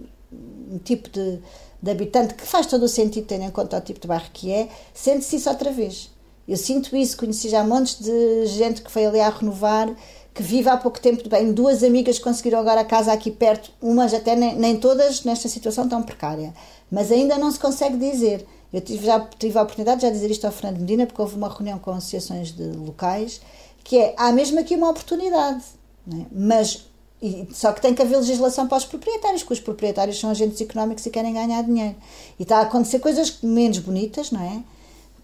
um 0.70 0.78
tipo 0.78 1.08
de, 1.08 1.38
de 1.80 1.90
habitante 1.90 2.34
que 2.34 2.46
faz 2.46 2.66
todo 2.66 2.84
o 2.84 2.88
sentido, 2.88 3.26
tendo 3.26 3.44
em 3.44 3.50
conta 3.50 3.78
o 3.78 3.80
tipo 3.80 4.00
de 4.00 4.08
bairro 4.08 4.26
que 4.32 4.52
é, 4.52 4.68
sente-se 4.92 5.36
isso 5.36 5.48
outra 5.48 5.70
vez. 5.70 6.10
Eu 6.46 6.56
sinto 6.56 6.96
isso, 6.96 7.16
conheci 7.16 7.48
já 7.48 7.64
montes 7.64 7.98
de 7.98 8.46
gente 8.46 8.82
que 8.82 8.90
foi 8.90 9.06
ali 9.06 9.20
a 9.20 9.28
renovar, 9.28 9.92
que 10.32 10.42
vive 10.42 10.68
há 10.68 10.76
pouco 10.76 11.00
tempo 11.00 11.28
bem. 11.28 11.52
Duas 11.52 11.82
amigas 11.82 12.18
conseguiram 12.18 12.60
agora 12.60 12.82
a 12.82 12.84
casa 12.84 13.12
aqui 13.12 13.30
perto, 13.30 13.72
umas 13.80 14.12
até 14.12 14.36
nem, 14.36 14.54
nem 14.54 14.76
todas 14.76 15.24
nesta 15.24 15.48
situação 15.48 15.88
tão 15.88 16.02
precária, 16.02 16.54
mas 16.90 17.10
ainda 17.10 17.38
não 17.38 17.50
se 17.50 17.58
consegue 17.58 17.96
dizer. 17.96 18.46
Eu 18.76 18.82
tive, 18.82 19.06
já 19.06 19.18
tive 19.38 19.58
a 19.58 19.62
oportunidade 19.62 20.02
de 20.02 20.06
já 20.06 20.12
dizer 20.12 20.30
isto 20.30 20.44
ao 20.44 20.52
Fernando 20.52 20.80
Medina, 20.80 21.06
porque 21.06 21.22
houve 21.22 21.34
uma 21.34 21.48
reunião 21.48 21.78
com 21.78 21.92
associações 21.92 22.52
de 22.52 22.62
locais, 22.62 23.40
que 23.82 23.96
é, 23.96 24.14
há 24.18 24.30
mesmo 24.32 24.60
aqui 24.60 24.74
uma 24.74 24.90
oportunidade, 24.90 25.64
é? 26.12 26.26
mas 26.30 26.84
e, 27.22 27.48
só 27.54 27.72
que 27.72 27.80
tem 27.80 27.94
que 27.94 28.02
haver 28.02 28.18
legislação 28.18 28.68
para 28.68 28.76
os 28.76 28.84
proprietários, 28.84 29.42
porque 29.42 29.54
os 29.54 29.60
proprietários 29.60 30.20
são 30.20 30.28
agentes 30.28 30.60
económicos 30.60 31.06
e 31.06 31.10
querem 31.10 31.32
ganhar 31.32 31.62
dinheiro. 31.62 31.96
E 32.38 32.42
está 32.42 32.58
a 32.58 32.60
acontecer 32.64 32.98
coisas 32.98 33.38
menos 33.42 33.78
bonitas, 33.78 34.30
não 34.30 34.42
é? 34.42 34.62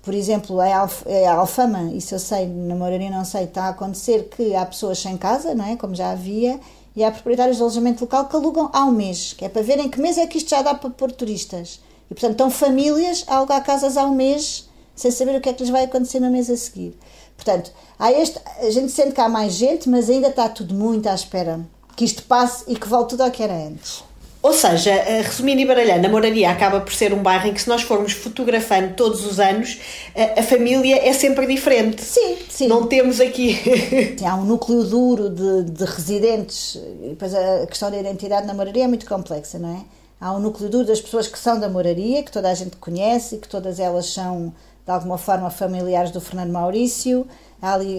Por 0.00 0.14
exemplo, 0.14 0.59
a, 0.59 0.66
a 0.68 1.34
Alfama, 1.34 1.92
isso 1.92 2.14
eu 2.14 2.18
sei, 2.18 2.46
na 2.46 2.74
Moraria 2.74 3.11
não 3.11 3.26
sei, 3.26 3.44
está 3.44 3.64
a 3.64 3.68
acontecer 3.68 4.30
que 4.34 4.57
há 4.57 4.64
pessoas 4.64 4.98
sem 4.98 5.18
casa, 5.18 5.55
não 5.55 5.66
é? 5.66 5.76
Como 5.76 5.94
já 5.94 6.11
havia, 6.11 6.59
e 6.96 7.05
há 7.05 7.11
proprietários 7.11 7.59
de 7.59 7.62
alojamento 7.62 8.03
local 8.03 8.30
que 8.30 8.34
alugam 8.34 8.70
ao 8.72 8.90
mês, 8.90 9.34
que 9.34 9.44
é 9.44 9.50
para 9.50 9.61
verem 9.61 9.90
que 9.90 10.00
mês 10.00 10.16
é 10.16 10.26
que 10.26 10.38
isto 10.38 10.48
já 10.48 10.62
dá 10.62 10.74
para 10.74 10.88
pôr 10.88 11.12
turistas. 11.12 11.78
E 12.13 12.15
portanto 12.15 12.33
estão 12.33 12.51
famílias 12.51 13.25
a 13.27 13.37
alugar 13.37 13.65
casas 13.65 13.97
ao 13.97 14.11
mês 14.11 14.69
sem 14.95 15.11
saber 15.11 15.35
o 15.35 15.41
que 15.41 15.49
é 15.49 15.53
que 15.55 15.63
lhes 15.63 15.73
vai 15.73 15.85
acontecer 15.85 16.21
no 16.21 16.31
mês 16.31 16.51
a 16.51 16.57
seguir. 16.59 16.95
Portanto, 17.35 17.73
há 17.99 18.13
este, 18.13 18.39
a 18.61 18.69
gente 18.69 18.93
sente 18.93 19.13
que 19.13 19.21
há 19.23 19.31
mais 19.31 19.55
gente, 19.55 19.89
mas 19.89 20.11
ainda 20.11 20.29
está 20.29 20.47
tudo 20.47 20.75
muito 20.75 21.09
à 21.09 21.15
espera 21.15 21.61
que 21.97 22.05
isto 22.05 22.23
passe 22.25 22.65
e 22.69 22.77
que 22.77 22.87
volte 22.87 23.11
tudo 23.11 23.23
ao 23.23 23.31
que 23.31 23.43
era 23.43 23.55
antes. 23.55 24.05
Ou 24.43 24.53
seja, 24.53 24.91
eh, 24.91 25.23
resumindo 25.23 25.63
e 25.63 25.65
baralhando, 25.65 26.07
a 26.07 26.11
Moraria 26.11 26.51
acaba 26.51 26.83
por 26.83 26.93
ser 26.93 27.15
um 27.15 27.23
bairro 27.23 27.49
em 27.49 27.55
que, 27.55 27.63
se 27.63 27.69
nós 27.69 27.81
formos 27.81 28.13
fotografando 28.13 28.93
todos 28.93 29.25
os 29.25 29.41
anos, 29.41 29.81
a, 30.15 30.41
a 30.41 30.43
família 30.43 31.09
é 31.09 31.15
sempre 31.15 31.47
diferente. 31.47 32.03
Sim, 32.03 32.37
sim. 32.47 32.69
Não 32.69 32.87
temos 32.87 33.21
aqui. 33.21 33.55
Sim, 34.19 34.27
há 34.27 34.35
um 34.35 34.45
núcleo 34.45 34.85
duro 34.85 35.31
de, 35.31 35.71
de 35.71 35.85
residentes, 35.85 36.75
e 36.75 37.09
depois 37.11 37.35
a 37.35 37.67
questão 37.67 37.91
da 37.91 37.99
identidade 37.99 38.47
na 38.47 38.53
Moraria 38.53 38.85
é 38.85 38.89
muito 38.89 39.07
complexa, 39.07 39.59
não 39.59 39.77
é? 39.77 40.01
Há 40.23 40.33
um 40.33 40.39
núcleo 40.39 40.70
duro 40.70 40.87
das 40.87 41.01
pessoas 41.01 41.27
que 41.27 41.37
são 41.37 41.59
da 41.59 41.68
Moraria, 41.68 42.23
que 42.23 42.31
toda 42.31 42.49
a 42.49 42.55
gente 42.55 42.77
conhece 42.77 43.35
e 43.35 43.39
que 43.39 43.49
todas 43.49 43.81
elas 43.81 44.07
são, 44.07 44.55
de 44.87 44.93
alguma 44.93 45.18
forma, 45.18 45.51
familiares 45.51 46.12
do 46.12 46.20
Fernando 46.20 46.53
Maurício 46.53 47.27
ali, 47.61 47.99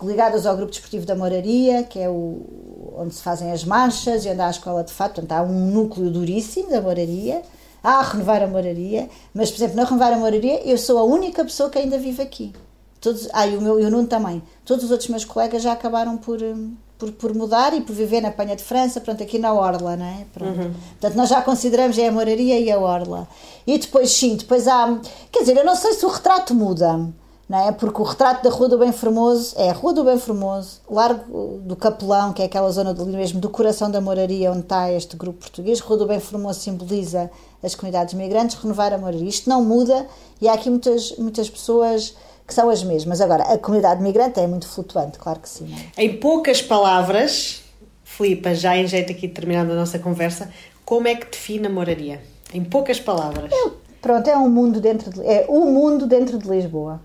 ligadas 0.00 0.46
ao 0.46 0.56
grupo 0.56 0.70
desportivo 0.70 1.04
da 1.04 1.16
Moraria, 1.16 1.82
que 1.82 1.98
é 1.98 2.08
o, 2.08 2.94
onde 2.96 3.12
se 3.12 3.20
fazem 3.20 3.50
as 3.50 3.64
marchas 3.64 4.24
e 4.24 4.28
onde 4.28 4.40
há 4.40 4.46
a 4.46 4.50
escola 4.50 4.84
de 4.84 4.92
fato. 4.92 5.14
Portanto, 5.20 5.32
há 5.32 5.42
um 5.42 5.72
núcleo 5.72 6.12
duríssimo 6.12 6.70
da 6.70 6.80
Moraria. 6.80 7.42
Há 7.82 7.98
a 7.98 8.02
renovar 8.02 8.40
a 8.40 8.46
Moraria, 8.46 9.10
mas, 9.34 9.50
por 9.50 9.56
exemplo, 9.56 9.74
na 9.74 9.82
renovar 9.82 10.12
a 10.12 10.16
Moraria, 10.16 10.64
eu 10.64 10.78
sou 10.78 10.96
a 10.96 11.02
única 11.02 11.44
pessoa 11.44 11.68
que 11.68 11.78
ainda 11.78 11.98
vive 11.98 12.22
aqui. 12.22 12.52
Todos, 13.00 13.28
ah, 13.32 13.48
e 13.48 13.56
o 13.56 13.60
meu 13.60 13.80
e 13.80 13.84
o 13.84 13.90
Nuno 13.90 14.06
também. 14.06 14.40
Todos 14.64 14.84
os 14.84 14.92
outros 14.92 15.10
meus 15.10 15.24
colegas 15.24 15.60
já 15.60 15.72
acabaram 15.72 16.16
por, 16.16 16.40
hum, 16.40 16.76
por, 16.98 17.10
por 17.12 17.34
mudar 17.34 17.74
e 17.74 17.80
por 17.80 17.94
viver 17.94 18.20
na 18.20 18.30
Penha 18.30 18.56
de 18.56 18.62
França, 18.62 19.00
pronto, 19.00 19.22
aqui 19.22 19.38
na 19.38 19.52
Orla, 19.52 19.96
não 19.96 20.06
é? 20.06 20.26
Pronto. 20.32 20.58
Uhum. 20.58 20.72
Portanto, 20.72 21.16
nós 21.16 21.28
já 21.28 21.42
consideramos 21.42 21.98
é 21.98 22.08
a 22.08 22.12
Moraria 22.12 22.58
e 22.58 22.70
a 22.70 22.78
Orla. 22.78 23.28
E 23.66 23.78
depois, 23.78 24.10
sim, 24.12 24.36
depois 24.36 24.68
há. 24.68 24.98
Quer 25.30 25.40
dizer, 25.40 25.56
eu 25.56 25.64
não 25.64 25.76
sei 25.76 25.92
se 25.94 26.04
o 26.06 26.08
retrato 26.08 26.54
muda 26.54 27.12
não 27.48 27.68
é? 27.68 27.72
Porque 27.72 28.00
o 28.00 28.04
retrato 28.04 28.42
da 28.42 28.50
Rua 28.50 28.68
do 28.68 28.78
Bem 28.78 28.92
Formoso 28.92 29.54
é 29.58 29.70
a 29.70 29.72
Rua 29.72 29.92
do 29.92 30.04
Bem 30.04 30.18
Formoso, 30.18 30.80
Largo 30.90 31.58
do 31.58 31.76
Capelão, 31.76 32.32
que 32.32 32.42
é 32.42 32.46
aquela 32.46 32.70
zona 32.70 32.90
ali 32.90 33.16
mesmo 33.16 33.40
do 33.40 33.50
coração 33.50 33.90
da 33.90 34.00
moraria 34.00 34.50
onde 34.50 34.60
está 34.60 34.90
este 34.90 35.16
grupo 35.16 35.40
português. 35.40 35.80
Rua 35.80 35.98
do 35.98 36.06
Bem 36.06 36.20
Formoso 36.20 36.60
simboliza 36.60 37.30
as 37.62 37.74
comunidades 37.74 38.14
migrantes, 38.14 38.56
renovar 38.56 38.92
a 38.92 38.98
moraria. 38.98 39.28
Isto 39.28 39.48
não 39.48 39.62
muda 39.62 40.06
e 40.40 40.48
há 40.48 40.54
aqui 40.54 40.70
muitas, 40.70 41.16
muitas 41.18 41.50
pessoas 41.50 42.14
que 42.46 42.54
são 42.54 42.68
as 42.70 42.82
mesmas. 42.82 43.20
Agora, 43.20 43.44
a 43.44 43.58
comunidade 43.58 44.02
migrante 44.02 44.40
é 44.40 44.46
muito 44.46 44.68
flutuante, 44.68 45.18
claro 45.18 45.40
que 45.40 45.48
sim. 45.48 45.74
É? 45.96 46.04
Em 46.04 46.16
poucas 46.18 46.60
palavras, 46.60 47.62
Filipa, 48.04 48.54
já 48.54 48.76
em 48.76 48.86
jeito 48.86 49.12
aqui 49.12 49.28
de 49.28 49.34
terminar 49.34 49.62
a 49.62 49.74
nossa 49.74 49.98
conversa, 49.98 50.50
como 50.84 51.08
é 51.08 51.14
que 51.14 51.26
define 51.26 51.66
a 51.66 51.70
moraria? 51.70 52.20
Em 52.52 52.62
poucas 52.62 53.00
palavras. 53.00 53.50
É, 53.50 53.70
pronto, 54.00 54.28
é 54.28 54.36
um 54.36 54.48
mundo 54.48 54.80
dentro 54.80 55.10
de, 55.10 55.26
é 55.26 55.46
o 55.48 55.64
mundo 55.64 56.06
dentro 56.06 56.38
de 56.38 56.48
Lisboa. 56.48 57.00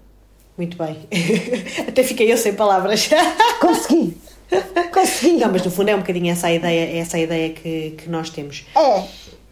Muito 0.57 0.77
bem. 0.77 1.07
Até 1.87 2.03
fiquei 2.03 2.31
eu 2.31 2.37
sem 2.37 2.53
palavras. 2.53 3.09
Consegui. 3.61 4.17
Consegui. 4.93 5.37
Não, 5.37 5.49
mas 5.49 5.63
no 5.63 5.71
fundo 5.71 5.89
é 5.89 5.95
um 5.95 5.99
bocadinho 5.99 6.31
essa 6.31 6.47
a 6.47 6.53
ideia, 6.53 6.99
essa 6.99 7.15
a 7.15 7.19
ideia 7.21 7.49
que, 7.51 7.91
que 7.91 8.09
nós 8.09 8.29
temos. 8.29 8.65
É. 8.75 9.03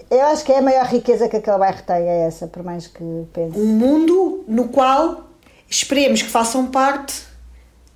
Eu 0.10 0.26
acho 0.28 0.44
que 0.44 0.52
é 0.52 0.60
a 0.60 0.62
maior 0.62 0.86
riqueza 0.86 1.28
que 1.28 1.38
aquele 1.38 1.58
bairro 1.58 1.82
tem, 1.84 1.96
é 1.96 2.28
essa, 2.28 2.48
por 2.48 2.64
mais 2.64 2.88
que 2.88 3.04
pense. 3.34 3.58
Um 3.58 3.66
mundo 3.66 4.44
no 4.48 4.68
qual 4.70 5.28
esperemos 5.70 6.22
que 6.22 6.30
façam 6.30 6.68
parte 6.68 7.28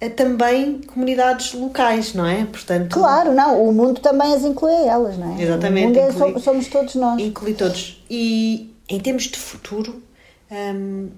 a 0.02 0.10
também 0.10 0.82
comunidades 0.82 1.54
locais, 1.54 2.14
não 2.14 2.26
é? 2.26 2.44
Portanto, 2.46 2.94
claro, 2.94 3.34
não, 3.34 3.64
o 3.64 3.72
mundo 3.72 4.02
também 4.02 4.34
as 4.34 4.44
inclui 4.44 4.74
elas, 4.74 5.16
não 5.18 5.38
é? 5.38 5.44
Exatamente. 5.44 5.86
O 5.86 5.88
mundo 5.90 6.00
é, 6.00 6.10
inclui, 6.10 6.42
somos 6.42 6.68
todos 6.68 6.96
nós. 6.96 7.22
Inclui 7.22 7.54
todos. 7.54 8.04
E 8.10 8.74
em 8.90 9.00
termos 9.00 9.24
de 9.24 9.38
futuro, 9.38 10.02
hum, 10.52 11.10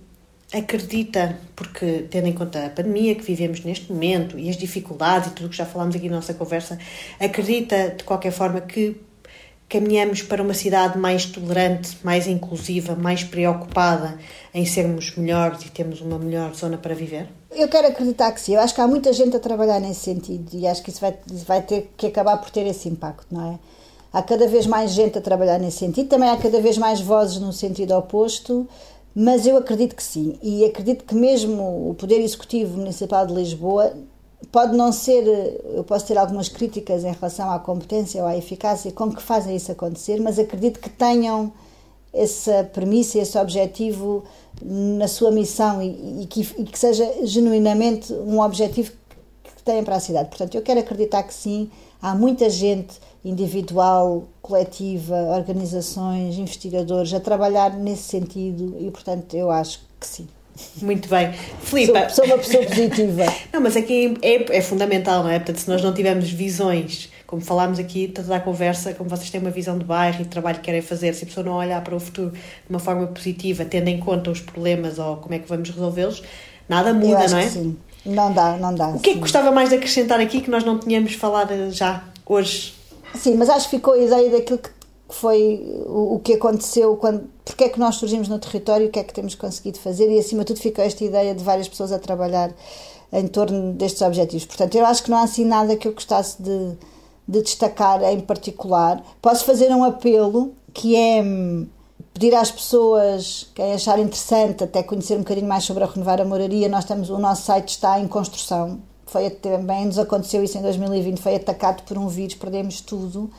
acredita, 0.53 1.39
porque 1.55 2.05
tendo 2.09 2.27
em 2.27 2.33
conta 2.33 2.65
a 2.65 2.69
pandemia 2.69 3.15
que 3.15 3.23
vivemos 3.23 3.63
neste 3.63 3.91
momento 3.91 4.37
e 4.37 4.49
as 4.49 4.57
dificuldades 4.57 5.31
e 5.31 5.33
tudo 5.33 5.47
o 5.47 5.49
que 5.49 5.55
já 5.55 5.65
falámos 5.65 5.95
aqui 5.95 6.09
na 6.09 6.17
nossa 6.17 6.33
conversa, 6.33 6.77
acredita 7.19 7.95
de 7.97 8.03
qualquer 8.03 8.31
forma 8.31 8.59
que 8.59 8.97
caminhamos 9.67 10.21
para 10.21 10.41
uma 10.41 10.53
cidade 10.53 10.97
mais 10.97 11.25
tolerante, 11.25 11.97
mais 12.03 12.27
inclusiva, 12.27 12.95
mais 12.95 13.23
preocupada 13.23 14.17
em 14.53 14.65
sermos 14.65 15.15
melhores 15.15 15.63
e 15.63 15.71
termos 15.71 16.01
uma 16.01 16.19
melhor 16.19 16.53
zona 16.53 16.77
para 16.77 16.93
viver? 16.93 17.27
Eu 17.51 17.67
quero 17.67 17.87
acreditar 17.87 18.31
que 18.31 18.41
sim. 18.41 18.53
Eu 18.53 18.61
acho 18.61 18.73
que 18.75 18.81
há 18.81 18.87
muita 18.87 19.11
gente 19.13 19.35
a 19.35 19.39
trabalhar 19.39 19.79
nesse 19.79 20.01
sentido 20.01 20.49
e 20.53 20.67
acho 20.67 20.83
que 20.83 20.89
isso 20.89 21.01
vai, 21.01 21.15
vai 21.45 21.61
ter 21.61 21.91
que 21.97 22.07
acabar 22.07 22.37
por 22.37 22.49
ter 22.49 22.65
esse 22.67 22.87
impacto, 22.87 23.27
não 23.31 23.53
é? 23.53 23.59
Há 24.11 24.21
cada 24.21 24.47
vez 24.47 24.67
mais 24.67 24.91
gente 24.91 25.17
a 25.17 25.21
trabalhar 25.21 25.57
nesse 25.57 25.79
sentido, 25.79 26.07
também 26.07 26.29
há 26.29 26.37
cada 26.37 26.61
vez 26.61 26.77
mais 26.77 27.01
vozes 27.01 27.39
no 27.39 27.51
sentido 27.51 27.95
oposto. 27.95 28.67
Mas 29.15 29.45
eu 29.45 29.57
acredito 29.57 29.95
que 29.95 30.01
sim, 30.01 30.39
e 30.41 30.65
acredito 30.65 31.05
que 31.05 31.13
mesmo 31.13 31.91
o 31.91 31.93
Poder 31.93 32.19
Executivo 32.19 32.79
Municipal 32.79 33.27
de 33.27 33.33
Lisboa 33.33 33.93
pode 34.51 34.75
não 34.75 34.91
ser, 34.91 35.23
eu 35.75 35.83
posso 35.83 36.05
ter 36.05 36.17
algumas 36.17 36.49
críticas 36.49 37.03
em 37.03 37.11
relação 37.11 37.51
à 37.51 37.59
competência 37.59 38.21
ou 38.21 38.27
à 38.27 38.37
eficácia 38.37 38.91
com 38.91 39.11
que 39.11 39.21
fazem 39.21 39.55
isso 39.55 39.71
acontecer, 39.71 40.19
mas 40.19 40.37
acredito 40.37 40.79
que 40.79 40.89
tenham 40.89 41.51
essa 42.13 42.63
premissa, 42.63 43.17
esse 43.17 43.37
objetivo 43.37 44.23
na 44.61 45.07
sua 45.07 45.31
missão 45.31 45.81
e, 45.81 46.23
e, 46.23 46.27
que, 46.27 46.41
e 46.57 46.63
que 46.63 46.77
seja 46.77 47.25
genuinamente 47.25 48.13
um 48.13 48.39
objetivo 48.39 48.91
que 49.43 49.63
têm 49.63 49.83
para 49.83 49.95
a 49.95 49.99
cidade. 49.99 50.29
Portanto, 50.29 50.55
eu 50.55 50.61
quero 50.61 50.79
acreditar 50.79 51.23
que 51.23 51.33
sim, 51.33 51.71
há 52.01 52.13
muita 52.13 52.49
gente 52.49 52.99
individual, 53.25 54.25
coletiva, 54.41 55.15
organizações, 55.35 56.37
investigadores 56.37 57.13
a 57.13 57.19
trabalhar 57.19 57.73
nesse 57.75 58.03
sentido 58.03 58.75
e, 58.79 58.91
portanto, 58.91 59.33
eu 59.33 59.49
acho 59.49 59.79
que 59.99 60.05
sim. 60.05 60.27
Muito 60.81 61.09
bem. 61.09 61.33
Filipe. 61.61 61.91
Sou, 61.91 62.09
sou, 62.09 62.25
uma 62.25 62.37
pessoa 62.37 62.63
positiva. 62.65 63.23
não, 63.51 63.61
mas 63.61 63.75
aqui 63.75 64.17
é, 64.21 64.57
é, 64.57 64.61
fundamental, 64.61 65.23
não 65.23 65.29
é? 65.29 65.39
Portanto, 65.39 65.57
se 65.57 65.69
nós 65.69 65.81
não 65.81 65.93
tivermos 65.93 66.29
visões, 66.29 67.09
como 67.25 67.41
falámos 67.41 67.79
aqui, 67.79 68.07
toda 68.07 68.35
a 68.35 68.39
conversa, 68.39 68.93
como 68.93 69.09
vocês 69.09 69.29
têm 69.29 69.41
uma 69.41 69.49
visão 69.49 69.77
de 69.77 69.85
bairro 69.85 70.21
e 70.21 70.23
de 70.23 70.29
trabalho 70.29 70.57
que 70.57 70.63
querem 70.63 70.81
fazer, 70.81 71.13
se 71.13 71.23
a 71.23 71.27
pessoa 71.27 71.43
não 71.43 71.53
olhar 71.53 71.83
para 71.83 71.95
o 71.95 71.99
futuro 71.99 72.31
de 72.31 72.69
uma 72.69 72.79
forma 72.79 73.07
positiva, 73.07 73.65
tendo 73.65 73.87
em 73.87 73.99
conta 73.99 74.29
os 74.29 74.39
problemas 74.39 74.99
ou 74.99 75.17
como 75.17 75.33
é 75.33 75.39
que 75.39 75.49
vamos 75.49 75.69
resolvê-los, 75.69 76.21
nada 76.69 76.93
muda, 76.93 77.27
não 77.27 77.37
é? 77.37 77.49
sim. 77.49 77.75
Não 78.05 78.33
dá, 78.33 78.57
não 78.57 78.75
dá. 78.75 78.89
O 78.89 78.99
que 78.99 79.11
é 79.11 79.13
que 79.13 79.19
gostava 79.19 79.51
mais 79.51 79.69
de 79.69 79.75
acrescentar 79.75 80.19
aqui 80.19 80.41
que 80.41 80.49
nós 80.49 80.63
não 80.63 80.77
tínhamos 80.77 81.13
falado 81.13 81.71
já 81.71 82.03
hoje? 82.25 82.73
Sim, 83.15 83.35
mas 83.35 83.49
acho 83.49 83.69
que 83.69 83.77
ficou 83.77 83.93
a 83.93 83.97
ideia 83.97 84.29
daquilo 84.29 84.59
que 84.59 84.69
foi 85.09 85.61
o, 85.85 86.19
que 86.19 86.33
aconteceu, 86.33 86.97
quando, 86.97 87.29
porque 87.45 87.65
é 87.65 87.69
que 87.69 87.79
nós 87.79 87.95
surgimos 87.95 88.27
no 88.27 88.39
território, 88.39 88.87
o 88.87 88.89
que 88.89 88.99
é 88.99 89.03
que 89.03 89.13
temos 89.13 89.35
conseguido 89.35 89.79
fazer 89.79 90.09
e 90.09 90.17
acima 90.17 90.43
de 90.43 90.47
tudo 90.47 90.59
ficou 90.59 90.83
esta 90.83 91.03
ideia 91.03 91.35
de 91.35 91.43
várias 91.43 91.67
pessoas 91.67 91.91
a 91.91 91.99
trabalhar 91.99 92.51
em 93.11 93.27
torno 93.27 93.73
destes 93.73 94.01
objetivos. 94.01 94.45
Portanto, 94.45 94.75
eu 94.75 94.85
acho 94.85 95.03
que 95.03 95.11
não 95.11 95.17
há 95.17 95.23
assim 95.23 95.45
nada 95.45 95.75
que 95.75 95.87
eu 95.87 95.93
gostasse 95.93 96.41
de, 96.41 96.73
de 97.27 97.41
destacar 97.41 98.01
em 98.03 98.19
particular. 98.19 99.03
Posso 99.21 99.45
fazer 99.45 99.69
um 99.69 99.83
apelo 99.83 100.53
que 100.73 100.95
é 100.95 101.21
hum, 101.21 101.67
pedir 102.13 102.33
às 102.35 102.51
pessoas, 102.51 103.47
quem 103.53 103.73
achar 103.73 103.99
interessante, 103.99 104.63
até 104.63 104.81
conhecer 104.81 105.15
um 105.15 105.19
bocadinho 105.19 105.47
mais 105.47 105.63
sobre 105.63 105.83
a 105.83 105.87
Renovar 105.87 106.21
a 106.21 106.25
Moraria, 106.25 106.69
nós 106.69 106.83
estamos, 106.83 107.09
o 107.09 107.17
nosso 107.17 107.43
site 107.43 107.69
está 107.69 107.99
em 107.99 108.07
construção, 108.07 108.79
foi 109.05 109.29
também 109.29 109.85
nos 109.85 109.99
aconteceu 109.99 110.43
isso 110.43 110.57
em 110.57 110.61
2020, 110.61 111.19
foi 111.19 111.35
atacado 111.35 111.83
por 111.83 111.97
um 111.97 112.07
vírus, 112.07 112.35
perdemos 112.35 112.81
tudo. 112.81 113.29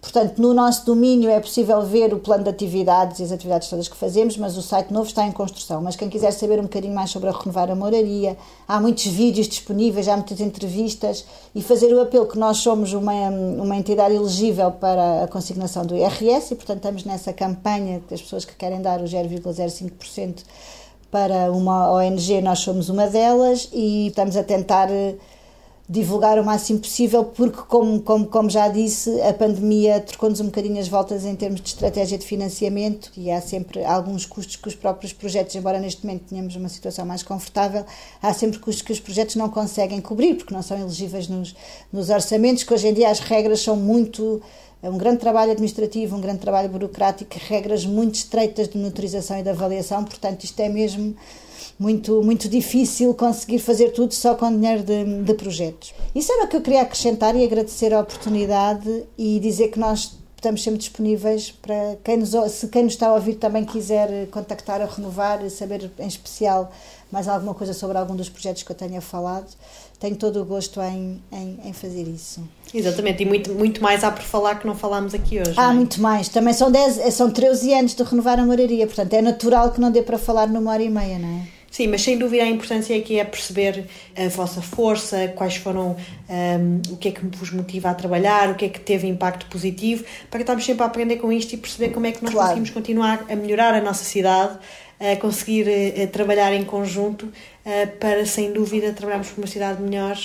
Portanto, 0.00 0.38
no 0.40 0.54
nosso 0.54 0.86
domínio 0.86 1.28
é 1.28 1.40
possível 1.40 1.82
ver 1.82 2.14
o 2.14 2.20
plano 2.20 2.44
de 2.44 2.50
atividades 2.50 3.18
e 3.18 3.24
as 3.24 3.32
atividades 3.32 3.68
todas 3.68 3.88
que 3.88 3.96
fazemos, 3.96 4.36
mas 4.36 4.56
o 4.56 4.62
site 4.62 4.92
novo 4.92 5.08
está 5.08 5.26
em 5.26 5.32
construção. 5.32 5.82
Mas 5.82 5.96
quem 5.96 6.08
quiser 6.08 6.30
saber 6.30 6.60
um 6.60 6.62
bocadinho 6.62 6.94
mais 6.94 7.10
sobre 7.10 7.28
a 7.28 7.32
Renovar 7.32 7.68
a 7.68 7.74
Moraria, 7.74 8.36
há 8.66 8.80
muitos 8.80 9.06
vídeos 9.06 9.48
disponíveis, 9.48 10.06
há 10.06 10.14
muitas 10.16 10.40
entrevistas 10.40 11.24
e 11.52 11.60
fazer 11.60 11.92
o 11.92 12.00
apelo 12.00 12.26
que 12.26 12.38
nós 12.38 12.58
somos 12.58 12.92
uma, 12.92 13.12
uma 13.12 13.76
entidade 13.76 14.14
elegível 14.14 14.70
para 14.70 15.24
a 15.24 15.28
consignação 15.28 15.84
do 15.84 15.96
IRS 15.96 16.54
e, 16.54 16.56
portanto, 16.56 16.78
estamos 16.78 17.04
nessa 17.04 17.32
campanha 17.32 18.00
das 18.08 18.22
pessoas 18.22 18.44
que 18.44 18.54
querem 18.54 18.80
dar 18.80 19.00
o 19.00 19.04
0,05% 19.04 20.44
para 21.10 21.50
uma 21.50 21.92
ONG, 21.92 22.40
nós 22.40 22.60
somos 22.60 22.88
uma 22.88 23.06
delas 23.08 23.68
e 23.72 24.08
estamos 24.08 24.36
a 24.36 24.44
tentar 24.44 24.90
eh, 24.90 25.14
divulgar 25.88 26.38
o 26.38 26.44
máximo 26.44 26.80
possível, 26.80 27.24
porque, 27.24 27.62
como, 27.62 28.02
como, 28.02 28.26
como 28.26 28.50
já 28.50 28.68
disse, 28.68 29.22
a 29.22 29.32
pandemia 29.32 29.98
trocou-nos 30.00 30.38
um 30.38 30.46
bocadinho 30.46 30.78
as 30.78 30.86
voltas 30.86 31.24
em 31.24 31.34
termos 31.34 31.62
de 31.62 31.68
estratégia 31.68 32.18
de 32.18 32.26
financiamento 32.26 33.10
e 33.16 33.30
há 33.30 33.40
sempre 33.40 33.82
alguns 33.82 34.26
custos 34.26 34.56
que 34.56 34.68
os 34.68 34.74
próprios 34.74 35.14
projetos, 35.14 35.54
embora 35.56 35.78
neste 35.78 36.04
momento 36.04 36.24
tenhamos 36.28 36.54
uma 36.56 36.68
situação 36.68 37.06
mais 37.06 37.22
confortável, 37.22 37.86
há 38.20 38.34
sempre 38.34 38.58
custos 38.58 38.82
que 38.82 38.92
os 38.92 39.00
projetos 39.00 39.36
não 39.36 39.48
conseguem 39.48 39.98
cobrir, 39.98 40.34
porque 40.34 40.52
não 40.52 40.60
são 40.60 40.78
elegíveis 40.78 41.26
nos, 41.26 41.56
nos 41.90 42.10
orçamentos, 42.10 42.64
que 42.64 42.74
hoje 42.74 42.88
em 42.88 42.92
dia 42.92 43.08
as 43.08 43.20
regras 43.20 43.60
são 43.60 43.74
muito. 43.74 44.42
É 44.82 44.90
um 44.90 44.98
grande 44.98 45.18
trabalho 45.18 45.50
administrativo, 45.52 46.14
um 46.14 46.20
grande 46.20 46.38
trabalho 46.38 46.68
burocrático, 46.68 47.34
regras 47.48 47.84
muito 47.84 48.14
estreitas 48.14 48.68
de 48.68 48.76
monitorização 48.78 49.38
e 49.38 49.42
de 49.42 49.48
avaliação, 49.48 50.04
portanto, 50.04 50.44
isto 50.44 50.60
é 50.60 50.68
mesmo 50.68 51.16
muito, 51.78 52.22
muito 52.22 52.48
difícil 52.48 53.14
conseguir 53.14 53.60
fazer 53.60 53.90
tudo 53.90 54.12
só 54.12 54.34
com 54.34 54.50
dinheiro 54.50 54.82
de, 54.82 55.22
de 55.22 55.34
projetos. 55.34 55.94
Isso 56.14 56.32
era 56.32 56.44
o 56.44 56.48
que 56.48 56.56
eu 56.56 56.60
queria 56.60 56.82
acrescentar 56.82 57.36
e 57.36 57.44
agradecer 57.44 57.94
a 57.94 58.00
oportunidade 58.00 59.04
e 59.16 59.38
dizer 59.38 59.68
que 59.68 59.78
nós 59.78 60.18
estamos 60.38 60.62
sempre 60.62 60.78
disponíveis 60.78 61.50
para 61.50 61.96
quem 62.04 62.16
nos, 62.16 62.30
se 62.52 62.68
quem 62.68 62.84
nos 62.84 62.92
está 62.92 63.08
a 63.08 63.14
ouvir 63.14 63.34
também 63.34 63.64
quiser 63.64 64.28
contactar 64.28 64.80
a 64.80 64.86
renovar 64.86 65.44
e 65.44 65.50
saber 65.50 65.90
em 65.98 66.06
especial 66.06 66.72
mais 67.10 67.26
alguma 67.26 67.54
coisa 67.54 67.72
sobre 67.72 67.98
algum 67.98 68.14
dos 68.14 68.28
projetos 68.28 68.62
que 68.62 68.70
eu 68.70 68.76
tenha 68.76 69.00
falado, 69.00 69.48
tenho 69.98 70.14
todo 70.14 70.40
o 70.40 70.44
gosto 70.44 70.80
em, 70.80 71.20
em, 71.32 71.58
em 71.64 71.72
fazer 71.72 72.06
isso. 72.06 72.40
Exatamente, 72.72 73.22
e 73.22 73.26
muito, 73.26 73.52
muito 73.52 73.82
mais 73.82 74.04
há 74.04 74.12
por 74.12 74.22
falar 74.22 74.60
que 74.60 74.66
não 74.66 74.76
falámos 74.76 75.12
aqui 75.14 75.40
hoje. 75.40 75.54
Há 75.56 75.70
é? 75.70 75.74
muito 75.74 76.00
mais, 76.00 76.28
também 76.28 76.54
são, 76.54 76.70
10, 76.70 77.14
são 77.14 77.30
13 77.30 77.74
anos 77.74 77.94
de 77.94 78.02
renovar 78.02 78.38
a 78.38 78.44
moraria, 78.44 78.86
portanto 78.86 79.12
é 79.14 79.22
natural 79.22 79.72
que 79.72 79.80
não 79.80 79.90
dê 79.90 80.02
para 80.02 80.18
falar 80.18 80.46
numa 80.46 80.70
hora 80.70 80.82
e 80.82 80.90
meia, 80.90 81.18
não 81.18 81.28
é? 81.28 81.57
Sim, 81.70 81.88
mas 81.88 82.02
sem 82.02 82.16
dúvida 82.16 82.42
a 82.42 82.48
importância 82.48 82.96
aqui 82.96 83.20
é 83.20 83.24
perceber 83.24 83.84
a 84.16 84.28
vossa 84.28 84.62
força, 84.62 85.28
quais 85.36 85.56
foram, 85.56 85.96
um, 86.28 86.92
o 86.92 86.96
que 86.96 87.08
é 87.08 87.12
que 87.12 87.24
vos 87.26 87.50
motiva 87.50 87.90
a 87.90 87.94
trabalhar, 87.94 88.50
o 88.50 88.54
que 88.54 88.64
é 88.64 88.68
que 88.68 88.80
teve 88.80 89.06
impacto 89.06 89.46
positivo, 89.46 90.04
para 90.30 90.40
estarmos 90.40 90.64
sempre 90.64 90.82
a 90.82 90.86
aprender 90.86 91.16
com 91.16 91.30
isto 91.30 91.52
e 91.52 91.56
perceber 91.56 91.90
como 91.90 92.06
é 92.06 92.12
que 92.12 92.22
nós 92.24 92.32
claro. 92.32 92.48
conseguimos 92.48 92.70
continuar 92.70 93.26
a 93.28 93.36
melhorar 93.36 93.74
a 93.74 93.82
nossa 93.82 94.02
cidade, 94.02 94.58
a 94.98 95.14
conseguir 95.16 95.68
a, 95.68 96.02
eh, 96.02 96.06
trabalhar 96.06 96.52
em 96.52 96.64
conjunto 96.64 97.30
a, 97.64 97.86
para, 97.86 98.24
sem 98.24 98.50
dúvida, 98.50 98.92
trabalharmos 98.92 99.28
por 99.28 99.42
uma 99.42 99.46
cidade 99.46 99.80
melhor 99.80 100.18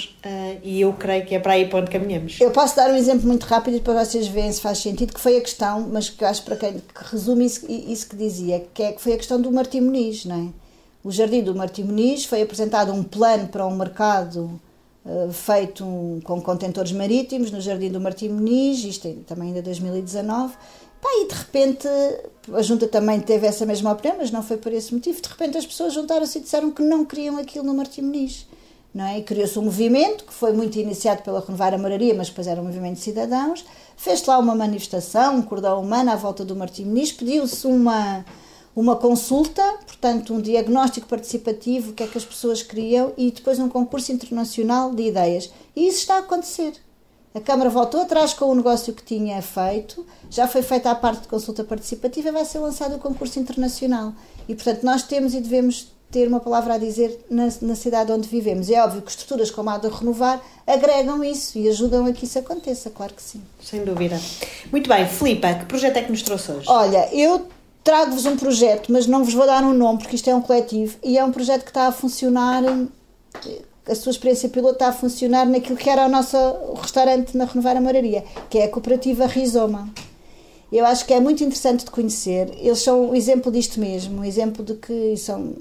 e 0.64 0.82
eu 0.82 0.94
creio 0.94 1.26
que 1.26 1.36
é 1.36 1.40
para 1.40 1.54
aí 1.54 1.68
para 1.68 1.80
onde 1.80 1.92
caminhamos. 1.92 2.40
Eu 2.40 2.52
posso 2.52 2.76
dar 2.78 2.90
um 2.90 2.96
exemplo 2.96 3.28
muito 3.28 3.44
rápido 3.44 3.82
para 3.82 4.04
vocês 4.04 4.28
verem 4.28 4.52
se 4.52 4.62
faz 4.62 4.80
sentido, 4.80 5.14
que 5.14 5.20
foi 5.20 5.38
a 5.38 5.42
questão, 5.42 5.82
mas 5.92 6.10
que 6.10 6.24
acho 6.24 6.42
para 6.44 6.56
quem 6.56 6.74
que 6.74 7.12
resume 7.12 7.46
isso, 7.46 7.70
isso 7.70 8.10
que 8.10 8.16
dizia, 8.16 8.66
que, 8.74 8.82
é, 8.82 8.94
que 8.94 9.02
foi 9.02 9.14
a 9.14 9.18
questão 9.18 9.40
do 9.40 9.52
Martim 9.52 9.82
Muniz, 9.82 10.26
não 10.26 10.48
é? 10.48 10.63
O 11.04 11.12
Jardim 11.12 11.44
do 11.44 11.54
Martim 11.54 11.84
Muniz 11.84 12.26
foi 12.26 12.42
apresentado 12.42 12.94
um 12.94 13.04
plano 13.04 13.48
para 13.48 13.66
um 13.66 13.76
mercado 13.76 14.60
uh, 15.06 15.32
feito 15.32 15.84
um, 15.84 16.22
com 16.24 16.42
contentores 16.42 16.92
marítimos 16.92 17.52
no 17.52 17.60
Jardim 17.60 17.90
do 17.90 18.00
Martim 18.00 18.30
Muniz, 18.30 18.84
isto 18.84 19.10
também 19.28 19.50
ainda 19.50 19.62
2019. 19.62 20.54
Pá, 21.02 21.10
e 21.16 21.28
de 21.28 21.34
repente, 21.34 21.88
a 22.54 22.62
Junta 22.62 22.88
também 22.88 23.20
teve 23.20 23.46
essa 23.46 23.66
mesma 23.66 23.92
opinião, 23.92 24.16
mas 24.20 24.32
não 24.32 24.42
foi 24.42 24.56
por 24.56 24.72
esse 24.72 24.94
motivo. 24.94 25.22
De 25.22 25.28
repente 25.28 25.58
as 25.58 25.66
pessoas 25.66 25.94
juntaram-se 25.94 26.38
e 26.38 26.42
disseram 26.42 26.72
que 26.72 26.82
não 26.82 27.04
queriam 27.04 27.38
aquilo 27.38 27.66
no 27.66 27.74
Martim 27.74 28.04
Muniz. 28.04 28.48
Não 28.94 29.06
é? 29.06 29.22
Criou-se 29.22 29.58
um 29.60 29.64
movimento 29.64 30.24
que 30.24 30.34
foi 30.34 30.54
muito 30.54 30.78
iniciado 30.78 31.24
pela 31.24 31.42
Renovar 31.42 31.74
a 31.74 31.78
Moraria, 31.78 32.14
mas 32.14 32.30
depois 32.30 32.48
era 32.48 32.62
um 32.62 32.64
movimento 32.64 32.96
de 32.96 33.02
cidadãos. 33.02 33.66
Fez-se 33.98 34.30
lá 34.30 34.38
uma 34.38 34.56
manifestação, 34.56 35.38
um 35.38 35.42
cordão 35.42 35.82
humano 35.82 36.12
à 36.12 36.16
volta 36.16 36.46
do 36.46 36.56
Martim 36.56 36.86
Muniz, 36.86 37.12
pediu-se 37.12 37.66
uma, 37.68 38.24
uma 38.76 38.96
consulta, 38.96 39.64
portanto, 39.86 40.34
um 40.34 40.42
diagnóstico 40.42 41.08
participativo, 41.08 41.92
o 41.92 41.94
que 41.94 42.04
é 42.04 42.08
que 42.08 42.18
as 42.18 42.26
pessoas 42.26 42.64
queriam, 42.64 43.14
e 43.18 43.32
depois 43.32 43.60
um 43.60 43.70
concurso 43.70 44.12
internacional 44.12 44.94
de 44.94 45.04
ideias. 45.04 45.52
E 45.76 45.88
isso 45.88 46.00
está 46.00 46.16
a 46.16 46.20
acontecer. 46.20 46.74
A 47.36 47.40
Câmara 47.40 47.70
voltou 47.70 48.02
atrás 48.02 48.34
com 48.34 48.46
o 48.46 48.56
negócio 48.56 48.94
que 48.94 49.04
tinha 49.04 49.42
feito, 49.42 50.06
já 50.30 50.48
foi 50.48 50.62
feita 50.62 50.92
a 50.92 50.96
parte 50.96 51.22
de 51.24 51.28
consulta 51.28 51.64
participativa, 51.64 52.32
vai 52.32 52.46
ser 52.46 52.60
lançado 52.60 52.96
o 52.96 53.00
concurso 53.00 53.40
internacional. 53.40 54.14
E, 54.48 54.54
portanto, 54.54 54.84
nós 54.84 55.04
temos 55.04 55.34
e 55.34 55.42
devemos 55.42 55.92
ter 56.12 56.28
uma 56.28 56.40
palavra 56.40 56.76
a 56.76 56.78
dizer 56.78 57.26
na, 57.28 57.50
na 57.64 57.76
cidade 57.76 58.12
onde 58.12 58.30
vivemos. 58.30 58.70
É 58.70 58.84
óbvio 58.84 59.02
que 59.02 59.10
estruturas 59.10 59.50
como 59.50 59.72
a 59.72 59.80
de 59.80 59.88
Renovar 59.88 60.40
agregam 60.66 61.24
isso 61.24 61.58
e 61.58 61.68
ajudam 61.68 62.06
a 62.06 62.14
que 62.14 62.26
isso 62.26 62.38
aconteça, 62.38 62.92
claro 62.92 63.16
que 63.16 63.22
sim. 63.22 63.42
Sem 63.60 63.84
dúvida. 63.84 64.22
Muito 64.72 64.88
bem, 64.88 65.08
Filipa, 65.08 65.56
que 65.56 65.66
projeto 65.66 65.98
é 65.98 66.04
que 66.04 66.12
nos 66.12 66.22
trouxe 66.22 66.52
hoje? 66.52 66.70
Olha, 66.70 67.10
eu 67.12 67.48
trago-vos 67.84 68.26
um 68.26 68.38
projeto, 68.38 68.92
mas 68.92 69.06
não 69.06 69.24
vos 69.24 69.34
vou 69.34 69.46
dar 69.46 69.64
um 69.64 69.74
nome 69.74 70.00
porque 70.00 70.16
isto 70.16 70.30
é 70.30 70.36
um 70.36 70.42
coletivo 70.42 70.98
e 71.04 71.18
é 71.18 71.24
um 71.24 71.32
projeto 71.32 71.64
que 71.64 71.70
está 71.70 71.88
a 71.88 71.92
funcionar. 71.92 72.64
A 73.86 73.96
sua 73.96 74.12
experiência 74.12 74.48
piloto 74.48 74.76
está 74.76 74.88
a 74.88 74.94
funcionar 74.94 75.46
naquilo 75.46 75.76
que 75.76 75.90
era 75.90 76.06
o 76.06 76.10
nosso 76.10 76.38
restaurante 76.82 77.36
na 77.36 77.44
Renovar 77.46 77.76
a 77.76 77.82
Moraria, 77.82 78.24
que 78.50 78.58
é 78.58 78.64
a 78.64 78.70
cooperativa 78.70 79.26
Rizoma. 79.26 79.90
Eu 80.72 80.86
acho 80.86 81.06
que 81.06 81.14
é 81.14 81.20
muito 81.20 81.44
interessante 81.44 81.84
de 81.84 81.92
conhecer. 81.92 82.50
Eles 82.58 82.80
são 82.80 83.10
um 83.10 83.16
exemplo 83.16 83.52
disto 83.52 83.80
mesmo, 83.80 84.22
um 84.22 84.24
exemplo 84.24 84.64
de 84.64 84.74
que 84.76 85.16
são, 85.18 85.54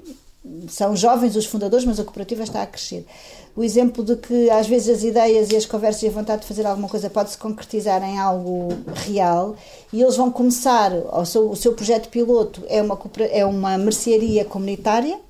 são 0.69 0.97
jovens 0.97 1.36
os 1.36 1.47
fundadores, 1.47 1.85
mas 1.85 2.01
a 2.01 2.05
cooperativa 2.05 2.43
está 2.43 2.62
a 2.62 2.66
crescer. 2.66 3.06
O 3.55 3.62
exemplo 3.62 4.02
de 4.02 4.16
que 4.16 4.51
às 4.51 4.66
vezes 4.66 4.97
as 4.97 5.02
ideias 5.05 5.51
e 5.51 5.56
as 5.56 5.66
conversas 5.66 6.02
e 6.02 6.09
a 6.09 6.10
vontade 6.10 6.43
de 6.43 6.48
fazer 6.48 6.66
alguma 6.66 6.89
coisa 6.89 7.09
pode 7.09 7.31
se 7.31 7.39
concretizar 7.39 8.02
em 8.02 8.19
algo 8.19 8.69
real 8.94 9.55
e 9.93 10.02
eles 10.02 10.16
vão 10.16 10.31
começar, 10.31 10.93
o 10.93 11.24
seu, 11.24 11.51
o 11.51 11.56
seu 11.56 11.74
projeto 11.74 12.09
piloto 12.09 12.62
é 12.69 12.82
uma, 12.82 12.98
é 13.31 13.44
uma 13.44 13.78
mercearia 13.78 14.44
comunitária 14.44 15.20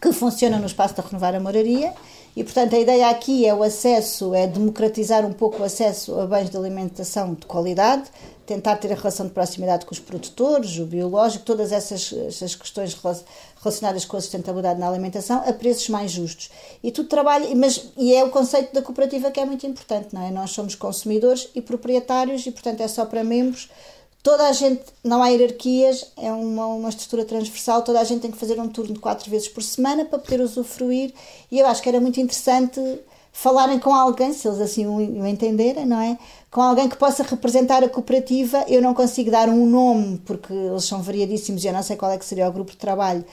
que 0.00 0.12
funciona 0.12 0.58
no 0.58 0.66
espaço 0.66 0.94
da 0.94 1.02
Renovar 1.02 1.34
a 1.34 1.40
Moraria 1.40 1.92
e, 2.38 2.44
portanto, 2.44 2.76
a 2.76 2.78
ideia 2.78 3.10
aqui 3.10 3.44
é 3.44 3.52
o 3.52 3.64
acesso, 3.64 4.32
é 4.32 4.46
democratizar 4.46 5.26
um 5.26 5.32
pouco 5.32 5.60
o 5.60 5.64
acesso 5.64 6.20
a 6.20 6.24
bens 6.26 6.48
de 6.48 6.56
alimentação 6.56 7.34
de 7.34 7.44
qualidade, 7.46 8.04
tentar 8.46 8.76
ter 8.76 8.92
a 8.92 8.94
relação 8.94 9.26
de 9.26 9.32
proximidade 9.32 9.84
com 9.84 9.92
os 9.92 9.98
produtores, 9.98 10.78
o 10.78 10.86
biológico, 10.86 11.44
todas 11.44 11.72
essas, 11.72 12.12
essas 12.12 12.54
questões 12.54 12.94
relacionadas 13.62 14.04
com 14.04 14.16
a 14.16 14.20
sustentabilidade 14.20 14.78
na 14.78 14.88
alimentação 14.88 15.42
a 15.46 15.52
preços 15.52 15.88
mais 15.88 16.10
justos. 16.10 16.50
E 16.82 16.90
tudo 16.90 17.08
trabalha, 17.08 17.54
mas 17.54 17.90
e 17.96 18.14
é 18.14 18.22
o 18.24 18.30
conceito 18.30 18.72
da 18.72 18.82
cooperativa 18.82 19.30
que 19.30 19.40
é 19.40 19.44
muito 19.44 19.66
importante, 19.66 20.08
não 20.12 20.22
é? 20.22 20.30
Nós 20.30 20.50
somos 20.50 20.74
consumidores 20.74 21.48
e 21.54 21.60
proprietários 21.60 22.46
e, 22.46 22.50
portanto, 22.50 22.80
é 22.80 22.88
só 22.88 23.04
para 23.04 23.24
membros. 23.24 23.68
Toda 24.22 24.48
a 24.48 24.52
gente, 24.52 24.82
não 25.02 25.22
há 25.22 25.28
hierarquias, 25.28 26.12
é 26.16 26.30
uma, 26.32 26.66
uma 26.66 26.88
estrutura 26.88 27.24
transversal, 27.24 27.82
toda 27.82 28.00
a 28.00 28.04
gente 28.04 28.20
tem 28.20 28.30
que 28.30 28.36
fazer 28.36 28.60
um 28.60 28.68
turno 28.68 28.94
de 28.94 29.00
quatro 29.00 29.30
vezes 29.30 29.48
por 29.48 29.62
semana 29.62 30.04
para 30.04 30.18
poder 30.18 30.40
usufruir. 30.40 31.14
E 31.50 31.58
eu 31.58 31.66
acho 31.66 31.82
que 31.82 31.88
era 31.88 32.00
muito 32.00 32.20
interessante 32.20 32.80
falarem 33.40 33.78
com 33.78 33.94
alguém, 33.94 34.32
se 34.32 34.48
eles 34.48 34.60
assim 34.60 34.84
o 34.84 35.24
entenderem, 35.24 35.86
não 35.86 36.00
é? 36.00 36.18
Com 36.50 36.60
alguém 36.60 36.88
que 36.88 36.96
possa 36.96 37.22
representar 37.22 37.84
a 37.84 37.88
cooperativa. 37.88 38.64
Eu 38.66 38.82
não 38.82 38.92
consigo 38.92 39.30
dar 39.30 39.48
um 39.48 39.64
nome, 39.64 40.20
porque 40.26 40.52
eles 40.52 40.84
são 40.84 41.00
variadíssimos 41.00 41.62
e 41.62 41.68
eu 41.68 41.72
não 41.72 41.82
sei 41.82 41.96
qual 41.96 42.10
é 42.10 42.18
que 42.18 42.24
seria 42.24 42.48
o 42.48 42.52
grupo 42.52 42.72
de 42.72 42.76
trabalho 42.76 43.24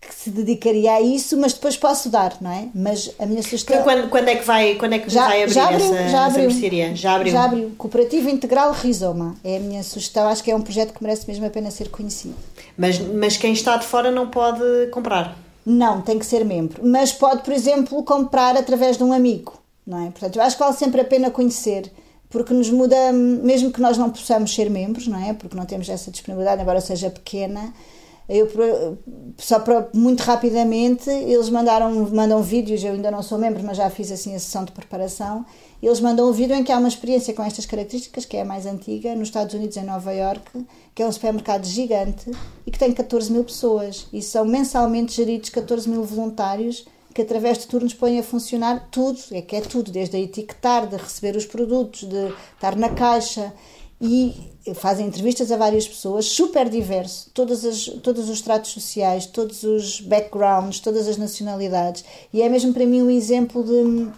que 0.00 0.14
se 0.14 0.30
dedicaria 0.30 0.92
a 0.92 1.00
isso, 1.00 1.36
mas 1.36 1.54
depois 1.54 1.76
posso 1.76 2.08
dar, 2.08 2.36
não 2.40 2.52
é? 2.52 2.68
Mas 2.72 3.10
a 3.18 3.26
minha 3.26 3.42
sugestão... 3.42 3.82
Quando, 3.82 4.08
quando 4.08 4.28
é 4.28 4.36
que 4.36 4.44
vai, 4.44 4.74
quando 4.76 4.92
é 4.92 4.98
que 5.00 5.10
já, 5.10 5.26
vai 5.26 5.42
abrir 5.42 5.54
já 5.54 5.64
abriu, 5.64 5.78
essa, 5.78 6.08
já 6.08 6.26
abriu, 6.26 6.50
essa 6.50 6.94
Já 6.94 7.14
abriu? 7.14 7.32
Já 7.32 7.44
abriu. 7.44 7.72
Cooperativa 7.76 8.30
Integral 8.30 8.72
Rizoma. 8.72 9.34
É 9.42 9.56
a 9.56 9.60
minha 9.60 9.82
sugestão. 9.82 10.28
Acho 10.28 10.44
que 10.44 10.50
é 10.50 10.54
um 10.54 10.62
projeto 10.62 10.92
que 10.92 11.02
merece 11.02 11.26
mesmo 11.26 11.44
a 11.46 11.50
pena 11.50 11.70
ser 11.70 11.88
conhecido. 11.88 12.34
Mas, 12.76 12.98
mas 13.00 13.36
quem 13.36 13.52
está 13.52 13.76
de 13.76 13.86
fora 13.86 14.10
não 14.12 14.28
pode 14.28 14.86
comprar? 14.92 15.36
Não, 15.70 16.00
tem 16.00 16.18
que 16.18 16.24
ser 16.24 16.46
membro. 16.46 16.80
Mas 16.82 17.12
pode, 17.12 17.42
por 17.42 17.52
exemplo, 17.52 18.02
comprar 18.02 18.56
através 18.56 18.96
de 18.96 19.04
um 19.04 19.12
amigo, 19.12 19.52
não 19.86 20.06
é? 20.06 20.10
Portanto, 20.10 20.36
eu 20.36 20.42
acho 20.42 20.56
que 20.56 20.62
vale 20.62 20.74
sempre 20.74 21.02
a 21.02 21.04
pena 21.04 21.30
conhecer, 21.30 21.92
porque 22.30 22.54
nos 22.54 22.70
muda, 22.70 23.12
mesmo 23.12 23.70
que 23.70 23.78
nós 23.78 23.98
não 23.98 24.08
possamos 24.08 24.54
ser 24.54 24.70
membros, 24.70 25.06
não 25.06 25.22
é? 25.22 25.34
Porque 25.34 25.54
não 25.54 25.66
temos 25.66 25.86
essa 25.90 26.10
disponibilidade, 26.10 26.62
embora 26.62 26.80
seja 26.80 27.10
pequena. 27.10 27.74
Eu, 28.26 28.48
só 29.36 29.60
para, 29.60 29.88
muito 29.92 30.22
rapidamente, 30.22 31.10
eles 31.10 31.50
mandaram, 31.50 31.92
mandam 32.14 32.42
vídeos, 32.42 32.82
eu 32.82 32.92
ainda 32.92 33.10
não 33.10 33.22
sou 33.22 33.36
membro, 33.36 33.62
mas 33.62 33.76
já 33.76 33.90
fiz 33.90 34.10
assim 34.10 34.34
a 34.34 34.38
sessão 34.38 34.64
de 34.64 34.72
preparação, 34.72 35.44
eles 35.86 36.00
mandam 36.00 36.28
um 36.28 36.32
vídeo 36.32 36.56
em 36.56 36.64
que 36.64 36.72
há 36.72 36.78
uma 36.78 36.88
experiência 36.88 37.32
com 37.32 37.42
estas 37.42 37.64
características, 37.64 38.24
que 38.24 38.36
é 38.36 38.42
a 38.42 38.44
mais 38.44 38.66
antiga, 38.66 39.14
nos 39.14 39.28
Estados 39.28 39.54
Unidos, 39.54 39.76
em 39.76 39.84
Nova 39.84 40.12
York, 40.12 40.66
que 40.94 41.02
é 41.02 41.06
um 41.06 41.12
supermercado 41.12 41.64
gigante 41.64 42.30
e 42.66 42.70
que 42.70 42.78
tem 42.78 42.92
14 42.92 43.30
mil 43.30 43.44
pessoas. 43.44 44.06
E 44.12 44.20
são 44.20 44.44
mensalmente 44.44 45.14
geridos 45.14 45.50
14 45.50 45.88
mil 45.88 46.02
voluntários 46.02 46.84
que 47.14 47.22
através 47.22 47.58
de 47.58 47.66
turnos 47.66 47.94
põem 47.94 48.18
a 48.18 48.22
funcionar 48.22 48.88
tudo, 48.92 49.18
é 49.32 49.42
que 49.42 49.56
é 49.56 49.60
tudo, 49.60 49.90
desde 49.90 50.16
a 50.16 50.20
etiquetar, 50.20 50.86
de 50.86 50.96
receber 50.96 51.36
os 51.36 51.44
produtos, 51.46 52.04
de 52.04 52.32
estar 52.54 52.76
na 52.76 52.90
caixa. 52.90 53.52
e 54.00 54.52
fazem 54.76 55.08
entrevistas 55.08 55.50
a 55.50 55.56
várias 55.56 55.88
pessoas, 55.88 56.26
super 56.26 56.68
diverso, 56.68 57.30
todas 57.34 57.64
as, 57.64 57.86
todos 58.00 58.28
os 58.28 58.40
tratos 58.40 58.70
sociais, 58.70 59.26
todos 59.26 59.64
os 59.64 60.00
backgrounds, 60.00 60.78
todas 60.78 61.08
as 61.08 61.16
nacionalidades, 61.16 62.04
e 62.32 62.40
é 62.40 62.48
mesmo 62.48 62.72
para 62.72 62.86
mim 62.86 63.02
um 63.02 63.10
exemplo 63.10 63.64
de, 63.64 64.08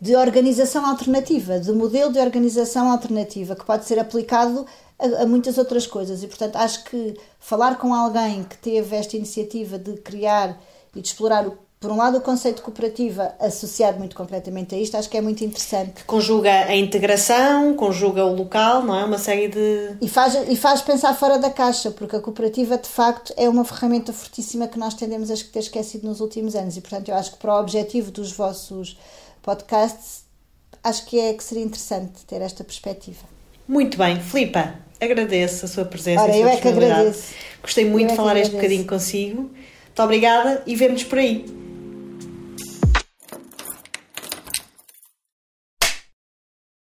de 0.00 0.16
organização 0.16 0.86
alternativa, 0.86 1.60
de 1.60 1.72
modelo 1.72 2.12
de 2.12 2.18
organização 2.18 2.90
alternativa 2.90 3.54
que 3.54 3.64
pode 3.64 3.84
ser 3.84 3.98
aplicado 3.98 4.64
a, 4.98 5.22
a, 5.22 5.26
muitas 5.26 5.58
outras 5.58 5.86
coisas. 5.86 6.22
E 6.22 6.26
portanto 6.26 6.56
acho 6.56 6.84
que 6.84 7.16
falar 7.38 7.76
com 7.76 7.92
alguém 7.92 8.44
que 8.44 8.56
teve 8.56 8.96
esta 8.96 9.16
iniciativa 9.16 9.78
de 9.78 9.94
criar 9.98 10.58
e 10.94 11.00
de 11.00 11.06
explorar 11.06 11.46
o 11.46 11.58
por 11.80 11.90
um 11.90 11.96
lado, 11.96 12.18
o 12.18 12.20
conceito 12.20 12.56
de 12.56 12.62
cooperativa 12.62 13.34
associado 13.40 13.98
muito 13.98 14.14
concretamente 14.14 14.74
a 14.74 14.78
isto, 14.78 14.98
acho 14.98 15.08
que 15.08 15.16
é 15.16 15.20
muito 15.22 15.42
interessante. 15.42 16.04
Conjuga 16.04 16.66
a 16.66 16.76
integração, 16.76 17.74
conjuga 17.74 18.22
o 18.22 18.36
local, 18.36 18.82
não 18.82 18.94
é? 18.94 19.02
Uma 19.02 19.16
série 19.16 19.48
de. 19.48 19.96
E 19.98 20.06
faz, 20.06 20.34
e 20.46 20.56
faz 20.56 20.82
pensar 20.82 21.14
fora 21.14 21.38
da 21.38 21.48
caixa, 21.48 21.90
porque 21.90 22.16
a 22.16 22.20
cooperativa, 22.20 22.76
de 22.76 22.86
facto, 22.86 23.32
é 23.34 23.48
uma 23.48 23.64
ferramenta 23.64 24.12
fortíssima 24.12 24.68
que 24.68 24.78
nós 24.78 24.92
tendemos 24.92 25.30
a 25.30 25.34
ter 25.34 25.60
esquecido 25.60 26.06
nos 26.06 26.20
últimos 26.20 26.54
anos. 26.54 26.76
E, 26.76 26.82
portanto, 26.82 27.08
eu 27.08 27.14
acho 27.14 27.32
que 27.32 27.38
para 27.38 27.54
o 27.54 27.58
objetivo 27.58 28.10
dos 28.10 28.30
vossos 28.30 28.98
podcasts, 29.42 30.24
acho 30.82 31.06
que 31.06 31.18
é 31.18 31.34
que 31.34 31.42
seria 31.42 31.64
interessante 31.64 32.24
ter 32.26 32.40
esta 32.40 32.64
perspectiva. 32.64 33.24
Muito 33.66 33.96
bem, 33.96 34.20
Filipa, 34.20 34.74
agradeço 35.00 35.64
a 35.64 35.68
sua 35.68 35.84
presença 35.84 36.22
Ora, 36.22 36.36
e 36.36 36.42
a 36.42 36.42
sua 36.42 36.42
eu 36.42 36.48
é 36.48 36.56
que 36.60 36.68
agradeço. 36.68 37.34
Gostei 37.62 37.84
muito 37.84 38.02
eu 38.02 38.08
de 38.08 38.12
é 38.14 38.16
falar 38.16 38.36
este 38.36 38.54
bocadinho 38.54 38.86
consigo. 38.86 39.42
Muito 39.42 40.02
obrigada 40.02 40.62
e 40.66 40.74
vemos 40.74 41.04
por 41.04 41.18
aí. 41.18 41.69